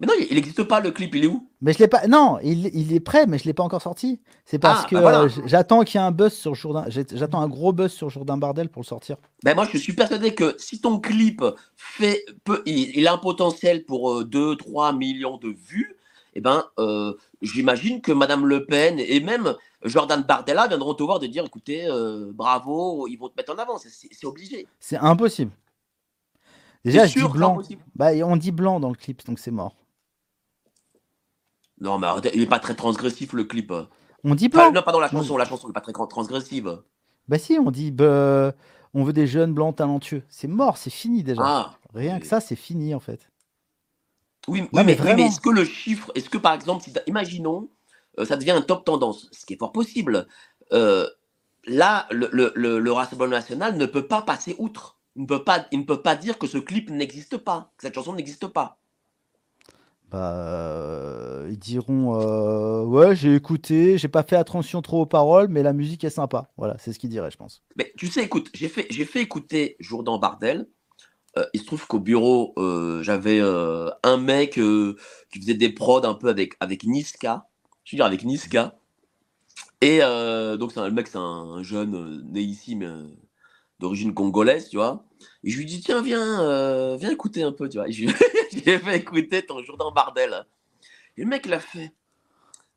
Mais 0.00 0.06
non, 0.06 0.12
il 0.28 0.34
n'existe 0.34 0.62
pas 0.64 0.80
le 0.80 0.90
clip, 0.90 1.14
il 1.14 1.24
est 1.24 1.26
où? 1.28 1.48
Mais 1.62 1.72
je 1.72 1.78
l'ai 1.78 1.88
pas. 1.88 2.06
Non, 2.06 2.38
il, 2.42 2.66
il 2.74 2.92
est 2.92 3.00
prêt, 3.00 3.26
mais 3.26 3.38
je 3.38 3.44
l'ai 3.44 3.54
pas 3.54 3.62
encore 3.62 3.82
sorti. 3.82 4.20
C'est 4.44 4.58
parce 4.58 4.82
Ah, 4.84 4.88
que 4.88 4.94
bah 4.94 5.00
voilà. 5.00 5.20
euh, 5.22 5.28
j'attends 5.46 5.82
qu'il 5.84 5.98
y 6.00 6.04
ait 6.04 6.06
un 6.06 6.10
buzz 6.12 6.32
sur 6.34 6.54
Jourdain. 6.54 6.84
J'attends 6.88 7.40
un 7.40 7.48
gros 7.48 7.72
buzz 7.72 7.92
sur 7.92 8.10
Jourdain 8.10 8.36
Bardel 8.36 8.68
pour 8.68 8.82
le 8.82 8.86
sortir. 8.86 9.16
Ben 9.42 9.54
moi, 9.54 9.66
je 9.72 9.78
suis 9.78 9.94
persuadé 9.94 10.34
que 10.34 10.54
si 10.58 10.80
ton 10.80 11.00
clip 11.00 11.42
fait, 11.76 12.24
peut, 12.44 12.62
il, 12.66 12.96
il 12.98 13.06
a 13.08 13.14
un 13.14 13.18
potentiel 13.18 13.84
pour 13.86 14.22
2-3 14.22 14.96
millions 14.96 15.38
de 15.38 15.48
vues, 15.48 15.96
eh 16.36 16.40
ben, 16.40 16.64
euh, 16.78 17.14
j'imagine 17.42 18.00
que 18.02 18.12
Madame 18.12 18.44
Le 18.46 18.66
Pen 18.66 18.98
et 18.98 19.20
même 19.20 19.54
Jordan 19.84 20.22
Bardella 20.22 20.68
viendront 20.68 20.94
te 20.94 21.02
voir 21.02 21.18
de 21.18 21.26
dire, 21.26 21.44
écoutez, 21.44 21.86
euh, 21.86 22.30
bravo, 22.32 23.06
ils 23.08 23.16
vont 23.16 23.28
te 23.28 23.34
mettre 23.36 23.54
en 23.54 23.58
avant, 23.58 23.78
c'est- 23.78 24.24
obligé. 24.24 24.66
C'est 24.78 24.98
impossible. 24.98 25.52
Déjà, 26.84 27.02
C'est 27.02 27.08
je 27.08 27.12
dis 27.14 27.18
sûr, 27.20 27.28
c'est 27.32 27.38
blanc. 27.38 27.60
Bah, 27.94 28.10
on 28.24 28.36
dit 28.36 28.52
blanc 28.52 28.80
dans 28.80 28.90
le 28.90 28.94
clip, 28.96 29.24
donc 29.26 29.38
c'est 29.38 29.50
mort. 29.50 29.74
Non, 31.80 31.98
mais 31.98 32.06
il 32.34 32.42
est 32.42 32.46
pas 32.46 32.58
très 32.60 32.74
transgressif 32.74 33.32
le 33.32 33.44
clip. 33.44 33.72
On 34.24 34.34
dit 34.34 34.48
Enfin, 34.52 34.70
blanc. 34.70 34.72
non, 34.72 34.82
pardon, 34.82 35.00
la 35.00 35.08
chanson, 35.10 35.36
la 35.36 35.44
chanson 35.44 35.66
n'est 35.68 35.72
pas 35.74 35.80
très 35.80 35.92
transgressive. 35.92 36.82
Bah 37.28 37.38
si, 37.38 37.58
on 37.58 37.70
dit 37.70 37.90
bah, 37.90 38.52
on 38.94 39.04
veut 39.04 39.12
des 39.12 39.26
jeunes 39.26 39.52
blancs 39.52 39.76
talentueux. 39.76 40.22
C'est 40.28 40.48
mort, 40.48 40.78
c'est 40.78 40.90
fini 40.90 41.22
déjà. 41.22 41.42
Ah, 41.44 41.74
Rien 41.94 42.20
que 42.20 42.26
ça, 42.26 42.40
c'est 42.40 42.56
fini 42.56 42.94
en 42.94 43.00
fait. 43.00 43.30
Oui, 44.48 44.68
oui, 44.72 44.84
mais 44.84 44.84
mais, 44.84 44.96
oui, 45.00 45.14
mais 45.14 45.24
vraiment. 45.24 45.26
est-ce 45.26 45.40
que 45.40 45.50
le 45.50 45.64
chiffre, 45.64 46.12
est-ce 46.14 46.30
que 46.30 46.38
par 46.38 46.54
exemple, 46.54 46.82
si 46.84 46.92
imaginons, 47.06 47.70
euh, 48.18 48.24
ça 48.24 48.36
devient 48.36 48.52
un 48.52 48.62
top 48.62 48.84
tendance, 48.84 49.28
ce 49.32 49.46
qui 49.46 49.54
est 49.54 49.58
fort 49.58 49.72
possible. 49.72 50.26
euh, 50.72 51.08
là, 51.66 52.06
le, 52.10 52.28
le, 52.32 52.52
le, 52.56 52.78
le 52.80 52.92
Rassemblement 52.92 53.32
national 53.36 53.76
ne 53.76 53.86
peut 53.86 54.06
pas 54.08 54.22
passer 54.22 54.56
outre. 54.58 54.98
Il 55.16 55.22
ne 55.22 55.26
peut 55.28 55.44
pas, 55.44 55.66
il 55.72 55.80
ne 55.80 55.84
peut 55.84 56.02
pas 56.02 56.16
dire 56.16 56.38
que 56.38 56.46
ce 56.46 56.58
clip 56.58 56.90
n'existe 56.90 57.38
pas, 57.38 57.72
que 57.76 57.84
cette 57.84 57.94
chanson 57.94 58.14
n'existe 58.14 58.46
pas. 58.48 58.78
Bah, 60.10 60.34
euh, 60.36 61.48
ils 61.50 61.58
diront 61.58 62.14
euh, 62.20 62.84
ouais, 62.84 63.16
j'ai 63.16 63.34
écouté, 63.34 63.98
j'ai 63.98 64.08
pas 64.08 64.22
fait 64.22 64.36
attention 64.36 64.80
trop 64.82 65.02
aux 65.02 65.06
paroles, 65.06 65.48
mais 65.48 65.62
la 65.64 65.72
musique 65.72 66.04
est 66.04 66.10
sympa. 66.10 66.50
Voilà, 66.56 66.76
c'est 66.78 66.92
ce 66.92 66.98
qu'ils 67.00 67.10
diraient, 67.10 67.30
je 67.32 67.36
pense. 67.36 67.62
Mais 67.76 67.92
tu 67.96 68.08
sais, 68.08 68.24
écoute, 68.24 68.50
j'ai 68.54 68.68
fait, 68.68 68.86
j'ai 68.90 69.04
fait 69.04 69.20
écouter 69.22 69.76
Jourdan 69.80 70.18
Bardel. 70.18 70.68
Euh, 71.38 71.44
il 71.52 71.60
se 71.60 71.66
trouve 71.66 71.86
qu'au 71.86 72.00
bureau, 72.00 72.54
euh, 72.56 73.02
j'avais 73.02 73.40
euh, 73.40 73.90
un 74.02 74.16
mec 74.16 74.52
qui 74.52 75.40
faisait 75.40 75.54
des 75.54 75.70
prods 75.70 76.04
un 76.04 76.14
peu 76.14 76.28
avec, 76.28 76.54
avec 76.60 76.84
Niska. 76.84 77.46
Je 77.84 77.94
veux 77.94 77.98
dire, 77.98 78.06
avec 78.06 78.24
Niska. 78.24 78.78
Et 79.80 79.98
donc, 80.00 80.74
le 80.76 80.90
mec, 80.90 81.06
c'est 81.06 81.18
un, 81.18 81.20
un 81.22 81.62
jeune 81.62 82.22
né 82.32 82.40
ici, 82.40 82.76
mais 82.76 82.88
d'origine 83.78 84.14
congolaise, 84.14 84.68
tu 84.70 84.76
vois. 84.76 85.04
Et 85.44 85.50
je 85.50 85.58
lui 85.58 85.66
dis, 85.66 85.80
tiens, 85.80 86.02
viens, 86.02 86.96
viens 86.96 87.10
écouter 87.10 87.42
un 87.42 87.52
peu, 87.52 87.68
tu 87.68 87.76
vois. 87.78 87.88
Et 87.88 87.92
je 87.92 88.06
lui 88.06 88.14
j'ai 88.52 88.78
fait 88.78 88.96
écouter 88.96 89.44
ton 89.44 89.62
Jourdan 89.62 89.92
Bardel. 89.92 90.44
Et 91.16 91.22
le 91.22 91.28
mec, 91.28 91.44
il 91.46 91.52
a 91.52 91.60
fait. 91.60 91.92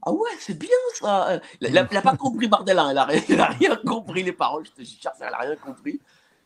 Ah 0.06 0.12
ouais, 0.14 0.30
c'est 0.40 0.58
bien 0.58 0.70
ça. 0.96 1.42
Il 1.62 1.68
a, 1.68 1.70
il 1.70 1.78
a- 1.78 1.88
il 1.92 1.98
a 1.98 2.02
pas 2.02 2.16
compris 2.16 2.48
Bardel, 2.48 2.80
hein. 2.80 2.92
il, 2.92 2.98
a, 3.42 3.46
rien- 3.48 3.76
compris 3.86 4.24
les 4.24 4.32
paroles. 4.34 4.66
Je 4.66 4.72
te 4.72 4.88
jure, 4.88 5.12
il 5.20 5.24
a 5.26 5.38
rien 5.38 5.56
compris. 5.58 6.00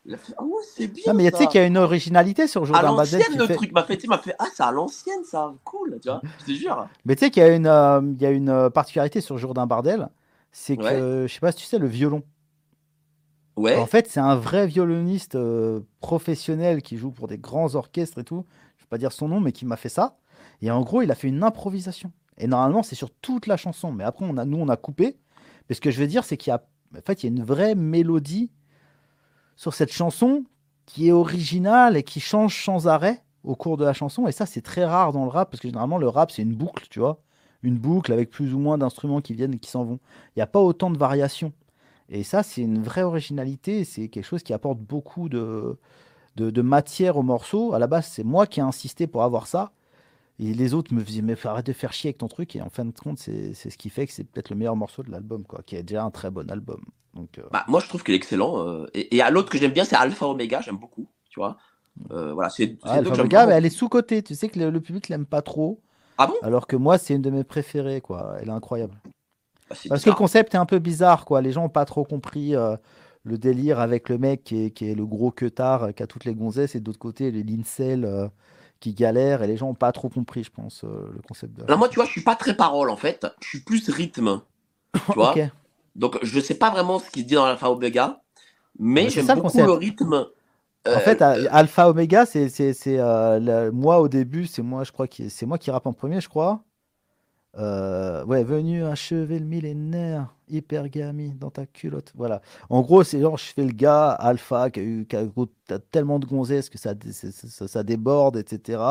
Il 0.06 0.14
a 0.14 0.18
fait 0.18 0.34
Ah 0.36 0.44
ouais, 0.44 0.62
c'est 0.74 0.86
bien. 0.86 1.04
Non, 1.06 1.14
mais 1.14 1.30
tu 1.30 1.38
sais 1.38 1.46
qu'il 1.46 1.60
y 1.60 1.64
a 1.64 1.66
une 1.66 1.78
originalité 1.78 2.46
sur 2.46 2.62
à 2.62 2.64
Jourdain 2.66 2.82
Bardel. 2.94 3.18
l'ancienne, 3.20 3.38
le 3.38 3.46
fait- 3.46 3.54
truc 3.54 3.72
m'a 3.72 3.84
fait, 3.84 4.06
m'a 4.06 4.18
fait 4.18 4.34
Ah, 4.38 4.46
c'est 4.54 4.62
à 4.62 4.70
l'ancienne, 4.70 5.24
ça, 5.24 5.54
cool, 5.64 5.98
tu 6.02 6.08
vois. 6.08 6.20
Je 6.40 6.44
te 6.44 6.50
jure. 6.52 6.86
Mais 7.06 7.16
tu 7.16 7.20
sais 7.24 7.30
qu'il 7.30 7.42
y 7.42 7.46
a 7.46 7.54
une, 7.54 7.66
euh, 7.66 8.00
il 8.02 8.20
y 8.20 8.26
a 8.26 8.30
une 8.30 8.50
euh, 8.50 8.68
particularité 8.70 9.20
sur 9.22 9.38
Jourdain 9.38 9.66
Bardel, 9.66 10.08
c'est 10.52 10.76
que 10.76 10.82
Ouais. 11.22 11.28
je 11.28 11.32
sais 11.32 11.40
pas 11.40 11.52
si 11.52 11.58
tu 11.58 11.64
sais 11.64 11.78
le 11.78 11.86
violon. 11.86 12.22
Ouais. 13.56 13.76
En 13.76 13.86
fait, 13.86 14.08
c'est 14.08 14.20
un 14.20 14.34
vrai 14.36 14.66
violoniste 14.66 15.36
euh, 15.36 15.80
professionnel 16.00 16.82
qui 16.82 16.96
joue 16.96 17.12
pour 17.12 17.28
des 17.28 17.38
grands 17.38 17.74
orchestres 17.76 18.18
et 18.18 18.24
tout. 18.24 18.44
Je 18.78 18.82
vais 18.84 18.88
pas 18.88 18.98
dire 18.98 19.12
son 19.12 19.28
nom, 19.28 19.40
mais 19.40 19.52
qui 19.52 19.64
m'a 19.64 19.76
fait 19.76 19.88
ça. 19.88 20.16
Et 20.60 20.70
en 20.70 20.82
gros, 20.82 21.02
il 21.02 21.10
a 21.10 21.14
fait 21.14 21.28
une 21.28 21.42
improvisation. 21.44 22.10
Et 22.36 22.48
normalement, 22.48 22.82
c'est 22.82 22.96
sur 22.96 23.10
toute 23.10 23.46
la 23.46 23.56
chanson. 23.56 23.92
Mais 23.92 24.02
après, 24.04 24.26
on 24.28 24.36
a, 24.38 24.44
nous, 24.44 24.58
on 24.58 24.68
a 24.68 24.76
coupé. 24.76 25.16
Mais 25.68 25.74
ce 25.76 25.80
que 25.80 25.90
je 25.92 26.00
veux 26.00 26.08
dire, 26.08 26.24
c'est 26.24 26.36
qu'il 26.36 26.50
y 26.50 26.54
a, 26.54 26.64
en 26.96 27.00
fait, 27.06 27.22
il 27.22 27.26
y 27.26 27.32
a 27.32 27.36
une 27.36 27.44
vraie 27.44 27.74
mélodie 27.76 28.50
sur 29.56 29.74
cette 29.74 29.92
chanson 29.92 30.44
qui 30.86 31.08
est 31.08 31.12
originale 31.12 31.96
et 31.96 32.02
qui 32.02 32.20
change 32.20 32.62
sans 32.64 32.88
arrêt 32.88 33.22
au 33.42 33.54
cours 33.54 33.76
de 33.76 33.84
la 33.84 33.92
chanson. 33.92 34.26
Et 34.26 34.32
ça, 34.32 34.46
c'est 34.46 34.62
très 34.62 34.84
rare 34.84 35.12
dans 35.12 35.24
le 35.24 35.30
rap 35.30 35.50
parce 35.50 35.60
que 35.60 35.68
généralement, 35.68 35.98
le 35.98 36.08
rap, 36.08 36.30
c'est 36.30 36.42
une 36.42 36.54
boucle, 36.54 36.86
tu 36.90 37.00
vois. 37.00 37.20
Une 37.62 37.78
boucle 37.78 38.12
avec 38.12 38.30
plus 38.30 38.54
ou 38.54 38.58
moins 38.58 38.76
d'instruments 38.78 39.20
qui 39.20 39.34
viennent 39.34 39.54
et 39.54 39.58
qui 39.58 39.70
s'en 39.70 39.84
vont. 39.84 39.98
Il 40.28 40.38
n'y 40.38 40.42
a 40.42 40.46
pas 40.46 40.60
autant 40.60 40.90
de 40.90 40.98
variations. 40.98 41.52
Et 42.10 42.22
ça, 42.22 42.42
c'est 42.42 42.60
une 42.60 42.82
vraie 42.82 43.02
originalité. 43.02 43.84
C'est 43.84 44.08
quelque 44.08 44.24
chose 44.24 44.42
qui 44.42 44.52
apporte 44.52 44.78
beaucoup 44.78 45.28
de, 45.28 45.78
de, 46.36 46.50
de 46.50 46.62
matière 46.62 47.16
au 47.16 47.22
morceau. 47.22 47.72
À 47.72 47.78
la 47.78 47.86
base, 47.86 48.06
c'est 48.06 48.24
moi 48.24 48.46
qui 48.46 48.60
ai 48.60 48.62
insisté 48.62 49.06
pour 49.06 49.22
avoir 49.22 49.46
ça. 49.46 49.72
Et 50.40 50.52
les 50.52 50.74
autres 50.74 50.92
me 50.92 51.02
disaient, 51.02 51.22
mais 51.22 51.36
arrête 51.46 51.66
de 51.66 51.72
faire 51.72 51.92
chier 51.92 52.08
avec 52.08 52.18
ton 52.18 52.28
truc. 52.28 52.56
Et 52.56 52.60
en 52.62 52.68
fin 52.68 52.84
de 52.84 52.90
compte, 52.92 53.18
c'est 53.18 53.54
ce 53.54 53.76
qui 53.78 53.88
fait 53.88 54.06
que 54.06 54.12
c'est 54.12 54.24
peut-être 54.24 54.50
le 54.50 54.56
meilleur 54.56 54.74
morceau 54.74 55.02
de 55.04 55.10
l'album, 55.10 55.44
quoi, 55.44 55.60
qui 55.64 55.76
est 55.76 55.82
déjà 55.84 56.02
un 56.02 56.10
très 56.10 56.30
bon 56.30 56.50
album. 56.50 56.80
Donc, 57.14 57.38
euh, 57.38 57.42
Bah, 57.52 57.64
moi, 57.68 57.78
je 57.80 57.88
trouve 57.88 58.02
qu'il 58.02 58.14
est 58.14 58.16
excellent. 58.16 58.58
euh, 58.66 58.86
et, 58.94 59.16
et 59.16 59.22
à 59.22 59.30
l'autre 59.30 59.48
que 59.48 59.58
j'aime 59.58 59.70
bien, 59.72 59.84
c'est 59.84 59.94
Alpha 59.94 60.26
Omega, 60.26 60.60
j'aime 60.60 60.78
beaucoup, 60.78 61.06
tu 61.30 61.38
vois. 61.38 61.56
Euh, 62.10 62.32
voilà, 62.34 62.50
c'est 62.50 62.76
ah, 62.82 62.94
Alpha 62.94 63.14
Omega, 63.14 63.46
mais 63.46 63.52
elle 63.54 63.66
est 63.66 63.70
sous-cotée. 63.70 64.24
Tu 64.24 64.34
sais 64.34 64.48
que 64.48 64.58
le, 64.58 64.70
le 64.70 64.80
public 64.80 65.08
l'aime 65.08 65.26
pas 65.26 65.40
trop. 65.42 65.80
Ah 66.18 66.26
bon? 66.26 66.34
Alors 66.42 66.66
que 66.66 66.74
moi, 66.74 66.98
c'est 66.98 67.14
une 67.14 67.22
de 67.22 67.30
mes 67.30 67.44
préférées, 67.44 68.00
quoi. 68.00 68.36
Elle 68.40 68.48
est 68.48 68.52
incroyable. 68.52 68.94
Bah, 69.70 69.76
Parce 69.88 70.02
que 70.02 70.10
le 70.10 70.16
concept 70.16 70.54
est 70.54 70.58
un 70.58 70.66
peu 70.66 70.80
bizarre, 70.80 71.24
quoi. 71.24 71.40
Les 71.42 71.52
gens 71.52 71.62
n'ont 71.62 71.68
pas 71.68 71.84
trop 71.84 72.02
compris 72.04 72.54
le 73.22 73.38
délire 73.38 73.78
avec 73.78 74.08
le 74.08 74.18
mec 74.18 74.42
qui 74.42 74.64
est, 74.64 74.70
qui 74.72 74.90
est 74.90 74.94
le 74.96 75.06
gros 75.06 75.30
queutard 75.30 75.94
qui 75.94 76.02
a 76.02 76.06
toutes 76.08 76.24
les 76.24 76.34
gonzesses 76.34 76.74
et 76.74 76.80
de 76.80 76.86
l'autre 76.86 76.98
côté, 76.98 77.30
les 77.30 77.42
lincels 77.44 78.28
qui 78.84 78.94
galèrent 78.94 79.42
et 79.42 79.46
les 79.46 79.56
gens 79.56 79.68
n'ont 79.68 79.74
pas 79.74 79.92
trop 79.92 80.08
compris, 80.08 80.44
je 80.44 80.50
pense, 80.50 80.84
euh, 80.84 81.10
le 81.14 81.22
concept 81.26 81.54
de 81.54 81.60
la 81.60 81.66
Alors, 81.68 81.78
moi, 81.78 81.88
tu 81.88 81.96
vois, 81.96 82.04
je 82.04 82.10
suis 82.10 82.20
pas 82.22 82.36
très 82.36 82.54
parole, 82.56 82.90
en 82.90 82.96
fait. 82.96 83.26
Je 83.40 83.48
suis 83.48 83.60
plus 83.60 83.88
rythme, 83.88 84.42
tu 84.94 85.00
vois. 85.14 85.32
Ok. 85.38 85.42
Donc, 85.96 86.18
je 86.22 86.40
sais 86.40 86.56
pas 86.56 86.70
vraiment 86.70 86.98
ce 86.98 87.08
qui 87.10 87.20
se 87.20 87.26
dit 87.26 87.34
dans 87.34 87.44
Alpha 87.44 87.70
Omega, 87.70 88.20
mais 88.78 89.08
j'aime 89.10 89.26
le 89.26 89.34
beaucoup 89.34 89.42
concept. 89.48 89.66
le 89.66 89.72
rythme. 89.72 90.14
En 90.86 90.90
Euh, 90.90 90.98
fait, 91.00 91.22
Alpha 91.22 91.88
Omega, 91.88 92.26
c'est 92.26 92.50
euh, 92.88 93.38
le- 93.40 93.70
moi 93.70 94.00
au 94.00 94.08
début, 94.08 94.46
c'est 94.46 94.60
moi, 94.62 94.84
je 94.84 94.92
crois 94.92 95.08
que 95.08 95.28
c'est 95.30 95.46
moi 95.46 95.56
qui 95.56 95.70
rappe 95.70 95.86
en 95.86 95.92
premier, 95.94 96.20
je 96.20 96.28
crois. 96.28 96.62
Euh, 97.56 98.24
ouais, 98.24 98.42
venu 98.42 98.84
achever 98.84 99.38
le 99.38 99.44
millénaire, 99.44 100.34
hypergamie 100.48 101.34
dans 101.34 101.50
ta 101.50 101.66
culotte. 101.66 102.12
Voilà. 102.16 102.42
En 102.68 102.82
gros, 102.82 103.04
c'est 103.04 103.20
genre, 103.20 103.38
je 103.38 103.44
fais 103.44 103.64
le 103.64 103.72
gars 103.72 104.10
alpha 104.10 104.70
qui 104.70 104.80
a 104.80 104.82
eu 104.82 105.06
qui 105.06 105.16
a 105.16 105.24
t'as 105.66 105.78
tellement 105.78 106.18
de 106.18 106.26
gonzesses 106.26 106.68
que 106.68 106.78
ça, 106.78 106.94
ça, 107.12 107.68
ça 107.68 107.82
déborde, 107.84 108.36
etc. 108.36 108.82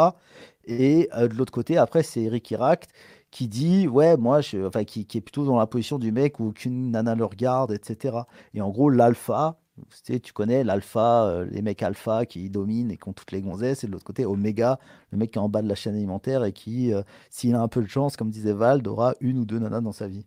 Et 0.66 1.10
euh, 1.16 1.28
de 1.28 1.36
l'autre 1.36 1.52
côté, 1.52 1.78
après, 1.78 2.04
c'est 2.04 2.22
Eric 2.22 2.52
Iract 2.52 2.90
qui 3.32 3.48
dit, 3.48 3.88
ouais, 3.88 4.16
moi, 4.16 4.42
je, 4.42 4.66
enfin, 4.66 4.84
qui, 4.86 5.06
qui 5.06 5.18
est 5.18 5.22
plutôt 5.22 5.46
dans 5.46 5.58
la 5.58 5.68
position 5.68 5.98
du 6.00 6.12
mec 6.12 6.40
où 6.40 6.50
aucune 6.50 6.92
nana 6.92 7.16
le 7.16 7.26
regarde, 7.26 7.72
etc. 7.72 8.18
Et 8.54 8.62
en 8.62 8.70
gros, 8.70 8.90
l'alpha, 8.90 9.58
tu 9.76 10.14
sais, 10.14 10.20
tu 10.20 10.34
connais 10.34 10.64
l'alpha, 10.64 11.26
euh, 11.26 11.46
les 11.50 11.62
mecs 11.62 11.82
alpha 11.82 12.26
qui 12.26 12.50
dominent 12.50 12.92
et 12.92 12.98
qui 12.98 13.10
ont 13.10 13.14
toutes 13.14 13.32
les 13.32 13.42
gonzesses, 13.42 13.84
et 13.84 13.88
de 13.88 13.92
l'autre 13.92 14.06
côté, 14.06 14.26
oméga, 14.26 14.80
le 15.12 15.18
mec 15.18 15.32
qui 15.32 15.40
est 15.40 15.42
en 15.42 15.50
bas 15.50 15.62
de 15.62 15.68
la 15.68 15.76
chaîne 15.76 15.96
alimentaire 15.96 16.44
et 16.44 16.54
qui, 16.54 16.94
euh, 16.94 17.02
s'il 17.30 17.56
a 17.56 17.62
un 17.62 17.68
peu 17.68 17.82
de 17.82 17.88
chance, 17.88 18.16
comme 18.16 18.30
disait 18.30 18.54
Vald, 18.54 18.88
aura 18.88 19.16
une 19.20 19.40
ou 19.40 19.46
deux 19.46 19.60
nanas 19.60 19.82
dans 19.82 19.92
sa 19.92 20.08
vie. 20.08 20.26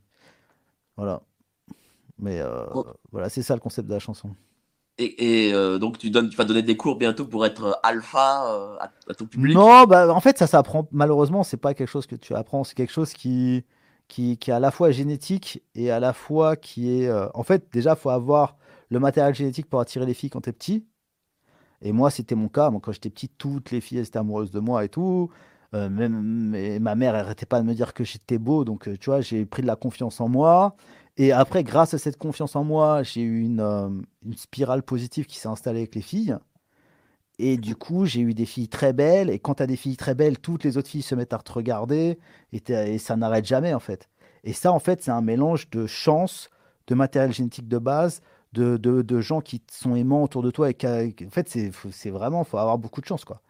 Voilà. 0.97 1.23
Mais 2.19 2.41
euh, 2.41 2.65
Oh. 2.75 2.87
voilà, 3.13 3.29
c'est 3.29 3.43
ça 3.43 3.55
le 3.55 3.61
concept 3.61 3.87
de 3.89 3.95
la 3.95 4.01
chanson. 4.01 4.31
Et, 4.99 5.49
et, 5.49 5.79
donc, 5.79 5.99
tu, 5.99 6.09
donnes, 6.09 6.31
tu 6.31 6.37
vas 6.39 6.47
donner 6.47 6.63
des 6.63 6.79
cours 6.79 6.97
bientôt 6.97 7.27
pour 7.27 7.45
être 7.45 7.79
alpha 7.83 8.79
à, 8.81 8.91
à 9.09 9.15
ton 9.15 9.27
public? 9.27 9.55
Non, 9.55 9.85
bah, 9.85 10.13
en 10.13 10.21
fait, 10.21 10.39
ça 10.39 10.47
s'apprend. 10.47 10.89
Malheureusement, 10.91 11.45
c'est 11.45 11.59
pas 11.59 11.75
quelque 11.75 11.91
chose 11.91 12.07
que 12.07 12.17
tu 12.17 12.35
apprends. 12.35 12.65
C'est 12.65 12.75
quelque 12.75 12.95
chose 12.95 13.13
qui, 13.13 13.63
qui, 14.09 14.39
qui 14.39 14.51
est 14.51 14.55
à 14.55 14.59
la 14.61 14.71
fois 14.71 14.91
génétique 14.91 15.63
et 15.75 15.91
à 15.91 16.01
la 16.01 16.15
fois 16.15 16.57
qui 16.57 17.03
est. 17.03 17.13
En 17.35 17.43
fait, 17.43 17.67
déjà, 17.73 17.95
faut 17.95 18.09
avoir 18.09 18.57
le 18.91 19.01
matériel 19.01 19.35
génétique 19.35 19.69
pour 19.69 19.81
attirer 19.81 20.07
les 20.07 20.15
filles 20.15 20.31
quand 20.31 20.43
t'es 20.43 20.53
petit. 20.53 20.87
Et 21.83 21.93
moi, 21.93 22.11
c'était 22.11 22.35
mon 22.35 22.49
cas. 22.49 22.71
Moi, 22.71 22.81
quand 22.83 22.93
j'étais 22.93 23.11
petit, 23.11 23.29
toutes 23.29 23.71
les 23.71 23.81
filles 23.81 23.99
étaient 23.99 24.19
amoureuses 24.19 24.51
de 24.51 24.61
moi 24.61 24.85
et 24.85 24.89
tout. 24.89 25.31
Euh, 25.75 25.89
ma 26.81 26.95
mère, 26.95 27.15
elle 27.15 27.25
arrêtait 27.25 27.47
pas 27.47 27.61
de 27.61 27.67
me 27.67 27.75
dire 27.75 27.95
que 27.95 28.05
j'étais 28.05 28.39
beau. 28.39 28.65
Donc, 28.65 28.89
euh, 28.89 28.97
tu 28.99 29.11
vois, 29.11 29.21
j'ai 29.21 29.45
pris 29.47 29.63
de 29.63 29.67
la 29.67 29.77
confiance 29.77 30.21
en 30.21 30.29
moi. 30.29 30.77
Et 31.17 31.33
après, 31.33 31.65
grâce 31.65 31.95
à 31.95 31.99
cette 31.99 32.19
confiance 32.19 32.57
en 32.57 32.65
moi, 32.65 33.03
j'ai 33.03 33.23
eu 33.23 33.43
une, 33.43 33.61
euh, 33.61 33.89
spirale 34.37 34.83
positive 34.83 35.27
qui 35.27 35.39
s'est 35.39 35.49
installée 35.49 35.81
avec 35.81 35.95
les 35.95 36.03
filles. 36.03 36.37
Et 37.39 37.59
du 37.59 37.77
coup, 37.77 38.07
j'ai 38.07 38.21
eu 38.21 38.35
des 38.35 38.47
filles 38.47 38.69
très 38.69 38.93
belles. 38.93 39.31
Et 39.31 39.39
quand 39.39 39.57
tu 39.57 39.63
as 39.63 39.67
des 39.67 39.77
filles 39.77 39.97
très 39.97 40.15
belles, 40.15 40.39
toutes 40.39 40.65
les 40.65 40.79
autres 40.79 40.89
filles 40.89 41.03
se 41.03 41.15
mettent 41.15 41.35
à 41.35 41.39
te 41.39 41.53
regarder. 41.53 42.19
Et 42.53 42.99
ça 42.99 43.17
n'arrête 43.17 43.47
jamais, 43.47 43.75
en 43.75 43.81
fait. 43.81 44.09
Et 44.45 44.53
ça, 44.53 44.73
en 44.73 44.79
fait, 44.79 45.03
c'est 45.03 45.11
un 45.11 45.23
mélange 45.23 45.69
de 45.71 45.87
chance, 45.87 46.51
de 46.87 46.95
matériel 46.95 47.33
génétique 47.33 47.69
de 47.69 47.79
base, 47.79 48.23
de, 48.57 48.77
de, 48.77 49.03
de 49.03 49.21
gens 49.21 49.41
qui 49.41 49.63
sont 49.71 49.95
aimants 49.95 50.23
autour 50.23 50.43
de 50.43 50.51
toi. 50.51 50.71
Et 50.71 50.77
en 50.85 51.31
fait, 51.31 51.49
c'est 51.49 52.11
vraiment, 52.11 52.43
il 52.43 52.49
faut 52.49 52.59
avoir 52.59 52.79
beaucoup 52.79 53.01
de 53.01 53.07
chance, 53.07 53.25
quoi. 53.25 53.41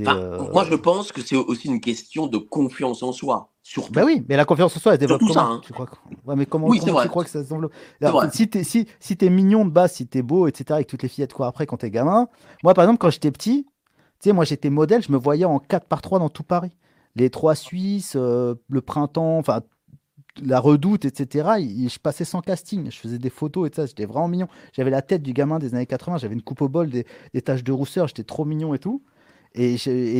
Enfin, 0.00 0.16
euh, 0.16 0.52
Moi, 0.52 0.62
je 0.64 0.74
pense 0.76 1.10
que 1.10 1.20
c'est 1.20 1.34
aussi 1.34 1.66
une 1.66 1.80
question 1.80 2.28
de 2.28 2.38
confiance 2.38 3.02
en 3.02 3.10
soi. 3.12 3.50
Surtout. 3.62 3.92
Bah 3.92 4.02
oui, 4.06 4.24
mais 4.28 4.36
la 4.36 4.44
confiance 4.44 4.76
en 4.76 4.80
soi, 4.80 4.92
elle 4.92 4.98
se 4.98 5.00
développe 5.00 5.20
Surtout 5.20 5.34
ça, 5.34 5.40
comment 5.42 5.54
hein. 5.56 5.60
tu 5.64 5.72
crois 5.72 5.86
que- 5.86 5.96
Ouais, 6.24 6.36
mais 6.36 6.46
comment, 6.46 6.68
Oui, 6.68 6.78
c'est 6.78 6.84
comment 6.86 6.94
vrai. 6.94 7.04
tu 7.04 7.08
crois 7.10 7.24
que 7.24 7.30
ça 7.30 7.42
se 7.44 7.48
développe? 7.48 7.72
C'est 8.00 8.06
Alors, 8.06 8.20
vrai. 8.20 8.30
Si 8.32 8.48
t'es 8.48 8.62
si, 8.62 8.86
si 9.00 9.16
t'es 9.16 9.28
mignon 9.30 9.64
de 9.64 9.70
base, 9.70 9.92
si 9.94 10.06
t'es 10.06 10.22
beau, 10.22 10.46
etc., 10.46 10.78
et 10.80 10.84
que 10.84 10.90
toutes 10.90 11.02
les 11.02 11.08
filles 11.08 11.26
te 11.26 11.34
courent 11.34 11.46
après 11.46 11.66
quand 11.66 11.78
t'es 11.78 11.90
gamin. 11.90 12.28
Moi, 12.62 12.72
par 12.74 12.84
exemple, 12.84 12.98
quand 12.98 13.10
j'étais 13.10 13.30
petit, 13.32 13.66
tu 14.20 14.28
sais, 14.28 14.32
moi 14.32 14.44
j'étais 14.44 14.70
modèle, 14.70 15.02
je 15.02 15.10
me 15.12 15.18
voyais 15.18 15.44
en 15.44 15.58
4 15.58 15.86
par 15.86 16.02
3 16.02 16.18
dans 16.20 16.28
tout 16.28 16.42
Paris. 16.44 16.70
les 17.16 17.28
trois 17.30 17.54
Suisses, 17.56 18.14
euh, 18.16 18.54
le 18.68 18.80
printemps, 18.80 19.38
enfin 19.38 19.60
la 20.42 20.60
redoute, 20.60 21.04
etc. 21.04 21.48
je 21.58 21.98
passais 21.98 22.24
sans 22.24 22.40
casting, 22.40 22.90
je 22.90 22.98
faisais 22.98 23.18
des 23.18 23.30
photos 23.30 23.68
et 23.68 23.74
ça, 23.74 23.86
j'étais 23.86 24.06
vraiment 24.06 24.28
mignon. 24.28 24.48
J'avais 24.72 24.90
la 24.90 25.02
tête 25.02 25.22
du 25.22 25.32
gamin 25.32 25.58
des 25.58 25.74
années 25.74 25.86
80, 25.86 26.18
j'avais 26.18 26.34
une 26.34 26.42
coupe 26.42 26.62
au 26.62 26.68
bol, 26.68 26.88
des, 26.90 27.04
taches 27.42 27.64
de 27.64 27.72
rousseur, 27.72 28.06
j'étais 28.08 28.24
trop 28.24 28.44
mignon 28.44 28.74
et 28.74 28.78
tout. 28.78 29.02
Et, 29.54 29.76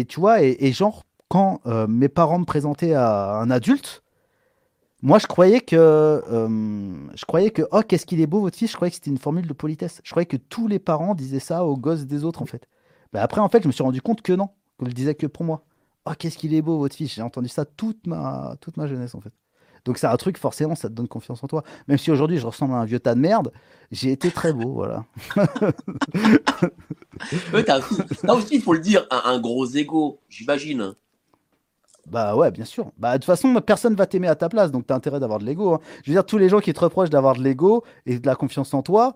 tu 0.09 0.21
vois, 0.21 0.43
et, 0.43 0.73
genre, 0.73 1.05
quand 1.29 1.61
euh, 1.67 1.87
mes 1.87 2.09
parents 2.09 2.41
me 2.41 2.45
présentaient 2.45 2.95
à 2.95 3.37
un 3.37 3.51
adulte, 3.51 4.03
moi, 5.03 5.19
je 5.19 5.27
croyais 5.27 5.61
que, 5.61 5.77
euh, 5.77 7.09
je 7.15 7.25
croyais 7.25 7.51
que, 7.51 7.63
oh, 7.73 7.81
qu'est-ce 7.87 8.05
qu'il 8.05 8.21
est 8.21 8.27
beau 8.27 8.41
votre 8.41 8.59
fils. 8.59 8.71
Je 8.71 8.77
croyais 8.77 8.91
que 8.91 8.97
c'était 8.97 9.11
une 9.11 9.19
formule 9.19 9.47
de 9.47 9.53
politesse. 9.55 10.01
Je 10.05 10.11
croyais 10.11 10.27
que 10.27 10.37
tous 10.37 10.69
les 10.69 10.79
parents 10.79 11.15
disaient 11.15 11.41
ça 11.41 11.65
aux 11.65 11.77
gosses 11.77 12.05
des 12.05 12.25
autres, 12.25 12.43
en 12.43 12.47
fait. 12.47 12.69
Ben 13.13 13.21
après, 13.21 13.41
en 13.41 13.49
fait, 13.49 13.63
je 13.63 13.67
me 13.67 13.73
suis 13.73 13.83
rendu 13.83 14.03
compte 14.03 14.21
que 14.21 14.33
non, 14.33 14.51
qu'on 14.79 14.85
le 14.85 14.93
disait 14.93 15.15
que 15.15 15.27
pour 15.27 15.45
moi. 15.45 15.65
Oh, 16.05 16.13
qu'est-ce 16.19 16.37
qu'il 16.37 16.55
est 16.55 16.63
beau 16.63 16.79
votre 16.79 16.97
fils. 16.97 17.15
J'ai 17.15 17.23
entendu 17.23 17.49
ça 17.49 17.65
toute 17.65 18.07
ma, 18.07 18.57
toute 18.61 18.77
ma 18.77 18.87
jeunesse, 18.87 19.15
en 19.15 19.21
fait. 19.21 19.33
Donc 19.85 19.99
c'est 19.99 20.07
un 20.07 20.17
truc, 20.17 20.39
forcément, 20.39 20.75
ça 20.75 20.89
te 20.89 20.95
donne 20.95 21.09
confiance 21.09 21.43
en 21.43 21.49
toi. 21.49 21.63
Même 21.89 21.99
si 21.99 22.11
aujourd'hui 22.11 22.39
je 22.39 22.47
ressemble 22.47 22.75
à 22.75 22.79
un 22.79 22.85
vieux 22.85 23.01
tas 23.01 23.15
de 23.15 23.21
merde, 23.21 23.53
j'ai 23.91 24.13
été 24.13 24.31
très 24.31 24.53
beau, 24.53 24.73
voilà. 24.73 25.05
Là 28.23 28.35
aussi, 28.35 28.57
il 28.57 28.63
faut 28.63 28.73
le 28.75 28.81
dire, 28.81 29.07
un, 29.11 29.23
un 29.25 29.41
gros 29.41 29.67
ego, 29.67 30.21
j'imagine. 30.29 30.95
Bah 32.07 32.35
ouais, 32.35 32.51
bien 32.51 32.65
sûr. 32.65 32.91
Bah 32.99 33.13
de 33.13 33.19
toute 33.19 33.27
façon, 33.27 33.55
personne 33.61 33.95
va 33.95 34.07
t'aimer 34.07 34.29
à 34.29 34.35
ta 34.35 34.49
place, 34.49 34.71
donc 34.71 34.87
t'as 34.87 34.95
intérêt 34.95 35.21
d'avoir 35.21 35.39
de 35.39 35.45
l'ego. 35.45 35.75
Hein. 35.75 35.81
Je 36.05 36.11
veux 36.11 36.15
dire, 36.15 36.25
tous 36.27 36.39
les 36.39 36.49
gens 36.49 36.61
qui 36.61 36.73
te 36.73 36.81
reprochent 36.81 37.11
d'avoir 37.11 37.35
de 37.37 37.43
l'ego 37.43 37.85
et 38.07 38.19
de 38.19 38.27
la 38.27 38.35
confiance 38.35 38.75
en 38.75 38.83
toi, 38.83 39.15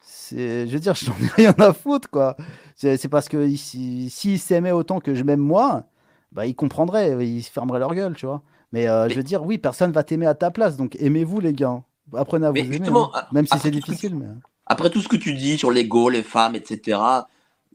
c'est, 0.00 0.66
je 0.66 0.72
veux 0.72 0.80
dire, 0.80 0.94
je 0.96 1.08
n'en 1.10 1.16
ai 1.16 1.28
rien 1.36 1.54
à 1.58 1.72
foutre, 1.72 2.10
quoi. 2.10 2.36
C'est 2.76 3.08
parce 3.08 3.28
que 3.28 3.48
s'ils 3.56 4.10
si, 4.10 4.38
s'aimaient 4.38 4.72
autant 4.72 5.00
que 5.00 5.14
je 5.14 5.22
m'aime 5.22 5.40
moi, 5.40 5.84
bah 6.32 6.46
ils 6.46 6.54
comprendraient, 6.54 7.26
ils 7.26 7.42
fermeraient 7.42 7.78
leur 7.78 7.94
gueule, 7.94 8.14
tu 8.14 8.26
vois. 8.26 8.42
Mais, 8.74 8.88
euh, 8.88 9.08
je 9.08 9.14
veux 9.14 9.22
dire, 9.22 9.44
oui, 9.44 9.56
personne 9.56 9.92
va 9.92 10.02
t'aimer 10.02 10.26
à 10.26 10.34
ta 10.34 10.50
place, 10.50 10.76
donc 10.76 10.96
aimez-vous, 10.98 11.38
les 11.38 11.52
gars. 11.52 11.80
Apprenez 12.12 12.46
à 12.46 12.50
vous 12.50 12.56
aimer, 12.56 12.80
hein. 12.84 13.10
même 13.30 13.46
si 13.46 13.56
c'est 13.60 13.70
difficile. 13.70 14.16
Mais... 14.16 14.26
Après 14.66 14.90
tout 14.90 15.00
ce 15.00 15.06
que 15.06 15.14
tu 15.14 15.32
dis 15.34 15.56
sur 15.56 15.70
l'ego, 15.70 16.08
les 16.08 16.24
femmes, 16.24 16.56
etc., 16.56 16.98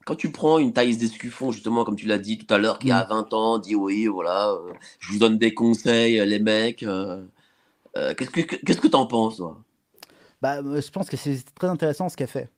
quand 0.06 0.16
tu 0.16 0.30
prends 0.30 0.60
une 0.60 0.74
Thaïs 0.74 0.97
Descuffon, 0.97 1.54
justement, 1.54 1.86
comme 1.86 1.95
tu 1.95 2.06
l'as 2.06 2.18
dit 2.18 2.38
tout 2.38 2.54
à 2.54 2.58
l'heure, 2.58 2.80
qui 2.80 2.91
a 2.91 3.06
20 3.06 3.32
mm. 3.32 3.36
ans, 3.36 3.60
dit 3.60 3.76
oui, 3.76 4.08
voilà, 4.08 4.50
euh, 4.50 4.74
je 5.00 5.14
vous 5.14 5.20
donne 5.20 5.38
des 5.38 5.54
conseils, 5.54 6.20
euh, 6.20 6.26
les 6.26 6.39
mecs. 6.39 6.84
Euh, 6.84 7.24
qu'est-ce 7.95 8.30
que 8.30 8.41
qu'est-ce 8.41 8.82
que 8.82 8.89
t'en 8.89 9.06
penses, 9.06 9.38
toi? 9.38 9.58
Bah, 10.41 10.62
Je 10.62 10.89
pense 10.89 11.10
que 11.10 11.16
c'est 11.16 11.41
très 11.56 11.68
intéressant 11.68 12.10
ce 12.10 12.18
qu'elle 12.18 12.28
fait. 12.28 12.50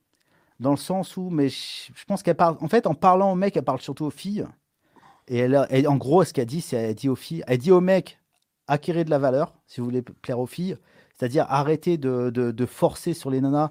Dans 0.58 0.72
le 0.72 0.76
sens 0.78 1.16
où, 1.16 1.30
mais 1.30 1.48
je, 1.48 2.04
pense 2.08 2.24
qu'elle 2.24 2.36
parle, 2.36 2.56
en 2.60 2.68
fait, 2.68 2.88
en 2.88 2.94
parlant 2.94 3.30
aux 3.30 3.36
mecs, 3.36 3.56
elle 3.56 3.64
parle 3.64 3.80
surtout 3.80 4.06
aux 4.06 4.10
filles. 4.10 4.48
Et 5.28 5.38
elle, 5.38 5.86
en 5.86 5.96
gros, 5.96 6.24
ce 6.24 6.32
qu'elle 6.32 6.46
dit, 6.46 6.60
c'est 6.60 6.76
elle 6.76 6.94
dit 6.96 7.08
aux 7.08 7.16
filles, 7.16 7.44
elle 7.46 7.58
dit 7.58 7.70
aux 7.70 7.80
mecs, 7.80 8.18
acquérez 8.72 9.04
de 9.04 9.10
la 9.10 9.18
valeur, 9.18 9.54
si 9.66 9.80
vous 9.80 9.86
voulez 9.86 10.02
plaire 10.02 10.40
aux 10.40 10.46
filles. 10.46 10.76
C'est-à-dire 11.16 11.46
arrêtez 11.48 11.98
de, 11.98 12.66
forcer 12.66 13.14
sur 13.14 13.30
les 13.30 13.40
nanas 13.40 13.70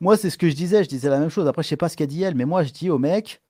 moi, 0.00 0.16
c'est 0.16 0.30
ce 0.30 0.38
que 0.38 0.48
je 0.48 0.54
disais. 0.54 0.82
Je 0.82 0.88
disais 0.88 1.10
la 1.10 1.18
même 1.18 1.28
chose. 1.28 1.46
Après, 1.46 1.62
je 1.62 1.68
sais 1.68 1.76
pas 1.76 1.90
ce 1.90 1.96
qu'a 1.96 2.06
dit 2.06 2.22
elle, 2.22 2.34
mais 2.34 2.46
moi, 2.46 2.62
je 2.62 2.72
dis 2.72 2.88
au 2.88 2.98
mec, 2.98 3.42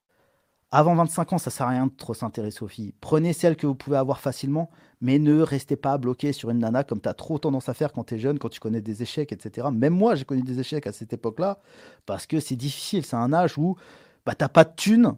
avant 0.69 0.95
25 0.95 1.33
ans, 1.33 1.37
ça 1.37 1.49
sert 1.49 1.67
à 1.67 1.69
rien 1.69 1.87
de 1.87 1.91
trop 1.91 2.13
s'intéresser 2.13 2.63
aux 2.63 2.67
filles. 2.67 2.93
Prenez 2.99 3.31
celles 3.33 3.55
que 3.55 3.65
vous 3.67 3.75
pouvez 3.75 3.97
avoir 3.97 4.19
facilement, 4.19 4.69
mais 4.99 5.17
ne 5.17 5.41
restez 5.41 5.77
pas 5.77 5.97
bloqué 5.97 6.33
sur 6.33 6.49
une 6.49 6.59
nana 6.59 6.83
comme 6.83 6.99
tu 6.99 7.07
as 7.07 7.13
trop 7.13 7.39
tendance 7.39 7.69
à 7.69 7.73
faire 7.73 7.93
quand 7.93 8.03
tu 8.03 8.15
es 8.15 8.19
jeune, 8.19 8.37
quand 8.37 8.49
tu 8.49 8.59
connais 8.59 8.81
des 8.81 9.01
échecs, 9.01 9.31
etc. 9.31 9.67
Même 9.71 9.93
moi, 9.93 10.15
j'ai 10.15 10.25
connu 10.25 10.41
des 10.41 10.59
échecs 10.59 10.87
à 10.87 10.91
cette 10.91 11.13
époque-là, 11.13 11.59
parce 12.05 12.25
que 12.27 12.41
c'est 12.41 12.57
difficile. 12.57 13.05
C'est 13.05 13.15
un 13.15 13.31
âge 13.31 13.57
où 13.57 13.77
bah, 14.25 14.35
tu 14.35 14.43
n'as 14.43 14.49
pas 14.49 14.65
de 14.65 14.73
thunes, 14.75 15.15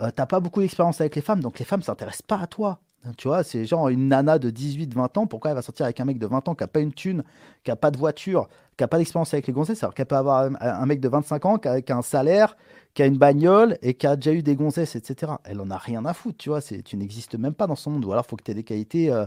euh, 0.00 0.08
tu 0.08 0.14
n'as 0.18 0.26
pas 0.26 0.40
beaucoup 0.40 0.60
d'expérience 0.60 1.00
avec 1.00 1.14
les 1.14 1.22
femmes, 1.22 1.40
donc 1.40 1.60
les 1.60 1.64
femmes 1.64 1.82
s'intéressent 1.82 2.22
pas 2.22 2.38
à 2.38 2.46
toi. 2.48 2.80
Tu 3.16 3.26
vois, 3.26 3.42
c'est 3.42 3.64
genre 3.64 3.88
une 3.88 4.08
nana 4.08 4.38
de 4.38 4.48
18-20 4.50 5.18
ans, 5.18 5.26
pourquoi 5.26 5.50
elle 5.50 5.56
va 5.56 5.62
sortir 5.62 5.84
avec 5.84 5.98
un 5.98 6.04
mec 6.04 6.18
de 6.18 6.26
20 6.26 6.48
ans 6.48 6.54
qui 6.54 6.62
n'a 6.62 6.68
pas 6.68 6.78
une 6.78 6.92
thune, 6.92 7.24
qui 7.64 7.70
n'a 7.70 7.76
pas 7.76 7.90
de 7.90 7.98
voiture, 7.98 8.48
qui 8.76 8.84
n'a 8.84 8.88
pas 8.88 8.98
d'expérience 8.98 9.34
avec 9.34 9.48
les 9.48 9.52
gonzesses, 9.52 9.82
alors 9.82 9.92
qu'elle 9.92 10.06
peut 10.06 10.16
avoir 10.16 10.48
un, 10.60 10.86
mec 10.86 11.00
de 11.00 11.08
25 11.08 11.44
ans 11.46 11.58
qui 11.58 11.68
a, 11.68 11.96
un 11.96 12.02
salaire, 12.02 12.56
qui 12.94 13.02
a 13.02 13.06
une 13.06 13.18
bagnole 13.18 13.76
et 13.82 13.94
qui 13.94 14.06
a 14.06 14.14
déjà 14.14 14.32
eu 14.32 14.42
des 14.42 14.54
gonzesses, 14.54 14.94
etc. 14.94 15.32
Elle 15.44 15.60
en 15.60 15.70
a 15.70 15.78
rien 15.78 16.04
à 16.04 16.14
foutre, 16.14 16.38
tu 16.38 16.50
vois, 16.50 16.62
tu 16.62 16.96
n'existes 16.96 17.34
même 17.34 17.54
pas 17.54 17.66
dans 17.66 17.74
son 17.74 17.90
monde, 17.90 18.04
ou 18.04 18.12
alors 18.12 18.24
il 18.24 18.30
faut 18.30 18.36
que 18.36 18.44
tu 18.44 18.52
aies 18.52 18.54
des 18.54 18.62
qualités 18.62 19.10
euh, 19.10 19.26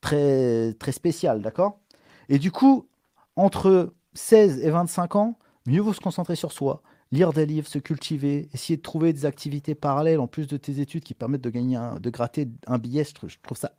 très, 0.00 0.72
très 0.74 0.92
spéciales, 0.92 1.42
d'accord? 1.42 1.80
Et 2.28 2.38
du 2.38 2.52
coup, 2.52 2.86
entre 3.34 3.92
16 4.14 4.60
et 4.64 4.70
25 4.70 5.16
ans, 5.16 5.38
mieux 5.66 5.80
vaut 5.80 5.92
se 5.92 6.00
concentrer 6.00 6.36
sur 6.36 6.52
soi, 6.52 6.82
lire 7.12 7.32
des 7.32 7.46
livres, 7.46 7.68
se 7.68 7.78
cultiver, 7.78 8.48
essayer 8.52 8.76
de 8.76 8.82
trouver 8.82 9.12
des 9.12 9.26
activités 9.26 9.74
parallèles 9.74 10.18
en 10.18 10.26
plus 10.26 10.46
de 10.46 10.56
tes 10.56 10.80
études 10.80 11.04
qui 11.04 11.14
permettent 11.14 11.44
de 11.44 11.50
gagner, 11.50 11.78
de 12.00 12.10
gratter 12.10 12.48
un 12.66 12.78
billet. 12.78 13.04
Je 13.04 13.12
trouve, 13.14 13.56
ça 13.56 13.72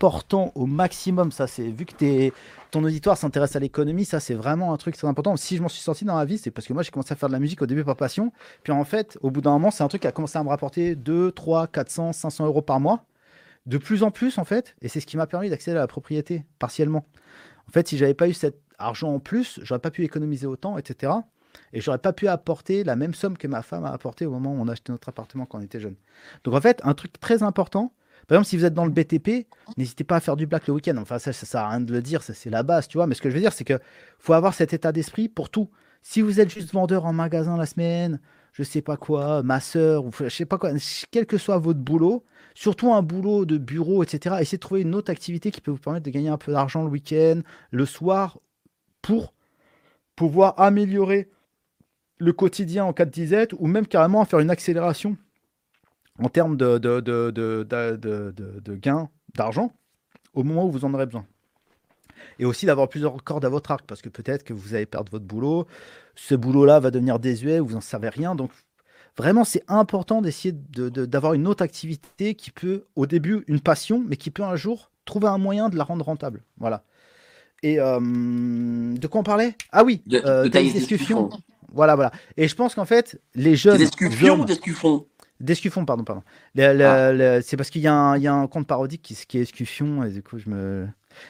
important 0.00 0.50
au 0.54 0.64
maximum. 0.64 1.30
Ça, 1.30 1.46
c'est 1.46 1.68
vu 1.68 1.84
que 1.84 2.30
ton 2.70 2.82
auditoire 2.84 3.18
s'intéresse 3.18 3.54
à 3.54 3.58
l'économie, 3.58 4.06
ça 4.06 4.18
c'est 4.18 4.34
vraiment 4.34 4.72
un 4.72 4.76
truc 4.78 4.96
très 4.96 5.06
important. 5.06 5.36
Si 5.36 5.58
je 5.58 5.62
m'en 5.62 5.68
suis 5.68 5.82
sorti 5.82 6.06
dans 6.06 6.16
la 6.16 6.24
vie, 6.24 6.38
c'est 6.38 6.50
parce 6.50 6.66
que 6.66 6.72
moi 6.72 6.82
j'ai 6.82 6.90
commencé 6.90 7.12
à 7.12 7.16
faire 7.16 7.28
de 7.28 7.34
la 7.34 7.38
musique 7.38 7.60
au 7.60 7.66
début 7.66 7.84
par 7.84 7.96
passion. 7.96 8.32
Puis 8.62 8.72
en 8.72 8.84
fait, 8.84 9.18
au 9.20 9.30
bout 9.30 9.42
d'un 9.42 9.50
moment, 9.50 9.70
c'est 9.70 9.84
un 9.84 9.88
truc 9.88 10.00
qui 10.00 10.08
a 10.08 10.12
commencé 10.12 10.38
à 10.38 10.42
me 10.42 10.48
rapporter 10.48 10.96
2, 10.96 11.32
3, 11.32 11.66
400, 11.66 12.12
500 12.14 12.46
euros 12.46 12.62
par 12.62 12.80
mois. 12.80 13.04
De 13.66 13.76
plus 13.76 14.02
en 14.02 14.10
plus 14.10 14.38
en 14.38 14.44
fait, 14.44 14.74
et 14.80 14.88
c'est 14.88 15.00
ce 15.00 15.06
qui 15.06 15.18
m'a 15.18 15.26
permis 15.26 15.50
d'accéder 15.50 15.76
à 15.76 15.80
la 15.80 15.86
propriété 15.86 16.46
partiellement. 16.58 17.04
En 17.68 17.72
fait, 17.72 17.86
si 17.86 17.98
j'avais 17.98 18.14
pas 18.14 18.26
eu 18.26 18.32
cet 18.32 18.58
argent 18.78 19.12
en 19.12 19.20
plus, 19.20 19.60
j'aurais 19.62 19.80
pas 19.80 19.90
pu 19.90 20.02
économiser 20.02 20.46
autant, 20.46 20.78
etc. 20.78 21.12
Et 21.72 21.80
j'aurais 21.80 21.98
pas 21.98 22.12
pu 22.12 22.28
apporter 22.28 22.84
la 22.84 22.96
même 22.96 23.14
somme 23.14 23.36
que 23.36 23.46
ma 23.46 23.62
femme 23.62 23.84
a 23.84 23.90
apporté 23.90 24.26
au 24.26 24.30
moment 24.30 24.52
où 24.52 24.60
on 24.60 24.68
a 24.68 24.72
acheté 24.72 24.92
notre 24.92 25.08
appartement 25.08 25.46
quand 25.46 25.58
on 25.58 25.62
était 25.62 25.80
jeune. 25.80 25.96
Donc 26.44 26.54
en 26.54 26.60
fait, 26.60 26.80
un 26.84 26.94
truc 26.94 27.18
très 27.20 27.42
important, 27.42 27.92
par 28.26 28.36
exemple, 28.36 28.48
si 28.48 28.56
vous 28.56 28.64
êtes 28.64 28.74
dans 28.74 28.84
le 28.84 28.92
BTP, 28.92 29.48
n'hésitez 29.76 30.04
pas 30.04 30.16
à 30.16 30.20
faire 30.20 30.36
du 30.36 30.46
black 30.46 30.68
le 30.68 30.74
week-end. 30.74 30.96
Enfin, 30.98 31.18
ça, 31.18 31.32
ça 31.32 31.46
sert 31.46 31.62
à 31.62 31.70
rien 31.70 31.80
de 31.80 31.92
le 31.92 32.00
dire, 32.00 32.22
ça 32.22 32.32
c'est 32.32 32.50
la 32.50 32.62
base, 32.62 32.86
tu 32.86 32.96
vois. 32.96 33.06
Mais 33.08 33.16
ce 33.16 33.22
que 33.22 33.28
je 33.28 33.34
veux 33.34 33.40
dire, 33.40 33.52
c'est 33.52 33.64
que 33.64 33.78
faut 34.18 34.34
avoir 34.34 34.54
cet 34.54 34.72
état 34.72 34.92
d'esprit 34.92 35.28
pour 35.28 35.50
tout. 35.50 35.68
Si 36.02 36.20
vous 36.20 36.40
êtes 36.40 36.48
juste 36.48 36.72
vendeur 36.72 37.06
en 37.06 37.12
magasin 37.12 37.56
la 37.56 37.66
semaine, 37.66 38.20
je 38.52 38.62
sais 38.62 38.82
pas 38.82 38.96
quoi, 38.96 39.42
masseur, 39.42 40.04
ou 40.04 40.10
je 40.12 40.28
sais 40.28 40.44
pas 40.44 40.58
quoi, 40.58 40.70
quel 41.10 41.26
que 41.26 41.38
soit 41.38 41.58
votre 41.58 41.80
boulot, 41.80 42.24
surtout 42.54 42.92
un 42.92 43.02
boulot 43.02 43.44
de 43.46 43.58
bureau, 43.58 44.02
etc., 44.02 44.36
essayez 44.40 44.58
de 44.58 44.60
trouver 44.60 44.82
une 44.82 44.94
autre 44.94 45.10
activité 45.10 45.50
qui 45.50 45.60
peut 45.60 45.70
vous 45.70 45.78
permettre 45.78 46.06
de 46.06 46.10
gagner 46.10 46.28
un 46.28 46.38
peu 46.38 46.52
d'argent 46.52 46.84
le 46.84 46.88
week-end, 46.90 47.40
le 47.70 47.86
soir, 47.86 48.38
pour 49.02 49.34
pouvoir 50.14 50.54
améliorer 50.60 51.30
le 52.20 52.32
quotidien 52.32 52.84
en 52.84 52.92
cas 52.92 53.06
de 53.06 53.10
disette 53.10 53.52
ou 53.58 53.66
même 53.66 53.86
carrément 53.86 54.24
faire 54.24 54.38
une 54.38 54.50
accélération 54.50 55.16
en 56.22 56.28
termes 56.28 56.56
de, 56.56 56.78
de, 56.78 57.00
de, 57.00 57.66
de 57.66 58.74
gains 58.76 59.08
d'argent 59.34 59.72
au 60.34 60.44
moment 60.44 60.66
où 60.66 60.70
vous 60.70 60.84
en 60.84 60.94
aurez 60.94 61.06
besoin. 61.06 61.26
Et 62.38 62.44
aussi 62.44 62.66
d'avoir 62.66 62.88
plusieurs 62.88 63.22
cordes 63.24 63.44
à 63.44 63.48
votre 63.48 63.70
arc, 63.70 63.84
parce 63.86 64.02
que 64.02 64.08
peut-être 64.08 64.44
que 64.44 64.52
vous 64.52 64.74
allez 64.74 64.86
perdre 64.86 65.10
votre 65.10 65.24
boulot, 65.24 65.66
ce 66.14 66.34
boulot-là 66.34 66.78
va 66.80 66.90
devenir 66.90 67.18
désuet, 67.18 67.58
vous 67.58 67.72
n'en 67.72 67.80
savez 67.80 68.10
rien. 68.10 68.34
Donc 68.34 68.50
vraiment, 69.16 69.44
c'est 69.44 69.64
important 69.68 70.20
d'essayer 70.22 70.52
d'avoir 70.52 71.34
une 71.34 71.46
autre 71.46 71.62
activité 71.62 72.34
qui 72.34 72.50
peut, 72.50 72.84
au 72.96 73.06
début, 73.06 73.44
une 73.46 73.60
passion, 73.60 74.04
mais 74.06 74.16
qui 74.16 74.30
peut 74.30 74.44
un 74.44 74.56
jour 74.56 74.90
trouver 75.06 75.28
un 75.28 75.38
moyen 75.38 75.70
de 75.70 75.76
la 75.76 75.84
rendre 75.84 76.04
rentable. 76.04 76.42
Voilà. 76.58 76.84
Et 77.62 77.80
euh, 77.80 77.98
de 77.98 79.06
quoi 79.06 79.20
on 79.20 79.24
parlait? 79.24 79.54
Ah 79.72 79.84
oui, 79.84 80.02
de, 80.06 80.22
euh, 80.24 80.48
discussion. 80.48 81.30
Voilà, 81.72 81.94
voilà. 81.94 82.12
Et 82.36 82.48
je 82.48 82.54
pense 82.54 82.74
qu'en 82.74 82.84
fait, 82.84 83.20
les 83.34 83.56
jeunes. 83.56 83.78
Des 83.78 83.84
ou 84.30 84.44
des 84.44 84.54
Descuffon, 85.40 85.86
pardon, 85.86 86.04
pardon. 86.04 86.22
Ah. 86.58 87.40
c'est 87.42 87.56
parce 87.56 87.70
qu'il 87.70 87.80
y, 87.80 87.86
a 87.86 87.94
un 87.94 88.46
compte 88.46 88.66
parodique 88.66 89.02
qui, 89.02 89.14
qui 89.26 89.38
est 89.38 89.42
Escuffion, 89.42 90.04
et 90.04 90.10
du 90.10 90.22
coup, 90.22 90.38
je 90.38 90.50
me. 90.50 90.86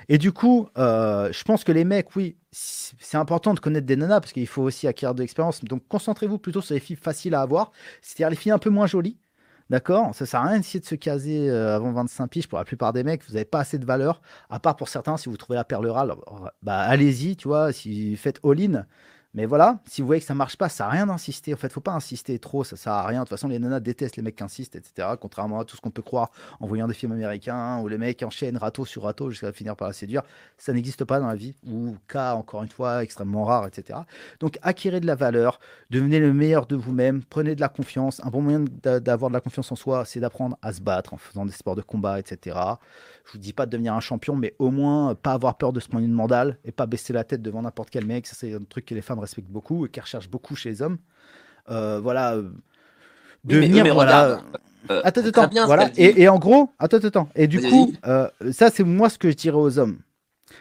Et 0.08 0.18
du 0.18 0.32
coup, 0.32 0.68
euh, 0.78 1.32
je 1.32 1.42
pense 1.44 1.64
que 1.64 1.72
les 1.72 1.84
mecs, 1.84 2.14
oui, 2.16 2.36
c'est 2.50 3.16
important 3.16 3.54
de 3.54 3.60
connaître 3.60 3.86
des 3.86 3.96
nanas 3.96 4.20
parce 4.20 4.32
qu'il 4.32 4.46
faut 4.46 4.62
aussi 4.62 4.86
acquérir 4.86 5.14
de 5.14 5.22
l'expérience. 5.22 5.64
Donc, 5.64 5.82
concentrez-vous 5.88 6.38
plutôt 6.38 6.60
sur 6.60 6.74
les 6.74 6.80
filles 6.80 6.96
faciles 6.96 7.34
à 7.34 7.40
avoir, 7.40 7.72
c'est-à-dire 8.02 8.30
les 8.30 8.36
filles 8.36 8.52
un 8.52 8.58
peu 8.58 8.70
moins 8.70 8.86
jolies. 8.86 9.18
D'accord? 9.70 10.12
Ça 10.16 10.26
sert 10.26 10.40
à 10.40 10.48
rien 10.48 10.56
d'essayer 10.56 10.80
de 10.80 10.84
se 10.84 10.96
caser 10.96 11.48
euh, 11.48 11.76
avant 11.76 11.92
25 11.92 12.26
piges 12.26 12.48
pour 12.48 12.58
la 12.58 12.64
plupart 12.64 12.92
des 12.92 13.04
mecs. 13.04 13.22
Vous 13.28 13.34
n'avez 13.34 13.44
pas 13.44 13.60
assez 13.60 13.78
de 13.78 13.86
valeur. 13.86 14.20
À 14.50 14.58
part 14.58 14.74
pour 14.74 14.88
certains, 14.88 15.16
si 15.16 15.28
vous 15.28 15.36
trouvez 15.36 15.56
la 15.56 15.62
perle 15.62 15.86
rare, 15.86 16.16
bah, 16.60 16.80
allez-y, 16.80 17.36
tu 17.36 17.46
vois. 17.46 17.72
Si 17.72 18.10
vous 18.10 18.16
faites 18.16 18.40
all-in, 18.44 18.84
mais 19.32 19.46
voilà, 19.46 19.78
si 19.86 20.00
vous 20.00 20.08
voyez 20.08 20.20
que 20.20 20.26
ça 20.26 20.34
marche 20.34 20.56
pas, 20.56 20.68
ça 20.68 20.84
n'a 20.84 20.90
rien 20.90 21.06
d'insister. 21.06 21.54
En 21.54 21.56
fait, 21.56 21.72
faut 21.72 21.80
pas 21.80 21.92
insister 21.92 22.36
trop, 22.40 22.64
ça 22.64 22.76
sert 22.76 22.92
à 22.92 23.06
rien. 23.06 23.20
De 23.20 23.24
toute 23.24 23.30
façon, 23.30 23.46
les 23.46 23.60
nanas 23.60 23.78
détestent 23.78 24.16
les 24.16 24.22
mecs 24.22 24.34
qui 24.34 24.42
insistent, 24.42 24.74
etc. 24.74 25.08
Contrairement 25.20 25.60
à 25.60 25.64
tout 25.64 25.76
ce 25.76 25.80
qu'on 25.80 25.92
peut 25.92 26.02
croire 26.02 26.32
en 26.58 26.66
voyant 26.66 26.88
des 26.88 26.94
films 26.94 27.12
américains 27.12 27.78
où 27.78 27.86
les 27.86 27.96
mecs 27.96 28.24
enchaînent 28.24 28.56
râteau 28.56 28.84
sur 28.84 29.04
râteau 29.04 29.30
jusqu'à 29.30 29.52
finir 29.52 29.76
par 29.76 29.86
la 29.86 29.94
séduire. 29.94 30.22
Ça 30.58 30.72
n'existe 30.72 31.04
pas 31.04 31.20
dans 31.20 31.28
la 31.28 31.36
vie, 31.36 31.54
ou 31.64 31.96
cas, 32.08 32.34
encore 32.34 32.64
une 32.64 32.70
fois, 32.70 33.04
extrêmement 33.04 33.44
rare, 33.44 33.68
etc. 33.68 34.00
Donc, 34.40 34.58
acquérez 34.62 34.98
de 34.98 35.06
la 35.06 35.14
valeur, 35.14 35.60
devenez 35.90 36.18
le 36.18 36.32
meilleur 36.32 36.66
de 36.66 36.74
vous-même, 36.74 37.22
prenez 37.22 37.54
de 37.54 37.60
la 37.60 37.68
confiance. 37.68 38.20
Un 38.24 38.30
bon 38.30 38.42
moyen 38.42 38.64
d'avoir 38.82 39.30
de 39.30 39.34
la 39.34 39.40
confiance 39.40 39.70
en 39.70 39.76
soi, 39.76 40.04
c'est 40.06 40.18
d'apprendre 40.18 40.58
à 40.60 40.72
se 40.72 40.80
battre 40.80 41.14
en 41.14 41.18
faisant 41.18 41.46
des 41.46 41.52
sports 41.52 41.76
de 41.76 41.82
combat, 41.82 42.18
etc. 42.18 42.58
Je 43.30 43.38
vous 43.38 43.42
dis 43.42 43.52
pas 43.52 43.64
de 43.64 43.70
devenir 43.70 43.94
un 43.94 44.00
champion, 44.00 44.34
mais 44.34 44.54
au 44.58 44.72
moins 44.72 45.14
pas 45.14 45.32
avoir 45.34 45.56
peur 45.56 45.72
de 45.72 45.78
se 45.78 45.88
prendre 45.88 46.04
une 46.04 46.12
mandale 46.12 46.58
et 46.64 46.72
pas 46.72 46.86
baisser 46.86 47.12
la 47.12 47.22
tête 47.22 47.42
devant 47.42 47.62
n'importe 47.62 47.90
quel 47.90 48.04
mec. 48.04 48.26
Ça, 48.26 48.34
c'est 48.36 48.52
un 48.54 48.64
truc 48.68 48.86
que 48.86 48.94
les 48.94 49.02
femmes 49.02 49.20
respectent 49.20 49.50
beaucoup 49.50 49.86
et 49.86 49.88
qu'elles 49.88 50.02
recherchent 50.02 50.28
beaucoup 50.30 50.56
chez 50.56 50.70
les 50.70 50.82
hommes. 50.82 50.98
Euh, 51.70 52.00
voilà. 52.00 52.36
Devenir, 53.44 53.84
mais, 53.84 53.90
voilà. 53.90 54.42
euh, 54.90 55.00
Attends, 55.04 55.24
attends, 55.24 55.46
bien 55.46 55.64
voilà. 55.66 55.90
Et, 55.96 56.22
et 56.22 56.28
en 56.28 56.38
gros, 56.40 56.72
attends, 56.80 56.96
attends. 56.98 57.28
Et 57.36 57.46
du 57.46 57.60
coup, 57.60 57.92
euh, 58.06 58.28
ça, 58.50 58.68
c'est 58.70 58.82
moi 58.82 59.08
ce 59.08 59.16
que 59.18 59.30
je 59.30 59.36
dirais 59.36 59.56
aux 59.56 59.78
hommes. 59.78 59.98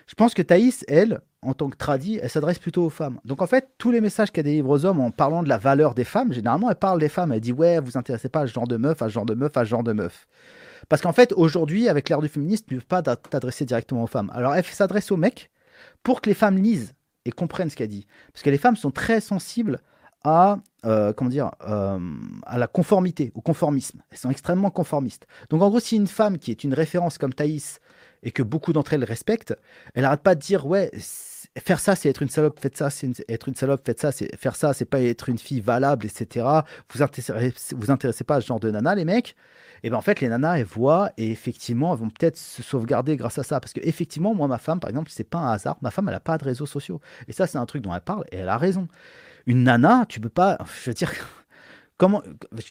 Je 0.06 0.14
pense 0.14 0.36
que 0.36 0.44
Thaïs, 0.44 0.86
elle, 0.88 1.20
en 1.42 1.54
tant 1.56 1.70
que 1.70 1.76
tradie, 1.78 2.20
elle 2.22 2.30
s'adresse 2.30 2.60
plutôt 2.60 2.86
aux 2.86 2.90
femmes. 2.92 3.20
Donc 3.26 3.42
en 3.42 3.48
fait, 3.48 3.70
tous 3.80 3.92
les 3.92 4.02
messages 4.02 4.30
qu'elle 4.32 4.44
délivre 4.44 4.70
aux 4.70 4.86
hommes 4.86 5.00
en 5.00 5.10
parlant 5.10 5.42
de 5.42 5.50
la 5.50 5.58
valeur 5.58 5.96
des 5.96 6.04
femmes, 6.04 6.32
généralement, 6.32 6.70
elle 6.70 6.76
parle 6.76 7.00
des 7.00 7.10
femmes. 7.10 7.32
Elle 7.32 7.40
dit 7.42 7.52
ouais, 7.54 7.80
vous 7.80 7.98
intéressez 7.98 8.30
pas 8.30 8.42
à 8.42 8.48
ce 8.48 8.54
genre 8.54 8.68
de 8.68 8.78
meuf, 8.78 9.02
à 9.02 9.08
ce 9.08 9.14
genre 9.14 9.26
de 9.26 9.34
meuf, 9.34 9.58
à 9.58 9.66
ce 9.66 9.70
genre 9.70 9.84
de 9.84 9.94
meuf. 9.94 10.28
Parce 10.90 11.02
qu'en 11.02 11.14
fait, 11.14 11.34
aujourd'hui, 11.34 11.88
avec 11.88 12.10
l'ère 12.10 12.22
du 12.22 12.28
féminisme, 12.28 12.66
tu 12.68 12.76
ne 12.76 12.80
peux 12.80 12.86
pas 12.86 13.02
t'a- 13.02 13.16
t'adresser 13.16 13.64
directement 13.66 14.04
aux 14.04 14.08
femmes. 14.08 14.32
Alors 14.34 14.56
elle 14.56 14.66
s'adresse 14.66 15.12
aux 15.12 15.18
mecs 15.18 15.52
pour 16.04 16.22
que 16.22 16.30
les 16.30 16.36
femmes 16.36 16.58
lisent 16.58 16.94
et 17.26 17.32
comprennent 17.32 17.70
ce 17.70 17.76
qu'elle 17.76 17.90
dit. 17.90 18.08
Parce 18.34 18.44
que 18.44 18.50
les 18.50 18.58
femmes 18.58 18.76
sont 18.76 18.92
très 18.92 19.22
sensibles 19.22 19.80
à, 20.24 20.60
euh, 20.86 21.14
comment 21.14 21.30
dire, 21.30 21.52
euh, 21.68 22.00
à 22.46 22.58
la 22.58 22.68
conformité, 22.68 23.32
au 23.36 23.42
conformisme. 23.42 24.02
Elles 24.12 24.18
sont 24.18 24.30
extrêmement 24.30 24.72
conformistes. 24.72 25.28
Donc 25.50 25.62
en 25.62 25.70
gros, 25.70 25.80
si 25.80 25.96
une 25.96 26.08
femme 26.08 26.38
qui 26.38 26.52
est 26.52 26.64
une 26.64 26.74
référence 26.74 27.18
comme 27.18 27.34
Thaïs 27.34 27.80
et 28.24 28.32
que 28.32 28.44
beaucoup 28.44 28.74
d'entre 28.74 28.94
elles 28.94 29.04
respectent, 29.06 29.56
elle 29.94 30.04
n'arrête 30.04 30.22
pas 30.22 30.36
de 30.36 30.42
dire 30.42 30.66
ouais, 30.66 30.92
faire 31.60 31.80
ça 31.80 31.96
c'est 31.96 32.10
être 32.10 32.22
une 32.22 32.30
salope, 32.30 32.60
faites 32.60 32.78
ça 32.78 32.90
c'est 32.90 33.12
être 33.30 33.48
une 33.48 33.56
salope, 33.56 33.82
faites 33.86 34.00
ça, 34.00 34.12
c'est 34.12 34.36
faire 34.38 34.56
ça 34.56 34.74
c'est 34.74 34.86
pas 34.86 35.02
être 35.02 35.30
une 35.30 35.38
fille 35.38 35.62
valable, 35.62 36.06
etc. 36.06 36.46
Vous 36.94 37.02
intéressez, 37.02 37.76
vous 37.76 37.92
intéressez 37.92 38.24
pas 38.24 38.36
à 38.36 38.42
ce 38.42 38.48
genre 38.48 38.60
de 38.60 38.72
nana 38.72 38.96
les 38.96 39.06
mecs? 39.06 39.36
Et 39.84 39.90
ben 39.90 39.98
en 39.98 40.02
fait 40.02 40.20
les 40.22 40.28
nanas 40.28 40.60
elles 40.60 40.66
voient 40.66 41.12
et 41.18 41.32
effectivement 41.32 41.94
elles 41.94 42.00
vont 42.00 42.10
peut-être 42.10 42.38
se 42.38 42.62
sauvegarder 42.62 43.16
grâce 43.18 43.38
à 43.40 43.44
ça 43.44 43.60
parce 43.60 43.74
que 43.74 43.80
effectivement 43.84 44.36
moi 44.36 44.48
ma 44.48 44.58
femme 44.58 44.80
par 44.80 44.90
exemple 44.90 45.10
c'est 45.12 45.24
pas 45.24 45.40
un 45.40 45.54
hasard, 45.54 45.78
ma 45.82 45.92
femme 45.92 46.10
elle 46.10 46.16
a 46.16 46.20
pas 46.20 46.38
de 46.38 46.44
réseaux 46.44 46.66
sociaux 46.66 47.00
et 47.28 47.34
ça 47.34 47.48
c'est 47.48 47.58
un 47.58 47.66
truc 47.66 47.82
dont 47.82 47.94
elle 47.94 48.02
parle 48.02 48.26
et 48.32 48.38
elle 48.38 48.50
a 48.50 48.58
raison. 48.58 48.88
Une 49.46 49.64
nana 49.64 50.06
tu 50.08 50.20
peux 50.20 50.30
pas, 50.30 50.58
je 50.84 50.90
veux 50.90 50.94
dire 50.94 51.12
comment 51.98 52.22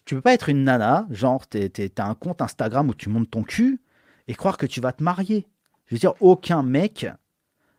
tu 0.05 0.15
peux 0.15 0.21
pas 0.21 0.35
être 0.35 0.49
une 0.49 0.65
nana 0.65 1.07
genre 1.11 1.47
t'as 1.47 2.05
un 2.05 2.15
compte 2.15 2.43
Instagram 2.43 2.89
où 2.91 2.95
tu 2.95 3.09
montes 3.09 3.31
ton 3.31 3.43
cul 3.43 3.81
et 4.29 4.35
croire 4.35 4.59
que 4.59 4.67
tu 4.67 4.81
vas 4.81 4.93
te 4.93 5.03
marier. 5.03 5.49
Je 5.87 5.95
veux 5.95 5.99
dire, 5.99 6.15
aucun 6.21 6.63
mec 6.63 7.07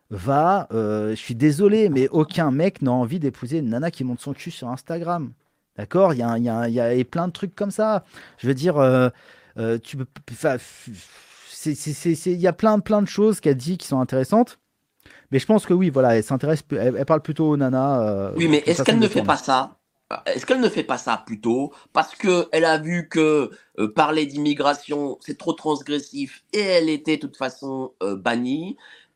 va. 0.10 0.68
euh, 0.72 1.12
je 1.12 1.16
suis 1.16 1.36
désolé, 1.36 1.90
mais 1.90 2.08
aucun 2.10 2.52
mec 2.52 2.82
n'a 2.82 2.92
envie 2.92 3.20
d'épouser 3.20 3.60
une 3.60 3.70
nana 3.70 3.92
qui 3.92 4.04
monte 4.04 4.20
son 4.22 4.34
cul 4.34 4.52
sur 4.52 4.70
Instagram. 4.70 5.32
D'accord? 5.78 6.14
Il 6.14 6.20
y 6.20 6.24
a, 6.24 6.38
y, 6.38 6.50
a, 6.50 6.68
y 6.70 6.80
a 7.02 7.06
plein 7.06 7.28
de 7.28 7.34
trucs 7.34 7.56
comme 7.56 7.72
ça. 7.72 8.04
Je 8.38 8.48
veux 8.48 8.54
dire, 8.54 8.78
euh, 8.78 9.10
euh, 9.58 9.78
tu 9.78 9.98
peux. 9.98 10.06
enfin, 10.32 10.58
c'est- 11.50 11.76
c'est- 11.76 11.94
c'est- 11.94 12.16
c'est- 12.16 12.32
Il 12.34 12.40
y 12.42 12.48
a 12.48 12.54
plein, 12.54 12.80
plein 12.80 13.02
de 13.02 13.08
choses 13.08 13.40
qu'elle 13.40 13.56
dit 13.58 13.78
qui 13.78 13.88
sont 13.88 14.00
intéressantes. 14.00 14.60
Mais 15.32 15.40
je 15.40 15.46
pense 15.46 15.66
que 15.66 15.74
oui, 15.74 15.90
voilà, 15.90 16.18
elle 16.18 16.24
s'intéresse, 16.24 16.64
elle, 16.72 16.96
elle 16.98 17.06
parle 17.06 17.22
plutôt 17.22 17.50
aux 17.50 17.58
nanas. 17.58 18.02
euh, 18.02 18.32
Oui, 18.36 18.48
mais 18.48 18.64
est-ce 18.66 18.84
qu'elle 18.84 19.00
ne 19.00 19.08
fait 19.08 19.24
pas 19.24 19.38
ça? 19.38 19.76
Est-ce 20.26 20.44
qu'elle 20.48 20.60
ne 20.60 20.70
fait 20.70 20.84
pas 20.84 20.98
ça 20.98 21.22
plutôt? 21.24 21.72
Parce 21.94 22.16
qu'elle 22.16 22.66
a 22.66 22.80
vu 22.80 23.08
que 23.10 23.52
euh, 23.78 23.94
parler 23.94 24.26
d'immigration, 24.26 25.20
c'est 25.22 25.38
trop 25.38 25.54
transgressif 25.54 26.44
et 26.52 26.62
elle 26.62 26.90
était 26.90 27.18
de 27.18 27.22
toute 27.22 27.38
façon 27.38 27.94
euh, 28.02 28.16
bannie 28.16 28.76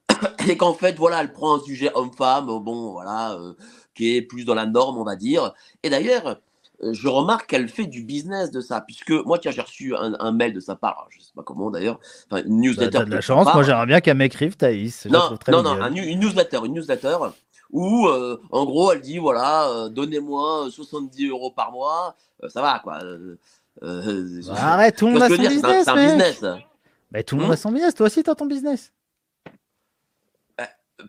et 0.47 0.57
qu'en 0.57 0.73
fait, 0.73 0.97
voilà, 0.97 1.21
elle 1.21 1.31
prend 1.31 1.57
un 1.57 1.59
sujet 1.59 1.91
homme-femme, 1.93 2.49
euh, 2.49 2.59
bon, 2.59 2.91
voilà, 2.91 3.33
euh, 3.33 3.53
qui 3.95 4.15
est 4.15 4.21
plus 4.21 4.45
dans 4.45 4.55
la 4.55 4.65
norme, 4.65 4.97
on 4.97 5.03
va 5.03 5.15
dire. 5.15 5.53
Et 5.83 5.89
d'ailleurs, 5.89 6.39
euh, 6.83 6.93
je 6.93 7.07
remarque 7.07 7.47
qu'elle 7.47 7.69
fait 7.69 7.85
du 7.85 8.03
business 8.03 8.51
de 8.51 8.61
ça, 8.61 8.81
puisque 8.81 9.11
moi, 9.11 9.39
tiens, 9.39 9.51
j'ai 9.51 9.61
reçu 9.61 9.95
un, 9.95 10.15
un 10.19 10.31
mail 10.31 10.53
de 10.53 10.59
sa 10.59 10.75
part, 10.75 11.07
je 11.09 11.19
sais 11.19 11.31
pas 11.35 11.43
comment 11.43 11.71
d'ailleurs, 11.71 11.99
enfin, 12.29 12.43
une 12.43 12.55
Bah, 12.57 12.67
newsletter. 12.67 12.89
T'as 12.91 13.05
de 13.05 13.11
la 13.11 13.21
chance, 13.21 13.47
moi 13.53 13.63
j'aimerais 13.63 13.85
bien 13.85 14.01
qu'elle 14.01 14.17
m'écrive, 14.17 14.57
Thaïs. 14.57 15.05
Non, 15.05 15.37
non, 15.49 15.63
non, 15.63 15.81
un 15.81 15.93
une 15.93 16.19
newsletter, 16.19 16.59
une 16.65 16.73
newsletter 16.73 17.17
où, 17.73 18.07
euh, 18.07 18.39
en 18.51 18.65
gros, 18.65 18.91
elle 18.91 19.01
dit 19.01 19.17
voilà, 19.17 19.67
euh, 19.69 19.89
donnez-moi 19.89 20.67
70 20.69 21.27
euros 21.27 21.51
par 21.51 21.71
mois, 21.71 22.15
euh, 22.43 22.49
ça 22.49 22.61
va 22.61 22.79
quoi. 22.79 22.99
Bah, 23.81 23.89
Arrête, 24.55 24.95
tout 24.95 25.07
le 25.07 25.13
monde 25.13 25.23
a 25.23 25.29
son 25.29 25.35
business, 25.35 25.83
c'est 25.83 25.89
un 25.89 25.95
business. 25.95 26.45
Mais 27.11 27.23
tout 27.23 27.35
le 27.35 27.41
monde 27.41 27.51
Hmm 27.51 27.53
a 27.53 27.57
son 27.57 27.71
business. 27.71 27.95
Toi 27.95 28.05
aussi, 28.05 28.23
t'as 28.23 28.35
ton 28.35 28.45
business. 28.45 28.91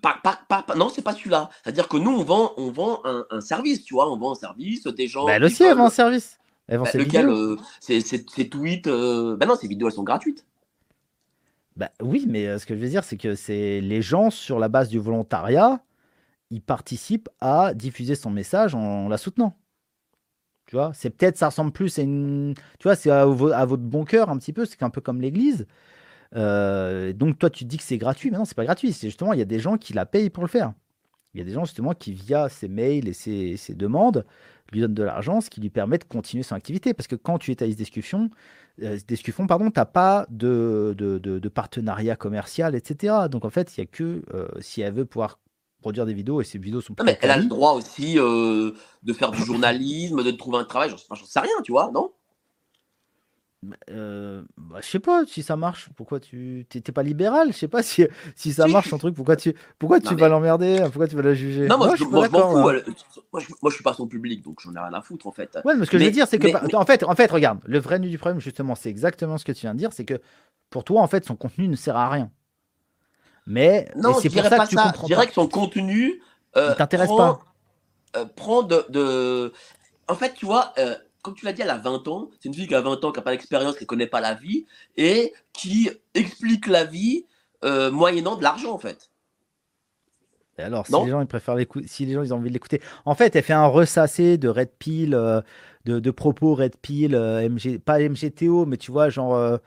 Pas, 0.02 0.19
pas, 0.23 0.40
pas, 0.48 0.62
pas- 0.62 0.74
non, 0.74 0.89
c'est 0.89 1.02
pas 1.02 1.12
celui-là. 1.12 1.51
C'est-à-dire 1.62 1.89
que 1.89 1.97
nous, 1.98 2.11
on 2.11 2.24
vend, 2.24 2.52
on 2.56 2.70
vend 2.70 3.01
un, 3.05 3.24
un 3.31 3.40
service, 3.40 3.85
tu 3.85 3.94
vois, 3.94 4.11
on 4.11 4.16
vend 4.16 4.32
un 4.32 4.35
service, 4.35 4.86
des 4.86 5.09
gens. 5.09 5.27
Bah, 5.27 5.32
elle 5.35 5.44
aussi, 5.44 5.62
elle 5.62 5.77
vend 5.77 5.86
un 5.86 5.90
service. 5.90 6.39
Elle 6.69 6.78
vend 6.78 6.85
Bah, 6.85 6.93
ses 6.93 6.98
lequel 6.98 7.27
vidéos. 7.27 7.36
euh, 7.36 7.56
tweets. 8.51 8.86
euh, 8.86 9.36
Bah 9.36 9.47
non, 9.47 9.56
ces 9.56 9.69
vidéos, 9.69 9.89
elles 9.89 9.94
sont 9.94 10.02
gratuites. 10.02 10.44
Bah 11.77 11.90
oui, 12.01 12.24
mais 12.28 12.47
euh, 12.47 12.59
ce 12.59 12.66
que 12.66 12.74
je 12.74 12.81
veux 12.81 12.89
dire, 12.89 13.05
c'est 13.05 13.16
que 13.16 13.35
c'est 13.35 13.81
les 13.81 14.01
gens 14.01 14.31
sur 14.31 14.59
la 14.59 14.69
base 14.69 14.89
du 14.89 14.98
volontariat, 14.98 15.81
ils 16.51 16.62
participent 16.62 17.31
à 17.40 17.74
diffuser 17.74 18.16
son 18.16 18.31
message 18.31 18.74
en 18.74 19.09
la 19.09 19.19
soutenant. 19.19 19.56
Tu 20.66 20.77
vois, 20.77 20.93
c'est 20.94 21.11
peut-être, 21.11 21.36
ça 21.36 21.48
ressemble 21.48 21.73
plus 21.73 21.98
à 21.98 22.02
une, 22.02 22.55
tu 22.78 22.85
vois, 22.85 22.97
c'est 22.97 23.11
à, 23.11 23.23
à 23.23 23.27
votre 23.66 23.82
bon 23.82 24.05
cœur 24.05 24.31
un 24.31 24.39
petit 24.39 24.52
peu, 24.52 24.65
c'est 24.65 24.82
un 24.82 24.90
peu 24.90 25.01
comme 25.02 25.20
l'Église. 25.20 25.66
Euh, 26.36 27.12
donc 27.12 27.39
toi, 27.39 27.51
tu 27.51 27.65
dis 27.65 27.77
que 27.77 27.82
c'est 27.82 27.98
gratuit, 27.98 28.31
mais 28.31 28.39
non, 28.39 28.44
c'est 28.44 28.56
pas 28.56 28.65
gratuit. 28.65 28.93
C'est 28.93 29.09
justement, 29.09 29.32
il 29.32 29.39
y 29.39 29.43
a 29.43 29.47
des 29.47 29.61
gens 29.61 29.77
qui 29.77 29.93
la 29.93 30.06
payent 30.06 30.31
pour 30.31 30.43
le 30.43 30.48
faire. 30.48 30.73
Il 31.35 31.39
y 31.39 31.40
a 31.40 31.44
des 31.44 31.52
gens 31.52 31.65
justement 31.65 31.94
qui, 31.94 32.12
via 32.12 32.48
ses 32.48 32.69
mails 32.69 33.09
et 33.09 33.12
ses, 33.12 33.56
ses 33.56 33.74
demandes, 33.74 34.24
lui 34.73 34.81
donnent 34.81 34.94
de 34.94 35.02
l'argent, 35.02 35.40
ce 35.40 35.51
qui 35.51 35.61
lui 35.61 35.70
permet 35.70 35.98
de 35.98 36.05
continuer 36.05 36.43
son 36.44 36.55
activité. 36.55 36.94
Parce 36.94 37.09
que 37.09 37.16
quand 37.16 37.39
tu 37.39 37.51
es 37.51 37.56
Thaïs 37.56 37.77
Discussion, 37.77 38.31
euh, 38.82 38.98
pardon, 39.48 39.70
n'as 39.74 39.85
pas 39.85 40.27
de, 40.31 40.94
de, 40.97 41.19
de- 41.19 41.39
de 41.39 41.48
partenariat 41.48 42.16
commercial, 42.16 42.74
etc. 42.74 43.15
Donc 43.31 43.44
en 43.44 43.51
fait, 43.51 43.77
il 43.77 43.81
n'y 43.81 43.85
a 43.85 43.86
que 43.86 44.23
euh, 44.32 44.48
si 44.61 44.81
elle 44.81 44.94
veut 44.94 45.05
pouvoir 45.05 45.39
produire 45.81 46.06
des 46.06 46.15
vidéos, 46.15 46.40
et 46.40 46.44
ces 46.44 46.59
vidéos 46.59 46.81
sont 46.81 46.94
Non, 46.98 47.05
mais 47.05 47.19
elle 47.20 47.31
a 47.31 47.36
le 47.36 47.44
droit 47.44 47.73
aussi 47.73 48.19
euh, 48.19 48.73
de 49.02 49.12
faire 49.12 49.31
du 49.32 49.43
journalisme, 49.44 50.23
de 50.24 50.31
trouver 50.31 50.59
un 50.59 50.65
travail, 50.65 50.90
j'en 50.90 50.97
sais 51.27 51.40
rien, 51.40 51.52
tu 51.62 51.73
vois, 51.73 51.90
non? 51.93 52.11
Euh, 53.91 54.43
bah, 54.57 54.78
je 54.82 54.86
sais 54.89 54.99
pas 54.99 55.24
si 55.27 55.43
ça 55.43 55.57
marche. 55.57 55.89
Pourquoi 55.97 56.20
tu 56.20 56.66
t'es 56.69 56.81
pas 56.93 57.03
libéral? 57.03 57.53
Je 57.53 57.59
sais 57.59 57.69
pas 57.69 57.82
si, 57.82 58.07
si 58.36 58.53
ça 58.53 58.66
marche 58.66 58.91
ton 58.91 58.99
truc. 58.99 59.15
Pourquoi 59.15 59.36
tu 59.36 59.55
pourquoi 59.78 60.01
tu 60.01 60.07
Non, 60.07 60.16
vas 60.16 60.27
mais- 60.27 60.28
l'emmerder? 60.31 60.81
Pourquoi 60.85 61.09
tu 61.09 61.16
vas 61.16 61.23
la 61.23 61.35
juger? 61.35 61.66
Non, 61.69 61.78
moi, 61.78 61.91
je, 61.93 61.97
suis 61.97 62.05
pas 62.07 62.11
moi, 62.11 62.27
je 62.27 62.32
m'en 62.32 62.39
d'accord, 62.39 62.62
fous. 62.62 62.69
là. 62.70 62.78
elle- 62.86 62.95
moi, 63.32 63.41
je, 63.41 63.49
moi, 63.62 63.70
je 63.70 63.74
suis 63.74 63.85
pas 63.85 63.95
son 63.95 64.07
public, 64.07 64.43
donc 64.43 64.59
j'en 64.61 64.74
ai 64.74 64.78
rien 64.78 64.93
à 64.95 65.01
foutre, 65.03 65.27
en 65.27 65.32
fait. 65.32 65.59
Ouais, 65.65 65.74
mais 65.77 65.85
ce 65.86 65.91
que 65.91 65.99
je 65.99 66.05
veux 66.05 66.11
dire, 66.11 66.27
c'est 66.27 66.39
que 66.39 66.47
mais- 66.49 66.74
en 66.74 66.85
fait, 66.85 67.03
en 67.05 67.15
fait, 67.15 67.31
regarde, 67.31 67.61
le 67.65 67.78
vrai 67.78 67.99
nu 67.99 68.09
du 68.11 68.19
problème, 68.19 68.41
justement, 68.41 68.74
c'est 68.74 68.91
exactement 68.91 69.39
ce 69.39 69.45
que 69.45 69.53
tu 69.53 69.62
viens 69.62 69.74
de 69.74 69.78
dire, 69.78 69.93
c'est 69.93 70.05
que 70.05 70.20
pour 70.70 70.85
toi, 70.85 71.01
en 71.03 71.07
fait, 71.07 71.24
son 71.24 71.36
contenu 71.36 71.69
ne 71.69 71.77
sert 71.77 71.97
à 71.97 72.09
rien. 72.11 72.31
Mais 73.47 73.91
Non, 73.97 74.15
c'est 74.15 74.31
pour 74.31 74.43
ça 74.43 74.51
pas 74.57 74.65
que 74.65 74.70
tu 74.70 74.77
ça. 74.77 74.85
comprends 74.85 75.03
Je 75.03 75.07
dirais 75.12 75.27
que 75.27 75.35
son 75.35 75.47
contenu 75.49 76.23
euh, 76.57 76.74
t'intéresse 76.74 77.11
pas. 77.11 77.41
euh, 78.16 78.24
prend 78.36 78.62
de, 78.62 78.85
de- 78.89 79.53
En 80.09 80.15
fait, 80.15 80.35
tu 80.35 80.47
vois, 80.47 80.73
euh, 80.78 80.95
comme 81.25 81.35
tu 81.35 81.47
l'as 81.47 81.55
dit, 81.55 81.63
elle 81.63 81.71
a 81.71 81.79
20 81.79 82.07
ans. 82.07 82.31
C'est 82.39 82.49
une 82.49 82.55
fille 82.55 82.69
qui 82.69 82.75
a 82.75 82.83
20 82.83 83.03
ans, 83.03 83.11
qui 83.11 83.19
n'a 83.19 83.23
pas 83.23 83.31
d'expérience, 83.31 83.77
qui 83.77 83.85
ne 83.85 83.89
connaît 83.89 84.07
pas 84.07 84.21
la 84.21 84.35
vie 84.35 84.67
et 84.97 85.33
qui 85.55 85.91
explique 86.15 86.67
la 86.67 86.85
vie 86.85 87.27
euh, 87.65 87.91
moyennant 87.91 88.37
de 88.37 88.43
l'argent, 88.43 88.73
en 88.73 88.79
fait. 88.79 89.11
Et 90.59 90.63
alors, 90.63 90.87
si 90.87 90.93
Non 90.93 91.05
les 91.05 91.11
gens 91.11 91.21
ils 91.23 91.27
préfèrent 91.27 91.57
l'écouter, 91.57 91.89
si 91.89 92.05
les 92.07 92.13
gens 92.13 92.23
ils 92.23 92.33
ont 92.35 92.37
envie 92.37 92.51
de 92.51 92.55
l'écouter, 92.55 92.81
en 93.07 93.15
fait, 93.15 93.35
elle 93.35 93.43
fait 93.43 93.55
un 93.55 93.67
ressassé 93.67 94.37
de 94.37 94.49
Red 94.49 94.71
Pill, 94.79 95.15
euh, 95.15 95.41
de, 95.87 95.99
de 95.99 96.11
propos 96.11 96.55
Red 96.55 96.77
Pill, 96.77 97.15
euh, 97.15 97.49
MG, 97.49 97.79
pas 97.79 97.99
MGTO, 97.99 98.67
mais 98.67 98.77
tu 98.77 98.93
vois, 98.93 99.09
genre 99.09 99.59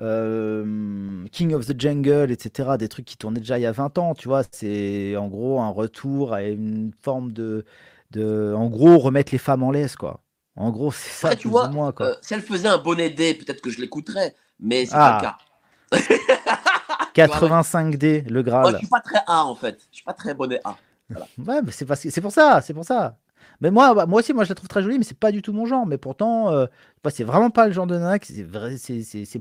euh, 0.00 1.26
King 1.32 1.54
of 1.54 1.66
the 1.66 1.80
Jungle, 1.80 2.30
etc. 2.30 2.70
Des 2.78 2.88
trucs 2.88 3.06
qui 3.06 3.16
tournaient 3.16 3.40
déjà 3.40 3.58
il 3.58 3.62
y 3.62 3.66
a 3.66 3.72
20 3.72 3.98
ans, 3.98 4.14
tu 4.14 4.28
vois. 4.28 4.42
C'est 4.52 5.16
en 5.16 5.28
gros 5.28 5.60
un 5.60 5.70
retour 5.70 6.34
à 6.34 6.42
une 6.42 6.92
forme 7.02 7.32
de, 7.32 7.64
de, 8.10 8.54
en 8.56 8.68
gros, 8.68 8.98
remettre 8.98 9.32
les 9.32 9.38
femmes 9.38 9.62
en 9.62 9.70
laisse, 9.70 9.96
quoi. 9.96 10.20
En 10.58 10.70
gros, 10.70 10.90
c'est 10.90 11.08
ça, 11.10 11.28
Après, 11.28 11.36
tu 11.38 11.48
vois, 11.48 11.68
moins, 11.68 11.92
quoi. 11.92 12.06
Euh, 12.06 12.14
si 12.20 12.34
elle 12.34 12.42
faisait 12.42 12.68
un 12.68 12.78
bonnet 12.78 13.10
D, 13.10 13.34
peut-être 13.34 13.60
que 13.60 13.70
je 13.70 13.80
l'écouterais, 13.80 14.34
mais 14.58 14.86
c'est 14.86 14.92
Ah. 14.94 15.36
pas 15.90 15.92
le 15.92 15.98
cas. 16.02 16.08
85D, 17.14 18.24
le 18.28 18.30
Moi, 18.30 18.42
je 18.42 18.42
Graal. 18.42 18.78
suis 18.78 18.86
pas 18.86 19.00
très 19.00 19.18
A, 19.26 19.44
en 19.44 19.54
fait. 19.54 19.78
Je 19.90 19.96
suis 19.96 20.04
pas 20.04 20.12
très 20.12 20.34
bonnet 20.34 20.60
A. 20.64 20.76
Ouais, 21.38 21.62
mais 21.62 21.72
c'est 21.72 21.86
parce 21.86 22.06
pour 22.20 22.32
ça, 22.32 22.60
c'est 22.60 22.74
pour 22.74 22.84
ça. 22.84 23.16
Mais 23.60 23.70
moi, 23.70 23.92
bah, 23.94 24.06
moi 24.06 24.20
aussi, 24.20 24.32
moi 24.32 24.44
je 24.44 24.50
la 24.50 24.54
trouve 24.54 24.68
très 24.68 24.82
jolie, 24.82 24.98
mais 24.98 25.04
c'est 25.04 25.18
pas 25.18 25.32
du 25.32 25.42
tout 25.42 25.52
mon 25.52 25.64
genre. 25.66 25.86
Mais 25.86 25.96
pourtant, 25.98 26.52
euh, 26.52 26.66
bah, 27.02 27.10
c'est 27.10 27.24
vraiment 27.24 27.50
pas 27.50 27.66
le 27.66 27.72
genre 27.72 27.86
de 27.86 27.96
nana. 27.96 28.18
C'est 28.22 28.42
vrai, 28.44 28.76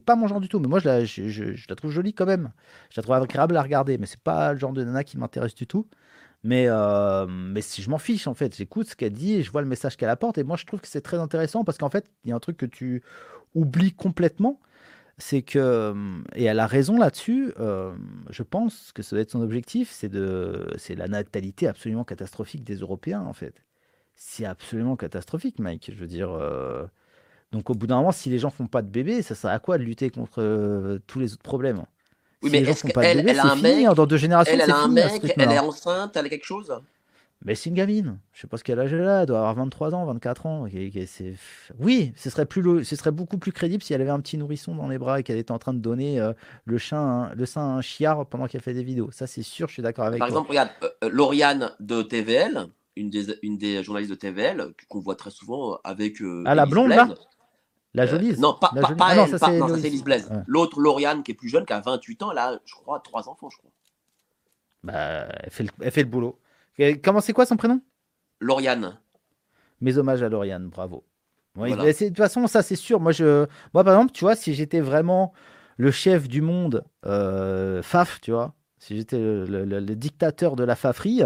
pas 0.06 0.16
mon 0.16 0.28
genre 0.28 0.40
du 0.40 0.48
tout. 0.50 0.60
Mais 0.60 0.68
moi, 0.68 0.80
je 0.80 0.86
la, 0.88 1.04
je, 1.06 1.28
je- 1.28 1.54
je 1.56 1.66
la 1.70 1.76
trouve 1.76 1.92
jolie 1.92 2.14
quand 2.14 2.26
même. 2.26 2.52
Je 2.90 3.00
la 3.00 3.04
trouve 3.04 3.16
agréable 3.16 3.58
à 3.58 3.62
regarder, 3.62 3.98
mais 3.98 4.06
c'est 4.08 4.20
pas 4.20 4.54
le 4.54 4.60
genre 4.60 4.72
de 4.72 4.84
nana 4.84 5.04
qui 5.04 5.18
m'intéresse 5.18 5.54
du 5.56 5.68
tout. 5.68 5.86
Mais, 6.44 6.68
euh, 6.70 7.26
mais 7.28 7.62
si 7.62 7.82
je 7.82 7.90
m'en 7.90 7.98
fiche 7.98 8.28
en 8.28 8.34
fait, 8.34 8.56
j'écoute 8.56 8.88
ce 8.90 8.96
qu'elle 8.96 9.14
dit 9.14 9.34
et 9.36 9.44
je 9.44 9.52
vois 9.52 9.62
le 9.62 9.68
message 9.68 9.98
qu'elle 9.98 10.10
apporte. 10.10 10.38
Et 10.38 10.44
moi, 10.44 10.58
je 10.58 10.66
trouve 10.66 10.82
que 10.82 10.88
c'est 10.88 11.02
très 11.02 11.18
intéressant 11.18 11.64
parce 11.64 11.78
qu'en 11.78 11.90
fait, 11.90 12.06
il 12.24 12.30
y 12.30 12.34
a 12.34 12.36
un 12.36 12.40
truc 12.40 12.58
que 12.58 12.66
tu 12.66 13.04
oublies 13.56 13.94
complètement, 13.94 14.60
c'est 15.18 15.42
que 15.44 15.94
et 16.36 16.46
elle 16.46 16.60
a 16.60 16.68
raison 16.68 16.98
là-dessus. 16.98 17.54
euh, 17.60 17.96
je 18.32 18.44
pense 18.44 18.92
que 18.94 19.04
ça 19.04 19.16
doit 19.16 19.24
être 19.24 19.32
son 19.32 19.42
objectif, 19.42 19.92
c'est 19.92 20.10
de, 20.10 20.68
c'est 20.78 20.96
la 20.96 21.08
natalité 21.08 21.68
absolument 21.68 22.04
catastrophique 22.06 22.64
des 22.64 22.78
Européens 22.78 23.22
en 23.24 23.34
fait. 23.34 23.64
C'est 24.16 24.46
absolument 24.46 24.96
catastrophique, 24.98 25.60
Mike. 25.60 25.92
Je 25.94 26.00
veux 26.00 26.08
dire. 26.08 26.32
euh, 26.32 26.86
Donc 27.52 27.70
au 27.70 27.76
bout 27.76 27.88
d'un 27.88 27.98
moment, 27.98 28.12
si 28.12 28.30
les 28.30 28.40
gens 28.40 28.50
font 28.52 28.68
pas 28.68 28.82
de 28.82 28.90
bébés, 28.90 29.22
ça 29.22 29.36
sert 29.36 29.52
à 29.52 29.60
quoi 29.60 29.78
de 29.78 29.84
lutter 29.84 30.10
contre 30.12 31.00
tous 31.08 31.20
les 31.20 31.34
autres 31.34 31.44
problèmes? 31.44 31.84
Oui, 32.44 32.50
mais 32.52 32.60
est-ce 32.60 32.84
qu'elle- 32.86 33.28
elle 33.28 33.40
a 33.40 33.52
un 33.52 33.56
mec 33.56 33.86
hein, 33.86 33.94
Dans 33.94 34.06
deux 34.06 34.18
générations, 34.18 34.54
Elle, 34.54 34.70
a 34.72 34.78
un 34.78 34.84
fini 34.84 35.00
à 35.02 35.08
mec, 35.08 35.34
elle 35.38 35.52
est 35.52 35.60
enceinte, 35.60 36.16
elle 36.16 36.26
a 36.26 36.30
quelque 36.30 36.46
chose? 36.46 36.74
Mais 37.46 37.54
c'est 37.54 37.70
une 37.70 37.76
gamine. 37.76 38.18
Je 38.34 38.42
sais 38.42 38.48
pas 38.48 38.58
ce 38.58 38.64
qu'elle 38.64 38.80
a 38.80 38.84
âge 38.84 38.94
elle 38.94 39.08
a. 39.08 39.22
Elle 39.22 39.28
doit 39.28 39.38
avoir 39.38 39.54
23 39.56 39.94
ans, 39.94 40.06
24 40.06 40.48
ans. 40.48 40.66
Oui, 41.80 42.14
ce 42.16 42.30
serait, 42.30 42.46
plus 42.48 42.62
lo- 42.64 42.84
ce 42.84 42.96
serait 42.96 43.12
beaucoup 43.12 43.38
plus 43.38 43.52
crédible 43.52 43.84
si 43.84 43.94
elle 43.94 44.02
avait 44.02 44.10
un 44.10 44.20
petit 44.20 44.38
nourrisson 44.38 44.74
dans 44.76 44.88
les 44.88 44.98
bras 44.98 45.20
et 45.20 45.24
qu'elle 45.24 45.38
était 45.38 45.52
en 45.52 45.60
train 45.60 45.74
de 45.74 45.80
donner 45.80 46.20
euh, 46.20 46.34
le, 46.66 46.78
chien, 46.80 47.24
à 47.24 47.36
le 47.36 47.46
sein 47.46 47.62
à 47.62 47.78
un 47.78 47.82
chiard 47.82 48.26
pendant 48.26 48.48
qu'elle 48.48 48.62
fait 48.62 48.74
des 48.74 48.84
vidéos. 48.84 49.12
Ça, 49.12 49.28
c'est 49.28 49.44
sûr, 49.44 49.68
je 49.68 49.74
suis 49.74 49.84
d'accord 49.84 50.06
avec 50.06 50.20
Par 50.20 50.28
toi. 50.28 50.38
exemple, 50.38 50.50
regarde, 50.50 50.70
euh, 50.84 50.90
euh, 51.04 51.10
Lauriane 51.12 51.72
de 51.80 52.02
TVL, 52.02 52.68
une 52.96 53.12
des, 53.12 53.38
une 53.44 53.58
des 53.60 53.84
journalistes 53.84 54.12
de 54.12 54.16
TVL, 54.18 54.74
qu'on 54.90 55.00
voit 55.00 55.16
très 55.16 55.32
souvent 55.32 55.78
avec. 55.84 56.20
euh, 56.22 56.44
Ah, 56.48 56.56
la 56.56 56.66
blonde, 56.66 56.90
là? 56.90 57.08
La 57.98 58.04
Euh, 58.04 58.08
jolie. 58.08 58.38
non, 58.40 58.54
pas, 58.54 58.72
La 58.74 58.82
pas, 58.82 58.88
jolie- 58.90 58.98
pas 59.00 59.06
Ah 59.10 59.16
non, 59.16 59.24
elle, 59.26 59.30
ça, 59.32 59.40
pas- 59.40 59.46
c'est 59.48 59.60
non, 59.60 59.68
ça, 59.68 59.78
c'est 59.80 59.88
Elise 59.88 60.04
Blaise. 60.04 60.30
Ouais. 60.30 60.38
L'autre, 60.48 60.80
Lauriane, 60.80 61.24
qui 61.24 61.32
est 61.32 61.36
plus 61.36 61.50
jeune, 61.50 61.66
qui 61.66 61.74
a 61.74 61.82
28 61.82 62.22
ans, 62.24 62.32
elle 62.32 62.38
a, 62.38 62.60
je 62.66 62.74
crois, 62.76 63.00
trois 63.00 63.28
enfants, 63.28 63.50
je 63.50 63.58
crois. 63.58 63.72
Bah, 64.84 65.28
elle, 65.44 65.50
fait 65.50 65.64
le, 65.64 65.70
elle 65.82 65.92
fait 65.92 66.04
le 66.04 66.10
boulot. 66.10 66.40
Et 66.78 67.00
comment 67.02 67.22
c'est 67.22 67.34
quoi 67.34 67.46
son 67.46 67.58
prénom? 67.58 67.82
Lauriane. 68.40 68.98
Mes 69.82 69.98
hommages 69.98 70.22
à 70.24 70.30
Lauriane, 70.30 70.68
bravo. 70.70 71.04
Ouais, 71.56 71.70
Voilà. 71.70 71.84
mais 71.84 71.94
c'est- 71.94 72.06
De 72.06 72.10
toute 72.10 72.18
façon, 72.18 72.46
ça 72.48 72.62
c'est 72.62 72.76
sûr. 72.76 73.00
Moi, 73.00 73.12
je, 73.12 73.46
moi, 73.74 73.84
par 73.84 73.94
exemple, 73.96 74.12
tu 74.12 74.24
vois, 74.24 74.36
si 74.36 74.54
j'étais 74.54 74.80
vraiment 74.80 75.34
le 75.78 75.92
chef 75.92 76.28
du 76.28 76.42
monde, 76.42 76.84
euh, 77.06 77.82
Faf, 77.82 78.22
tu 78.22 78.32
vois, 78.32 78.54
si 78.78 78.96
j'étais 78.96 79.18
le, 79.18 79.46
le- 79.46 79.66
le- 79.66 79.80
le 79.80 79.96
dictateur 79.96 80.56
de 80.56 80.64
la 80.64 80.76
faferie, 80.76 81.24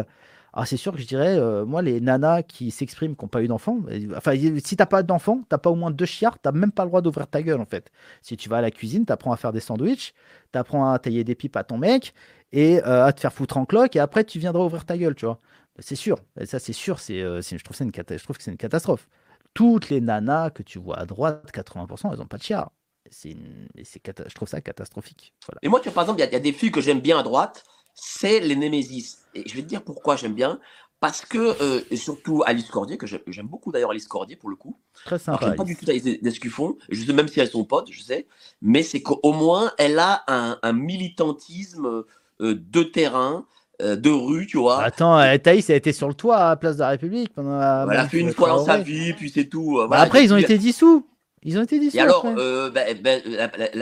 ah, 0.54 0.66
c'est 0.66 0.78
sûr 0.78 0.92
que 0.94 1.00
je 1.00 1.08
dirais, 1.08 1.38
euh, 1.38 1.66
moi, 1.66 1.82
les 1.82 2.02
nanas 2.02 2.44
qui 2.44 2.72
s'expriment, 2.72 3.16
qui 3.16 3.24
n'ont 3.24 3.30
pas 3.30 3.42
eu 3.42 3.48
d'enfant, 3.48 3.80
enfin, 4.18 4.34
si 4.64 4.76
t'as 4.76 4.86
pas 4.86 5.02
d'enfant, 5.04 5.44
t'as 5.50 5.58
pas 5.58 5.70
au 5.70 5.76
moins 5.76 5.92
deux 5.92 6.06
chiards, 6.06 6.40
t'as 6.40 6.52
même 6.52 6.72
pas 6.74 6.84
le 6.84 6.90
droit 6.90 7.02
d'ouvrir 7.02 7.28
ta 7.28 7.42
gueule, 7.42 7.62
en 7.62 7.66
fait. 7.66 7.90
Si 8.22 8.36
tu 8.38 8.50
vas 8.50 8.58
à 8.58 8.62
la 8.62 8.72
cuisine, 8.72 9.06
t'apprends 9.06 9.32
à 9.32 9.38
faire 9.38 9.54
des 9.54 9.62
sandwichs, 9.62 10.14
t'apprends 10.52 10.92
à 10.92 11.00
tailler 11.00 11.24
des 11.24 11.36
pipes 11.36 11.56
à 11.56 11.64
ton 11.64 11.78
mec 11.78 12.14
et 12.52 12.84
euh, 12.86 13.06
à 13.06 13.14
te 13.14 13.22
faire 13.22 13.32
foutre 13.34 13.58
en 13.58 13.66
cloque, 13.66 13.96
et 13.96 14.00
après, 14.00 14.26
tu 14.26 14.40
viendras 14.40 14.64
ouvrir 14.66 14.86
ta 14.86 14.98
gueule, 14.98 15.16
tu 15.16 15.26
vois. 15.26 15.40
C'est 15.80 15.96
sûr, 15.96 16.18
ça 16.46 16.60
c'est 16.60 16.74
sûr, 16.74 17.00
c'est, 17.00 17.22
euh, 17.22 17.42
je, 17.42 17.64
trouve 17.64 17.78
une 17.82 17.92
je 17.96 18.24
trouve 18.24 18.38
que 18.38 18.44
c'est 18.44 18.52
une 18.52 18.58
catastrophe. 18.58 19.08
Toutes 19.54 19.90
les 19.90 20.02
nanas 20.02 20.50
que 20.52 20.64
tu 20.64 20.80
vois 20.80 20.98
à 21.00 21.06
droite, 21.06 21.52
80%, 21.52 22.12
elles 22.12 22.20
n'ont 22.20 22.26
pas 22.26 22.38
de 22.38 22.44
chiard. 22.44 22.72
C'est 23.10 23.32
une- 23.32 23.68
et 23.76 23.84
c'est 23.84 24.00
cata- 24.00 24.26
Je 24.28 24.34
trouve 24.36 24.48
ça 24.48 24.62
catastrophique. 24.62 25.34
Et 25.62 25.68
moi, 25.70 25.80
tu 25.80 25.86
vois, 25.90 25.94
par 25.96 26.04
exemple, 26.04 26.22
il 26.22 26.28
y 26.30 26.32
y, 26.32 26.36
a 26.36 26.40
des 26.40 26.54
filles 26.54 26.72
que 26.72 26.82
j'aime 26.82 27.02
bien 27.02 27.20
à 27.20 27.24
droite, 27.24 27.64
c'est 27.94 28.40
les 28.40 28.56
Némésis. 28.56 29.20
Et 29.34 29.48
je 29.48 29.56
vais 29.56 29.62
te 29.62 29.68
dire 29.68 29.84
pourquoi 29.84 30.16
j'aime 30.16 30.34
bien. 30.34 30.60
Parce 31.00 31.22
que, 31.26 31.40
euh, 31.64 31.82
et 31.90 31.96
surtout 31.96 32.44
Alice 32.46 32.70
Cordier, 32.70 32.96
que 32.96 33.08
j'aime 33.08 33.48
beaucoup 33.48 33.72
d'ailleurs 33.72 33.90
Alice 33.90 34.08
Cordier 34.08 34.36
pour 34.36 34.52
le 34.52 34.56
coup. 34.56 34.78
Très 35.04 35.16
Alors, 35.28 35.40
sympa. 35.40 35.48
j'aime 35.48 35.56
pas 35.56 35.64
du 35.64 35.76
tout 35.76 35.90
Alice 35.90 36.04
Descuffon, 36.22 36.78
je 36.90 37.04
sais 37.04 37.12
même 37.14 37.28
si 37.28 37.40
elles 37.40 37.50
sont 37.50 37.64
potes, 37.64 37.88
je 37.92 38.04
sais, 38.04 38.28
mais 38.62 38.84
c'est 38.84 39.02
qu'au 39.02 39.34
moins 39.34 39.72
elle 39.80 39.98
a 39.98 40.24
un, 40.28 40.60
un 40.62 40.74
militantisme 40.74 42.04
euh, 42.42 42.56
de 42.56 42.84
terrain, 42.84 43.48
euh, 43.82 43.96
de 43.96 44.12
rue, 44.12 44.46
tu 44.46 44.58
vois. 44.60 44.84
Attends, 44.84 45.18
Thaïs 45.40 45.72
a 45.72 45.76
été 45.76 45.92
sur 45.92 46.08
le 46.08 46.14
toit 46.14 46.38
à 46.38 46.50
la 46.50 46.56
place 46.56 46.76
de 46.76 46.82
la 46.82 46.90
République 46.90 47.34
pendant 47.34 47.58
la. 47.58 47.86
elle 47.90 47.94
a 47.94 47.98
manif 47.98 48.12
fait 48.12 48.20
une 48.20 48.34
fois 48.34 48.50
dans 48.50 48.64
sa 48.64 48.78
vie, 48.78 49.14
puis 49.14 49.32
c'est 49.32 49.46
tout. 49.46 49.78
Bah, 49.78 49.88
voilà. 49.88 50.04
après, 50.04 50.24
ils 50.24 50.32
ont 50.32 50.38
été 50.38 50.60
dissous. 50.60 51.08
Ils 51.44 51.58
ont 51.58 51.64
été 51.64 51.80
dissous. 51.80 51.98
Et 51.98 52.02
alors, 52.02 52.24
euh, 52.38 52.70
ben, 52.70 52.96
ben, 53.02 53.22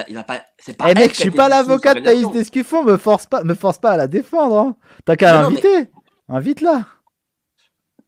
il 0.07 0.17
a 0.17 0.23
pas. 0.23 0.41
C'est 0.57 0.77
pas. 0.77 0.91
Eh 0.91 0.93
mec, 0.93 1.13
je 1.13 1.19
suis 1.19 1.31
pas 1.31 1.49
l'avocat 1.49 1.93
de 1.93 1.99
Thaïs. 1.99 2.29
Descuffon, 2.31 2.83
me 2.85 2.95
force 2.97 3.25
pas, 3.25 3.43
me 3.43 3.53
force 3.53 3.77
pas 3.79 3.91
à 3.91 3.97
la 3.97 4.07
défendre. 4.07 4.57
hein. 4.57 4.75
T'as 5.05 5.15
qu'à 5.17 5.33
mais- 5.37 5.41
l'inviter. 5.43 5.89
Invite-la. 6.29 6.85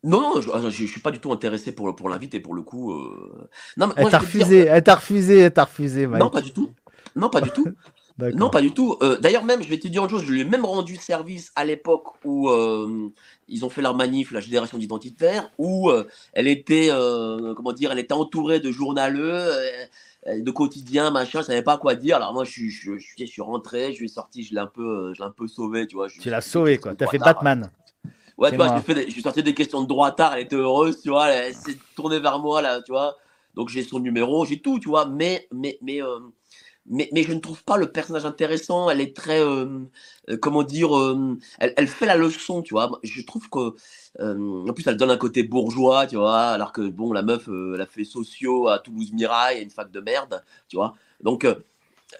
Non, 0.03 0.21
non, 0.21 0.41
je, 0.41 0.49
je, 0.49 0.69
je 0.69 0.85
suis 0.91 1.01
pas 1.01 1.11
du 1.11 1.19
tout 1.19 1.31
intéressé 1.31 1.71
pour, 1.73 1.93
pour 1.95 2.09
l'inviter 2.09 2.39
pour 2.39 2.53
le 2.55 2.61
coup. 2.63 2.93
euh. 2.93 3.49
Non, 3.77 3.87
mais 3.87 3.93
Elle 3.97 4.05
t'a 4.05 4.09
te 4.09 4.09
dire- 4.11 4.19
refusé, 4.21 4.59
elle 4.65 4.83
t'a 4.83 4.95
refusé, 4.95 5.39
elle 5.39 5.53
t'a 5.53 5.63
refusé, 5.65 6.07
Mike. 6.07 6.23
Non, 6.23 6.29
pas 6.29 6.41
du 6.41 6.53
tout. 6.53 6.71
Non, 7.15 7.29
pas 7.29 7.41
du 7.41 7.51
tout. 7.51 7.67
Non, 8.19 8.49
pas 8.49 8.61
du 8.61 8.71
tout. 8.71 8.97
Euh, 9.01 9.17
D'ailleurs, 9.17 9.43
même, 9.43 9.61
je 9.61 9.69
vais 9.69 9.79
te 9.79 9.87
dire 9.87 10.03
une 10.03 10.09
chose, 10.09 10.23
je 10.23 10.31
lui 10.31 10.41
ai 10.41 10.45
même 10.45 10.65
rendu 10.65 10.95
service 10.95 11.51
à 11.55 11.65
l'époque 11.65 12.07
où 12.23 12.49
euh, 12.49 13.09
ils 13.47 13.65
ont 13.65 13.69
fait 13.69 13.81
leur 13.81 13.95
manif, 13.95 14.31
la 14.31 14.39
génération 14.39 14.77
d'identitaires, 14.77 15.49
où 15.57 15.89
euh, 15.89 16.07
elle 16.33 16.47
était, 16.47 16.89
comment 17.55 17.73
dire, 17.73 17.91
elle 17.91 17.99
était 17.99 18.13
entourée 18.13 18.59
de 18.59 18.71
journaleux, 18.71 19.51
de 20.27 20.51
quotidiens, 20.51 21.09
machin, 21.09 21.41
je 21.41 21.47
savais 21.47 21.63
pas 21.63 21.77
quoi 21.77 21.95
dire. 21.95 22.17
Alors 22.17 22.33
moi, 22.33 22.43
je 22.43 22.51
suis, 22.51 22.69
je, 22.69 22.97
je, 22.97 23.07
je 23.17 23.25
suis 23.25 23.41
rentré, 23.41 23.91
je 23.91 23.97
suis 23.97 24.09
sorti, 24.09 24.43
je 24.43 24.53
l'ai 24.53 24.59
un 24.59 24.67
peu, 24.67 25.13
je 25.15 25.19
l'ai 25.19 25.27
un 25.27 25.31
peu 25.31 25.47
sauvé, 25.47 25.87
tu 25.87 25.95
vois. 25.95 26.07
Tu 26.07 26.29
l'as 26.29 26.41
sauvé, 26.41 26.77
quoi. 26.77 26.93
T'as 26.95 27.07
fait. 27.07 27.17
Batman. 27.17 27.71
Ouais, 28.37 28.49
tu 28.49 28.55
vois, 28.55 28.81
je, 28.87 29.11
suis 29.11 29.21
sorti 29.21 29.43
des 29.43 29.53
questions 29.53 29.83
de 29.83 29.87
droitard, 29.87 30.33
elle 30.33 30.43
était 30.43 30.55
heureuse, 30.55 30.99
tu 31.01 31.09
vois, 31.09 31.29
elle, 31.29 31.53
s'est 31.53 31.77
tournée 31.95 32.19
vers 32.19 32.39
moi, 32.39 32.61
là, 32.61 32.81
tu 32.81 32.91
vois. 32.91 33.15
Donc 33.53 33.69
j'ai 33.69 33.83
son 33.83 33.99
numéro, 33.99 34.45
j'ai 34.45 34.59
tout, 34.59 34.79
tu 34.79 34.89
vois, 34.89 35.05
mais, 35.05 35.47
mais, 35.51 35.77
mais, 35.81 36.01
mais, 36.85 37.09
mais 37.13 37.23
je 37.23 37.33
ne 37.33 37.39
trouve 37.39 37.63
pas 37.63 37.77
le 37.77 37.91
personnage 37.91 38.25
intéressant, 38.25 38.89
elle 38.89 39.01
est 39.01 39.15
très, 39.15 39.39
euh, 39.39 39.79
euh, 40.29 40.37
comment 40.37 40.63
dire, 40.63 40.97
euh, 40.97 41.37
elle, 41.59 41.73
elle 41.77 41.87
fait 41.87 42.05
la 42.05 42.15
leçon, 42.17 42.61
tu 42.61 42.73
vois. 42.73 42.99
Je 43.03 43.21
trouve 43.21 43.49
que, 43.49 43.75
euh, 44.19 44.67
en 44.67 44.73
plus, 44.73 44.85
elle 44.87 44.97
donne 44.97 45.11
un 45.11 45.17
côté 45.17 45.43
bourgeois, 45.43 46.07
tu 46.07 46.15
vois, 46.17 46.39
alors 46.41 46.73
que, 46.73 46.81
bon, 46.81 47.13
la 47.13 47.21
meuf, 47.21 47.47
elle 47.47 47.81
a 47.81 47.85
fait 47.85 48.03
sociaux 48.03 48.67
à 48.67 48.79
Toulouse 48.79 49.11
Mirail, 49.13 49.61
une 49.63 49.69
fac 49.69 49.91
de 49.91 49.99
merde, 50.01 50.43
tu 50.67 50.75
vois. 50.75 50.95
Donc, 51.21 51.45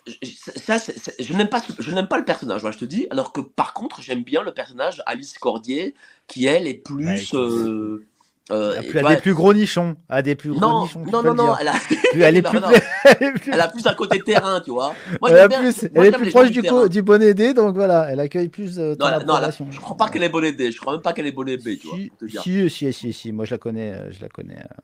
je- 0.08 0.16
ça, 0.60 0.78
je 1.20 1.34
n'aime 1.34 1.50
pas, 1.50 1.62
je 1.80 1.92
n'aime 1.92 2.08
pas 2.08 2.18
le 2.18 2.26
personnage, 2.26 2.62
moi, 2.62 2.72
je 2.72 2.78
te 2.78 2.86
dis. 2.86 3.08
Alors 3.10 3.34
que 3.34 3.42
par 3.42 3.74
contre, 3.74 4.02
j'aime 4.02 4.24
bien 4.24 4.42
le 4.42 4.54
personnage 4.54 5.02
Alice 5.06 5.38
Cordier, 5.38 5.96
qui 6.28 6.46
elle 6.46 6.68
est 6.68 6.76
plus. 6.76 7.06
Ouais, 7.08 7.38
euh, 7.38 8.08
euh, 8.52 8.74
Elle 8.74 8.78
a 8.78 8.82
et 8.82 8.84
plus- 8.84 8.92
tu 8.92 8.98
elle 8.98 9.02
vois, 9.04 9.16
des 9.16 9.22
plus 9.22 9.34
gros 9.34 9.54
nichons. 9.54 9.96
Elle 10.10 10.16
a 10.18 10.22
des 10.22 10.36
plus 10.36 10.52
gros 10.52 10.60
non, 10.60 10.84
nichons. 10.84 11.04
non, 11.12 11.24
non, 11.24 11.34
non, 11.34 11.56
elle 11.60 11.68
a, 11.70 11.74
Plus- 12.12 12.22
Elle 12.22 12.38
est 12.38 12.42
Non, 12.42 12.50
plus. 12.52 12.60
non. 12.60 12.68
elle 13.06 13.28
est 13.28 13.32
plus- 13.32 13.52
elle 13.54 13.62
a 13.62 13.68
plus 13.70 13.88
un 13.88 13.94
côté 13.94 14.20
terrain, 14.22 14.60
tu 14.62 14.72
vois. 14.72 14.94
Moi, 15.22 15.30
elle 15.32 15.38
a 15.40 15.48
bien- 15.48 15.60
plus- 15.62 15.90
moi, 15.94 16.06
elle 16.06 16.14
est 16.14 16.18
plus 16.18 16.30
proche 16.30 16.52
du 16.52 16.62
co- 16.62 16.88
bonnet 17.02 17.34
D, 17.34 17.54
donc 17.54 17.76
voilà, 17.76 18.08
elle 18.12 18.20
accueille 18.20 18.50
plus 18.50 18.78
euh, 18.80 18.96
Non, 19.00 19.08
elle- 19.08 19.26
non, 19.26 19.38
elle 19.38 19.46
a- 19.46 19.52
je 19.52 19.80
crois 19.80 19.96
pas 19.98 20.10
qu'elle 20.10 20.24
est 20.24 20.30
bonnet 20.30 20.52
D, 20.52 20.72
je 20.72 20.80
crois 20.80 20.94
même 20.94 21.02
pas 21.02 21.14
qu'elle 21.14 21.28
est 21.28 21.32
bonnet 21.32 21.58
B, 21.58 21.78
tu 21.80 21.88
vois. 21.88 21.98
Si, 22.44 22.70
si, 22.70 22.92
si, 22.94 23.14
si, 23.14 23.32
moi 23.32 23.46
je 23.46 23.52
la 23.52 23.58
connais, 23.58 23.94
euh, 23.94 24.12
je 24.12 24.22
la 24.22 24.30
connais. 24.30 24.58
euh, 24.60 24.82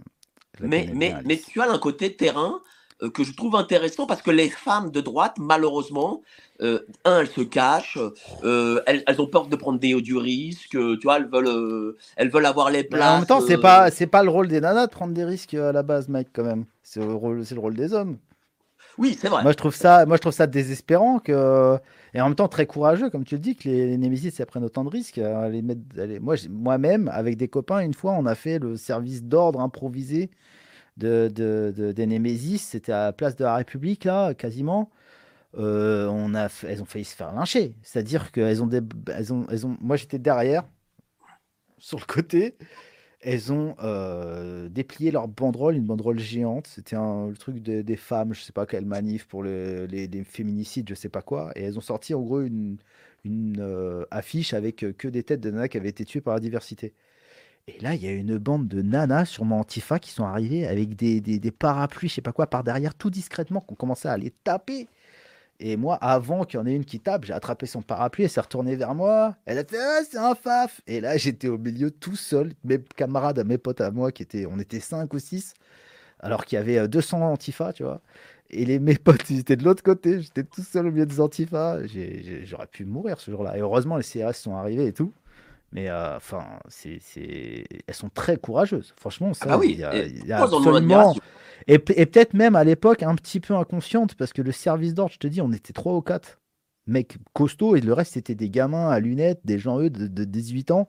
je 0.58 0.64
la 0.64 0.70
Mais, 0.70 0.82
connais 0.86 0.94
mais, 0.98 1.10
bien, 1.10 1.22
mais 1.26 1.38
tu 1.38 1.62
as 1.62 1.70
un 1.70 1.78
côté 1.80 2.16
terrain 2.16 2.60
que 3.14 3.24
je 3.24 3.32
trouve 3.34 3.56
intéressant 3.56 4.08
parce 4.08 4.24
que 4.24 4.32
les 4.32 4.50
femmes 4.50 4.90
de 4.90 5.02
droite, 5.02 5.36
malheureusement, 5.38 6.24
euh, 6.62 6.80
un, 7.06 7.20
elles 7.22 7.28
se 7.28 7.42
cachent, 7.42 8.00
euh, 8.44 8.82
elles, 8.86 9.04
elles 9.08 9.22
ont 9.22 9.28
peur 9.28 9.48
de 9.48 9.56
prendre 9.56 9.80
des, 9.80 10.00
du 10.02 10.18
risque, 10.18 10.76
euh, 10.76 10.98
tu 10.98 11.04
vois, 11.04 11.18
elles 11.18 11.28
veulent, 11.28 11.48
euh, 11.48 11.98
elles 12.16 12.30
veulent 12.30 12.46
avoir 12.46 12.70
les 12.72 12.84
Mais 12.84 12.96
places. 12.96 13.10
en 13.10 13.18
même 13.18 13.26
temps, 13.26 13.42
c'est 13.42 13.58
pas, 13.58 13.92
c'est 13.92 14.08
pas 14.08 14.24
le 14.24 14.30
rôle 14.30 14.48
des 14.48 14.62
nanas 14.62 14.88
de 14.88 14.92
prendre 14.92 15.14
des 15.14 15.26
risques 15.26 15.54
à 15.54 15.72
la 15.72 15.84
base, 15.84 16.08
Mike, 16.10 16.30
quand 16.34 16.44
même. 16.44 16.66
C'est 16.84 17.00
le 17.02 17.14
rôle, 17.14 17.46
c'est 17.46 17.56
le 17.56 17.62
rôle 17.62 17.76
des 17.76 17.94
hommes. 17.94 18.18
Oui, 18.98 19.16
c'est 19.20 19.30
vrai. 19.30 19.44
Moi, 19.44 19.52
je 19.52 19.58
trouve 19.58 19.76
ça, 19.76 20.06
moi, 20.08 20.16
je 20.18 20.22
trouve 20.22 20.34
ça 20.34 20.48
désespérant 20.48 21.20
que, 21.20 21.78
et 22.14 22.22
en 22.22 22.26
même 22.26 22.36
temps 22.36 22.48
très 22.48 22.66
courageux, 22.66 23.10
comme 23.10 23.24
tu 23.26 23.36
le 23.36 23.42
dis, 23.42 23.56
que 23.56 23.70
les, 23.70 23.88
les 23.88 23.98
Némésis 23.98 24.42
prennent 24.48 24.64
autant 24.64 24.84
de 24.84 24.90
risques. 24.90 25.20
à 25.20 25.50
les 25.50 25.62
mettre, 25.62 25.82
les- 25.96 26.20
Moi, 26.20 26.36
moi-même, 26.50 27.08
avec 27.14 27.38
des 27.38 27.48
copains, 27.48 27.80
une 27.82 27.94
fois, 27.94 28.14
on 28.14 28.26
a 28.26 28.34
fait 28.36 28.58
le 28.60 28.76
service 28.78 29.24
d'ordre 29.24 29.60
improvisé 29.62 30.32
de, 30.98 31.32
de- 31.34 31.74
de- 31.76 31.92
des 31.94 32.08
Némésis. 32.08 32.64
C'était 32.64 32.94
à 32.94 33.06
la 33.06 33.14
place 33.14 33.36
de 33.36 33.44
la 33.46 33.56
République, 33.56 34.06
là, 34.06 34.34
quasiment. 34.34 34.90
Euh, 35.58 36.08
on 36.08 36.36
a, 36.36 36.50
elles 36.64 36.82
ont 36.82 36.86
failli 36.86 37.06
se 37.06 37.16
faire 37.16 37.34
lyncher. 37.34 37.76
C'est-à-dire 37.82 38.32
qu'elles 38.32 38.64
ont 38.64 38.68
des, 38.68 38.82
elles 39.14 39.34
ont, 39.34 39.48
elles 39.50 39.66
ont, 39.66 39.78
moi, 39.82 39.96
j'étais 39.98 40.20
derrière, 40.20 40.66
sur 41.78 42.00
le 42.00 42.06
côté. 42.06 42.56
Elles 43.22 43.52
ont 43.54 43.76
euh, 43.84 44.70
déplié 44.70 45.12
leur 45.12 45.28
banderole, 45.28 45.76
une 45.76 45.86
banderole 45.86 46.20
géante. 46.20 46.68
C'était 46.68 46.96
un- 46.98 47.30
le 47.30 47.38
truc 47.38 47.62
de- 47.64 47.82
des 47.82 47.98
femmes, 47.98 48.34
je 48.34 48.42
sais 48.44 48.54
pas 48.54 48.66
quelle 48.68 48.86
manif 48.86 49.28
pour 49.28 49.44
le- 49.44 49.86
les, 49.88 50.08
les 50.08 50.24
féminicides, 50.24 50.90
je 50.90 50.96
sais 50.96 51.10
pas 51.10 51.22
quoi. 51.24 51.52
Et 51.56 51.64
elles 51.64 51.78
ont 51.78 51.82
sorti 51.82 52.14
en 52.16 52.22
gros 52.22 52.42
une, 52.42 52.78
une, 53.26 53.58
euh, 53.62 54.06
affiche 54.12 54.54
avec 54.54 54.86
que 54.98 55.08
des 55.10 55.24
têtes 55.24 55.42
de 55.42 55.52
nanas 55.52 55.70
qui 55.70 55.78
avaient 55.78 55.90
été 55.90 56.06
tuées 56.06 56.22
par 56.22 56.36
la 56.36 56.40
diversité. 56.42 56.94
Et 57.68 57.80
là, 57.82 57.96
il 57.96 58.04
y 58.04 58.08
a 58.08 58.14
une 58.14 58.38
bande 58.38 58.68
de 58.68 58.82
nanas, 58.82 59.26
sûrement 59.26 59.60
antifa, 59.62 60.00
qui 60.00 60.12
sont 60.12 60.26
arrivées 60.26 60.68
avec 60.68 60.96
des, 60.96 61.22
des- 61.22 61.40
des 61.40 61.52
parapluies, 61.52 62.10
je 62.10 62.16
sais 62.16 62.22
pas 62.22 62.34
quoi, 62.34 62.48
par 62.48 62.64
derrière, 62.64 62.96
tout 62.96 63.10
discrètement, 63.10 63.62
qui 63.62 63.74
ont 63.74 63.76
commencé 63.76 64.08
à 64.08 64.18
les 64.18 64.32
taper. 64.32 64.90
Et 65.60 65.76
moi, 65.76 65.96
avant 66.02 66.44
qu'il 66.46 66.60
y 66.60 66.64
en 66.64 66.68
ait 66.68 66.76
une 66.76 66.86
qui 66.86 67.00
tape, 67.00 67.26
j'ai 67.26 67.34
attrapé 67.34 67.66
son 67.66 67.82
parapluie, 67.82 68.26
elle 68.26 68.30
s'est 68.30 68.42
retournée 68.42 68.76
vers 68.76 68.94
moi. 68.94 69.36
Elle 69.46 69.58
a 69.58 69.66
fait 69.66 69.80
Ah, 69.80 70.02
c'est 70.10 70.18
un 70.20 70.36
faf 70.36 70.82
Et 70.86 71.02
là, 71.02 71.18
j'étais 71.18 71.48
au 71.48 71.58
milieu 71.58 71.90
tout 71.90 72.16
seul. 72.16 72.54
Mes 72.64 72.80
camarades, 72.96 73.44
mes 73.46 73.58
potes 73.58 73.82
à 73.82 73.90
moi, 73.90 74.12
qui 74.12 74.22
étaient, 74.24 74.46
on 74.46 74.60
était 74.60 74.80
5 74.80 75.12
ou 75.14 75.20
6, 75.20 75.56
alors 76.20 76.46
qu'il 76.46 76.58
y 76.58 76.60
avait 76.60 76.78
euh, 76.80 76.88
200 76.88 77.22
antifas, 77.22 77.74
tu 77.74 77.84
vois. 77.84 78.02
Et 78.52 78.66
les, 78.66 78.80
mes 78.80 78.96
potes, 78.96 79.30
ils 79.32 79.40
étaient 79.40 79.56
de 79.56 79.64
l'autre 79.64 79.84
côté. 79.84 80.22
J'étais 80.22 80.44
tout 80.44 80.62
seul 80.64 80.88
au 80.88 80.92
milieu 80.92 81.06
des 81.08 81.20
antifas. 81.20 81.86
J'ai- 81.88 82.46
J'aurais 82.46 82.68
pu 82.68 82.86
mourir 82.86 83.20
ce 83.20 83.32
jour-là. 83.32 83.58
Et 83.58 83.62
heureusement, 83.62 83.98
les 83.98 84.04
CRS 84.04 84.36
sont 84.36 84.56
arrivés 84.56 84.88
et 84.88 84.94
tout. 84.94 85.12
Mais 85.74 85.90
euh, 85.90 86.16
enfin, 86.18 86.46
c'est... 86.70 87.00
elles 87.88 87.94
sont 87.96 88.10
très 88.10 88.38
courageuses. 88.38 88.94
Franchement, 88.98 89.34
ça, 89.34 89.46
Ah 89.46 89.48
bah 89.50 89.58
oui, 89.58 89.72
il 89.74 89.80
y 89.80 89.84
a, 89.84 90.06
il 90.06 90.26
y 90.28 90.32
a 90.32 90.40
absolument. 90.68 91.14
Et, 91.68 91.80
pe- 91.80 91.94
et 91.98 92.06
peut-être 92.06 92.34
même 92.34 92.56
à 92.56 92.64
l'époque 92.64 93.04
un 93.04 93.16
petit 93.16 93.40
peu 93.40 93.56
inconsciente, 93.56 94.16
parce 94.16 94.34
que 94.34 94.42
le 94.42 94.52
service 94.52 94.94
d'ordre, 94.94 95.14
je 95.14 95.20
te 95.20 95.28
dis, 95.28 95.42
on 95.42 95.52
était 95.52 95.74
trois 95.74 95.94
ou 95.96 96.02
quatre 96.02 96.40
mecs 96.88 97.18
costauds, 97.34 97.76
et 97.76 97.82
le 97.82 97.94
reste, 97.94 98.14
c'était 98.14 98.36
des 98.36 98.50
gamins 98.50 98.90
à 98.90 99.00
lunettes, 99.00 99.42
des 99.46 99.60
gens, 99.60 99.80
eux, 99.80 99.90
de, 99.90 100.08
de 100.08 100.24
18 100.24 100.72
ans, 100.72 100.88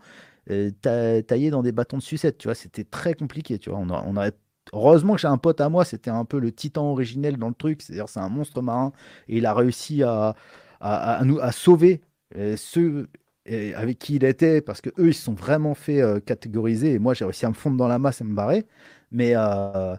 euh, 0.51 0.71
ta- 0.81 1.23
taillés 1.23 1.51
dans 1.51 1.63
des 1.63 1.73
bâtons 1.73 1.99
de 1.99 2.03
sucette, 2.03 2.39
tu 2.39 2.49
vois, 2.49 2.55
c'était 2.55 2.85
très 2.85 3.15
compliqué, 3.15 3.59
tu 3.59 3.71
vois. 3.71 3.79
On, 3.81 3.91
a- 4.17 4.31
Heureusement 4.75 5.15
que 5.15 5.21
j'ai 5.21 5.29
un 5.29 5.39
pote 5.39 5.61
à 5.63 5.71
moi, 5.71 5.85
c'était 5.87 6.11
un 6.11 6.27
peu 6.27 6.39
le 6.39 6.53
titan 6.53 6.91
originel 6.91 7.39
dans 7.39 7.49
le 7.49 7.55
truc, 7.55 7.81
c'est-à-dire 7.81 8.09
c'est 8.09 8.21
un 8.21 8.29
monstre 8.29 8.61
marin, 8.61 8.93
et 9.29 9.39
il 9.39 9.47
a 9.47 9.55
réussi 9.55 10.03
à, 10.03 10.35
à, 10.81 11.25
nous, 11.25 11.39
à 11.41 11.53
sauver 11.53 12.03
euh, 12.37 12.55
ceux 12.57 13.09
et 13.47 13.73
avec 13.75 13.99
qui 13.99 14.17
il 14.17 14.25
était, 14.25 14.61
parce 14.61 14.83
que 14.83 14.91
eux, 14.99 15.09
ils 15.09 15.15
se 15.15 15.23
sont 15.23 15.33
vraiment 15.33 15.75
fait 15.75 16.03
euh, 16.03 16.21
catégoriser, 16.21 16.93
et 16.93 16.99
moi, 16.99 17.15
j'ai 17.15 17.25
réussi 17.25 17.47
à 17.47 17.49
me 17.49 17.55
fondre 17.55 17.79
dans 17.79 17.89
la 17.89 17.99
masse 17.99 18.21
et 18.21 18.25
me 18.25 18.35
barrer. 18.35 18.67
Mais, 19.11 19.33
euh, 19.37 19.97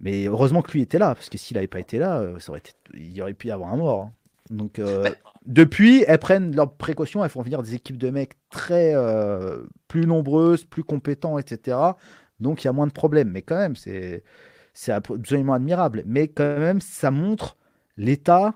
mais 0.00 0.26
heureusement 0.26 0.62
que 0.62 0.72
lui 0.72 0.82
était 0.82 0.98
là, 0.98 1.14
parce 1.14 1.28
que 1.28 1.38
s'il 1.38 1.56
n'avait 1.56 1.66
pas 1.68 1.80
été 1.80 1.98
là, 1.98 2.20
euh, 2.20 2.38
ça 2.38 2.50
aurait 2.50 2.60
été, 2.60 2.72
il 2.94 3.12
y 3.12 3.22
aurait 3.22 3.34
pu 3.34 3.48
y 3.48 3.50
avoir 3.50 3.72
un 3.72 3.76
mort. 3.76 4.02
hein. 4.02 4.12
Donc, 4.50 4.78
euh, 4.80 5.04
Ouais. 5.04 5.14
depuis, 5.46 6.04
elles 6.08 6.18
prennent 6.18 6.54
leurs 6.56 6.72
précautions, 6.74 7.22
elles 7.24 7.30
font 7.30 7.42
venir 7.42 7.62
des 7.62 7.74
équipes 7.74 7.98
de 7.98 8.10
mecs 8.10 8.32
très 8.50 8.94
euh, 8.94 9.62
plus 9.88 10.06
nombreuses, 10.06 10.64
plus 10.64 10.82
compétents, 10.84 11.38
etc. 11.38 11.76
Donc, 12.40 12.64
il 12.64 12.66
y 12.66 12.68
a 12.68 12.72
moins 12.72 12.86
de 12.88 12.92
problèmes. 12.92 13.30
Mais 13.30 13.42
quand 13.42 13.56
même, 13.56 13.76
c'est 13.76 14.24
c'est 14.74 14.92
absolument 14.92 15.54
admirable. 15.54 16.02
Mais 16.06 16.28
quand 16.28 16.58
même, 16.58 16.80
ça 16.80 17.10
montre 17.10 17.56
l'état, 17.96 18.54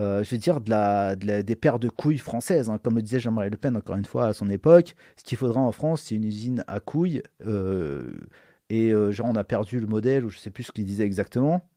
euh, 0.00 0.22
je 0.24 0.30
veux 0.30 0.38
dire, 0.38 0.60
de 0.60 0.70
la, 0.70 1.16
de 1.16 1.26
la- 1.26 1.42
des 1.42 1.56
paires 1.56 1.78
de 1.78 1.88
couilles 1.88 2.18
françaises. 2.18 2.70
hein. 2.70 2.78
Comme 2.82 2.96
le 2.96 3.02
disait 3.02 3.20
Jean-Marie 3.20 3.50
Le 3.50 3.56
Pen, 3.56 3.76
encore 3.76 3.96
une 3.96 4.04
fois, 4.04 4.26
à 4.28 4.32
son 4.32 4.50
époque, 4.50 4.94
ce 5.16 5.24
qu'il 5.24 5.38
faudra 5.38 5.60
en 5.60 5.72
France, 5.72 6.02
c'est 6.02 6.14
une 6.16 6.24
usine 6.24 6.64
à 6.66 6.80
couilles. 6.80 7.22
Et 8.74 8.90
euh, 8.90 9.12
genre, 9.12 9.26
on 9.28 9.36
a 9.36 9.44
perdu 9.44 9.80
le 9.80 9.86
modèle, 9.86 10.24
ou 10.24 10.30
je 10.30 10.38
sais 10.38 10.50
plus 10.50 10.64
ce 10.64 10.72
qu'il 10.72 10.84
disait 10.86 11.04
exactement. 11.04 11.68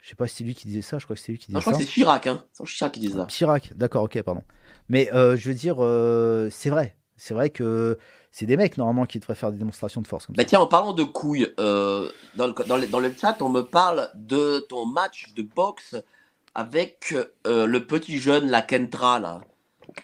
Je 0.00 0.08
sais 0.10 0.16
pas 0.16 0.26
si 0.26 0.36
c'est 0.36 0.44
lui 0.44 0.54
qui 0.54 0.66
disait 0.68 0.82
ça, 0.82 0.98
je 0.98 1.04
crois 1.04 1.16
que 1.16 1.22
c'est 1.22 1.32
lui 1.32 1.38
qui 1.38 1.52
Non, 1.52 1.60
disait 1.60 1.60
je 1.60 1.64
crois 1.70 1.72
ça. 1.74 1.78
que 1.78 1.84
c'est 1.84 1.90
Chirac, 1.92 2.26
hein. 2.26 2.44
C'est 2.52 2.64
Chirac 2.66 2.92
qui 2.92 3.00
dit 3.00 3.10
ça. 3.10 3.26
Chirac, 3.26 3.72
d'accord, 3.76 4.02
ok, 4.04 4.20
pardon. 4.22 4.42
Mais 4.88 5.10
euh, 5.14 5.36
je 5.36 5.48
veux 5.48 5.54
dire, 5.54 5.76
euh, 5.78 6.48
c'est 6.50 6.70
vrai. 6.70 6.96
C'est 7.16 7.34
vrai 7.34 7.50
que 7.50 7.98
c'est 8.32 8.46
des 8.46 8.56
mecs, 8.56 8.76
normalement, 8.76 9.06
qui 9.06 9.20
devraient 9.20 9.36
faire 9.36 9.52
des 9.52 9.58
démonstrations 9.58 10.02
de 10.02 10.08
force 10.08 10.26
comme 10.26 10.34
Bah 10.36 10.42
ça. 10.42 10.48
tiens, 10.48 10.60
en 10.60 10.66
parlant 10.66 10.92
de 10.92 11.04
couilles, 11.04 11.48
dans, 11.56 12.10
le, 12.48 12.66
dans, 12.66 12.76
le, 12.76 12.86
dans 12.88 12.98
le 13.00 13.14
chat, 13.18 13.40
on 13.40 13.48
me 13.48 13.62
parle 13.62 14.10
de 14.14 14.58
ton 14.68 14.84
match 14.86 15.32
de 15.34 15.42
boxe 15.42 15.94
avec 16.56 17.14
le 17.46 17.78
petit 17.78 18.18
jeune, 18.18 18.50
la 18.50 18.60
Kentra, 18.62 19.20
là. 19.20 19.40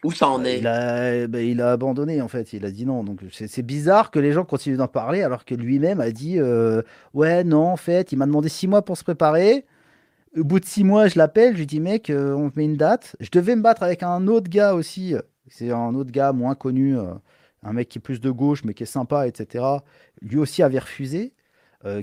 Où 0.04 0.12
ça 0.12 0.28
en 0.28 0.38
Bah, 0.38 0.48
est 0.50 0.58
il, 0.58 0.66
a, 0.66 1.26
bah, 1.26 1.42
il 1.42 1.60
a 1.60 1.72
abandonné, 1.72 2.22
en 2.22 2.28
fait. 2.28 2.52
Il 2.52 2.64
a 2.64 2.70
dit 2.70 2.86
non. 2.86 3.04
Donc, 3.04 3.20
c'est 3.30 3.62
bizarre 3.62 4.10
que 4.10 4.18
les 4.18 4.32
gens 4.32 4.44
continuent 4.44 4.76
d'en 4.76 4.88
parler 4.88 5.22
alors 5.22 5.44
que 5.44 5.54
lui-même 5.54 6.00
a 6.00 6.10
dit 6.10 6.38
euh, 6.38 6.82
Ouais, 7.14 7.44
non, 7.44 7.68
en 7.68 7.76
fait, 7.76 8.12
il 8.12 8.16
m'a 8.16 8.26
demandé 8.26 8.48
six 8.48 8.66
mois 8.68 8.82
pour 8.82 8.96
se 8.96 9.04
préparer. 9.04 9.66
Au 10.36 10.44
bout 10.44 10.60
de 10.60 10.64
six 10.64 10.84
mois, 10.84 11.08
je 11.08 11.18
l'appelle. 11.18 11.54
Je 11.54 11.58
lui 11.58 11.66
dis 11.66 11.80
Mec, 11.80 12.10
euh, 12.10 12.34
on 12.34 12.50
met 12.56 12.64
une 12.64 12.76
date. 12.76 13.16
Je 13.20 13.30
devais 13.32 13.56
me 13.56 13.62
battre 13.62 13.82
avec 13.82 14.02
un 14.02 14.26
autre 14.26 14.48
gars 14.48 14.74
aussi. 14.74 15.14
C'est 15.48 15.70
un 15.70 15.94
autre 15.94 16.12
gars 16.12 16.32
moins 16.32 16.54
connu, 16.54 16.96
euh, 16.96 17.12
un 17.62 17.72
mec 17.72 17.88
qui 17.88 17.98
est 17.98 18.00
plus 18.02 18.20
de 18.20 18.30
gauche, 18.30 18.64
mais 18.64 18.74
qui 18.74 18.84
est 18.84 18.86
sympa, 18.86 19.26
etc. 19.26 19.64
Lui 20.22 20.38
aussi 20.38 20.62
avait 20.62 20.78
refusé 20.78 21.34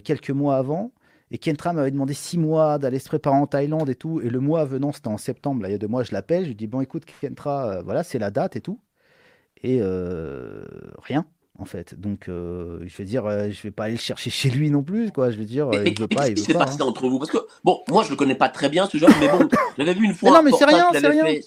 quelques 0.03 0.31
mois 0.31 0.57
avant. 0.57 0.91
Et 1.31 1.37
Kentra 1.37 1.73
m'avait 1.73 1.91
demandé 1.91 2.13
six 2.13 2.37
mois 2.37 2.77
d'aller 2.77 2.99
se 2.99 3.07
préparer 3.09 3.35
en 3.35 3.47
Thaïlande 3.47 3.89
et 3.89 3.95
tout. 3.95 4.21
Et 4.21 4.29
le 4.29 4.39
mois 4.39 4.63
venant, 4.65 4.91
c'était 4.93 5.09
en 5.09 5.17
septembre, 5.17 5.61
là, 5.61 5.69
il 5.69 5.73
y 5.73 5.75
a 5.75 5.77
deux 5.77 5.87
mois, 5.87 6.03
je 6.03 6.13
l'appelle. 6.13 6.43
Je 6.43 6.47
lui 6.49 6.55
dis 6.55 6.67
Bon, 6.67 6.79
écoute, 6.81 7.03
Kentra, 7.21 7.69
euh, 7.69 7.81
voilà, 7.81 8.03
c'est 8.03 8.19
la 8.19 8.31
date 8.31 8.55
et 8.55 8.61
tout. 8.61 8.79
Et 9.63 9.79
euh, 9.81 10.63
rien, 11.03 11.25
en 11.59 11.65
fait. 11.65 11.99
Donc, 11.99 12.29
euh, 12.29 12.79
je 12.85 12.95
veux 12.97 13.03
dire, 13.05 13.23
je 13.51 13.61
vais 13.61 13.71
pas 13.71 13.85
aller 13.85 13.95
le 13.95 13.99
chercher 13.99 14.29
chez 14.29 14.49
lui 14.49 14.69
non 14.69 14.83
plus, 14.83 15.11
quoi. 15.11 15.31
Je 15.31 15.37
veux 15.37 15.45
dire, 15.45 15.67
Mais, 15.67 15.79
mais 15.79 15.89
il 15.91 15.99
veut 15.99 16.07
qu'est-ce 16.07 16.21
pas, 16.21 16.27
il 16.29 16.35
qui 16.35 16.43
s'est 16.43 16.53
pas. 16.53 16.65
passé 16.65 16.81
hein. 16.81 16.85
entre 16.85 17.09
vous 17.09 17.19
Parce 17.19 17.31
que, 17.31 17.39
bon, 17.63 17.83
moi 17.89 18.03
je 18.03 18.09
le 18.11 18.15
connais 18.15 18.35
pas 18.35 18.49
très 18.49 18.69
bien 18.69 18.87
ce 18.87 18.97
jeune, 18.97 19.11
mais 19.19 19.27
bon, 19.27 19.49
j'avais 19.77 19.93
vu 19.95 20.05
une 20.05 20.13
fois 20.13 20.29
Mais 20.31 20.37
non, 20.37 20.43
mais 20.43 20.51
c'est 20.57 20.65
rien, 20.65 20.89
qu'il 20.91 20.99
c'est 20.99 21.05
avait 21.05 21.21
rien. 21.21 21.25
fait. 21.25 21.45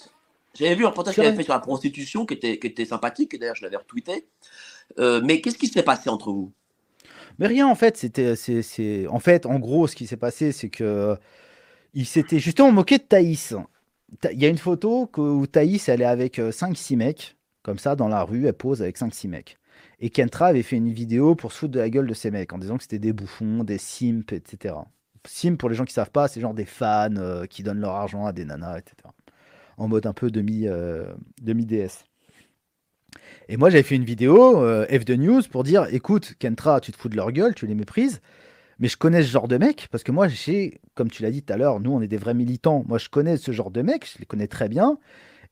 J'avais 0.53 0.75
vu 0.75 0.85
un 0.85 0.89
reportage 0.89 1.15
qu'il 1.15 1.23
avait 1.23 1.35
fait 1.37 1.43
sur 1.43 1.53
la 1.53 1.59
prostitution 1.59 2.25
qui 2.25 2.33
était, 2.33 2.59
qui 2.59 2.67
était 2.67 2.85
sympathique, 2.85 3.33
et 3.33 3.37
d'ailleurs 3.37 3.55
je 3.55 3.63
l'avais 3.63 3.77
retweeté. 3.77 4.27
Mais 5.23 5.41
qu'est-ce 5.41 5.57
qui 5.57 5.67
s'est 5.67 5.81
passé 5.83 6.09
entre 6.09 6.31
vous? 6.31 6.51
Mais 7.41 7.47
rien, 7.47 7.67
en 7.67 7.75
fait, 7.75 7.97
c'était, 7.97 8.37
c'est, 8.37 8.63
c'est- 8.63 9.07
en 9.09 9.19
fait, 9.19 9.47
en 9.47 9.59
gros, 9.59 9.87
ce 9.87 9.97
qui 9.97 10.07
s'est 10.07 10.17
passé, 10.17 10.53
c'est 10.53 10.69
que 10.69 11.17
il 11.95 12.05
s'était 12.07 12.39
justement 12.39 12.71
moqué 12.71 12.97
de 12.99 13.03
Thaïs. 13.03 13.55
Il 14.31 14.39
y 14.41 14.45
a 14.45 14.49
une 14.49 14.57
photo 14.59 15.09
où 15.17 15.47
Thaïs, 15.47 15.89
elle 15.89 16.01
est 16.01 16.05
avec 16.05 16.39
5-6 16.39 16.97
mecs, 16.97 17.37
comme 17.63 17.79
ça, 17.79 17.95
dans 17.97 18.09
la 18.09 18.23
rue, 18.23 18.47
elle 18.47 18.53
pose 18.53 18.81
avec 18.83 18.97
5-6 18.97 19.29
mecs. 19.29 19.57
Et 19.99 20.09
Kentra 20.11 20.47
avait 20.47 20.63
fait 20.63 20.77
une 20.77 20.91
vidéo 20.93 21.35
pour 21.35 21.53
se 21.53 21.59
foutre 21.59 21.73
de 21.73 21.79
la 21.79 21.89
gueule 21.89 22.07
de 22.07 22.13
ces 22.15 22.31
mecs, 22.31 22.53
en 22.53 22.59
disant 22.59 22.77
que 22.77 22.83
c'était 22.83 22.99
des 22.99 23.13
bouffons, 23.13 23.63
des 23.65 23.77
simps, 23.79 24.33
etc. 24.33 24.75
Simp, 25.27 25.57
pour 25.59 25.69
les 25.69 25.75
gens 25.75 25.85
qui 25.85 25.93
savent 25.93 26.11
pas, 26.11 26.27
c'est 26.27 26.41
genre 26.41 26.53
des 26.55 26.65
fans 26.65 27.15
euh, 27.17 27.45
qui 27.47 27.63
donnent 27.63 27.81
leur 27.81 27.93
argent 27.95 28.25
à 28.25 28.33
des 28.33 28.45
nanas, 28.45 28.79
etc. 28.79 28.95
En 29.77 29.87
mode 29.87 30.07
un 30.07 30.13
peu 30.13 30.31
demi, 30.31 30.67
euh, 30.67 31.13
demi-DS. 31.41 32.05
Et 33.49 33.57
moi, 33.57 33.69
j'avais 33.69 33.83
fait 33.83 33.95
une 33.95 34.05
vidéo, 34.05 34.63
euh, 34.63 34.85
F 34.87 35.05
de 35.05 35.15
News, 35.15 35.41
pour 35.49 35.63
dire 35.63 35.87
écoute, 35.91 36.35
Kentra, 36.39 36.79
tu 36.79 36.91
te 36.91 36.97
fous 36.97 37.09
de 37.09 37.15
leur 37.15 37.31
gueule, 37.31 37.53
tu 37.53 37.67
les 37.67 37.75
méprises, 37.75 38.21
mais 38.79 38.87
je 38.87 38.97
connais 38.97 39.23
ce 39.23 39.29
genre 39.29 39.47
de 39.47 39.57
mec, 39.57 39.87
parce 39.91 40.03
que 40.03 40.11
moi, 40.11 40.27
j'ai, 40.27 40.79
comme 40.95 41.09
tu 41.09 41.21
l'as 41.23 41.31
dit 41.31 41.43
tout 41.43 41.53
à 41.53 41.57
l'heure, 41.57 41.79
nous, 41.79 41.91
on 41.91 42.01
est 42.01 42.07
des 42.07 42.17
vrais 42.17 42.33
militants. 42.33 42.83
Moi, 42.87 42.97
je 42.97 43.09
connais 43.09 43.37
ce 43.37 43.51
genre 43.51 43.71
de 43.71 43.81
mecs, 43.81 44.09
je 44.11 44.19
les 44.19 44.25
connais 44.25 44.47
très 44.47 44.69
bien. 44.69 44.97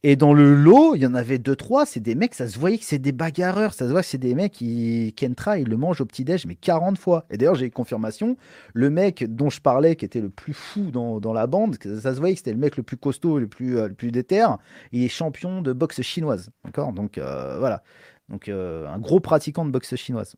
Et 0.01 0.15
dans 0.15 0.34
le 0.34 0.55
lot, 0.55 0.95
il 0.95 1.01
y 1.01 1.05
en 1.05 1.13
avait 1.13 1.39
deux, 1.39 1.57
trois, 1.57 1.85
c'est 1.85 1.99
des 1.99 2.15
mecs, 2.15 2.34
ça 2.34 2.47
se 2.47 2.57
voyait 2.57 2.77
que 2.77 2.85
c'est 2.85 2.99
des 2.99 3.11
bagarreurs, 3.11 3.73
ça 3.73 3.85
se 3.85 3.91
voit 3.91 3.99
que 4.01 4.07
c'est 4.07 4.17
des 4.17 4.34
mecs 4.34 4.53
qui, 4.53 5.13
Kentra, 5.17 5.59
il 5.59 5.67
le 5.67 5.76
mange 5.76 5.99
au 5.99 6.05
petit-déj, 6.05 6.45
mais 6.45 6.55
40 6.55 6.97
fois. 6.97 7.26
Et 7.30 7.38
d'ailleurs, 7.38 7.55
j'ai 7.55 7.65
eu 7.65 7.71
confirmation, 7.71 8.38
le 8.73 8.89
mec 8.89 9.26
dont 9.26 9.49
je 9.49 9.59
parlais, 9.59 9.97
qui 9.97 10.05
était 10.05 10.21
le 10.21 10.30
plus 10.30 10.53
fou 10.53 10.89
dans, 10.91 11.19
dans 11.19 11.34
la 11.34 11.47
bande, 11.47 11.76
ça 11.84 12.13
se 12.13 12.19
voyait 12.19 12.34
que 12.34 12.39
c'était 12.39 12.53
le 12.53 12.59
mec 12.59 12.77
le 12.77 12.84
plus 12.84 12.95
costaud, 12.95 13.39
le 13.39 13.47
plus, 13.47 13.77
euh, 13.77 13.89
le 13.89 13.93
plus 13.93 14.11
déter, 14.11 14.47
il 14.93 15.03
est 15.03 15.09
champion 15.09 15.61
de 15.61 15.73
boxe 15.73 16.01
chinoise. 16.01 16.49
D'accord? 16.63 16.93
Donc, 16.93 17.17
euh, 17.17 17.57
voilà. 17.59 17.84
Donc, 18.30 18.47
euh, 18.47 18.88
un 18.88 18.99
gros 18.99 19.19
pratiquant 19.19 19.65
de 19.65 19.71
boxe 19.71 19.97
chinoise. 19.97 20.38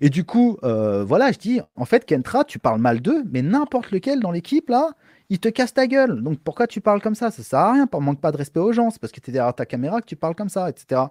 Et 0.00 0.08
du 0.08 0.24
coup, 0.24 0.56
voilà, 0.62 1.30
je 1.30 1.38
dis, 1.38 1.60
en 1.76 1.84
fait, 1.84 2.06
Kentra, 2.06 2.44
tu 2.44 2.58
parles 2.58 2.80
mal 2.80 3.02
d'eux, 3.02 3.22
mais 3.30 3.42
n'importe 3.42 3.90
lequel 3.90 4.20
dans 4.20 4.30
l'équipe, 4.30 4.70
là, 4.70 4.94
il 5.30 5.38
te 5.38 5.48
casse 5.48 5.74
ta 5.74 5.86
gueule. 5.86 6.22
Donc 6.22 6.38
pourquoi 6.40 6.66
tu 6.66 6.80
parles 6.80 7.00
comme 7.00 7.14
ça? 7.14 7.30
Ça 7.30 7.42
sert 7.42 7.58
à 7.58 7.72
rien, 7.72 7.88
manque 8.00 8.20
pas 8.20 8.32
de 8.32 8.36
respect 8.36 8.60
aux 8.60 8.72
gens, 8.72 8.90
c'est 8.90 9.00
parce 9.00 9.12
que 9.12 9.20
tu 9.20 9.30
es 9.30 9.32
derrière 9.32 9.54
ta 9.54 9.66
caméra 9.66 10.00
que 10.00 10.06
tu 10.06 10.16
parles 10.16 10.34
comme 10.34 10.48
ça, 10.48 10.68
etc. 10.68 11.02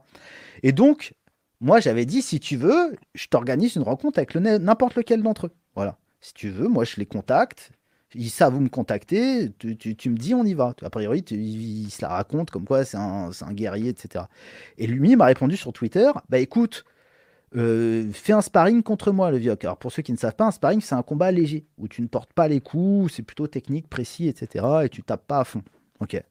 Et 0.61 0.71
donc, 0.71 1.13
moi, 1.61 1.79
j'avais 1.79 2.05
dit, 2.05 2.21
si 2.21 2.39
tu 2.39 2.57
veux, 2.57 2.95
je 3.15 3.27
t'organise 3.27 3.75
une 3.75 3.83
rencontre 3.83 4.19
avec 4.19 4.33
le- 4.33 4.57
n'importe 4.57 4.95
lequel 4.95 5.23
d'entre 5.23 5.47
eux. 5.47 5.51
Voilà. 5.75 5.97
Si 6.21 6.33
tu 6.33 6.49
veux, 6.49 6.67
moi, 6.67 6.83
je 6.83 6.97
les 6.97 7.05
contacte. 7.05 7.71
Ils 8.15 8.29
savent 8.29 8.55
où 8.55 8.59
me 8.59 8.69
contacter, 8.69 9.51
tu, 9.57 9.75
tu- 9.75 10.09
me 10.09 10.17
dis, 10.17 10.35
on 10.35 10.43
y 10.43 10.53
va. 10.53 10.75
A 10.83 10.89
priori, 10.89 11.23
tu- 11.23 11.35
se 11.89 12.01
la 12.01 12.09
raconte 12.09 12.51
comme 12.51 12.65
quoi 12.65 12.85
c'est 12.85 12.97
un, 12.97 13.31
guerrier, 13.53 13.89
etc. 13.89 14.25
Et 14.77 14.87
lui, 14.87 15.15
m'a 15.15 15.25
répondu 15.25 15.57
sur 15.57 15.73
Twitter, 15.73 16.11
bah 16.29 16.37
écoute, 16.37 16.85
euh, 17.55 18.09
fais 18.13 18.33
un 18.33 18.41
sparring 18.41 18.83
contre 18.83 19.11
moi, 19.11 19.31
le 19.31 19.37
Vioc. 19.37 19.63
Alors, 19.63 19.77
pour 19.77 19.91
ceux 19.91 20.01
qui 20.01 20.11
ne 20.11 20.17
savent 20.17 20.35
pas, 20.35 20.45
un 20.45 20.51
sparring, 20.51 20.81
c'est 20.81 20.95
un 20.95 21.03
combat 21.03 21.31
léger, 21.31 21.65
où 21.77 21.87
tu 21.87 22.01
ne 22.01 22.07
portes 22.07 22.33
pas 22.33 22.47
les 22.47 22.61
coups, 22.61 23.13
c'est 23.13 23.23
plutôt 23.23 23.47
technique, 23.47 23.89
précis, 23.89 24.27
etc. 24.27 24.65
Et 24.85 24.89
tu 24.89 25.03
tapes 25.03 25.27
pas 25.27 25.39
à 25.39 25.43
fond. 25.43 25.61
Ok. 25.99 26.21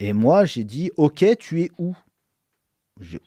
Et 0.00 0.12
moi, 0.12 0.44
j'ai 0.46 0.64
dit, 0.64 0.90
ok, 0.96 1.24
tu 1.38 1.62
es 1.62 1.70
où? 1.78 1.94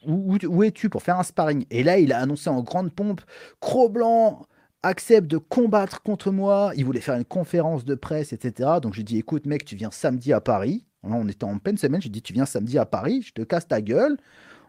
Où, 0.06 0.34
où- 0.34 0.46
où 0.46 0.62
es-tu 0.62 0.88
pour 0.88 1.02
faire 1.02 1.18
un 1.18 1.22
sparring? 1.24 1.66
Et 1.70 1.82
là, 1.82 1.98
il 1.98 2.12
a 2.12 2.20
annoncé 2.20 2.48
en 2.48 2.62
grande 2.62 2.92
pompe, 2.92 3.20
Cro-Blanc 3.60 4.46
accepte 4.82 5.26
de 5.28 5.38
combattre 5.38 6.02
contre 6.02 6.30
moi. 6.30 6.72
Il 6.76 6.84
voulait 6.84 7.00
faire 7.00 7.16
une 7.16 7.24
conférence 7.24 7.84
de 7.84 7.94
presse, 7.94 8.32
etc. 8.32 8.80
Donc, 8.82 8.94
j'ai 8.94 9.02
dit, 9.02 9.18
écoute, 9.18 9.46
mec, 9.46 9.64
tu 9.64 9.76
viens 9.76 9.90
samedi 9.90 10.32
à 10.32 10.40
Paris. 10.40 10.86
Là, 11.02 11.10
on 11.14 11.26
était 11.28 11.44
en 11.44 11.58
pleine 11.58 11.78
semaine. 11.78 12.02
J'ai 12.02 12.08
dit, 12.10 12.22
tu 12.22 12.32
viens 12.32 12.46
samedi 12.46 12.78
à 12.78 12.86
Paris, 12.86 13.22
je 13.22 13.32
te 13.32 13.42
casse 13.42 13.66
ta 13.66 13.80
gueule 13.80 14.16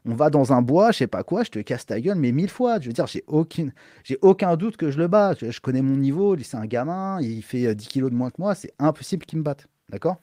on 0.05 0.13
va 0.15 0.29
dans 0.29 0.53
un 0.53 0.61
bois, 0.61 0.91
je 0.91 0.99
sais 0.99 1.07
pas 1.07 1.23
quoi, 1.23 1.43
je 1.43 1.49
te 1.51 1.59
casse 1.59 1.85
ta 1.85 1.99
gueule, 1.99 2.17
mais 2.17 2.31
mille 2.31 2.49
fois. 2.49 2.79
Je 2.79 2.87
veux 2.87 2.93
dire, 2.93 3.07
j'ai 3.07 3.23
aucune, 3.27 3.73
j'ai 4.03 4.17
aucun 4.21 4.55
doute 4.55 4.77
que 4.77 4.91
je 4.91 4.97
le 4.97 5.07
bats. 5.07 5.33
Je, 5.39 5.59
connais 5.59 5.81
mon 5.81 5.97
niveau, 5.97 6.35
c'est 6.43 6.57
un 6.57 6.65
gamin, 6.65 7.19
il 7.21 7.41
fait 7.43 7.67
euh, 7.67 7.73
10 7.73 7.87
kilos 7.87 8.11
de 8.11 8.15
moins 8.15 8.29
que 8.29 8.35
moi, 8.39 8.55
c'est 8.55 8.73
impossible 8.79 9.25
qu'il 9.25 9.39
me 9.39 9.43
batte. 9.43 9.67
D'accord? 9.89 10.17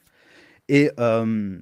Et, 0.69 0.91
euh, 1.01 1.59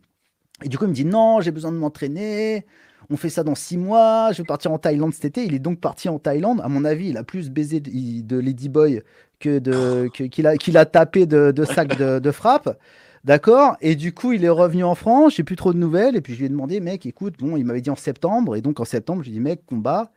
et 0.62 0.68
du 0.68 0.78
coup, 0.78 0.84
il 0.84 0.88
me 0.88 0.94
dit 0.94 1.04
non, 1.04 1.40
j'ai 1.40 1.50
besoin 1.50 1.72
de 1.72 1.76
m'entraîner. 1.78 2.66
On 3.08 3.16
fait 3.16 3.30
ça 3.30 3.42
dans 3.42 3.54
six 3.54 3.76
mois. 3.78 4.30
Je 4.32 4.38
vais 4.42 4.46
partir 4.46 4.72
en 4.72 4.78
Thaïlande 4.78 5.14
cet 5.14 5.24
été. 5.24 5.44
Il 5.44 5.54
est 5.54 5.58
donc 5.58 5.80
parti 5.80 6.08
en 6.08 6.18
Thaïlande. 6.18 6.60
À 6.62 6.68
mon 6.68 6.84
avis, 6.84 7.08
il 7.08 7.16
a 7.16 7.24
plus 7.24 7.50
baisé 7.50 7.80
de, 7.80 7.90
de 8.22 8.38
Ladyboy 8.38 9.02
que 9.40 9.58
de 9.58 10.08
que- 10.12 10.24
qu'il 10.24 10.46
a 10.46 10.56
qu'il 10.56 10.76
a 10.76 10.84
tapé 10.86 11.26
de, 11.26 11.50
de 11.50 11.64
sacs 11.64 11.96
de, 11.96 12.18
de 12.18 12.30
frappe. 12.30 12.78
D'accord 13.24 13.76
Et 13.80 13.96
du 13.96 14.14
coup, 14.14 14.32
il 14.32 14.44
est 14.44 14.48
revenu 14.48 14.82
en 14.84 14.94
France, 14.94 15.34
j'ai 15.36 15.44
plus 15.44 15.56
trop 15.56 15.72
de 15.72 15.78
nouvelles. 15.78 16.16
Et 16.16 16.20
puis 16.20 16.32
je 16.34 16.38
lui 16.38 16.46
ai 16.46 16.48
demandé, 16.48 16.80
mec, 16.80 17.04
écoute, 17.06 17.34
bon, 17.38 17.56
il 17.56 17.64
m'avait 17.64 17.80
dit 17.82 17.90
en 17.90 17.96
septembre. 17.96 18.56
Et 18.56 18.62
donc 18.62 18.80
en 18.80 18.84
septembre, 18.84 19.22
je 19.22 19.28
lui 19.28 19.36
ai 19.36 19.38
dit, 19.38 19.44
mec, 19.44 19.64
combat. 19.66 20.10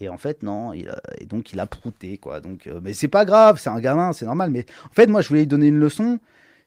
Et 0.00 0.08
en 0.08 0.18
fait, 0.18 0.42
non. 0.42 0.72
Il 0.72 0.88
a- 0.88 1.00
et 1.18 1.26
donc 1.26 1.52
il 1.52 1.60
a 1.60 1.66
prouté, 1.66 2.18
quoi. 2.18 2.40
Donc, 2.40 2.66
euh, 2.66 2.80
mais 2.82 2.92
c'est 2.94 3.08
pas 3.08 3.24
grave, 3.24 3.58
c'est 3.60 3.70
un 3.70 3.80
gamin, 3.80 4.12
c'est 4.12 4.26
normal. 4.26 4.50
Mais 4.50 4.66
en 4.86 4.92
fait, 4.94 5.06
moi, 5.08 5.20
je 5.20 5.28
voulais 5.28 5.40
lui 5.40 5.46
donner 5.48 5.68
une 5.68 5.78
leçon. 5.78 6.18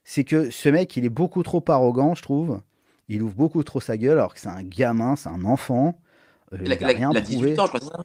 C'est 0.03 0.23
que 0.23 0.49
ce 0.49 0.69
mec, 0.69 0.95
il 0.97 1.05
est 1.05 1.09
beaucoup 1.09 1.43
trop 1.43 1.63
arrogant, 1.67 2.15
je 2.15 2.21
trouve. 2.21 2.61
Il 3.09 3.21
ouvre 3.23 3.35
beaucoup 3.35 3.63
trop 3.63 3.79
sa 3.81 3.97
gueule, 3.97 4.13
alors 4.17 4.33
que 4.33 4.39
c'est 4.39 4.49
un 4.49 4.63
gamin, 4.63 5.15
c'est 5.15 5.29
un 5.29 5.43
enfant. 5.45 5.99
Euh, 6.53 6.57
Il 6.65 6.71
a, 6.71 6.75
il 6.75 6.81
il 6.81 6.83
a 6.83 6.87
a- 6.87 6.91
rien 6.91 7.09
il 7.11 7.17
a 7.17 7.21
prouvé. 7.21 7.37
18 7.51 7.59
ans, 7.59 7.63
je 7.65 7.69
crois, 7.69 7.79
c'est 7.81 7.87
ça? 7.87 8.03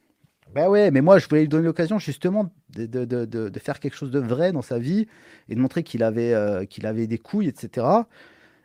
Ben 0.54 0.68
ouais, 0.68 0.90
mais 0.90 1.00
moi, 1.00 1.18
je 1.18 1.26
voulais 1.28 1.42
lui 1.42 1.48
donner 1.48 1.64
l'occasion 1.64 1.98
justement 1.98 2.52
de, 2.76 2.84
de, 2.84 3.04
de, 3.06 3.24
de- 3.48 3.58
faire 3.58 3.80
quelque 3.80 3.96
chose 3.96 4.10
de 4.10 4.18
vrai 4.18 4.52
dans 4.52 4.60
sa 4.60 4.78
vie 4.78 5.06
et 5.48 5.54
de 5.54 5.60
montrer 5.60 5.82
qu'il 5.82 6.02
avait, 6.02 6.34
euh, 6.34 6.66
qu'il 6.66 6.84
avait 6.86 7.06
des 7.06 7.16
couilles, 7.18 7.48
etc. 7.48 8.06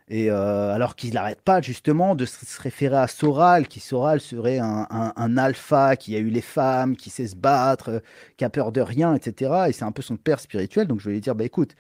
Et 0.10 0.30
euh, 0.32 0.74
alors 0.74 0.96
qu'il 0.96 1.14
n'arrête 1.14 1.42
pas 1.42 1.62
justement 1.62 2.16
de 2.16 2.26
se 2.26 2.62
référer 2.62 2.98
à 2.98 3.08
Soral, 3.08 3.68
qui 3.68 3.80
Soral 3.82 4.20
serait 4.22 4.60
un, 4.60 4.88
un- 4.90 5.38
alpha, 5.38 5.96
qui 5.98 6.16
a 6.16 6.20
eu 6.20 6.30
les 6.30 6.42
femmes, 6.42 6.96
qui 6.98 7.10
sait 7.10 7.28
se 7.28 7.36
battre, 7.36 7.90
euh, 7.90 8.00
qui 8.38 8.44
a 8.46 8.50
peur 8.50 8.72
de 8.74 8.82
rien, 8.82 9.16
etc. 9.16 9.70
Et 9.70 9.74
c'est 9.74 9.86
un 9.86 9.92
peu 9.94 10.02
son 10.02 10.18
père 10.18 10.40
spirituel. 10.42 10.88
Donc 10.88 11.00
je 11.02 11.06
vais 11.10 11.14
lui 11.16 11.22
dire, 11.22 11.36
bah 11.36 11.46
écoute, 11.46 11.76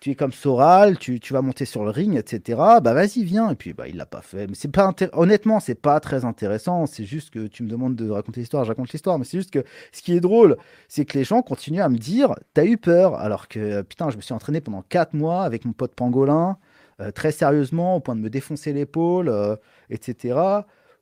tu 0.00 0.10
es 0.10 0.14
comme 0.14 0.32
Soral, 0.32 0.98
tu, 0.98 1.20
tu 1.20 1.34
vas 1.34 1.42
monter 1.42 1.66
sur 1.66 1.84
le 1.84 1.90
ring, 1.90 2.16
etc. 2.16 2.58
Bah 2.82 2.94
vas-y, 2.94 3.22
viens. 3.22 3.50
Et 3.50 3.54
puis 3.54 3.74
bah 3.74 3.86
il 3.86 3.96
l'a 3.96 4.06
pas 4.06 4.22
fait. 4.22 4.46
Mais 4.46 4.54
c'est 4.54 4.70
pas 4.70 4.94
honnêtement, 5.12 5.60
c'est 5.60 5.74
pas 5.74 6.00
très 6.00 6.24
intéressant. 6.24 6.86
C'est 6.86 7.04
juste 7.04 7.30
que 7.30 7.46
tu 7.46 7.62
me 7.62 7.68
demandes 7.68 7.96
de 7.96 8.08
raconter 8.08 8.40
l'histoire, 8.40 8.64
je 8.64 8.70
raconte 8.70 8.90
l'histoire. 8.92 9.18
Mais 9.18 9.26
c'est 9.26 9.36
juste 9.38 9.50
que 9.50 9.62
ce 9.92 10.00
qui 10.00 10.14
est 10.16 10.20
drôle, 10.20 10.56
c'est 10.88 11.04
que 11.04 11.18
les 11.18 11.24
gens 11.24 11.42
continuent 11.42 11.82
à 11.82 11.90
me 11.90 11.98
dire, 11.98 12.34
t'as 12.54 12.64
eu 12.64 12.78
peur, 12.78 13.14
alors 13.16 13.46
que 13.46 13.58
euh, 13.58 13.82
putain, 13.82 14.08
je 14.08 14.16
me 14.16 14.22
suis 14.22 14.32
entraîné 14.32 14.62
pendant 14.62 14.82
4 14.82 15.12
mois 15.12 15.44
avec 15.44 15.66
mon 15.66 15.72
pote 15.74 15.94
pangolin, 15.94 16.56
euh, 17.00 17.10
très 17.10 17.30
sérieusement, 17.30 17.96
au 17.96 18.00
point 18.00 18.16
de 18.16 18.22
me 18.22 18.30
défoncer 18.30 18.72
l'épaule, 18.72 19.28
euh, 19.28 19.56
etc. 19.90 20.38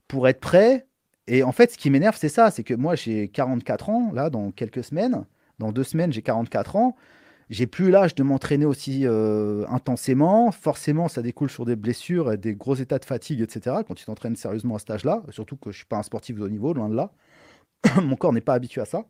Pour 0.08 0.26
être 0.26 0.40
prêt. 0.40 0.86
Et 1.28 1.44
en 1.44 1.52
fait, 1.52 1.70
ce 1.72 1.78
qui 1.78 1.90
m'énerve, 1.90 2.16
c'est 2.18 2.28
ça, 2.28 2.50
c'est 2.50 2.64
que 2.64 2.74
moi 2.74 2.96
j'ai 2.96 3.28
44 3.28 3.90
ans 3.90 4.10
là, 4.12 4.28
dans 4.30 4.50
quelques 4.50 4.82
semaines. 4.82 5.24
Dans 5.60 5.72
deux 5.72 5.84
semaines, 5.84 6.12
j'ai 6.12 6.22
44 6.22 6.76
ans 6.76 6.96
j'ai 7.50 7.66
plus 7.66 7.90
l'âge 7.90 8.14
de 8.14 8.22
m'entraîner 8.22 8.66
aussi 8.66 9.06
euh, 9.06 9.64
intensément. 9.68 10.50
Forcément, 10.50 11.08
ça 11.08 11.22
découle 11.22 11.50
sur 11.50 11.64
des 11.64 11.76
blessures 11.76 12.32
et 12.32 12.36
des 12.36 12.54
gros 12.54 12.74
états 12.74 12.98
de 12.98 13.04
fatigue, 13.04 13.40
etc. 13.40 13.76
Quand 13.86 13.94
tu 13.94 14.04
t'entraînes 14.04 14.36
sérieusement 14.36 14.76
à 14.76 14.78
cet 14.78 14.90
âge-là, 14.90 15.22
surtout 15.30 15.56
que 15.56 15.70
je 15.70 15.78
suis 15.78 15.86
pas 15.86 15.96
un 15.96 16.02
sportif 16.02 16.36
de 16.36 16.42
haut 16.42 16.48
niveau, 16.48 16.72
loin 16.74 16.88
de 16.88 16.94
là. 16.94 17.12
Mon 18.02 18.16
corps 18.16 18.32
n'est 18.32 18.40
pas 18.40 18.54
habitué 18.54 18.80
à 18.80 18.84
ça. 18.84 19.04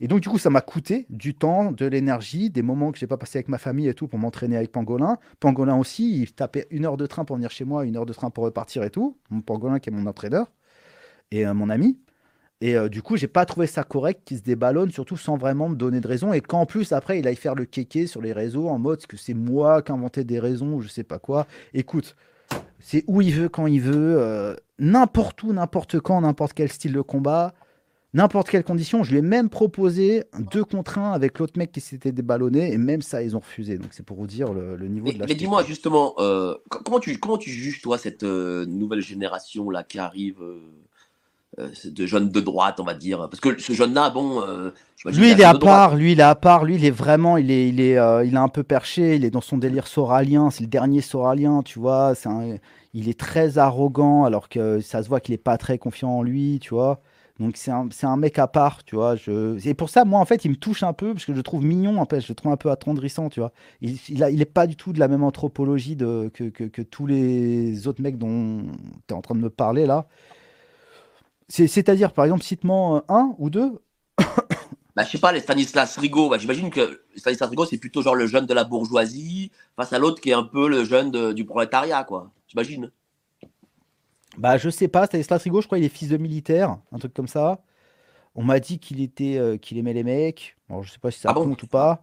Et 0.00 0.06
donc, 0.06 0.20
du 0.20 0.28
coup, 0.28 0.38
ça 0.38 0.50
m'a 0.50 0.60
coûté 0.60 1.06
du 1.10 1.34
temps, 1.34 1.72
de 1.72 1.84
l'énergie, 1.84 2.50
des 2.50 2.62
moments 2.62 2.92
que 2.92 2.98
j'ai 2.98 3.08
pas 3.08 3.16
passé 3.16 3.38
avec 3.38 3.48
ma 3.48 3.58
famille 3.58 3.88
et 3.88 3.94
tout 3.94 4.06
pour 4.06 4.18
m'entraîner 4.18 4.56
avec 4.56 4.70
Pangolin. 4.70 5.18
Pangolin 5.40 5.76
aussi, 5.76 6.20
il 6.20 6.32
tapait 6.32 6.68
une 6.70 6.84
heure 6.84 6.96
de 6.96 7.06
train 7.06 7.24
pour 7.24 7.36
venir 7.36 7.50
chez 7.50 7.64
moi, 7.64 7.84
une 7.84 7.96
heure 7.96 8.06
de 8.06 8.12
train 8.12 8.30
pour 8.30 8.44
repartir 8.44 8.84
et 8.84 8.90
tout. 8.90 9.18
Mon 9.30 9.40
Pangolin 9.40 9.80
qui 9.80 9.90
est 9.90 9.92
mon 9.92 10.06
entraîneur 10.06 10.46
et 11.32 11.46
euh, 11.46 11.54
mon 11.54 11.68
ami. 11.68 11.98
Et 12.60 12.76
euh, 12.76 12.88
du 12.88 13.02
coup, 13.02 13.16
j'ai 13.16 13.28
pas 13.28 13.46
trouvé 13.46 13.68
ça 13.68 13.84
correct 13.84 14.22
qu'il 14.24 14.36
se 14.38 14.42
déballonne, 14.42 14.90
surtout 14.90 15.16
sans 15.16 15.36
vraiment 15.36 15.68
me 15.68 15.76
donner 15.76 16.00
de 16.00 16.08
raison. 16.08 16.32
Et 16.32 16.40
qu'en 16.40 16.66
plus, 16.66 16.92
après, 16.92 17.20
il 17.20 17.28
aille 17.28 17.36
faire 17.36 17.54
le 17.54 17.64
kéké 17.64 18.08
sur 18.08 18.20
les 18.20 18.32
réseaux 18.32 18.68
en 18.68 18.78
mode 18.80 19.06
que 19.06 19.16
c'est 19.16 19.34
moi 19.34 19.80
qui 19.80 19.92
ai 19.92 19.94
inventé 19.94 20.24
des 20.24 20.40
raisons 20.40 20.74
ou 20.74 20.80
je 20.80 20.88
sais 20.88 21.04
pas 21.04 21.20
quoi. 21.20 21.46
Écoute, 21.72 22.16
c'est 22.80 23.04
où 23.06 23.20
il 23.22 23.32
veut, 23.32 23.48
quand 23.48 23.68
il 23.68 23.80
veut, 23.80 24.16
euh, 24.18 24.56
n'importe 24.80 25.42
où, 25.44 25.52
n'importe 25.52 26.00
quand, 26.00 26.20
n'importe 26.20 26.52
quel 26.54 26.68
style 26.68 26.94
de 26.94 27.00
combat, 27.00 27.54
n'importe 28.12 28.48
quelle 28.48 28.64
condition. 28.64 29.04
Je 29.04 29.12
lui 29.12 29.18
ai 29.18 29.22
même 29.22 29.50
proposé 29.50 30.24
deux 30.52 30.64
contre 30.64 30.98
un 30.98 31.12
avec 31.12 31.38
l'autre 31.38 31.58
mec 31.58 31.70
qui 31.70 31.80
s'était 31.80 32.10
déballonné, 32.10 32.72
et 32.72 32.78
même 32.78 33.02
ça, 33.02 33.22
ils 33.22 33.36
ont 33.36 33.40
refusé. 33.40 33.78
Donc 33.78 33.88
c'est 33.92 34.04
pour 34.04 34.16
vous 34.16 34.26
dire 34.26 34.52
le, 34.52 34.74
le 34.74 34.88
niveau 34.88 35.06
Mais, 35.06 35.12
de 35.12 35.18
la 35.20 35.26
mais 35.26 35.34
dis-moi 35.36 35.62
justement, 35.62 36.14
euh, 36.18 36.54
co- 36.70 36.80
comment, 36.84 36.98
tu, 36.98 37.16
comment 37.18 37.38
tu 37.38 37.50
juges 37.50 37.82
toi 37.82 37.98
cette 37.98 38.24
nouvelle 38.24 39.02
génération 39.02 39.70
là 39.70 39.84
qui 39.84 40.00
arrive 40.00 40.42
de 41.56 42.06
jeunes 42.06 42.30
de 42.30 42.40
droite, 42.40 42.78
on 42.80 42.84
va 42.84 42.94
dire 42.94 43.18
Parce 43.30 43.40
que 43.40 43.58
ce 43.60 43.72
jeune-là, 43.72 44.10
bon, 44.10 44.42
euh, 44.42 44.70
Lui, 45.10 45.32
il 45.32 45.40
est 45.40 45.44
à 45.44 45.54
part. 45.54 45.96
Lui, 45.96 46.12
il 46.12 46.20
est 46.20 46.22
à 46.22 46.34
part. 46.34 46.64
Lui, 46.64 46.74
il 46.76 46.84
est 46.84 46.90
vraiment, 46.90 47.36
il 47.38 47.50
est, 47.50 47.68
il 47.68 47.80
est, 47.80 47.96
euh, 47.98 48.24
il 48.24 48.34
est 48.34 48.36
un 48.36 48.48
peu 48.48 48.62
perché. 48.62 49.16
Il 49.16 49.24
est 49.24 49.30
dans 49.30 49.40
son 49.40 49.56
délire 49.58 49.86
soralien. 49.86 50.50
C'est 50.50 50.62
le 50.64 50.68
dernier 50.68 51.00
soralien, 51.00 51.62
tu 51.62 51.78
vois. 51.78 52.14
C'est 52.14 52.28
un- 52.28 52.56
il 52.94 53.08
est 53.08 53.18
très 53.18 53.58
arrogant, 53.58 54.24
alors 54.24 54.48
que 54.48 54.80
ça 54.80 55.02
se 55.02 55.08
voit 55.08 55.20
qu'il 55.20 55.34
est 55.34 55.38
pas 55.38 55.56
très 55.58 55.78
confiant 55.78 56.10
en 56.10 56.22
lui, 56.22 56.58
tu 56.60 56.74
vois. 56.74 57.00
Donc 57.38 57.56
c'est 57.56 57.70
un, 57.70 57.88
un 58.02 58.16
mec 58.16 58.38
à 58.38 58.48
part, 58.48 58.82
tu 58.84 58.96
vois. 58.96 59.14
Je... 59.16 59.56
Et 59.68 59.74
pour 59.74 59.88
ça, 59.90 60.04
moi, 60.04 60.18
en 60.20 60.24
fait, 60.26 60.44
il 60.44 60.50
me 60.50 60.56
touche 60.56 60.82
un 60.82 60.92
peu 60.92 61.12
parce 61.14 61.24
que 61.24 61.32
je 61.32 61.36
le 61.38 61.42
trouve 61.44 61.64
mignon, 61.64 61.98
en 62.00 62.06
fait. 62.06 62.20
Je 62.20 62.28
le 62.28 62.34
trouve 62.34 62.52
un 62.52 62.56
peu 62.56 62.70
attendrissant, 62.70 63.28
tu 63.30 63.40
vois. 63.40 63.52
Il, 63.80 63.98
il, 64.08 64.22
a- 64.24 64.30
il 64.30 64.44
pas 64.46 64.66
du 64.66 64.76
tout 64.76 64.92
de 64.92 64.98
la 65.00 65.08
même 65.08 65.22
anthropologie 65.24 65.96
de, 65.96 66.30
que, 66.34 66.44
que, 66.44 66.64
que 66.64 66.82
tous 66.82 67.06
les 67.06 67.86
autres 67.88 68.02
mecs 68.02 68.18
dont 68.18 68.62
tu 69.06 69.14
es 69.14 69.16
en 69.16 69.22
train 69.22 69.34
de 69.36 69.40
me 69.40 69.50
parler 69.50 69.86
là. 69.86 70.06
C'est- 71.48 71.66
C'est-à-dire, 71.68 72.12
par 72.12 72.24
exemple, 72.24 72.42
cite-moi 72.42 72.98
euh, 73.08 73.12
un 73.14 73.34
ou 73.38 73.50
deux 73.50 73.80
Bah, 74.96 75.04
je 75.04 75.10
sais 75.12 75.18
pas, 75.18 75.32
les 75.32 75.40
Stanislas 75.40 75.96
Rigaud, 75.96 76.28
bah, 76.28 76.38
j'imagine 76.38 76.70
que 76.70 77.02
Stanislas 77.16 77.48
Rigaud, 77.48 77.64
c'est 77.66 77.78
plutôt 77.78 78.02
genre 78.02 78.14
le 78.16 78.26
jeune 78.26 78.46
de 78.46 78.54
la 78.54 78.64
bourgeoisie 78.64 79.50
face 79.76 79.92
à 79.92 79.98
l'autre 79.98 80.20
qui 80.20 80.30
est 80.30 80.34
un 80.34 80.42
peu 80.42 80.68
le 80.68 80.84
jeune 80.84 81.10
de- 81.10 81.32
du 81.32 81.44
prolétariat, 81.44 82.02
quoi. 82.04 82.30
J'imagine. 82.48 82.90
Bah, 84.36 84.56
je 84.58 84.70
sais 84.70 84.88
pas, 84.88 85.06
Stanislas 85.06 85.42
Rigaud, 85.42 85.60
je 85.60 85.66
crois 85.66 85.78
qu'il 85.78 85.84
est 85.84 85.88
fils 85.88 86.08
de 86.08 86.16
militaire, 86.16 86.78
un 86.92 86.98
truc 86.98 87.14
comme 87.14 87.28
ça. 87.28 87.60
On 88.34 88.42
m'a 88.42 88.60
dit 88.60 88.78
qu'il 88.78 89.00
était, 89.00 89.36
euh, 89.38 89.56
qu'il 89.56 89.78
aimait 89.78 89.92
les 89.94 90.04
mecs. 90.04 90.56
Alors, 90.68 90.82
je 90.84 90.90
sais 90.92 90.98
pas 90.98 91.10
si 91.10 91.20
ça 91.20 91.30
Ah 91.30 91.32
bon? 91.32 91.44
compte 91.44 91.62
ou 91.62 91.66
pas. 91.66 92.02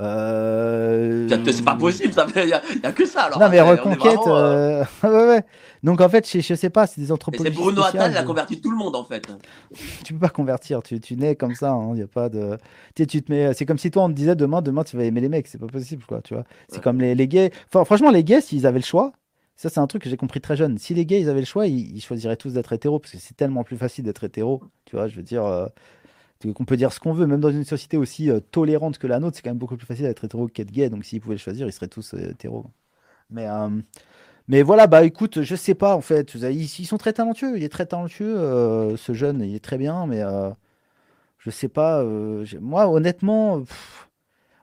Euh, 0.00 1.28
C'est 1.50 1.64
pas 1.64 1.74
possible, 1.74 2.12
ça 2.12 2.26
fait, 2.28 2.48
y 2.48 2.52
a, 2.52 2.92
que 2.92 3.06
ça 3.06 3.22
alors. 3.24 3.38
Non, 3.40 3.48
mais 3.48 3.60
Reconquête. 3.60 4.14
vraiment, 4.14 4.36
euh, 4.36 4.82
euh, 4.82 4.84
ouais, 5.04 5.28
ouais. 5.28 5.42
Donc, 5.82 6.00
en 6.00 6.08
fait, 6.08 6.28
je, 6.30 6.40
je 6.40 6.54
sais 6.54 6.70
pas, 6.70 6.86
c'est 6.86 7.00
des 7.00 7.06
Mais 7.08 7.12
anthropologies. 7.12 7.54
c'est 7.54 7.60
Bruno 7.62 7.82
Attal, 7.82 8.10
il 8.12 8.16
a 8.16 8.22
converti 8.22 8.60
tout 8.60 8.70
le 8.70 8.76
monde 8.76 8.96
en 8.96 9.04
fait. 9.04 9.26
Tu 10.04 10.12
peux 10.14 10.18
pas 10.20 10.28
convertir, 10.28 10.82
tu, 10.82 11.00
tu 11.00 11.16
nais 11.16 11.34
comme 11.36 11.54
ça, 11.54 11.76
il 11.94 11.98
y 11.98 12.02
a 12.02 12.06
pas 12.06 12.28
de. 12.28 12.56
Tu 12.94 13.06
te 13.06 13.30
mets. 13.32 13.52
C'est 13.54 13.66
comme 13.66 13.78
si 13.78 13.90
toi 13.90 14.04
on 14.04 14.08
te 14.08 14.14
disait 14.14 14.34
demain, 14.36 14.62
demain 14.62 14.84
tu 14.84 14.96
vas 14.96 15.04
aimer 15.04 15.20
les 15.20 15.28
mecs, 15.28 15.46
c'est 15.48 15.58
pas 15.58 15.66
possible, 15.66 16.04
quoi, 16.06 16.20
tu 16.22 16.34
vois. 16.34 16.44
C'est 16.68 16.76
Ouais. 16.76 16.82
comme 16.82 17.00
les, 17.00 17.14
les 17.14 17.28
gays. 17.28 17.50
Enfin, 17.72 17.84
franchement, 17.84 18.10
les 18.10 18.24
gays, 18.24 18.40
s'ils 18.40 18.66
avaient 18.66 18.78
le 18.78 18.84
choix, 18.84 19.12
ça 19.56 19.68
c'est 19.68 19.80
un 19.80 19.86
truc 19.86 20.02
que 20.02 20.10
j'ai 20.10 20.16
compris 20.16 20.40
très 20.40 20.56
jeune. 20.56 20.78
Si 20.78 20.92
les 20.94 21.06
gays 21.06 21.20
ils 21.20 21.28
avaient 21.30 21.40
le 21.40 21.46
choix, 21.46 21.66
ils, 21.66 21.96
ils 21.96 22.00
choisiraient 22.02 22.36
tous 22.36 22.52
d'être 22.54 22.72
hétéros 22.72 22.98
parce 22.98 23.12
que 23.12 23.18
c'est 23.18 23.36
tellement 23.36 23.64
plus 23.64 23.76
facile 23.76 24.04
d'être 24.04 24.24
hétéro, 24.24 24.62
tu 24.86 24.96
vois. 24.96 25.08
Je 25.08 25.16
veux 25.16 25.22
dire, 25.22 25.44
euh, 25.44 25.66
qu'on 26.54 26.64
peut 26.64 26.76
dire 26.76 26.92
ce 26.92 27.00
qu'on 27.00 27.12
veut, 27.12 27.26
même 27.26 27.40
dans 27.40 27.50
une 27.50 27.64
société 27.64 27.96
aussi 27.96 28.30
euh, 28.30 28.40
tolérante 28.40 28.98
que 28.98 29.06
la 29.06 29.18
nôtre, 29.18 29.36
c'est 29.36 29.42
quand 29.42 29.50
même 29.50 29.58
beaucoup 29.58 29.76
plus 29.76 29.86
facile 29.86 30.04
d'être 30.04 30.24
hétéro 30.24 30.46
qu'être 30.48 30.70
gay. 30.70 30.90
Donc 30.90 31.04
s'ils 31.04 31.20
pouvaient 31.20 31.36
le 31.36 31.40
choisir, 31.40 31.66
ils 31.66 31.72
seraient 31.72 31.88
tous 31.88 32.14
euh, 32.14 32.30
hétéros. 32.30 32.66
Mais 33.30 33.46
euh, 33.48 33.68
mais 34.48 34.62
voilà, 34.62 34.86
bah 34.86 35.04
écoute, 35.04 35.42
je 35.42 35.56
sais 35.56 35.74
pas 35.74 35.96
en 35.96 36.00
fait. 36.00 36.34
Ils, 36.34 36.62
ils 36.62 36.86
sont 36.86 36.98
très 36.98 37.12
talentueux. 37.12 37.56
Il 37.56 37.64
est 37.64 37.68
très 37.68 37.86
talentueux, 37.86 38.38
euh, 38.38 38.96
ce 38.96 39.12
jeune. 39.12 39.40
Il 39.42 39.54
est 39.54 39.64
très 39.64 39.78
bien, 39.78 40.06
mais 40.06 40.22
je 41.38 41.50
sais 41.50 41.68
pas. 41.68 42.04
moi, 42.60 42.88
honnêtement, 42.88 43.60
pff, 43.60 44.08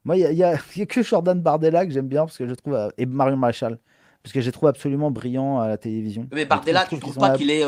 moi, 0.05 0.17
il 0.17 0.37
y 0.37 0.43
a, 0.43 0.57
que 0.57 1.03
Jordan 1.03 1.39
Bardella 1.41 1.85
que 1.85 1.91
j'aime 1.91 2.07
bien 2.07 2.25
parce 2.25 2.37
que 2.37 2.47
je 2.47 2.53
trouve 2.53 2.77
et 2.97 3.05
Marion 3.05 3.37
Maréchal 3.37 3.79
parce 4.21 4.31
que 4.31 4.39
j'ai 4.39 4.53
trouvé 4.53 4.69
absolument 4.69 5.11
brillant 5.11 5.59
à 5.59 5.67
la 5.67 5.77
télévision. 5.77 6.29
Mais 6.31 6.45
Bardella, 6.45 6.85
tu 6.85 6.95
je 6.95 7.01
trouves 7.01 7.17
pas 7.17 7.35
qu'il 7.35 7.51
est, 7.51 7.65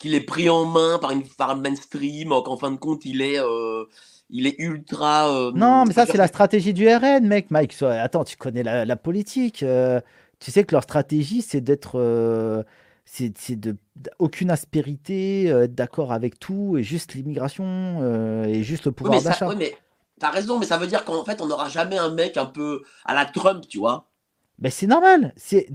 qu'il 0.00 0.14
est 0.16 0.22
pris 0.22 0.50
en 0.50 0.66
main 0.66 0.98
par 1.00 1.12
une 1.12 1.24
par 1.28 1.56
mainstream, 1.56 2.30
qu'en 2.44 2.58
fin 2.58 2.72
de 2.72 2.78
compte, 2.78 3.04
il 3.06 3.22
est, 3.22 3.40
euh, 3.40 3.86
il 4.30 4.48
est 4.48 4.56
ultra. 4.60 5.30
euh, 5.30 5.52
Non, 5.52 5.84
mais 5.86 5.92
ça, 5.94 6.06
c'est 6.06 6.18
la 6.18 6.28
stratégie 6.28 6.72
du 6.72 6.86
RN, 6.88 7.26
mec. 7.26 7.50
Mike, 7.50 7.72
So- 7.72 7.86
attends, 7.86 8.24
tu 8.24 8.36
connais 8.36 8.62
la, 8.62 8.84
la 8.84 8.96
politique. 8.96 9.62
euh, 9.62 10.00
tu 10.38 10.50
sais 10.50 10.64
que 10.64 10.74
leur 10.74 10.82
stratégie, 10.84 11.42
c'est 11.42 11.60
d'être. 11.60 11.98
euh, 11.98 12.62
c'est 13.04 13.56
de 13.58 13.76
aucune 14.20 14.50
aspérité, 14.52 15.50
euh, 15.50 15.64
être 15.64 15.74
d'accord 15.74 16.12
avec 16.12 16.38
tout, 16.38 16.76
et 16.78 16.84
juste 16.84 17.14
l'immigration, 17.14 17.64
euh, 18.02 18.44
et 18.44 18.62
juste 18.62 18.84
le 18.86 18.92
Oui, 19.02 19.10
pouvoir 19.10 19.10
mais 19.10 19.20
ça, 19.20 19.40
d'achat. 19.40 19.46
oui, 19.46 19.56
mais 19.56 19.76
t'as 20.18 20.30
raison, 20.30 20.58
mais 20.58 20.66
ça 20.66 20.78
veut 20.78 20.86
dire 20.86 21.04
qu'en 21.04 21.24
fait, 21.24 21.40
on 21.40 21.46
n'aura 21.46 21.68
jamais 21.68 21.98
un 21.98 22.10
mec 22.10 22.36
un 22.36 22.46
peu 22.46 22.82
à 23.04 23.14
la 23.14 23.26
Trump, 23.26 23.66
tu 23.68 23.78
vois. 23.78 24.08
Ben, 24.58 24.70
c'est 24.70 24.86
normal. 24.86 25.32
C'est 25.36 25.66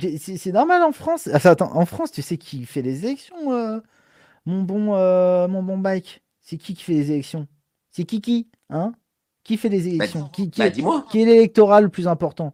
normal 0.53 0.83
en 0.83 0.91
France. 0.91 1.27
Enfin, 1.33 1.51
attends, 1.51 1.75
en 1.75 1.85
France, 1.85 2.11
tu 2.11 2.21
sais 2.21 2.37
qui 2.37 2.65
fait 2.65 2.81
les 2.83 3.05
élections, 3.05 3.51
euh, 3.51 3.79
mon 4.45 4.63
bon, 4.63 4.95
euh, 4.95 5.47
mon 5.47 5.63
bon 5.63 5.77
Mike 5.77 6.21
C'est 6.41 6.57
qui 6.57 6.73
qui 6.73 6.83
fait 6.83 6.93
les 6.93 7.11
élections? 7.11 7.47
C'est 7.91 8.03
qui 8.03 8.21
qui 8.21 8.49
Hein? 8.69 8.93
Qui 9.43 9.57
fait 9.57 9.69
les 9.69 9.87
élections? 9.87 10.27
Qui, 10.29 10.49
qui 10.49 10.59
Bah, 10.59 10.67
est, 10.67 10.71
qui 11.09 11.21
est 11.21 11.25
l'électoral 11.25 11.83
le 11.85 11.89
plus 11.89 12.07
important? 12.07 12.53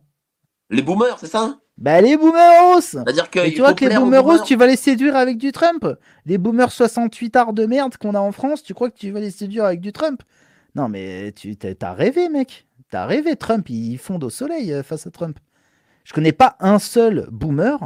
Les 0.70 0.82
boomers, 0.82 1.20
c'est 1.20 1.28
ça 1.28 1.60
Ben, 1.78 2.04
les 2.04 2.18
boomeros 2.18 2.82
C'est-à-dire 2.82 3.30
que. 3.30 3.40
Mais 3.40 3.52
tu 3.52 3.60
vois 3.60 3.74
que 3.74 3.86
les 3.86 3.96
boomeros, 3.96 4.24
boomers. 4.32 4.44
tu 4.44 4.56
vas 4.56 4.68
les 4.68 4.76
séduire 4.76 5.16
avec 5.16 5.38
du 5.38 5.52
Trump. 5.52 5.86
Les 6.26 6.38
boomers 6.38 6.72
68 6.72 7.36
arts 7.36 7.54
de 7.54 7.66
merde 7.66 7.98
qu'on 7.98 8.14
a 8.16 8.20
en 8.20 8.32
France, 8.32 8.62
tu 8.64 8.74
crois 8.74 8.90
que 8.90 8.98
tu 8.98 9.12
vas 9.12 9.20
les 9.20 9.32
séduire 9.32 9.66
avec 9.66 9.80
du 9.82 9.92
Trump? 9.94 10.22
Non, 10.76 10.88
mais 10.90 11.32
tu 11.34 11.56
t'as 11.58 11.74
t'as 11.76 11.94
rêvé, 11.94 12.30
mec. 12.30 12.68
T'as 12.90 13.06
rêvé, 13.06 13.36
Trump. 13.36 13.70
Il 13.70 13.98
fonde 13.98 14.24
au 14.24 14.30
soleil 14.30 14.72
euh, 14.74 14.84
face 14.84 15.08
à 15.08 15.12
Trump. 15.12 15.38
Je 16.04 16.14
connais 16.14 16.32
pas 16.34 16.56
un 16.60 16.80
seul 16.80 17.28
boomer, 17.32 17.80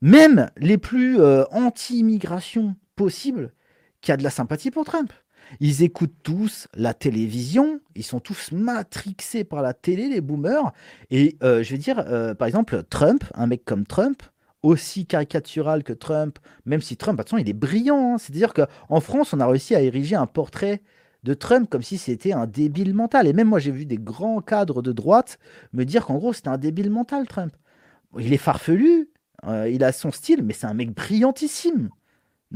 même 0.00 0.50
les 0.56 0.78
plus 0.78 1.20
euh, 1.20 1.44
anti-immigration 1.50 2.76
possibles, 2.96 3.52
qui 4.00 4.12
a 4.12 4.16
de 4.16 4.22
la 4.24 4.30
sympathie 4.30 4.70
pour 4.70 4.84
Trump. 4.84 5.12
Ils 5.60 5.82
écoutent 5.82 6.16
tous 6.22 6.66
la 6.74 6.92
télévision, 6.92 7.80
ils 7.94 8.02
sont 8.02 8.18
tous 8.20 8.50
matrixés 8.50 9.44
par 9.44 9.62
la 9.62 9.74
télé, 9.74 10.08
les 10.08 10.20
boomers. 10.20 10.72
Et 11.10 11.36
euh, 11.42 11.62
je 11.62 11.70
vais 11.70 11.78
dire, 11.78 12.02
euh, 12.08 12.34
par 12.34 12.48
exemple, 12.48 12.82
Trump, 12.90 13.22
un 13.34 13.46
mec 13.46 13.64
comme 13.64 13.86
Trump, 13.86 14.22
aussi 14.62 15.06
caricatural 15.06 15.84
que 15.84 15.92
Trump, 15.92 16.38
même 16.64 16.80
si 16.80 16.96
Trump, 16.96 17.20
attention, 17.20 17.38
il 17.38 17.48
est 17.48 17.52
brillant. 17.52 18.14
hein. 18.14 18.18
C'est-à-dire 18.18 18.52
qu'en 18.52 19.00
France, 19.00 19.32
on 19.32 19.40
a 19.40 19.46
réussi 19.46 19.74
à 19.76 19.80
ériger 19.82 20.16
un 20.16 20.26
portrait 20.26 20.82
de 21.22 21.34
Trump 21.34 21.68
comme 21.70 21.82
si 21.82 21.98
c'était 21.98 22.32
un 22.32 22.46
débile 22.46 22.94
mental. 22.94 23.26
Et 23.26 23.32
même 23.32 23.48
moi, 23.48 23.58
j'ai 23.60 23.70
vu 23.70 23.86
des 23.86 23.98
grands 23.98 24.40
cadres 24.40 24.82
de 24.82 24.92
droite 24.92 25.38
me 25.72 25.84
dire 25.84 26.06
qu'en 26.06 26.16
gros, 26.16 26.32
c'était 26.32 26.48
un 26.48 26.58
débile 26.58 26.90
mental, 26.90 27.26
Trump. 27.28 27.52
Il 28.18 28.32
est 28.32 28.38
farfelu, 28.38 29.10
euh, 29.44 29.68
il 29.68 29.84
a 29.84 29.92
son 29.92 30.10
style, 30.10 30.42
mais 30.42 30.54
c'est 30.54 30.66
un 30.66 30.74
mec 30.74 30.92
brillantissime. 30.92 31.90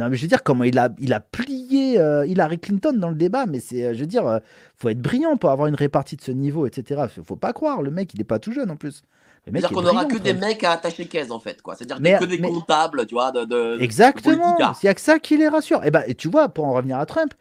Non, 0.00 0.08
mais 0.08 0.16
je 0.16 0.22
veux 0.22 0.28
dire, 0.28 0.42
comment 0.42 0.64
il 0.64 0.78
a, 0.78 0.88
il 0.98 1.12
a 1.12 1.20
plié 1.20 1.98
euh, 2.00 2.26
Hillary 2.26 2.58
Clinton 2.58 2.94
dans 2.96 3.10
le 3.10 3.14
débat, 3.14 3.44
mais 3.44 3.60
c'est, 3.60 3.84
euh, 3.84 3.94
je 3.94 4.00
veux 4.00 4.06
dire, 4.06 4.26
euh, 4.26 4.38
faut 4.78 4.88
être 4.88 5.00
brillant 5.00 5.36
pour 5.36 5.50
avoir 5.50 5.68
une 5.68 5.74
répartie 5.74 6.16
de 6.16 6.22
ce 6.22 6.30
niveau, 6.30 6.66
etc. 6.66 7.02
Faut, 7.14 7.22
faut 7.22 7.36
pas 7.36 7.52
croire, 7.52 7.82
le 7.82 7.90
mec, 7.90 8.14
il 8.14 8.20
est 8.20 8.24
pas 8.24 8.38
tout 8.38 8.50
jeune 8.50 8.70
en 8.70 8.76
plus. 8.76 9.02
C'est-à-dire 9.44 9.70
est 9.70 9.74
qu'on 9.74 9.84
aura 9.84 10.04
brillant, 10.04 10.08
que 10.08 10.22
des 10.22 10.32
mecs 10.32 10.64
à 10.64 10.72
attacher 10.72 11.06
caisse, 11.06 11.30
en 11.30 11.38
fait, 11.38 11.60
quoi. 11.60 11.74
C'est-à-dire 11.74 12.18
que 12.18 12.24
des 12.24 12.38
mais- 12.38 12.48
comptables, 12.48 13.04
tu 13.04 13.14
vois, 13.14 13.30
de. 13.30 13.78
Exactement. 13.78 14.56
Il 14.82 14.86
y 14.86 14.88
a 14.88 14.94
que 14.94 15.00
ça 15.02 15.18
qui 15.18 15.36
les 15.36 15.48
rassure. 15.48 15.84
Et, 15.84 15.90
ben, 15.90 16.02
et 16.06 16.14
tu 16.14 16.28
vois, 16.28 16.48
pour 16.48 16.64
en 16.64 16.72
revenir 16.72 16.98
à 16.98 17.04
Trump, 17.04 17.34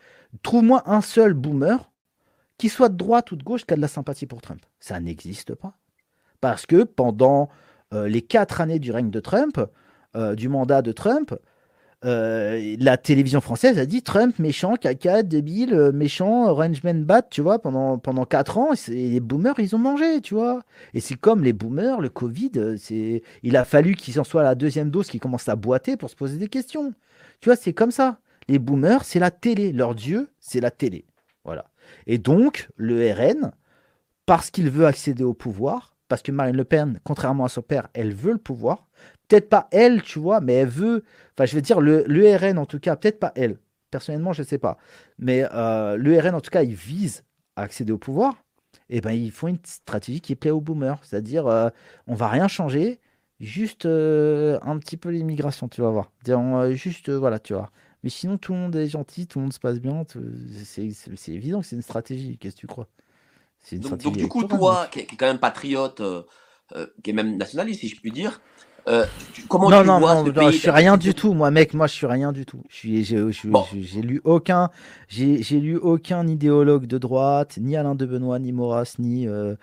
trouve-moi 0.43 0.83
un 0.85 0.99
seul 0.99 1.33
boomer 1.33 1.89
qui 2.57 2.67
soit 2.67 2.89
de 2.89 2.97
droite 2.97 3.31
ou 3.31 3.37
de 3.37 3.43
gauche 3.43 3.65
qui 3.65 3.73
a 3.73 3.77
de 3.77 3.81
la 3.81 3.87
sympathie 3.87 4.25
pour 4.25 4.41
Trump. 4.41 4.61
Ça 4.81 4.99
n'existe 4.99 5.55
pas. 5.55 5.77
Parce 6.41 6.65
que 6.65 6.83
pendant 6.83 7.47
euh, 7.93 8.09
les 8.09 8.21
quatre 8.21 8.59
années 8.59 8.79
du 8.79 8.91
règne 8.91 9.11
de 9.11 9.19
Trump, 9.21 9.61
euh, 10.15 10.35
du 10.35 10.49
mandat 10.49 10.81
de 10.81 10.91
Trump, 10.91 11.33
euh, 12.05 12.77
la 12.79 12.97
télévision 12.97 13.41
française 13.41 13.77
a 13.77 13.85
dit 13.85 14.03
Trump 14.03 14.39
méchant, 14.39 14.75
caca, 14.75 15.21
débile, 15.21 15.73
euh, 15.73 15.91
méchant, 15.91 16.47
orangeman 16.47 17.03
bat, 17.03 17.21
tu 17.23 17.41
vois, 17.41 17.59
pendant, 17.59 17.97
pendant 17.97 18.25
4 18.25 18.57
ans, 18.57 18.69
les 18.87 19.19
boomers, 19.19 19.59
ils 19.59 19.75
ont 19.75 19.79
mangé, 19.79 20.21
tu 20.21 20.33
vois. 20.33 20.61
Et 20.93 21.01
c'est 21.01 21.15
comme 21.15 21.43
les 21.43 21.51
boomers, 21.51 21.99
le 21.99 22.09
Covid, 22.09 22.51
euh, 22.55 22.77
c'est, 22.77 23.21
il 23.43 23.57
a 23.57 23.65
fallu 23.65 23.95
qu'ils 23.95 24.19
en 24.19 24.23
soient 24.23 24.41
à 24.41 24.45
la 24.45 24.55
deuxième 24.55 24.91
dose, 24.91 25.07
qu'ils 25.07 25.19
commencent 25.19 25.49
à 25.49 25.57
boiter 25.57 25.97
pour 25.97 26.09
se 26.09 26.15
poser 26.15 26.37
des 26.37 26.47
questions. 26.47 26.93
Tu 27.41 27.49
vois, 27.49 27.57
c'est 27.57 27.73
comme 27.73 27.91
ça. 27.91 28.19
Les 28.47 28.59
boomers, 28.59 29.03
c'est 29.03 29.19
la 29.19 29.31
télé. 29.31 29.73
Leur 29.73 29.93
dieu, 29.93 30.29
c'est 30.39 30.61
la 30.61 30.71
télé. 30.71 31.05
Voilà. 31.43 31.65
Et 32.07 32.17
donc, 32.17 32.69
le 32.77 33.11
RN, 33.11 33.51
parce 34.25 34.51
qu'il 34.51 34.69
veut 34.69 34.85
accéder 34.85 35.23
au 35.23 35.33
pouvoir, 35.33 35.95
parce 36.07 36.21
que 36.21 36.31
Marine 36.31 36.55
Le 36.55 36.63
Pen, 36.63 36.99
contrairement 37.03 37.45
à 37.45 37.49
son 37.49 37.61
père, 37.61 37.87
elle 37.93 38.13
veut 38.13 38.31
le 38.31 38.37
pouvoir, 38.37 38.87
peut-être 39.29 39.47
pas 39.47 39.67
elle, 39.71 40.01
tu 40.01 40.19
vois, 40.19 40.41
mais 40.41 40.53
elle 40.53 40.67
veut. 40.67 41.05
Enfin, 41.37 41.45
je 41.45 41.55
veux 41.55 41.61
dire, 41.61 41.79
le, 41.79 42.03
le 42.07 42.35
RN 42.35 42.57
en 42.57 42.65
tout 42.65 42.79
cas, 42.79 42.97
peut-être 42.97 43.19
pas 43.19 43.31
elle. 43.35 43.57
Personnellement, 43.91 44.33
je 44.33 44.41
ne 44.41 44.47
sais 44.47 44.57
pas. 44.57 44.77
Mais 45.17 45.47
euh, 45.53 45.95
le 45.95 46.19
RN 46.19 46.35
en 46.35 46.41
tout 46.41 46.51
cas, 46.51 46.63
il 46.63 46.75
vise 46.75 47.23
à 47.55 47.61
accéder 47.61 47.91
au 47.91 47.97
pouvoir. 47.97 48.35
Et 48.89 49.01
ben, 49.01 49.11
ils 49.11 49.31
font 49.31 49.47
une 49.47 49.59
stratégie 49.63 50.19
qui 50.19 50.35
plaît 50.35 50.51
aux 50.51 50.61
boomers. 50.61 50.99
C'est-à-dire, 51.03 51.47
euh, 51.47 51.69
on 52.07 52.15
va 52.15 52.27
rien 52.27 52.47
changer, 52.47 52.99
juste 53.39 53.85
euh, 53.85 54.59
un 54.63 54.77
petit 54.79 54.97
peu 54.97 55.09
l'immigration, 55.09 55.67
tu 55.67 55.81
vas 55.81 55.89
voir. 55.89 56.11
On, 56.27 56.71
juste, 56.73 57.09
voilà, 57.09 57.39
tu 57.39 57.53
vois. 57.53 57.71
Mais 58.03 58.09
sinon, 58.09 58.37
tout 58.37 58.53
le 58.53 58.59
monde 58.59 58.75
est 58.75 58.87
gentil, 58.87 59.27
tout 59.27 59.39
le 59.39 59.43
monde 59.43 59.53
se 59.53 59.59
passe 59.59 59.79
bien. 59.79 60.03
C'est 60.63 61.31
évident 61.31 61.61
que 61.61 61.67
c'est 61.67 61.75
une 61.75 61.81
stratégie. 61.81 62.37
Qu'est-ce 62.37 62.55
que 62.55 62.61
tu 62.61 62.67
crois? 62.67 62.87
Une 63.71 63.79
donc, 63.79 64.01
donc, 64.01 64.17
du 64.17 64.27
coup, 64.27 64.45
toi, 64.45 64.87
qui 64.89 64.99
est, 64.99 65.05
qui 65.05 65.15
est, 65.15 65.17
quand 65.17 65.27
même 65.27 65.39
patriote, 65.39 66.01
qui 67.03 67.09
est 67.09 67.13
même 67.13 67.37
nationaliste, 67.37 67.81
si 67.81 67.89
je 67.89 67.99
puis 67.99 68.11
dire, 68.11 68.39
euh, 68.89 69.05
comment 69.47 69.69
non, 69.69 69.81
tu 69.81 69.87
non, 69.87 69.99
vois 69.99 70.15
non, 70.15 70.25
ce 70.25 70.29
non, 70.29 70.33
pays 70.33 70.51
je 70.51 70.57
suis 70.57 70.69
rien 70.69 70.97
du 70.97 71.13
tout, 71.13 71.33
moi, 71.33 71.51
mec. 71.51 71.73
Moi, 71.73 71.87
je 71.87 71.93
suis 71.93 72.05
rien 72.05 72.31
du 72.31 72.45
tout. 72.45 72.61
Je 72.69 72.75
suis, 72.75 73.03
j'ai, 73.03 73.19
Bon. 73.45 73.65
lu 74.01 74.21
aucun, 74.23 74.69
j'ai, 75.07 75.41
lu 75.59 75.77
aucun 75.77 76.27
idéologue 76.27 76.85
de 76.85 76.97
droite, 76.97 77.57
ni 77.59 77.75
Alain 77.75 77.95
de 77.95 78.05
Benoît, 78.05 78.39
ni 78.39 78.51
Maurras, 78.51 78.95
ni, 78.99 79.27
euh, 79.27 79.55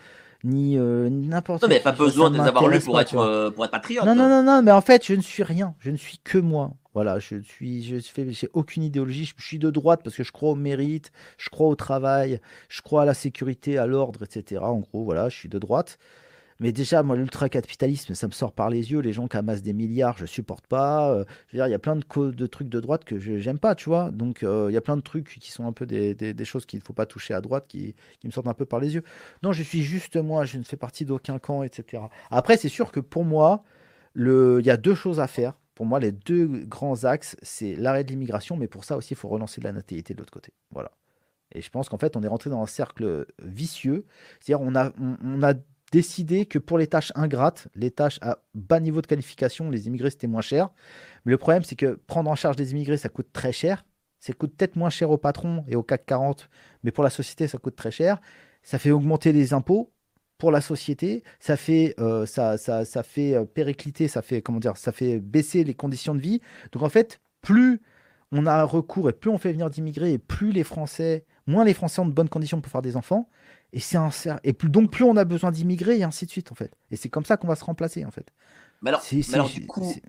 ni 0.44 0.78
euh, 0.78 1.08
n'importe 1.10 1.62
Non, 1.62 1.68
mais 1.68 1.80
pas 1.80 1.92
besoin 1.92 2.30
de 2.30 2.36
les 2.36 2.42
avoir 2.48 2.68
lus 2.68 2.80
pour 2.80 3.00
être, 3.00 3.16
euh, 3.16 3.50
pour 3.50 3.64
être 3.64 3.70
patriote. 3.70 4.04
Non, 4.04 4.14
non, 4.14 4.28
non, 4.28 4.42
non, 4.42 4.62
mais 4.62 4.72
en 4.72 4.80
fait, 4.80 5.04
je 5.04 5.14
ne 5.14 5.22
suis 5.22 5.42
rien. 5.42 5.74
Je 5.80 5.90
ne 5.90 5.96
suis 5.96 6.18
que 6.18 6.38
moi. 6.38 6.72
Voilà, 6.94 7.18
je 7.18 7.36
suis, 7.42 7.82
je 7.82 7.98
fais, 8.00 8.32
j'ai 8.32 8.48
aucune 8.54 8.82
idéologie. 8.82 9.30
Je 9.36 9.44
suis 9.44 9.58
de 9.58 9.70
droite 9.70 10.00
parce 10.02 10.16
que 10.16 10.24
je 10.24 10.32
crois 10.32 10.50
au 10.50 10.54
mérite, 10.54 11.12
je 11.36 11.50
crois 11.50 11.66
au 11.66 11.74
travail, 11.74 12.40
je 12.70 12.80
crois 12.80 13.02
à 13.02 13.04
la 13.04 13.12
sécurité, 13.12 13.76
à 13.76 13.86
l'ordre, 13.86 14.22
etc. 14.22 14.62
En 14.62 14.78
gros, 14.78 15.04
voilà, 15.04 15.28
je 15.28 15.36
suis 15.36 15.48
de 15.50 15.58
droite. 15.58 15.98
Mais 16.58 16.72
déjà, 16.72 17.02
moi, 17.02 17.16
l'ultracapitalisme, 17.16 18.14
ça 18.14 18.26
me 18.26 18.32
sort 18.32 18.52
par 18.52 18.70
les 18.70 18.90
yeux. 18.90 19.00
Les 19.00 19.12
gens 19.12 19.28
qui 19.28 19.36
amassent 19.36 19.62
des 19.62 19.74
milliards, 19.74 20.16
je 20.16 20.26
supporte 20.26 20.66
pas. 20.66 21.12
Euh, 21.12 21.24
je 21.48 21.52
veux 21.52 21.58
dire, 21.58 21.66
il 21.66 21.70
y 21.70 21.74
a 21.74 21.78
plein 21.78 21.96
de, 21.96 22.46
trucs 22.46 22.68
de 22.68 22.80
droite 22.80 23.04
que 23.04 23.18
j'aime 23.18 23.58
pas, 23.58 23.74
tu 23.74 23.88
vois. 23.88 24.10
Donc, 24.10 24.42
euh, 24.42 24.68
il 24.70 24.74
y 24.74 24.76
a 24.76 24.80
plein 24.80 24.96
de 24.96 25.02
trucs 25.02 25.38
qui 25.38 25.50
sont 25.50 25.66
un 25.66 25.72
peu 25.72 25.86
des, 25.86 26.44
choses 26.44 26.64
qu'il 26.64 26.78
ne 26.78 26.84
faut 26.84 26.94
pas 26.94 27.06
toucher 27.06 27.34
à 27.34 27.40
droite, 27.40 27.66
qui, 27.68 27.94
me 28.24 28.30
sortent 28.30 28.48
un 28.48 28.54
peu 28.54 28.64
par 28.64 28.80
les 28.80 28.94
yeux. 28.94 29.02
Non, 29.42 29.52
je 29.52 29.62
suis 29.62 29.82
juste 29.82 30.16
moi, 30.16 30.44
je 30.44 30.58
ne 30.58 30.62
fais 30.62 30.76
partie 30.76 31.04
d'aucun 31.04 31.38
camp, 31.38 31.62
etc. 31.62 32.04
Après, 32.30 32.56
c'est 32.56 32.68
sûr 32.68 32.90
que 32.90 33.00
pour 33.00 33.24
moi, 33.24 33.62
il 34.16 34.62
y 34.64 34.70
a 34.70 34.76
deux 34.76 34.94
choses 34.94 35.20
à 35.20 35.26
faire. 35.26 35.54
Pour 35.74 35.84
moi, 35.84 36.00
les 36.00 36.10
deux 36.10 36.46
grands 36.64 37.04
axes, 37.04 37.36
c'est 37.42 37.74
l'arrêt 37.76 38.02
de 38.02 38.08
l'immigration, 38.08 38.56
mais 38.56 38.66
pour 38.66 38.84
ça 38.84 38.96
aussi, 38.96 39.12
il 39.12 39.16
faut 39.16 39.28
relancer 39.28 39.60
la 39.60 39.72
natalité 39.72 40.14
de 40.14 40.20
l'autre 40.20 40.32
côté. 40.32 40.54
Voilà. 40.70 40.90
Et 41.52 41.60
je 41.60 41.68
pense 41.68 41.90
qu'en 41.90 41.98
fait, 41.98 42.16
on 42.16 42.22
est 42.22 42.28
rentré 42.28 42.48
dans 42.48 42.62
un 42.62 42.66
cercle 42.66 43.26
vicieux. 43.42 44.06
C'est-à-dire, 44.40 44.66
on 44.66 44.74
a 45.42 45.54
décidé 45.92 46.46
que 46.46 46.58
pour 46.58 46.78
les 46.78 46.86
tâches 46.86 47.12
ingrates, 47.14 47.68
les 47.74 47.90
tâches 47.90 48.18
à 48.22 48.38
bas 48.54 48.80
niveau 48.80 49.00
de 49.00 49.06
qualification, 49.06 49.70
les 49.70 49.86
immigrés, 49.86 50.10
c'était 50.10 50.26
moins 50.26 50.40
cher. 50.40 50.70
Mais 51.24 51.32
le 51.32 51.38
problème, 51.38 51.62
c'est 51.64 51.76
que 51.76 51.98
prendre 52.06 52.30
en 52.30 52.34
charge 52.34 52.56
des 52.56 52.72
immigrés, 52.72 52.96
ça 52.96 53.08
coûte 53.08 53.28
très 53.32 53.52
cher. 53.52 53.84
Ça 54.20 54.32
coûte 54.32 54.56
peut-être 54.56 54.76
moins 54.76 54.90
cher 54.90 55.10
au 55.10 55.18
patron 55.18 55.64
et 55.68 55.76
au 55.76 55.82
CAC 55.82 56.06
40, 56.06 56.48
mais 56.82 56.90
pour 56.90 57.04
la 57.04 57.10
société, 57.10 57.46
ça 57.48 57.58
coûte 57.58 57.76
très 57.76 57.90
cher. 57.90 58.20
Ça 58.62 58.78
fait 58.78 58.90
augmenter 58.90 59.32
les 59.32 59.52
impôts 59.52 59.92
pour 60.38 60.50
la 60.50 60.60
société. 60.60 61.22
Ça 61.38 61.56
fait, 61.56 61.94
euh, 62.00 62.26
ça, 62.26 62.58
ça, 62.58 62.84
ça 62.84 63.02
fait 63.02 63.34
euh, 63.34 63.44
péricliter, 63.44 64.08
ça 64.08 64.22
fait, 64.22 64.42
comment 64.42 64.58
dire, 64.58 64.76
ça 64.76 64.92
fait 64.92 65.20
baisser 65.20 65.64
les 65.64 65.74
conditions 65.74 66.14
de 66.14 66.20
vie. 66.20 66.40
Donc 66.72 66.82
en 66.82 66.88
fait, 66.88 67.20
plus 67.42 67.80
on 68.32 68.46
a 68.46 68.64
recours 68.64 69.08
et 69.08 69.12
plus 69.12 69.30
on 69.30 69.38
fait 69.38 69.52
venir 69.52 69.70
d'immigrés 69.70 70.14
et 70.14 70.18
plus 70.18 70.50
les 70.50 70.64
Français, 70.64 71.24
moins 71.46 71.64
les 71.64 71.74
Français 71.74 72.00
ont 72.00 72.06
de 72.06 72.12
bonnes 72.12 72.28
conditions 72.28 72.60
pour 72.60 72.72
faire 72.72 72.82
des 72.82 72.96
enfants. 72.96 73.28
Et 73.72 73.80
c'est 73.80 73.96
un 73.98 74.10
et 74.44 74.52
plus, 74.52 74.68
donc 74.70 74.90
plus 74.90 75.04
on 75.04 75.16
a 75.16 75.24
besoin 75.24 75.50
d'immigrés 75.50 75.98
et 75.98 76.04
ainsi 76.04 76.24
de 76.24 76.30
suite 76.30 76.50
en 76.52 76.54
fait. 76.54 76.72
Et 76.90 76.96
c'est 76.96 77.08
comme 77.08 77.24
ça 77.24 77.36
qu'on 77.36 77.48
va 77.48 77.56
se 77.56 77.64
remplacer 77.64 78.04
en 78.04 78.10
fait. 78.10 78.26
Mais 78.80 78.90
alors, 78.90 79.02
C'est- 79.02 79.16
mais 79.16 79.22
c'est- 79.22 79.34
alors, 79.34 79.48
c'est- 79.48 79.60
du 79.60 79.66
coup, 79.66 79.92
c'est- 79.92 80.02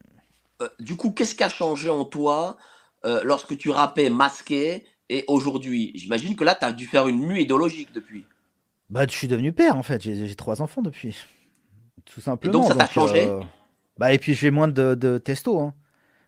euh, 0.62 0.70
du 0.80 0.96
coup, 0.96 1.12
qu'est-ce 1.12 1.36
qui 1.36 1.44
a 1.44 1.50
changé 1.50 1.90
en 1.90 2.06
toi 2.06 2.58
euh, 3.06 3.22
lorsque 3.24 3.58
tu 3.58 3.70
rappais 3.70 4.10
masqué 4.10 4.86
et 5.10 5.24
aujourd'hui? 5.28 5.92
J'imagine 5.96 6.36
que 6.36 6.44
là, 6.44 6.56
tu 6.56 6.66
as 6.66 6.72
dû 6.74 6.86
faire 6.86 7.08
une 7.08 7.20
mue 7.20 7.42
idéologique 7.42 7.92
depuis. 7.94 8.26
Bah, 8.90 9.06
je 9.08 9.12
suis 9.16 9.28
devenu 9.28 9.52
père 9.54 9.76
en 9.76 9.84
fait. 9.84 10.02
J'ai 10.02 10.28
j'ai 10.28 10.36
trois 10.36 10.62
enfants 10.62 10.82
depuis. 10.82 11.18
Tout 12.06 12.22
simplement. 12.22 12.64
ça 12.64 12.76
t'a 12.76 12.88
changé? 12.88 13.28
Bah, 13.98 14.14
et 14.14 14.18
puis 14.20 14.34
j'ai 14.34 14.52
moins 14.52 14.68
de, 14.68 14.96
de 14.96 15.18
testo. 15.18 15.60
Hein. 15.60 15.74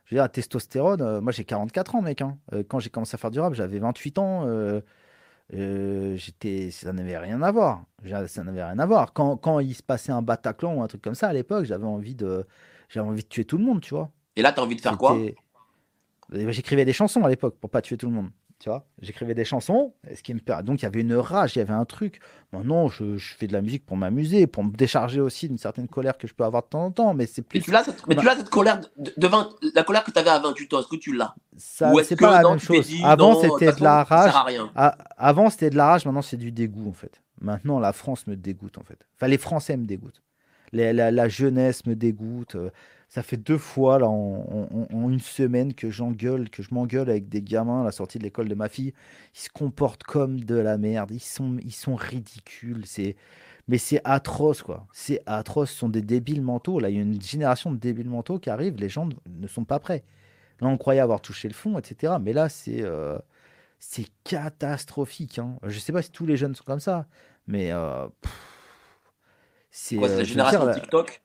Je 0.06 0.16
veux 0.16 0.18
dire, 0.18 0.24
la 0.24 0.30
testostérone, 0.30 1.02
euh, 1.02 1.22
moi 1.22 1.32
j'ai 1.32 1.46
44 1.46 1.96
ans, 1.96 2.02
mec. 2.02 2.22
hein. 2.22 2.38
Euh, 2.54 2.64
quand 2.68 2.80
j'ai 2.80 2.90
commencé 2.90 3.14
à 3.16 3.18
faire 3.18 3.32
du 3.32 3.40
rap, 3.40 3.54
j'avais 3.54 3.80
28 3.80 4.18
ans. 4.18 4.44
Euh, 5.54 6.16
j'étais, 6.16 6.72
ça 6.72 6.94
n'avait 6.94 7.18
rien 7.18 7.42
à 7.42 7.52
voir. 7.52 7.84
Ça 8.28 8.44
n'avait 8.44 8.64
rien 8.64 8.78
à 8.80 8.86
voir. 8.86 9.14
Quand, 9.14 9.38
quand 9.38 9.60
il 9.60 9.74
se 9.74 9.84
passait 9.84 10.12
un 10.12 10.22
Bataclan 10.22 10.76
ou 10.76 10.82
un 10.82 10.88
truc 10.88 11.02
comme 11.02 11.16
ça 11.16 11.28
à 11.28 11.34
l'époque, 11.34 11.66
j'avais 11.66 11.86
envie 11.86 12.16
de, 12.16 12.46
j'avais 12.88 13.08
envie 13.08 13.24
de 13.24 13.28
tuer 13.28 13.46
tout 13.46 13.58
le 13.58 13.64
monde, 13.64 13.82
tu 13.82 13.94
vois. 13.94 14.12
Et 14.36 14.42
là, 14.42 14.52
tu 14.52 14.60
as 14.60 14.64
envie 14.64 14.76
de 14.76 14.82
faire 14.82 14.98
quoi? 14.98 15.18
J'écrivais 16.32 16.86
des 16.86 16.94
chansons 16.94 17.24
à 17.24 17.30
l'époque 17.30 17.56
pour 17.60 17.70
pas 17.70 17.82
tuer 17.82 17.98
tout 17.98 18.08
le 18.08 18.14
monde. 18.14 18.30
Tu 18.60 18.68
vois, 18.68 18.86
j'écrivais 19.02 19.34
des 19.36 19.46
chansons, 19.46 19.94
ce 20.14 20.22
qui 20.22 20.34
me 20.34 20.42
donc 20.64 20.82
il 20.82 20.84
y 20.84 20.86
avait 20.86 21.00
une 21.00 21.16
rage, 21.16 21.56
il 21.56 21.60
y 21.60 21.62
avait 21.62 21.72
un 21.74 21.86
truc. 21.86 22.20
Maintenant, 22.52 22.90
je, 22.90 23.16
je 23.16 23.34
fais 23.36 23.48
de 23.48 23.54
la 23.54 23.62
musique 23.62 23.86
pour 23.86 23.96
m'amuser, 23.96 24.48
pour 24.48 24.66
me 24.66 24.72
décharger 24.72 25.22
aussi 25.22 25.48
d'une 25.48 25.58
certaine 25.58 25.88
colère 25.88 26.18
que 26.18 26.28
je 26.28 26.34
peux 26.34 26.44
avoir 26.44 26.64
de 26.64 26.68
temps 26.68 26.84
en 26.84 26.92
temps, 26.92 27.14
mais 27.14 27.26
c'est 27.26 27.42
Mais 27.42 27.48
plus 27.48 27.62
tu 27.62 27.72
l'as 27.72 27.86
cette, 27.86 28.06
mais 28.08 28.16
tu 28.18 28.26
Bah- 28.26 28.34
as 28.34 28.36
cette 28.36 28.50
colère 28.50 28.82
de, 28.98 29.14
de 29.16 29.28
20 29.28 29.50
la 29.76 29.84
colère 29.84 30.04
que 30.04 30.12
tu 30.12 30.20
avais 30.20 30.30
à 30.30 30.40
28 30.40 30.74
ans. 30.74 30.80
Est-ce 30.82 30.90
que 30.90 30.98
tu 30.98 31.16
l'as? 31.16 31.36
Ça, 31.56 31.94
c'est 32.04 32.18
pas 32.18 32.32
la 32.32 32.42
non, 32.42 32.50
même 32.52 32.60
chose. 32.60 32.86
dit, 32.86 33.00
Avant, 33.02 33.40
c'était 33.40 33.72
de 33.72 33.82
la 33.84 34.04
rage. 34.04 34.34
à 34.76 34.90
avant, 35.18 35.50
c'était 35.50 35.70
de 35.70 35.78
la 35.78 35.86
rage, 35.88 36.06
maintenant, 36.06 36.22
c'est 36.22 36.36
du 36.38 36.52
dégoût, 36.52 36.90
en 36.90 36.94
fait. 36.94 37.22
Maintenant, 37.40 37.80
la 37.80 37.94
France 37.94 38.28
me 38.28 38.36
dégoûte, 38.36 38.78
en 38.78 38.84
fait. 38.84 39.00
Enfin, 39.16 39.28
les 39.30 39.38
Français 39.38 39.78
me 39.78 39.86
dégoûtent. 39.86 40.22
Les- 40.74 40.92
la, 40.92 41.12
la 41.12 41.30
jeunesse 41.30 41.86
me 41.86 41.96
dégoûte. 41.96 42.58
Euh, 43.10 43.14
Ça 43.14 43.24
fait 43.24 43.38
deux 43.38 43.58
fois, 43.58 44.00
là, 44.00 44.08
en, 44.08 44.68
en- 44.72 44.88
en 44.96 45.10
une 45.10 45.20
semaine, 45.20 45.74
que 45.74 45.90
j'engueule, 45.90 46.50
que 46.50 46.62
je 46.64 46.74
m'engueule 46.74 47.10
avec 47.10 47.28
des 47.30 47.42
gamins 47.42 47.82
à 47.82 47.84
la 47.86 47.92
sortie 47.92 48.20
de 48.20 48.24
l'école 48.24 48.48
de 48.50 48.56
ma 48.56 48.70
fille. 48.70 48.94
Ils 49.36 49.40
se 49.40 49.50
comportent 49.50 50.04
comme 50.04 50.40
de 50.44 50.56
la 50.56 50.78
merde. 50.78 51.12
Ils 51.12 51.20
sont, 51.20 51.58
ils 51.64 51.74
sont 51.74 51.96
ridicules. 51.96 52.86
C'est... 52.86 53.16
Mais 53.68 53.78
c'est 53.78 54.02
atroce, 54.04 54.64
quoi. 54.64 54.88
C'est 54.94 55.22
atroce. 55.28 55.72
Ce 55.72 55.78
sont 55.78 55.90
des 55.90 56.02
débiles 56.02 56.42
mentaux. 56.42 56.80
Là, 56.80 56.90
il 56.90 56.96
y 56.96 57.00
a 57.00 57.02
une 57.02 57.22
génération 57.22 57.72
de 57.72 57.78
débiles 57.78 58.10
mentaux 58.10 58.40
qui 58.40 58.50
arrive. 58.50 58.76
Les 58.78 58.90
gens 58.90 59.08
ne 59.28 59.48
sont 59.48 59.64
pas 59.66 59.80
prêts. 59.80 60.04
Là, 60.60 60.68
on 60.68 60.78
croyait 60.78 61.00
avoir 61.02 61.22
touché 61.22 61.48
le 61.48 61.54
fond, 61.54 61.78
etc. 61.78 62.14
Mais 62.20 62.34
là, 62.34 62.50
c'est 62.50 62.82
euh, 62.82 63.18
c'est 63.80 64.08
catastrophique. 64.24 65.38
Hein. 65.40 65.58
Je 65.68 65.78
sais 65.80 65.94
pas 65.94 66.02
si 66.02 66.12
tous 66.12 66.26
les 66.26 66.36
jeunes 66.36 66.56
sont 66.56 66.64
comme 66.66 66.80
ça, 66.80 67.06
mais 67.48 67.72
euh, 67.72 68.08
c'est 69.72 69.96
Quoi, 69.98 70.08
c'est 70.10 70.14
euh, 70.16 70.18
la 70.18 70.24
veux 70.24 70.24
génération 70.26 70.64
dire, 70.66 70.74
TikTok? 70.74 71.22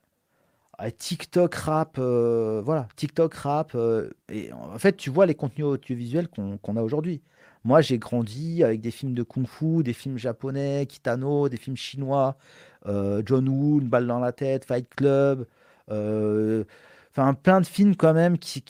TikTok 0.99 1.55
rap, 1.55 1.97
euh, 1.99 2.61
voilà, 2.65 2.89
TikTok 2.97 3.35
rap. 3.35 3.75
euh, 3.75 4.11
et 4.31 4.53
en 4.53 4.79
fait, 4.79 4.97
tu 4.97 5.11
vois 5.11 5.27
les 5.27 5.35
contenus 5.35 5.67
audiovisuels 5.67 6.29
qu'on 6.29 6.77
a 6.77 6.83
aujourd'hui. 6.83 7.23
Moi, 7.65 7.81
j'ai 7.81 7.99
grandi 7.99 8.63
avec 8.65 8.81
des 8.81 8.91
films 8.91 9.15
de 9.15 9.23
kung-fu, 9.23 9.83
des 9.83 9.93
films 9.95 10.19
japonais, 10.19 10.87
Kitano, 10.87 11.49
des 11.49 11.57
films 11.57 11.77
chinois, 11.77 12.37
euh, 12.87 13.23
John 13.25 13.49
Woo, 13.49 13.81
Une 13.81 13.89
balle 13.89 14.07
dans 14.07 14.19
la 14.19 14.33
tête, 14.33 14.65
Fight 14.67 14.89
Club. 14.95 15.47
Enfin, 17.17 17.35
plein 17.35 17.61
de 17.61 17.67
films 17.67 17.95
quand 17.95 18.13
même 18.13 18.39
qui, 18.39 18.65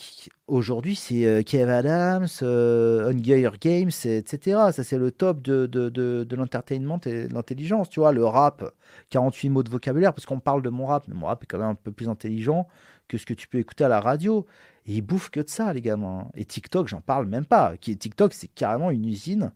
aujourd'hui, 0.48 0.96
c'est 0.96 1.24
euh, 1.24 1.42
Kev 1.42 1.70
Adams, 1.70 2.26
euh, 2.42 3.10
Hunger 3.10 3.50
Games, 3.58 3.90
etc. 4.04 4.70
Ça, 4.72 4.84
c'est 4.84 4.98
le 4.98 5.10
top 5.12 5.40
de, 5.40 5.64
de, 5.66 5.88
de, 5.88 6.24
de 6.24 6.36
l'entertainment 6.36 7.00
et 7.06 7.26
de 7.28 7.32
l'intelligence. 7.34 7.88
Tu 7.88 8.00
vois, 8.00 8.12
le 8.12 8.24
rap, 8.26 8.62
48 9.08 9.48
mots 9.48 9.62
de 9.62 9.70
vocabulaire, 9.70 10.12
parce 10.12 10.26
qu'on 10.26 10.40
parle 10.40 10.60
de 10.60 10.68
mon 10.68 10.84
rap, 10.86 11.08
mais 11.08 11.14
mon 11.14 11.26
rap 11.26 11.42
est 11.42 11.46
quand 11.46 11.58
même 11.58 11.68
un 11.70 11.74
peu 11.74 11.90
plus 11.90 12.08
intelligent 12.10 12.68
que 13.08 13.16
ce 13.16 13.24
que 13.24 13.32
tu 13.32 13.48
peux 13.48 13.58
écouter 13.58 13.84
à 13.84 13.88
la 13.88 14.00
radio. 14.00 14.46
Et 14.86 14.94
ils 14.96 15.02
bouffent 15.02 15.30
que 15.30 15.40
de 15.40 15.48
ça, 15.48 15.72
les 15.72 15.80
gamins. 15.80 16.28
Et 16.34 16.44
TikTok, 16.44 16.88
j'en 16.88 17.00
parle 17.00 17.26
même 17.26 17.46
pas. 17.46 17.74
TikTok, 17.78 18.34
c'est 18.34 18.48
carrément 18.48 18.90
une 18.90 19.06
usine, 19.06 19.52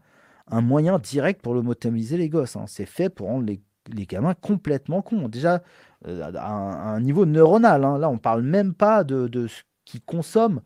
un 0.46 0.62
moyen 0.62 0.98
direct 0.98 1.42
pour 1.42 1.52
lobotomiser 1.54 2.16
les 2.16 2.30
gosses. 2.30 2.56
hein. 2.56 2.64
C'est 2.66 2.86
fait 2.86 3.10
pour 3.10 3.26
rendre 3.28 3.44
les, 3.46 3.60
les 3.92 4.06
gamins 4.06 4.34
complètement 4.34 5.02
cons. 5.02 5.28
Déjà, 5.28 5.62
euh, 6.06 6.30
à 6.34 6.50
un, 6.50 6.70
à 6.72 6.88
un 6.96 7.00
niveau 7.00 7.26
neuronal. 7.26 7.84
hein. 7.84 7.98
Là, 7.98 8.08
on 8.10 8.18
parle 8.18 8.42
même 8.42 8.74
pas 8.74 9.04
de, 9.04 9.28
de 9.28 9.46
ce 9.46 9.62
qu'ils 9.84 10.02
consomment 10.02 10.60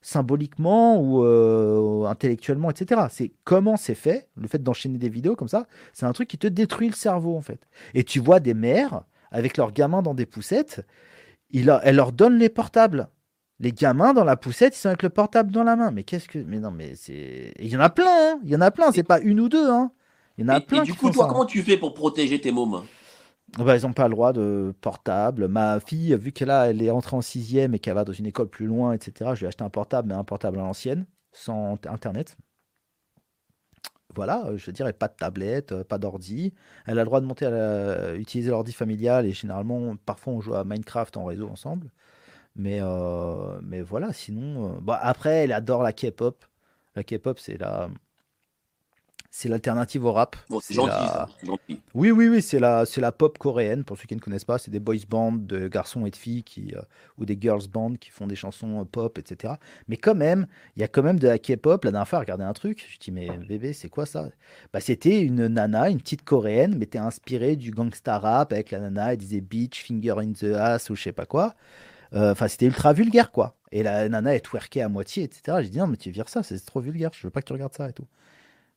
symboliquement 0.00 1.00
ou 1.00 1.24
euh, 1.24 2.06
intellectuellement, 2.06 2.70
etc. 2.70 3.02
C'est 3.10 3.32
comment 3.44 3.76
c'est 3.76 3.94
fait, 3.96 4.28
le 4.36 4.48
fait 4.48 4.62
d'enchaîner 4.62 4.98
des 4.98 5.08
vidéos 5.08 5.34
comme 5.36 5.48
ça, 5.48 5.66
c'est 5.92 6.06
un 6.06 6.12
truc 6.12 6.28
qui 6.28 6.38
te 6.38 6.46
détruit 6.46 6.88
le 6.88 6.94
cerveau 6.94 7.36
en 7.36 7.42
fait. 7.42 7.60
Et 7.94 8.04
tu 8.04 8.20
vois 8.20 8.40
des 8.40 8.54
mères 8.54 9.02
avec 9.32 9.56
leurs 9.56 9.72
gamins 9.72 10.02
dans 10.02 10.14
des 10.14 10.26
poussettes. 10.26 10.86
Il 11.50 11.70
a, 11.70 11.80
elle 11.84 11.96
leur 11.96 12.12
donne 12.12 12.38
les 12.38 12.48
portables. 12.48 13.08
Les 13.60 13.72
gamins 13.72 14.14
dans 14.14 14.24
la 14.24 14.36
poussette, 14.36 14.76
ils 14.76 14.78
sont 14.80 14.88
avec 14.88 15.02
le 15.02 15.10
portable 15.10 15.50
dans 15.50 15.64
la 15.64 15.74
main. 15.76 15.90
Mais 15.90 16.04
qu'est-ce 16.04 16.28
que. 16.28 16.38
Mais 16.38 16.60
non, 16.60 16.70
mais 16.70 16.94
c'est. 16.94 17.52
Il 17.58 17.66
y 17.68 17.76
en 17.76 17.80
a 17.80 17.90
plein, 17.90 18.06
hein 18.08 18.40
Il 18.44 18.50
y 18.50 18.56
en 18.56 18.60
a 18.60 18.70
plein, 18.70 18.92
c'est 18.92 19.02
pas 19.02 19.20
une 19.20 19.40
ou 19.40 19.48
deux, 19.48 19.68
hein 19.68 19.90
Il 20.38 20.42
y 20.42 20.44
en 20.46 20.48
a 20.48 20.60
Et, 20.60 20.62
plein 20.62 20.78
et 20.78 20.82
du 20.82 20.94
qui 20.96 20.96
coup, 20.96 21.10
toi, 21.10 21.26
ça. 21.26 21.26
comment 21.26 21.46
tu 21.46 21.62
fais 21.62 21.78
pour 21.78 21.94
protéger 21.94 22.38
tes 22.38 22.52
mômes? 22.52 22.86
Bah, 23.58 23.76
ils 23.76 23.82
n'ont 23.86 23.92
pas 23.92 24.08
le 24.08 24.14
droit 24.14 24.32
de 24.32 24.74
portable. 24.80 25.48
Ma 25.48 25.80
fille, 25.80 26.14
vu 26.16 26.32
qu'elle 26.32 26.50
elle 26.50 26.82
est 26.82 26.90
rentrée 26.90 27.16
en 27.16 27.22
sixième 27.22 27.74
et 27.74 27.78
qu'elle 27.78 27.94
va 27.94 28.04
dans 28.04 28.12
une 28.12 28.26
école 28.26 28.48
plus 28.48 28.66
loin, 28.66 28.92
etc., 28.92 29.34
je 29.34 29.40
lui 29.40 29.46
ai 29.46 29.48
acheté 29.48 29.64
un 29.64 29.70
portable, 29.70 30.08
mais 30.08 30.14
un 30.14 30.24
portable 30.24 30.58
à 30.58 30.62
l'ancienne, 30.62 31.06
sans 31.32 31.78
internet. 31.86 32.36
Voilà, 34.14 34.46
euh, 34.46 34.56
je 34.56 34.66
veux 34.66 34.72
dire, 34.72 34.88
et 34.88 34.92
pas 34.92 35.08
de 35.08 35.14
tablette, 35.14 35.72
euh, 35.72 35.84
pas 35.84 35.98
d'ordi. 35.98 36.54
Elle 36.86 36.98
a 36.98 37.02
le 37.02 37.06
droit 37.06 37.20
de 37.20 37.26
monter 37.26 37.46
à 37.46 37.50
la- 37.50 38.14
utiliser 38.16 38.50
l'ordi 38.50 38.72
familial 38.72 39.26
et 39.26 39.32
généralement, 39.32 39.96
parfois, 39.96 40.32
on 40.32 40.40
joue 40.40 40.54
à 40.54 40.64
Minecraft 40.64 41.16
en 41.18 41.24
réseau 41.26 41.48
ensemble. 41.48 41.90
Mais, 42.56 42.80
euh, 42.82 43.60
mais 43.62 43.82
voilà, 43.82 44.12
sinon. 44.14 44.82
après, 45.02 45.44
elle 45.44 45.52
adore 45.52 45.82
la 45.84 45.92
K-pop. 45.94 46.44
La 46.96 47.04
K-pop, 47.04 47.38
c'est 47.40 47.58
la. 47.58 47.90
C'est 49.30 49.48
l'alternative 49.48 50.04
au 50.04 50.12
rap. 50.12 50.36
Bon, 50.48 50.58
c'est 50.60 50.74
gentil, 50.74 50.88
la- 50.90 51.28
oui, 51.94 52.10
oui, 52.10 52.28
oui, 52.28 52.42
c'est 52.42 52.58
la, 52.58 52.86
c'est 52.86 53.00
la 53.00 53.12
pop 53.12 53.36
coréenne, 53.38 53.84
pour 53.84 53.98
ceux 53.98 54.04
qui 54.06 54.14
ne 54.14 54.20
connaissent 54.20 54.44
pas. 54.44 54.58
C'est 54.58 54.70
des 54.70 54.80
boys 54.80 54.96
bands 55.08 55.32
de 55.32 55.68
garçons 55.68 56.06
et 56.06 56.10
de 56.10 56.16
filles 56.16 56.42
qui, 56.44 56.74
euh, 56.74 56.80
ou 57.18 57.24
des 57.26 57.36
girls 57.40 57.68
bands 57.68 57.92
qui 57.94 58.10
font 58.10 58.26
des 58.26 58.36
chansons 58.36 58.80
euh, 58.80 58.84
pop, 58.84 59.18
etc. 59.18 59.54
Mais 59.86 59.96
quand 59.96 60.14
même, 60.14 60.46
il 60.76 60.80
y 60.80 60.84
a 60.84 60.88
quand 60.88 61.02
même 61.02 61.18
de 61.18 61.28
la 61.28 61.38
K-pop. 61.38 61.84
La 61.84 61.90
dernière 61.90 62.08
fois, 62.08 62.20
regardé 62.20 62.44
un 62.44 62.52
truc, 62.54 62.86
je 62.90 62.98
dis, 62.98 63.10
mais 63.10 63.28
bébé, 63.36 63.72
c'est 63.74 63.88
quoi 63.90 64.06
ça? 64.06 64.28
Bah, 64.72 64.80
c'était 64.80 65.20
une 65.20 65.46
nana, 65.46 65.90
une 65.90 65.98
petite 66.00 66.24
coréenne, 66.24 66.76
mais 66.76 66.84
était 66.84 66.98
inspirée 66.98 67.56
du 67.56 67.70
gangsta 67.70 68.18
rap 68.18 68.52
avec 68.52 68.70
la 68.70 68.80
nana, 68.80 69.12
elle 69.12 69.18
disait 69.18 69.40
bitch, 69.42 69.84
finger 69.84 70.14
in 70.18 70.32
the 70.32 70.54
ass 70.54 70.88
ou 70.90 70.96
je 70.96 71.02
sais 71.02 71.12
pas 71.12 71.26
quoi. 71.26 71.54
Euh, 72.14 72.32
Enfin, 72.32 72.48
c'était 72.48 72.66
ultra 72.66 72.92
vulgaire, 72.94 73.30
quoi. 73.32 73.56
Et 73.72 73.82
la 73.82 74.08
nana, 74.08 74.34
elle 74.34 74.42
twerkait 74.42 74.80
à 74.82 74.88
moitié, 74.88 75.24
etc. 75.24 75.62
J'ai 75.62 75.70
dit, 75.70 75.78
non, 75.78 75.86
mais 75.86 75.96
tu 75.98 76.10
vires 76.10 76.28
ça, 76.28 76.42
c'est 76.42 76.58
trop 76.64 76.80
vulgaire, 76.80 77.10
je 77.14 77.26
veux 77.26 77.30
pas 77.30 77.40
que 77.42 77.46
tu 77.46 77.52
regardes 77.52 77.74
ça 77.74 77.88
et 77.88 77.92
tout. 77.92 78.06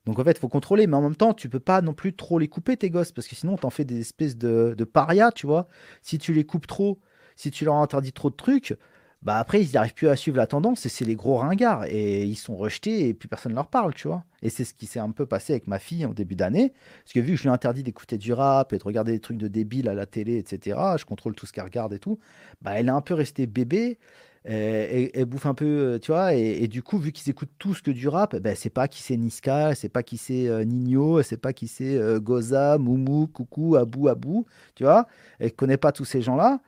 Donc 0.06 0.18
en 0.18 0.24
fait, 0.24 0.32
il 0.32 0.38
faut 0.38 0.48
contrôler, 0.48 0.86
mais 0.86 0.96
en 0.96 1.02
même 1.02 1.16
temps, 1.16 1.34
tu 1.34 1.48
peux 1.48 1.60
pas 1.60 1.80
non 1.80 1.94
plus 1.94 2.14
trop 2.14 2.38
les 2.38 2.48
couper, 2.48 2.76
tes 2.76 2.90
gosses, 2.90 3.12
parce 3.12 3.28
que 3.28 3.36
sinon, 3.36 3.56
t'en 3.56 3.70
fais 3.70 3.84
des 3.84 4.00
espèces 4.00 4.36
de, 4.36 4.74
de 4.76 4.84
parias, 4.84 5.30
tu 5.32 5.46
vois. 5.46 5.68
Si 6.02 6.18
tu 6.18 6.32
les 6.32 6.44
coupes 6.44 6.66
trop, 6.66 6.98
si 7.36 7.50
tu 7.50 7.64
leur 7.64 7.76
interdis 7.76 8.12
trop 8.12 8.30
de 8.30 8.34
trucs, 8.36 8.76
bah 9.22 9.38
après, 9.38 9.62
ils 9.62 9.72
n'arrivent 9.74 9.94
plus 9.94 10.08
à 10.08 10.16
suivre 10.16 10.36
la 10.36 10.48
tendance, 10.48 10.84
et 10.84 10.88
c'est 10.88 11.04
les 11.04 11.14
gros 11.14 11.36
ringards, 11.36 11.84
et 11.84 12.24
ils 12.24 12.34
sont 12.36 12.56
rejetés, 12.56 13.08
et 13.08 13.14
plus 13.14 13.28
personne 13.28 13.54
leur 13.54 13.68
parle, 13.68 13.94
tu 13.94 14.08
vois. 14.08 14.24
Et 14.42 14.50
c'est 14.50 14.64
ce 14.64 14.74
qui 14.74 14.86
s'est 14.86 14.98
un 14.98 15.12
peu 15.12 15.26
passé 15.26 15.52
avec 15.52 15.68
ma 15.68 15.78
fille 15.78 16.04
en 16.04 16.12
début 16.12 16.34
d'année, 16.34 16.72
parce 17.04 17.12
que 17.12 17.20
vu 17.20 17.32
que 17.32 17.36
je 17.36 17.42
lui 17.42 17.50
ai 17.50 17.52
interdit 17.52 17.84
d'écouter 17.84 18.18
du 18.18 18.32
rap 18.32 18.72
et 18.72 18.78
de 18.78 18.82
regarder 18.82 19.12
des 19.12 19.20
trucs 19.20 19.38
de 19.38 19.46
débiles 19.46 19.88
à 19.88 19.94
la 19.94 20.06
télé, 20.06 20.38
etc., 20.38 20.76
je 20.98 21.04
contrôle 21.04 21.36
tout 21.36 21.46
ce 21.46 21.52
qu'elle 21.52 21.64
regarde 21.64 21.92
et 21.92 22.00
tout, 22.00 22.18
bah 22.62 22.72
elle 22.74 22.88
est 22.88 22.90
un 22.90 23.00
peu 23.00 23.14
restée 23.14 23.46
bébé, 23.46 23.98
et 24.44 25.24
bouffe 25.24 25.46
un 25.46 25.54
peu, 25.54 25.64
euh, 25.66 25.98
tu 25.98 26.10
vois, 26.12 26.34
et, 26.34 26.62
et 26.64 26.68
du 26.68 26.82
coup, 26.82 26.98
vu 26.98 27.12
qu'ils 27.12 27.30
écoutent 27.30 27.52
tous 27.58 27.80
que 27.80 27.90
du 27.90 28.08
rap, 28.08 28.36
ben, 28.36 28.56
c'est 28.56 28.70
pas 28.70 28.88
qui 28.88 29.02
c'est 29.02 29.16
Niska, 29.16 29.74
c'est 29.74 29.88
pas 29.88 30.02
qui 30.02 30.16
c'est 30.18 30.48
euh, 30.48 30.64
Nino, 30.64 31.22
c'est 31.22 31.36
pas 31.36 31.52
qui 31.52 31.68
c'est 31.68 31.96
euh, 31.96 32.18
Goza, 32.20 32.78
Moumou, 32.78 33.28
Coucou, 33.28 33.76
Abou, 33.76 34.08
Abou, 34.08 34.46
tu 34.74 34.84
vois, 34.84 35.06
elle 35.38 35.52
connaît 35.54 35.76
pas 35.76 35.92
tous 35.92 36.04
ces 36.04 36.22
gens-là. 36.22 36.60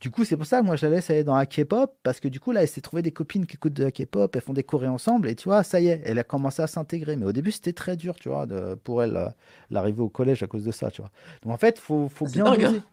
Du 0.00 0.10
coup, 0.10 0.24
c'est 0.24 0.36
pour 0.36 0.46
ça 0.46 0.60
que 0.60 0.66
moi 0.66 0.76
je 0.76 0.86
la 0.86 0.92
laisse 0.96 1.10
aller 1.10 1.24
dans 1.24 1.36
la 1.36 1.46
K-pop, 1.46 1.96
parce 2.02 2.20
que 2.20 2.28
du 2.28 2.40
coup, 2.40 2.52
là, 2.52 2.62
elle 2.62 2.68
s'est 2.68 2.82
trouvé 2.82 3.02
des 3.02 3.12
copines 3.12 3.46
qui 3.46 3.56
écoutent 3.56 3.72
de 3.74 3.84
la 3.84 3.90
K-pop, 3.92 4.34
elles 4.36 4.42
font 4.42 4.52
des 4.52 4.62
chorés 4.64 4.88
ensemble, 4.88 5.28
et 5.28 5.34
tu 5.34 5.44
vois, 5.48 5.62
ça 5.62 5.80
y 5.80 5.88
est, 5.88 6.02
elle 6.04 6.18
a 6.18 6.24
commencé 6.24 6.62
à 6.62 6.66
s'intégrer. 6.66 7.16
Mais 7.16 7.26
au 7.26 7.32
début, 7.32 7.50
c'était 7.52 7.72
très 7.72 7.96
dur, 7.96 8.14
tu 8.16 8.28
vois, 8.28 8.46
de- 8.46 8.74
pour 8.74 9.02
elle, 9.02 9.32
l'arrivée 9.70 10.02
au 10.02 10.08
collège 10.10 10.42
à 10.42 10.46
cause 10.46 10.64
de 10.64 10.72
ça, 10.72 10.90
tu 10.90 11.00
vois. 11.02 11.10
Donc 11.42 11.52
en 11.52 11.56
fait, 11.58 11.78
faut, 11.78 12.08
faut 12.08 12.26
bien 12.26 12.44
dingue, 12.44 12.64
hein. 12.64 12.84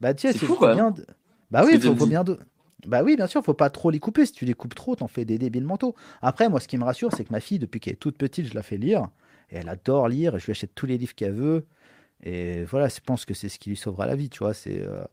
Bah, 0.00 0.14
tu 0.14 0.28
sais, 0.28 0.32
C'est 0.32 0.38
fou, 0.46 0.56
quand 0.56 0.66
même. 0.68 0.76
bien. 0.76 0.90
de- 0.90 1.06
Bah 1.50 1.62
oui, 1.64 1.78
faut, 1.80 1.94
faut 1.94 2.06
bien. 2.06 2.22
do- 2.24 2.38
Bah 2.84 3.02
oui, 3.02 3.16
bien 3.16 3.26
sûr, 3.26 3.42
faut 3.42 3.54
pas 3.54 3.70
trop 3.70 3.90
les 3.90 3.98
couper. 4.00 4.26
Si 4.26 4.32
tu 4.32 4.44
les 4.44 4.54
coupes 4.54 4.74
trop, 4.74 4.96
t'en 4.96 5.08
fais 5.08 5.24
des 5.24 5.38
débiles 5.38 5.64
mentaux. 5.64 5.94
Après, 6.20 6.48
moi, 6.48 6.60
ce 6.60 6.68
qui 6.68 6.76
me 6.78 6.84
rassure, 6.84 7.12
c'est 7.12 7.24
que 7.24 7.32
ma 7.32 7.40
fille, 7.40 7.58
depuis 7.58 7.80
qu'elle 7.80 7.94
est 7.94 7.96
toute 7.96 8.18
petite, 8.18 8.46
je 8.46 8.54
la 8.54 8.62
fais 8.62 8.76
lire. 8.76 9.08
Et 9.50 9.56
elle 9.56 9.68
adore 9.68 10.08
lire. 10.08 10.36
Et 10.36 10.40
je 10.40 10.46
lui 10.46 10.50
achète 10.52 10.74
tous 10.74 10.86
les 10.86 10.98
livres 10.98 11.14
qu'elle 11.14 11.32
veut. 11.32 11.66
Et 12.22 12.64
voilà, 12.64 12.88
je 12.88 13.00
pense 13.00 13.24
que 13.24 13.34
c'est 13.34 13.48
ce 13.48 13.58
qui 13.58 13.70
lui 13.70 13.76
sauvera 13.76 14.06
la 14.06 14.16
vie, 14.16 14.28
tu 14.30 14.40
vois. 14.40 14.52
Euh, 14.66 15.04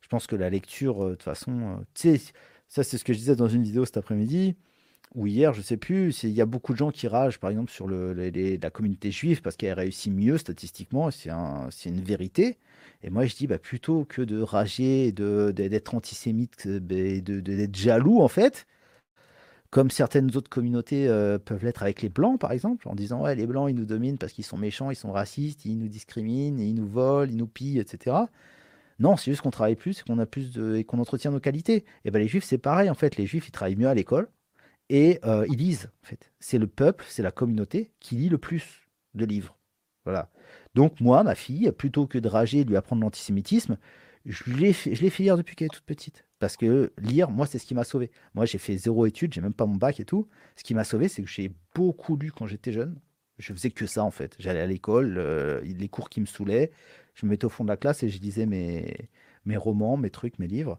je 0.00 0.08
pense 0.08 0.26
que 0.26 0.36
la 0.36 0.50
lecture, 0.50 1.04
euh, 1.04 1.10
de 1.10 1.14
toute 1.14 1.22
façon, 1.24 1.52
euh, 1.60 1.76
tu 1.94 2.18
sais, 2.18 2.32
ça, 2.68 2.84
c'est 2.84 2.98
ce 2.98 3.04
que 3.04 3.12
je 3.12 3.18
disais 3.18 3.36
dans 3.36 3.48
une 3.48 3.62
vidéo 3.62 3.84
cet 3.84 3.96
après-midi 3.96 4.56
ou 5.14 5.26
hier, 5.26 5.54
je 5.54 5.62
sais 5.62 5.76
plus. 5.76 6.22
Il 6.24 6.30
y 6.30 6.40
a 6.40 6.46
beaucoup 6.46 6.72
de 6.72 6.78
gens 6.78 6.90
qui 6.90 7.08
ragent, 7.08 7.40
par 7.40 7.50
exemple, 7.50 7.70
sur 7.72 7.88
la 7.88 8.70
communauté 8.70 9.10
juive 9.10 9.42
parce 9.42 9.56
qu'elle 9.56 9.74
réussit 9.74 10.12
mieux 10.12 10.38
statistiquement. 10.38 11.10
c'est 11.10 11.30
une 11.88 12.00
vérité. 12.00 12.58
Et 13.02 13.10
moi, 13.10 13.26
je 13.26 13.34
dis, 13.34 13.46
bah, 13.46 13.58
plutôt 13.58 14.04
que 14.04 14.22
de 14.22 14.40
rager, 14.42 15.12
de, 15.12 15.52
d'être 15.52 15.94
antisémite, 15.94 16.66
euh, 16.66 16.80
bah, 16.80 17.20
de- 17.20 17.40
d'être 17.40 17.76
jaloux, 17.76 18.20
en 18.20 18.28
fait, 18.28 18.66
comme 19.70 19.90
certaines 19.90 20.36
autres 20.36 20.50
communautés 20.50 21.06
euh, 21.08 21.38
peuvent 21.38 21.64
l'être 21.64 21.82
avec 21.82 22.02
les 22.02 22.08
blancs, 22.08 22.40
par 22.40 22.52
exemple, 22.52 22.88
en 22.88 22.94
disant, 22.94 23.22
ouais, 23.22 23.34
les 23.36 23.46
blancs, 23.46 23.70
ils 23.70 23.76
nous 23.76 23.84
dominent 23.84 24.18
parce 24.18 24.32
qu'ils 24.32 24.44
sont 24.44 24.58
méchants, 24.58 24.90
ils 24.90 24.96
sont 24.96 25.12
racistes, 25.12 25.64
ils 25.64 25.78
nous 25.78 25.88
discriminent, 25.88 26.58
ils 26.60 26.74
nous 26.74 26.88
volent, 26.88 27.30
ils 27.30 27.36
nous 27.36 27.46
pillent, 27.46 27.78
etc. 27.78 28.16
Non, 28.98 29.16
c'est 29.16 29.30
juste 29.30 29.42
qu'on 29.42 29.50
travaille 29.50 29.76
plus 29.76 30.00
et 30.00 30.02
qu'on 30.02 30.18
a 30.18 30.26
plus 30.26 30.52
de, 30.52 30.76
et 30.76 30.84
qu'on 30.84 30.98
entretient 30.98 31.30
nos 31.30 31.40
qualités. 31.40 31.84
Et 32.04 32.10
ben 32.10 32.18
les 32.20 32.28
juifs, 32.28 32.44
c'est 32.44 32.58
pareil, 32.58 32.90
en 32.90 32.94
fait. 32.94 33.16
Les 33.16 33.26
juifs, 33.26 33.48
ils 33.48 33.52
travaillent 33.52 33.76
mieux 33.76 33.88
à 33.88 33.94
l'école 33.94 34.28
et 34.90 35.20
euh, 35.24 35.46
ils 35.50 35.58
lisent, 35.58 35.90
en 36.04 36.06
fait. 36.06 36.32
C'est 36.40 36.58
le 36.58 36.66
peuple, 36.66 37.04
c'est 37.08 37.22
la 37.22 37.32
communauté 37.32 37.92
qui 38.00 38.16
lit 38.16 38.28
le 38.28 38.38
plus 38.38 38.88
de 39.14 39.24
livres. 39.24 39.56
Voilà. 40.04 40.30
Donc 40.74 41.00
moi, 41.00 41.22
ma 41.22 41.34
fille, 41.34 41.70
plutôt 41.72 42.06
que 42.06 42.18
de 42.18 42.28
rager 42.28 42.60
et 42.60 42.64
de 42.64 42.70
lui 42.70 42.76
apprendre 42.76 43.02
l'antisémitisme, 43.02 43.76
je 44.26 44.52
l'ai 44.52 44.72
fait, 44.72 44.94
lire 45.22 45.36
depuis 45.36 45.56
qu'elle 45.56 45.66
est 45.66 45.74
toute 45.74 45.84
petite. 45.84 46.24
Parce 46.38 46.56
que 46.56 46.92
lire, 46.98 47.30
moi, 47.30 47.46
c'est 47.46 47.58
ce 47.58 47.66
qui 47.66 47.74
m'a 47.74 47.84
sauvé. 47.84 48.10
Moi, 48.34 48.46
j'ai 48.46 48.58
fait 48.58 48.76
zéro 48.76 49.06
étude, 49.06 49.32
j'ai 49.32 49.40
même 49.40 49.54
pas 49.54 49.66
mon 49.66 49.76
bac 49.76 50.00
et 50.00 50.04
tout. 50.04 50.28
Ce 50.56 50.64
qui 50.64 50.74
m'a 50.74 50.84
sauvé, 50.84 51.08
c'est 51.08 51.22
que 51.22 51.28
j'ai 51.28 51.52
beaucoup 51.74 52.16
lu 52.16 52.32
quand 52.32 52.46
j'étais 52.46 52.72
jeune. 52.72 52.98
Je 53.38 53.52
faisais 53.52 53.70
que 53.70 53.86
ça, 53.86 54.04
en 54.04 54.10
fait. 54.10 54.36
J'allais 54.38 54.60
à 54.60 54.66
l'école, 54.66 55.16
euh, 55.18 55.60
les 55.62 55.88
cours 55.88 56.10
qui 56.10 56.20
me 56.20 56.26
saoulaient, 56.26 56.72
je 57.14 57.26
me 57.26 57.30
mettais 57.30 57.46
au 57.46 57.48
fond 57.50 57.64
de 57.64 57.70
la 57.70 57.76
classe 57.76 58.02
et 58.02 58.08
je 58.08 58.20
lisais 58.20 58.46
mes, 58.46 59.08
mes 59.46 59.56
romans, 59.56 59.96
mes 59.96 60.10
trucs, 60.10 60.38
mes 60.38 60.46
livres. 60.46 60.78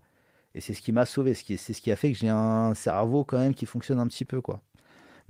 Et 0.56 0.62
c'est 0.62 0.74
ce 0.74 0.82
qui 0.82 0.92
m'a 0.92 1.06
sauvé. 1.06 1.34
C'est 1.34 1.58
ce 1.58 1.82
qui 1.82 1.92
a 1.92 1.96
fait 1.96 2.12
que 2.12 2.18
j'ai 2.18 2.30
un 2.30 2.74
cerveau 2.76 3.24
quand 3.24 3.40
même 3.40 3.56
qui 3.56 3.66
fonctionne 3.66 4.00
un 4.00 4.08
petit 4.08 4.26
peu, 4.26 4.42
quoi. 4.42 4.62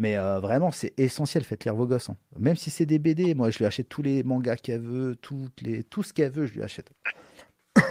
Mais 0.02 0.18
euh, 0.18 0.40
vraiment, 0.40 0.72
c'est 0.72 0.94
essentiel, 0.98 1.44
faites 1.44 1.64
lire 1.64 1.76
vos 1.76 1.86
gosses. 1.86 2.10
hein. 2.10 2.18
Même 2.40 2.56
si 2.56 2.72
c'est 2.72 2.88
des 2.88 2.98
BD, 2.98 3.36
moi 3.36 3.52
je 3.52 3.60
lui 3.60 3.66
achète 3.66 3.88
tous 3.88 4.02
les 4.02 4.24
mangas 4.24 4.56
qu'elle 4.56 4.82
veut, 4.82 5.16
toutes 5.22 5.62
les... 5.62 5.84
tout 5.84 6.02
ce 6.02 6.12
qu'elle 6.12 6.32
veut, 6.32 6.48
je 6.48 6.54
lui 6.54 6.64
achète. 6.64 6.90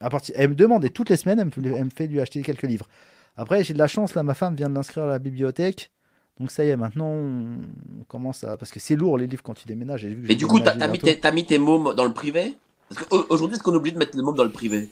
À 0.00 0.08
partir... 0.08 0.34
Elle 0.38 0.48
me 0.48 0.54
demande, 0.54 0.86
et 0.86 0.88
toutes 0.88 1.10
les 1.10 1.18
semaines, 1.18 1.38
elle 1.38 1.44
me, 1.44 1.50
fait- 1.50 1.78
elle 1.78 1.84
me 1.84 1.90
fait 1.94 2.06
lui 2.06 2.18
acheter 2.18 2.40
quelques 2.40 2.62
livres. 2.62 2.88
Après, 3.36 3.62
j'ai 3.62 3.74
de 3.74 3.78
la 3.78 3.88
chance, 3.88 4.14
là, 4.14 4.22
ma 4.22 4.32
femme 4.32 4.54
vient 4.56 4.70
de 4.70 4.74
l'inscrire 4.74 5.04
à 5.04 5.08
la 5.08 5.18
bibliothèque. 5.18 5.90
Donc 6.38 6.50
ça 6.50 6.64
y 6.64 6.70
est, 6.70 6.76
maintenant, 6.78 7.12
on 7.12 8.04
commence 8.08 8.42
à... 8.42 8.56
Parce 8.56 8.70
que 8.70 8.80
c'est 8.80 8.96
lourd, 8.96 9.18
les 9.18 9.26
livres, 9.26 9.42
quand 9.42 9.52
tu 9.52 9.66
déménages. 9.66 10.06
Et, 10.06 10.36
du 10.36 10.46
coup, 10.46 10.60
t'as 10.60 10.74
mis, 10.88 10.98
mis 11.34 11.44
tes 11.44 11.58
mômes 11.58 11.94
dans 11.94 12.06
le 12.06 12.14
privé? 12.14 12.56
Parce 12.88 13.04
qu'aujourd'hui, 13.04 13.56
est-ce 13.56 13.62
qu'on 13.62 13.74
oublie 13.74 13.92
de 13.92 13.98
mettre 13.98 14.16
les 14.16 14.22
mômes 14.22 14.34
dans 14.34 14.44
le 14.44 14.50
privé? 14.50 14.88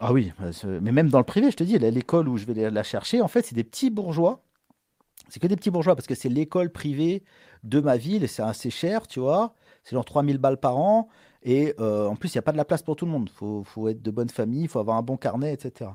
Ah 0.00 0.12
oui, 0.12 0.32
euh, 0.42 0.80
mais 0.82 0.90
même 0.90 1.10
dans 1.10 1.18
le 1.18 1.24
privé, 1.24 1.52
je 1.52 1.56
te 1.56 1.62
dis, 1.62 1.76
à 1.76 1.90
l'école 1.90 2.28
où 2.28 2.36
je 2.36 2.44
vais 2.44 2.68
la 2.72 2.82
chercher, 2.82 3.22
en 3.22 3.28
fait, 3.28 3.46
c'est 3.46 3.54
des 3.54 3.62
petits 3.62 3.90
bourgeois. 3.90 4.42
C'est 5.28 5.40
que 5.40 5.46
des 5.46 5.56
petits 5.56 5.70
bourgeois 5.70 5.94
parce 5.94 6.06
que 6.06 6.14
c'est 6.14 6.28
l'école 6.28 6.70
privée 6.70 7.22
de 7.64 7.80
ma 7.80 7.96
ville 7.96 8.24
et 8.24 8.26
c'est 8.26 8.42
assez 8.42 8.70
cher, 8.70 9.06
tu 9.06 9.20
vois. 9.20 9.54
C'est 9.84 9.94
genre 9.94 10.04
3000 10.04 10.38
balles 10.38 10.58
par 10.58 10.76
an. 10.76 11.08
Et 11.42 11.74
euh, 11.80 12.08
en 12.08 12.16
plus, 12.16 12.34
il 12.34 12.36
n'y 12.36 12.40
a 12.40 12.42
pas 12.42 12.52
de 12.52 12.56
la 12.56 12.64
place 12.64 12.82
pour 12.82 12.96
tout 12.96 13.06
le 13.06 13.12
monde. 13.12 13.30
Il 13.32 13.64
faut, 13.64 13.88
être 13.88 14.02
de 14.02 14.10
bonne 14.10 14.28
famille, 14.28 14.62
il 14.62 14.68
faut 14.68 14.80
avoir 14.80 14.96
un 14.96 15.02
bon 15.02 15.16
carnet, 15.16 15.52
etc. 15.52 15.90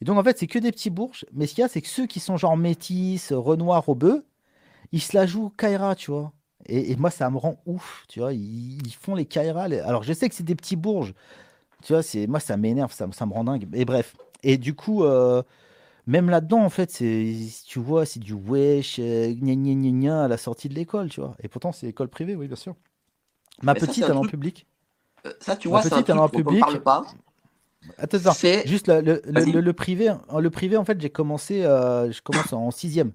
Et 0.00 0.04
donc, 0.04 0.18
en 0.18 0.24
fait, 0.24 0.38
c'est 0.38 0.46
que 0.46 0.58
des 0.58 0.72
petits 0.72 0.90
bourges. 0.90 1.24
Mais 1.32 1.46
ce 1.46 1.54
qu'il 1.54 1.62
y 1.62 1.64
a, 1.64 1.68
c'est 1.68 1.82
que 1.82 1.88
ceux 1.88 2.06
qui 2.06 2.20
sont 2.20 2.36
genre 2.36 2.56
métis, 2.56 3.32
renois, 3.32 3.78
robeux, 3.78 4.24
ils 4.92 5.00
se 5.00 5.16
la 5.16 5.26
jouent 5.26 5.50
Kaira, 5.50 5.94
tu 5.94 6.10
vois. 6.10 6.32
Et, 6.68 6.96
moi, 6.96 7.10
ça 7.10 7.30
me 7.30 7.36
rend 7.36 7.58
ouf, 7.66 8.04
tu 8.08 8.20
vois. 8.20 8.32
Ils, 8.32 8.92
font 9.00 9.14
les 9.14 9.26
Kaira. 9.26 9.64
Alors, 9.64 10.02
je 10.02 10.12
sais 10.12 10.28
que 10.28 10.34
c'est 10.34 10.42
des 10.42 10.56
petits 10.56 10.76
bourges. 10.76 11.14
Tu 11.84 11.92
vois, 11.92 12.02
moi, 12.28 12.40
ça 12.40 12.56
m'énerve, 12.56 12.92
ça, 12.92 13.06
me- 13.06 13.12
ça 13.12 13.26
me 13.26 13.32
rend 13.32 13.44
dingue. 13.44 13.68
Et 13.74 13.84
bref. 13.84 14.16
Et 14.42 14.58
du 14.58 14.74
coup, 14.74 15.04
euh, 15.04 15.42
même 16.06 16.30
là-dedans, 16.30 16.60
en 16.62 16.70
fait, 16.70 16.90
c'est, 16.90 17.34
tu 17.66 17.78
vois, 17.80 18.06
c'est 18.06 18.20
du 18.20 18.32
wesh, 18.32 18.98
euh, 19.00 19.32
gna 19.34 19.54
gna 19.54 19.74
gna 19.74 19.90
gna 19.90 20.24
à 20.24 20.28
la 20.28 20.36
sortie 20.36 20.68
de 20.68 20.74
l'école, 20.74 21.08
tu 21.08 21.20
vois. 21.20 21.36
Et 21.42 21.48
pourtant, 21.48 21.72
c'est 21.72 21.86
école 21.88 22.08
privée, 22.08 22.36
oui, 22.36 22.46
bien 22.46 22.56
sûr. 22.56 22.74
Ma 23.62 23.74
Mais 23.74 23.80
ça, 23.80 23.86
petite, 23.86 24.04
c'est 24.04 24.10
un 24.10 24.12
elle 24.12 24.14
est 24.14 24.18
en 24.18 24.20
truc- 24.22 24.30
public. 24.32 24.66
Euh, 25.26 25.32
Ça, 25.40 25.56
tu 25.56 25.68
Ma 25.68 25.72
vois, 25.72 25.82
c'est 25.82 25.92
un 25.92 25.96
petite, 26.02 26.10
elle 26.10 26.16
truc 26.16 26.18
est 26.18 26.20
en 26.20 26.26
dont 26.42 26.48
on 26.50 26.52
public. 26.52 26.60
parle 26.60 26.82
pas. 26.82 27.04
Attends, 27.98 28.18
attends. 28.18 28.32
C'est 28.32 28.66
Juste 28.66 28.88
le, 28.88 29.00
le, 29.00 29.22
le- 29.24 29.32
Vas-y. 29.32 29.52
le- 29.52 29.60
le 29.60 29.72
privé, 29.72 30.10
en- 30.28 30.40
le 30.40 30.50
privé, 30.50 30.76
en 30.76 30.84
fait, 30.84 31.00
j'ai 31.00 31.10
commencé, 31.10 31.62
euh, 31.64 32.10
je 32.12 32.20
commence 32.22 32.52
en 32.52 32.70
sixième. 32.70 33.12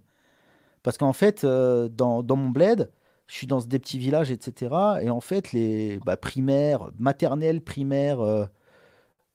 Parce 0.84 0.98
qu'en 0.98 1.14
fait, 1.14 1.44
euh, 1.44 1.88
dans, 1.90 2.24
dans 2.24 2.36
mon 2.36 2.50
bled, 2.50 2.90
je 3.28 3.36
suis 3.36 3.48
dans 3.48 3.60
des 3.60 3.80
petits 3.80 4.00
villages, 4.00 4.32
etc. 4.32 4.74
Et 5.02 5.10
en 5.10 5.22
fait, 5.22 5.52
les 5.54 6.00
bah, 6.06 6.18
primaires, 6.18 6.90
maternelles, 7.00 7.62
primaires, 7.62 8.20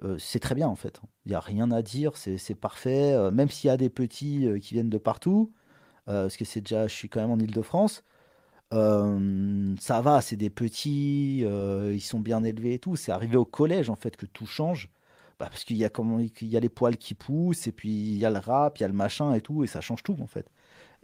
euh, 0.02 0.18
c'est 0.18 0.40
très 0.40 0.54
bien, 0.54 0.68
en 0.68 0.76
fait. 0.76 1.00
Il 1.24 1.30
n'y 1.30 1.34
a 1.34 1.40
rien 1.40 1.70
à 1.70 1.82
dire, 1.82 2.16
c'est 2.16 2.54
parfait. 2.54 3.12
Euh, 3.12 3.30
même 3.30 3.48
s'il 3.48 3.68
y 3.68 3.70
a 3.70 3.76
des 3.76 3.90
petits 3.90 4.46
euh, 4.46 4.58
qui 4.58 4.74
viennent 4.74 4.90
de 4.90 4.98
partout, 4.98 5.52
parce 6.06 6.36
que 6.36 6.44
c'est 6.44 6.60
déjà, 6.60 6.86
je 6.86 6.94
suis 6.94 7.08
quand 7.08 7.20
même 7.20 7.32
en 7.32 7.38
Île-de-France, 7.38 8.04
ça 8.72 10.00
va, 10.02 10.20
c'est 10.20 10.36
des 10.36 10.50
petits, 10.50 11.40
ils 11.40 12.00
sont 12.00 12.20
bien 12.20 12.44
élevés 12.44 12.74
et 12.74 12.78
tout. 12.78 12.94
C'est 12.96 13.12
arrivé 13.12 13.36
au 13.36 13.44
collège, 13.44 13.90
en 13.90 13.96
fait, 13.96 14.16
que 14.16 14.26
tout 14.26 14.46
change. 14.46 14.88
Bah, 15.38 15.48
parce 15.50 15.64
qu'il 15.64 15.76
y 15.76 15.84
a 15.84 15.90
y 16.42 16.56
a 16.56 16.60
les 16.60 16.68
poils 16.68 16.96
qui 16.96 17.14
poussent 17.14 17.66
et 17.66 17.72
puis 17.72 17.90
il 17.90 18.16
y 18.18 18.24
a 18.24 18.30
le 18.30 18.38
rap, 18.38 18.78
il 18.78 18.82
y 18.82 18.84
a 18.84 18.88
le 18.88 18.94
machin 18.94 19.34
et 19.34 19.40
tout 19.42 19.64
et 19.64 19.66
ça 19.66 19.80
change 19.82 20.02
tout 20.02 20.16
en 20.20 20.26
fait. 20.26 20.48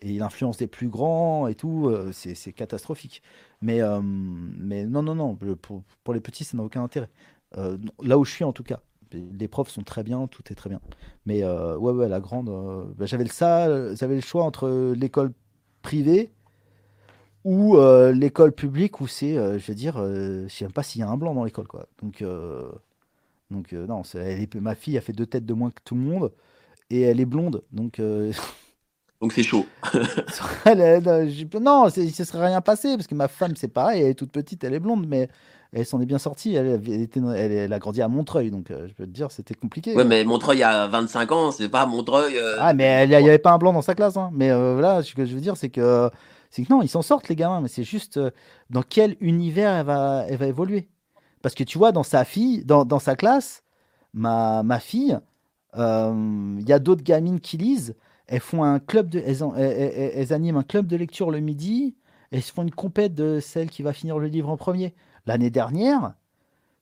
Et 0.03 0.13
il 0.13 0.23
influence 0.23 0.57
des 0.59 0.67
plus 0.69 0.89
grands 0.89 1.49
et 1.49 1.55
tout, 1.55 1.95
c'est 2.13 2.53
catastrophique. 2.55 3.23
Mais 3.61 3.81
mais 4.03 4.87
non 4.87 5.03
non 5.03 5.15
non, 5.17 5.37
pour, 5.37 5.83
pour 6.05 6.15
les 6.15 6.21
petits 6.21 6.45
ça 6.45 6.57
n'a 6.57 6.63
aucun 6.65 6.83
intérêt. 6.85 7.11
Euh, 7.59 7.79
là 8.03 8.19
où 8.19 8.25
je 8.25 8.33
suis 8.33 8.45
en 8.45 8.53
tout 8.53 8.63
cas, 8.63 8.81
les 9.13 9.49
profs 9.49 9.71
sont 9.71 9.83
très 9.83 10.03
bien, 10.03 10.27
tout 10.27 10.43
est 10.51 10.55
très 10.55 10.71
bien. 10.71 10.81
Mais 11.27 11.43
euh, 11.45 11.77
ouais 11.77 11.93
ouais 11.93 12.09
la 12.09 12.21
grande, 12.21 12.49
euh, 12.49 12.85
bah, 12.97 13.07
j'avais 13.07 13.25
le 13.25 13.31
ça, 13.31 13.95
j'avais 13.95 14.15
le 14.17 14.21
choix 14.21 14.45
entre 14.45 14.93
l'école 14.97 15.33
privée 15.83 16.33
ou 17.45 17.77
l'école 18.13 18.53
publique 18.53 19.01
où 19.01 19.07
c'est, 19.09 19.35
je 19.35 19.67
veux 19.67 19.75
dire, 19.75 19.97
je 19.99 20.47
sais 20.49 20.65
même 20.65 20.73
pas 20.73 20.83
s'il 20.83 21.01
y 21.01 21.05
a 21.05 21.09
un 21.09 21.17
blanc 21.17 21.35
dans 21.35 21.45
l'école 21.45 21.67
quoi. 21.67 21.87
Donc 22.03 22.23
donc 23.51 23.73
non, 23.73 24.03
elle 24.15 24.41
est- 24.43 24.55
ma 24.57 24.75
fille 24.75 24.97
a 24.97 25.01
fait 25.01 25.13
deux 25.13 25.27
têtes 25.27 25.45
de 25.47 25.55
moins 25.55 25.71
que 25.71 25.81
tout 25.85 25.95
le 25.95 26.01
monde 26.03 26.33
et 26.91 27.03
elle 27.03 27.21
est 27.21 27.27
blonde. 27.27 27.63
Donc 27.73 28.01
Donc 29.21 29.33
c'est 29.33 29.43
chaud. 29.45 29.67
non, 30.67 31.01
non, 31.61 31.91
se 31.91 32.25
serait 32.25 32.47
rien 32.47 32.61
passé 32.61 32.97
parce 32.97 33.07
que 33.07 33.15
ma 33.15 33.29
femme 33.29 33.55
c'est 33.57 33.69
pareil, 33.69 34.03
elle 34.03 34.09
est 34.11 34.15
toute 34.15 34.33
petite, 34.33 34.65
elle 34.65 34.75
est 34.75 34.81
blonde, 34.81 35.07
mais 35.07 35.29
elle 35.73 35.87
s'en 35.87 36.01
est 36.01 36.07
bien 36.07 36.19
sortie. 36.19 36.55
Elle, 36.55 36.67
elle 36.87 37.01
était, 37.03 37.21
elle, 37.21 37.53
elle 37.53 37.73
a 37.73 37.79
grandi 37.79 38.03
à 38.03 38.09
Montreuil, 38.09 38.51
donc 38.51 38.71
euh, 38.71 38.87
je 38.89 38.93
peux 38.95 39.05
te 39.07 39.11
dire 39.11 39.31
c'était 39.31 39.55
compliqué. 39.55 39.97
Ouais, 39.97 40.05
mais 40.05 40.25
Montreuil 40.25 40.63
a 40.63 40.87
25 40.89 41.33
ans, 41.33 41.51
c'est 41.53 41.69
pas 41.69 41.87
Montreuil. 41.87 42.37
euh, 42.37 42.57
Ah, 42.61 42.75
mais 42.75 43.05
il 43.05 43.09
n'y 43.09 43.15
avait 43.17 43.39
pas 43.39 43.53
un 43.53 43.59
blanc 43.59 43.73
dans 43.73 43.83
sa 43.83 43.95
classe. 43.95 44.17
hein. 44.17 44.31
Mais 44.35 44.51
euh, 44.51 44.75
voilà, 44.75 45.03
ce 45.03 45.15
que 45.15 45.25
je 45.25 45.35
veux 45.35 45.41
dire, 45.41 45.57
c'est 45.57 45.71
que, 45.71 46.11
c'est 46.51 46.63
que 46.65 46.73
non, 46.73 46.83
ils 46.83 46.89
s'en 46.89 47.03
sortent, 47.03 47.29
les 47.29 47.37
gamins. 47.37 47.61
Mais 47.61 47.69
c'est 47.69 47.85
juste 47.85 48.19
euh, 48.19 48.31
dans 48.71 48.83
quel 48.83 49.17
univers 49.21 49.73
elle 49.75 49.87
va, 49.87 50.25
elle 50.29 50.37
va 50.37 50.47
évoluer. 50.47 50.89
Parce 51.41 51.55
que 51.55 51.65
tu 51.65 51.79
vois, 51.79 51.91
dans 51.93 52.03
sa 52.05 52.25
fille, 52.25 52.65
dans, 52.65 52.85
dans 52.85 52.99
sa 53.01 53.17
classe, 53.17 53.63
ma, 54.15 54.63
ma 54.63 54.79
fille, 54.79 55.19
il 55.77 56.65
y 56.69 56.73
a 56.73 56.79
d'autres 56.79 57.03
gamines 57.03 57.41
qui 57.41 57.57
lisent. 57.57 57.95
Elles 58.27 58.41
font 58.41 58.63
un 58.63 58.79
club 58.79 59.09
de, 59.09 59.23
elles, 59.27 59.43
en- 59.43 59.55
elles- 59.57 59.93
elles- 59.97 60.13
elles 60.15 60.33
animent 60.33 60.59
un 60.59 60.63
club 60.63 60.87
de 60.87 60.97
lecture 60.97 61.31
le 61.31 61.41
midi. 61.41 61.97
Elles 62.31 62.43
se 62.43 62.53
font 62.53 62.63
une 62.63 62.71
compète 62.71 63.15
de 63.15 63.41
celle 63.41 63.69
qui 63.69 63.83
va 63.83 63.93
finir 63.93 64.19
le 64.19 64.27
livre 64.29 64.49
en 64.49 64.57
premier. 64.57 64.95
L'année 65.27 65.51
dernière, 65.51 66.15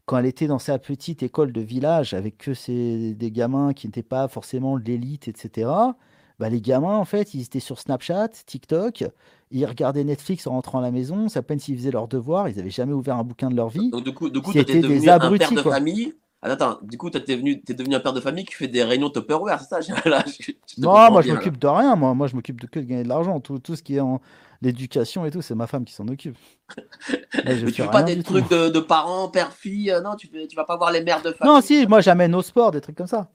quand 0.06 0.18
elle 0.18 0.26
était 0.26 0.46
dans 0.48 0.58
sa 0.58 0.78
petite 0.78 1.22
école 1.22 1.52
de 1.52 1.60
village 1.60 2.14
avec 2.14 2.38
que 2.38 2.54
ces, 2.54 3.14
des 3.14 3.30
gamins 3.30 3.72
qui 3.74 3.86
n'étaient 3.86 4.02
pas 4.02 4.28
forcément 4.28 4.76
l'élite, 4.76 5.28
etc., 5.28 5.96
bah, 6.38 6.48
les 6.48 6.60
gamins, 6.62 6.96
en 6.96 7.04
fait, 7.04 7.34
ils 7.34 7.42
étaient 7.42 7.60
sur 7.60 7.78
Snapchat, 7.78 8.28
TikTok, 8.46 9.04
ils 9.50 9.66
regardaient 9.66 10.04
Netflix 10.04 10.46
en 10.46 10.52
rentrant 10.52 10.78
à 10.78 10.82
la 10.82 10.90
maison, 10.90 11.28
c'est 11.28 11.38
à 11.38 11.42
peine 11.42 11.58
s'ils 11.60 11.76
faisaient 11.78 11.90
leurs 11.92 12.08
devoirs, 12.08 12.48
ils 12.48 12.56
n'avaient 12.56 12.70
jamais 12.70 12.92
ouvert 12.94 13.16
un 13.16 13.24
bouquin 13.24 13.50
de 13.50 13.56
leur 13.56 13.68
vie. 13.68 13.92
Donc 13.92 14.04
du 14.04 14.12
coup, 14.14 14.30
du 14.30 14.40
coup, 14.40 14.52
C'était 14.52 14.64
t'es 14.64 14.76
des 14.76 14.78
devenu 14.78 15.14
un 15.20 15.32
abrutis, 15.32 15.38
père 15.38 15.52
de 15.54 15.62
quoi. 15.62 15.72
famille. 15.74 16.14
Attends, 16.42 16.78
du 16.82 16.96
coup, 16.96 17.10
t'es 17.10 17.20
devenu, 17.20 17.62
t'es 17.62 17.74
devenu 17.74 17.94
un 17.96 18.00
père 18.00 18.12
de 18.14 18.20
famille 18.20 18.44
qui 18.46 18.54
fait 18.54 18.68
des 18.68 18.82
réunions 18.82 19.10
Tupperware, 19.10 19.60
c'est 19.60 19.82
ça? 19.82 20.08
Là, 20.08 20.24
je- 20.40 20.52
je 20.66 20.76
Non, 20.76 21.10
moi 21.10 21.20
je 21.22 21.28
bien, 21.28 21.34
là. 21.34 21.40
m'occupe 21.40 21.58
de 21.58 21.66
rien, 21.66 21.94
moi, 21.96 22.14
moi 22.14 22.26
je 22.26 22.34
m'occupe 22.36 22.60
de 22.60 22.66
que 22.66 22.80
de 22.80 22.84
gagner 22.86 23.02
de 23.02 23.08
l'argent. 23.08 23.40
Tout, 23.40 23.58
tout 23.58 23.76
ce 23.76 23.82
qui 23.82 23.96
est 23.96 24.00
en 24.00 24.20
l'éducation 24.62 25.24
et 25.24 25.30
tout, 25.30 25.42
c'est 25.42 25.54
ma 25.54 25.66
femme 25.66 25.84
qui 25.84 25.94
s'en 25.94 26.06
occupe. 26.08 26.36
Moi, 27.08 27.54
je 27.54 27.64
Mais 27.64 27.72
tu 27.72 27.82
fais 27.82 27.88
pas 27.88 28.02
des 28.02 28.22
trucs 28.22 28.48
de, 28.50 28.68
de 28.68 28.80
parents, 28.80 29.28
père, 29.28 29.52
fille, 29.52 29.90
euh, 29.90 30.00
non, 30.00 30.16
tu, 30.16 30.28
tu 30.28 30.56
vas 30.56 30.64
pas 30.64 30.76
voir 30.76 30.92
les 30.92 31.02
mères 31.02 31.22
de 31.22 31.32
famille. 31.32 31.54
Non, 31.54 31.60
si, 31.60 31.86
moi 31.86 32.00
j'amène 32.00 32.34
au 32.34 32.42
sport, 32.42 32.70
des 32.70 32.80
trucs 32.80 32.96
comme 32.96 33.06
ça. 33.06 33.30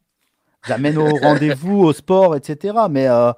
J'amène 0.67 0.97
au 0.97 1.15
rendez-vous, 1.21 1.83
au 1.83 1.93
sport, 1.93 2.35
etc. 2.35 2.75
Mais, 2.89 3.07
euh, 3.07 3.31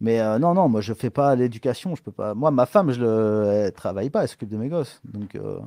mais 0.00 0.20
euh, 0.20 0.38
non, 0.38 0.54
non, 0.54 0.68
moi 0.68 0.80
je 0.80 0.94
fais 0.94 1.10
pas 1.10 1.34
l'éducation, 1.34 1.94
je 1.94 2.02
peux 2.02 2.12
pas. 2.12 2.34
Moi, 2.34 2.50
ma 2.50 2.66
femme, 2.66 2.92
je 2.92 3.00
le... 3.00 3.50
elle 3.66 3.72
travaille 3.72 4.10
pas, 4.10 4.22
elle 4.22 4.28
s'occupe 4.28 4.50
de 4.50 4.56
mes 4.56 4.68
gosses. 4.68 5.00
Donc, 5.04 5.34
euh, 5.34 5.58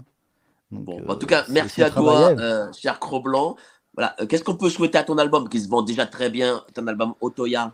donc, 0.72 0.86
Bon, 0.86 1.02
en 1.08 1.16
tout 1.16 1.28
cas, 1.28 1.44
merci 1.50 1.84
à 1.84 1.90
toi, 1.90 2.34
cher 2.74 3.00
Cro-Blanc. 3.00 3.56
Voilà, 3.94 4.16
qu'est-ce 4.30 4.44
qu'on 4.44 4.56
peut 4.56 4.70
souhaiter 4.70 4.98
à 4.98 5.04
ton 5.04 5.18
album 5.18 5.50
qui 5.50 5.60
se 5.60 5.68
vend 5.68 5.82
déjà 5.82 6.06
très 6.06 6.30
bien, 6.30 6.64
ton 6.74 6.88
album 6.88 7.14
Otoya 7.20 7.74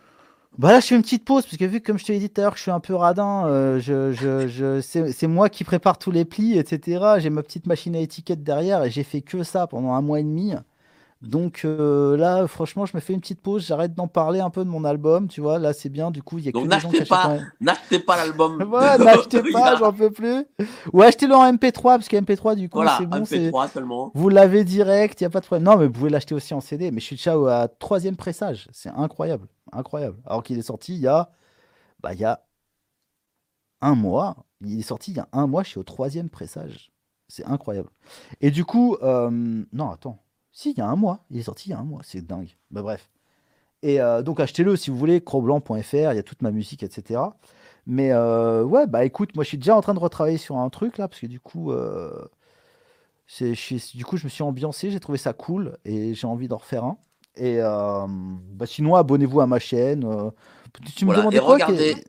Bah 0.57 0.71
là, 0.71 0.79
je 0.79 0.88
fais 0.88 0.95
une 0.95 1.03
petite 1.03 1.23
pause 1.23 1.43
parce 1.45 1.57
que 1.57 1.65
vu 1.65 1.81
que, 1.81 1.85
comme 1.85 1.99
je 1.99 2.05
te 2.05 2.11
l'ai 2.11 2.17
dit 2.17 2.29
tout 2.31 2.41
à 2.41 2.45
l'heure, 2.45 2.55
je 2.55 2.61
suis 2.63 2.71
un 2.71 2.79
peu 2.79 2.95
radin, 2.95 3.45
euh, 3.45 3.79
je, 3.79 4.11
je, 4.11 4.47
je, 4.47 4.81
c'est 4.81 5.11
c'est 5.11 5.27
moi 5.27 5.49
qui 5.49 5.63
prépare 5.63 5.99
tous 5.99 6.09
les 6.09 6.25
plis, 6.25 6.57
etc. 6.57 7.17
J'ai 7.19 7.29
ma 7.29 7.43
petite 7.43 7.67
machine 7.67 7.95
à 7.95 7.99
étiquette 7.99 8.43
derrière 8.43 8.84
et 8.84 8.89
j'ai 8.89 9.03
fait 9.03 9.21
que 9.21 9.43
ça 9.43 9.67
pendant 9.67 9.91
un 9.93 10.01
mois 10.01 10.19
et 10.19 10.23
demi. 10.23 10.53
Donc 11.23 11.61
euh, 11.65 12.15
là, 12.15 12.45
franchement, 12.48 12.85
je 12.85 12.95
me 12.95 13.02
fais 13.02 13.14
une 13.14 13.19
petite 13.22 13.41
pause, 13.41 13.65
j'arrête 13.65 13.95
d'en 13.95 14.07
parler 14.07 14.39
un 14.39 14.52
peu 14.52 14.64
de 14.64 14.69
mon 14.69 14.84
album, 14.85 15.27
tu 15.27 15.41
vois. 15.41 15.57
Là, 15.57 15.73
c'est 15.73 15.89
bien, 15.89 16.11
du 16.11 16.22
coup, 16.22 16.38
il 16.38 16.45
y 16.45 16.49
a 16.49 16.52
que 16.52 16.57
Donc 16.57 16.68
des 16.68 16.80
gens 16.80 16.89
qui 16.89 16.99
n'achetez 16.99 17.14
achètent 17.14 17.39
pas, 17.39 17.45
n'achetez 17.60 17.99
pas 17.99 18.18
l'album. 18.18 18.61
Ouais, 18.72 18.98
n'achetez 18.99 19.41
pas, 19.52 19.76
j'en 19.77 19.91
peux 19.91 20.11
plus. 20.11 20.45
Ou 20.94 21.02
achetez-le 21.02 21.34
en 21.34 21.52
MP3 21.53 21.81
parce 21.81 22.07
que 22.07 22.18
MP3, 22.18 22.56
du 22.56 22.69
coup, 22.69 22.77
Voilà, 22.77 22.98
c'est 22.99 23.07
bon, 23.07 23.26
c'est. 23.26 23.49
MP3 23.49 23.72
seulement. 23.72 24.11
Vous 24.14 24.30
l'avez 24.30 24.64
direct, 24.64 25.19
il 25.19 25.23
n'y 25.23 25.27
a 25.27 25.30
pas 25.31 25.39
de 25.39 25.45
problème. 25.48 25.64
Non, 25.64 25.76
mais 25.77 25.88
vous 25.88 25.94
pouvez 25.94 26.11
l'acheter 26.11 26.35
aussi 26.35 26.53
en 26.53 26.61
CD. 26.61 26.91
Mais 26.91 26.99
je 26.99 27.06
suis 27.06 27.15
déjà 27.15 27.38
au- 27.38 27.48
à 27.48 27.68
troisième 27.68 28.15
pressage. 28.15 28.68
C'est 28.72 28.89
incroyable. 28.89 29.48
Incroyable. 29.72 30.18
Alors 30.26 30.44
qu'il 30.44 30.60
est 30.60 30.61
sorti 30.61 30.94
il 30.94 31.02
y 31.02 31.07
a, 31.07 31.31
bah, 31.99 32.14
il 32.14 32.19
y 32.19 32.26
a 32.26 32.41
un 33.81 33.95
mois. 33.95 34.35
Il 34.61 34.80
est 34.80 34.84
sorti 34.84 35.11
il 35.11 35.18
y 35.18 35.19
a 35.19 35.27
un 35.34 35.48
mois, 35.48 35.64
je 35.64 35.69
suis 35.69 35.80
au 35.80 35.84
troisième 35.84 36.30
pressage. 36.30 36.91
C'est 37.27 37.45
incroyable. 37.45 37.89
Et 38.39 38.52
du 38.52 38.65
coup, 38.65 38.98
euh, 39.02 39.30
non, 39.73 39.89
attends. 39.91 40.19
Si, 40.57 40.71
il 40.71 40.77
y 40.79 40.81
a 40.81 40.88
un 40.88 40.95
mois. 40.95 41.19
Il 41.29 41.38
est 41.38 41.43
sorti 41.43 41.69
il 41.69 41.73
y 41.73 41.75
a 41.75 41.77
un 41.79 41.84
mois. 41.84 42.01
C'est 42.03 42.25
dingue. 42.25 42.57
Bah, 42.71 42.81
bref. 42.81 43.07
Et 43.84 44.01
euh, 44.01 44.23
donc, 44.23 44.39
achetez-le 44.39 44.75
si 44.75 44.89
vous 44.89 44.97
voulez, 44.97 45.21
croblanc.fr. 45.21 45.77
Il 45.93 46.01
y 46.01 46.07
a 46.07 46.23
toute 46.23 46.41
ma 46.41 46.49
musique, 46.49 46.81
etc. 46.81 47.21
Mais 47.85 48.11
euh, 48.11 48.63
ouais, 48.63 48.88
bah 48.88 49.05
écoute, 49.05 49.35
moi 49.35 49.43
je 49.43 49.49
suis 49.49 49.57
déjà 49.59 49.77
en 49.77 49.81
train 49.81 49.93
de 49.93 49.99
retravailler 49.99 50.39
sur 50.39 50.57
un 50.57 50.69
truc 50.69 50.97
là, 50.97 51.07
parce 51.07 51.21
que 51.21 51.27
du 51.27 51.39
coup, 51.39 51.71
euh, 51.71 52.11
c'est, 53.27 53.53
je 53.53 53.59
suis- 53.77 53.91
du 53.95 54.03
coup, 54.03 54.17
je 54.17 54.23
me 54.23 54.29
suis 54.29 54.41
ambiancé, 54.43 54.89
j'ai 54.89 54.99
trouvé 54.99 55.19
ça 55.19 55.31
cool 55.31 55.77
et 55.85 56.15
j'ai 56.15 56.25
envie 56.27 56.47
d'en 56.47 56.57
refaire 56.57 56.84
un. 56.85 56.97
Et 57.35 57.59
bah 57.59 58.65
sinon, 58.65 58.95
abonnez-vous 58.95 59.41
à 59.41 59.47
ma 59.47 59.59
chaîne. 59.59 60.01
Tu 60.95 61.05
me 61.05 61.13
Voilà, 61.13 61.19
demandais 61.21 61.38
et 61.38 61.39
quoi 61.39 61.53
regardez, 61.53 61.93
que- 61.93 61.99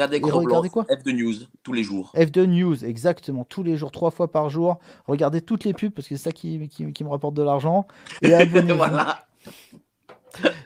regardez 0.00 0.68
quoi 0.68 0.84
F2 0.84 1.12
News, 1.12 1.34
tous 1.62 1.72
les 1.72 1.82
jours. 1.82 2.12
F2 2.16 2.44
News, 2.46 2.84
exactement, 2.84 3.44
tous 3.44 3.62
les 3.62 3.76
jours, 3.76 3.90
trois 3.90 4.10
fois 4.10 4.30
par 4.30 4.50
jour. 4.50 4.78
Regardez 5.06 5.40
toutes 5.42 5.64
les 5.64 5.74
pubs 5.74 5.92
parce 5.92 6.08
que 6.08 6.16
c'est 6.16 6.22
ça 6.24 6.32
qui, 6.32 6.68
qui, 6.68 6.92
qui 6.92 7.04
me 7.04 7.08
rapporte 7.10 7.34
de 7.34 7.42
l'argent. 7.42 7.86
Et 8.22 8.32
abonnez-vous. 8.34 8.76
voilà. 8.76 9.26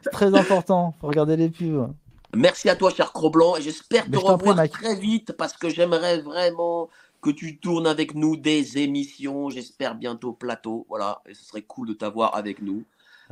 C'est 0.03 0.11
très 0.11 0.35
important. 0.35 0.95
Faut 1.01 1.09
regarder 1.09 1.37
les 1.37 1.51
pubs. 1.51 1.93
Merci 2.35 2.69
à 2.69 2.77
toi, 2.77 2.91
cher 2.91 3.13
Cro-Blanc, 3.13 3.57
et 3.57 3.63
j'espère 3.63 4.05
te 4.05 4.11
prie, 4.11 4.19
revoir 4.19 4.69
très 4.69 4.95
vite 4.97 5.33
parce 5.33 5.55
que 5.57 5.69
j'aimerais 5.71 6.21
vraiment 6.21 6.89
que 7.23 7.31
tu 7.31 7.59
tournes 7.59 7.87
avec 7.87 8.15
nous 8.15 8.37
des 8.37 8.79
émissions. 8.79 9.49
J'espère 9.51 9.95
bientôt 9.95 10.33
plateau. 10.33 10.87
Voilà, 10.89 11.23
et 11.29 11.35
ce 11.35 11.45
serait 11.45 11.63
cool 11.63 11.89
de 11.89 11.95
t'avoir 11.95 12.37
avec 12.37 12.61
nous. 12.63 12.85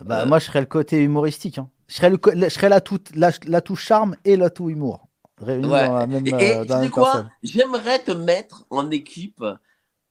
Bah, 0.03 0.23
Euh. 0.23 0.27
Moi, 0.27 0.39
je 0.39 0.47
serais 0.47 0.61
le 0.61 0.67
côté 0.67 1.03
humoristique. 1.03 1.59
hein. 1.59 1.69
Je 1.87 1.95
serais, 1.97 2.11
le, 2.11 2.19
je 2.25 2.49
serais 2.49 2.69
la, 2.71 2.81
toute, 2.81 3.15
la, 3.15 3.31
la 3.47 3.61
touche 3.61 3.85
charme 3.85 4.17
et 4.25 4.37
la 4.37 4.49
tout 4.51 4.71
humour. 4.71 5.07
Réunis 5.41 5.69
Ouais. 5.69 5.87
dans 5.87 5.99
la 5.99 6.07
même, 6.07 6.27
Et, 6.27 6.33
euh, 6.35 6.63
et 6.63 6.67
dans 6.67 6.79
tu 6.79 6.85
sais 6.85 6.91
quoi? 6.91 7.25
J'aimerais 7.43 7.99
te 7.99 8.13
mettre 8.13 8.65
en 8.71 8.91
équipe, 8.91 9.45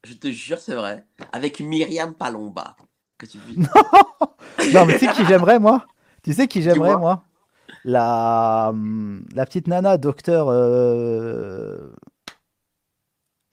je 0.03 0.13
te 0.13 0.27
jure, 0.31 0.59
c'est 0.59 0.75
vrai, 0.75 1.05
avec 1.31 1.59
Myriam 1.59 2.13
Palomba. 2.13 2.75
Que 3.17 3.25
tu 3.25 3.37
Non, 4.73 4.85
mais 4.85 4.99
tu 4.99 5.05
sais 5.05 5.13
qui 5.13 5.25
j'aimerais, 5.25 5.59
moi? 5.59 5.85
Tu 6.23 6.33
sais 6.33 6.47
qui 6.47 6.61
j'aimerais, 6.61 6.97
moi? 6.97 7.23
La, 7.85 8.67
hum, 8.69 9.25
la 9.33 9.45
petite 9.45 9.67
nana, 9.67 9.97
docteur 9.97 10.47
euh, 10.49 11.91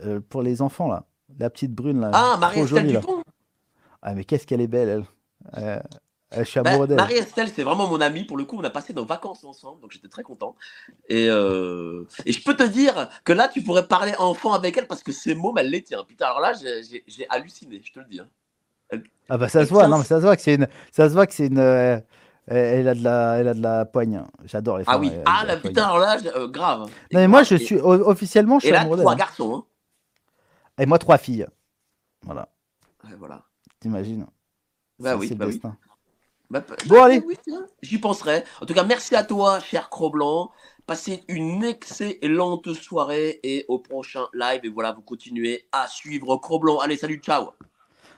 euh, 0.04 0.20
pour 0.28 0.42
les 0.42 0.62
enfants, 0.62 0.88
là. 0.88 1.04
La 1.38 1.50
petite 1.50 1.72
brune, 1.74 2.00
là. 2.00 2.10
Ah, 2.12 2.36
Marie-Estelle. 2.40 2.86
Dupont 2.88 3.22
Ah, 4.02 4.14
mais 4.14 4.24
qu'est-ce 4.24 4.46
qu'elle 4.46 4.60
est 4.60 4.66
belle, 4.66 4.88
elle. 4.88 5.04
Euh, 5.62 5.80
je 6.36 6.42
suis 6.44 6.60
amoureux 6.60 6.86
d'elle. 6.86 6.96
Marie-Estelle, 6.96 7.50
c'est 7.54 7.62
vraiment 7.62 7.88
mon 7.88 8.00
amie. 8.00 8.24
Pour 8.24 8.36
le 8.36 8.44
coup, 8.44 8.56
on 8.58 8.64
a 8.64 8.70
passé 8.70 8.92
nos 8.94 9.04
vacances 9.04 9.42
ensemble, 9.44 9.80
donc 9.80 9.90
j'étais 9.92 10.08
très 10.08 10.22
content. 10.22 10.54
Et, 11.08 11.28
euh, 11.28 12.04
et 12.24 12.32
je 12.32 12.42
peux 12.44 12.54
te 12.54 12.62
dire 12.62 13.08
que 13.24 13.32
là, 13.32 13.48
tu 13.48 13.62
pourrais 13.62 13.86
parler 13.88 14.14
enfant 14.18 14.52
avec 14.52 14.76
elle 14.76 14.86
parce 14.86 15.02
que 15.02 15.12
ces 15.12 15.34
mots, 15.34 15.54
elle 15.58 15.70
les 15.70 15.82
tient. 15.82 16.04
Putain, 16.04 16.26
alors 16.26 16.40
là, 16.40 16.52
j'ai- 16.54 17.26
halluciné, 17.28 17.80
je 17.84 17.92
te 17.92 17.98
le 17.98 18.04
dis. 18.06 18.20
hein. 18.20 18.28
Ah, 19.28 19.38
bah, 19.38 19.48
ça 19.48 19.60
elle 19.60 19.66
se 19.68 19.72
voit, 19.72 19.86
non, 19.86 19.98
mais 19.98 20.04
ça 20.04 20.16
se 20.16 20.22
voit 20.22 20.34
que 20.36 20.42
c'est 20.42 20.54
une. 20.56 20.66
Ça 20.90 21.08
se 21.08 21.14
voit 21.14 21.26
que 21.26 21.34
c'est 21.34 21.46
une. 21.46 21.58
euh, 21.58 21.98
elle, 22.48 22.88
a 22.88 22.94
de 22.94 23.04
la, 23.04 23.34
elle 23.38 23.46
a 23.48 23.54
de 23.54 23.62
la 23.62 23.84
poigne. 23.84 24.24
J'adore 24.44 24.78
les 24.78 24.84
femmes. 24.84 24.94
Ah 24.96 24.98
oui, 24.98 25.12
ah 25.24 25.44
la 25.46 25.56
putain, 25.56 25.84
alors 25.84 25.98
là, 25.98 26.16
euh, 26.34 26.48
grave. 26.48 26.90
Et 27.10 27.14
Non, 27.14 27.20
mais 27.20 27.28
moi, 27.28 27.42
je 27.44 27.54
Et- 27.54 27.58
suis. 27.58 27.76
Officiellement, 27.78 28.58
je 28.58 28.64
Et 28.64 28.68
suis 28.68 28.72
là, 28.74 28.80
amoureux 28.80 28.96
d'elle. 28.96 29.04
trois 29.04 29.12
hein. 29.12 29.16
garçons. 29.16 29.54
Hein. 29.54 30.82
Et 30.82 30.86
moi, 30.86 30.98
trois 30.98 31.18
filles. 31.18 31.46
Voilà, 32.22 32.48
Ouais, 33.04 33.14
voilà. 33.18 33.42
t'imagines 33.78 34.26
Bah 34.98 35.16
oui, 35.16 35.32
bah 35.34 35.46
oui. 35.46 35.60
Bah, 36.50 36.60
pe- 36.60 36.74
Bon, 36.88 36.96
bah, 36.96 37.04
allez. 37.04 37.22
oui, 37.24 37.36
J'y 37.82 37.98
penserai. 37.98 38.44
En 38.60 38.66
tout 38.66 38.74
cas, 38.74 38.82
merci 38.84 39.14
à 39.14 39.22
toi, 39.24 39.60
cher 39.60 39.88
Cro-Blanc. 39.88 40.50
Passez 40.86 41.22
une 41.28 41.62
excellente 41.62 42.72
soirée 42.74 43.38
et 43.44 43.64
au 43.68 43.78
prochain 43.78 44.26
live. 44.34 44.60
Et 44.64 44.68
voilà, 44.68 44.92
vous 44.92 45.02
continuez 45.02 45.66
à 45.70 45.86
suivre 45.86 46.36
Cro-Blanc. 46.36 46.78
Allez, 46.80 46.96
salut, 46.96 47.20
ciao. 47.24 47.50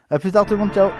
À 0.08 0.18
plus 0.18 0.32
tard, 0.32 0.46
tout 0.46 0.52
le 0.52 0.58
monde. 0.60 0.72
Ciao. 0.72 0.90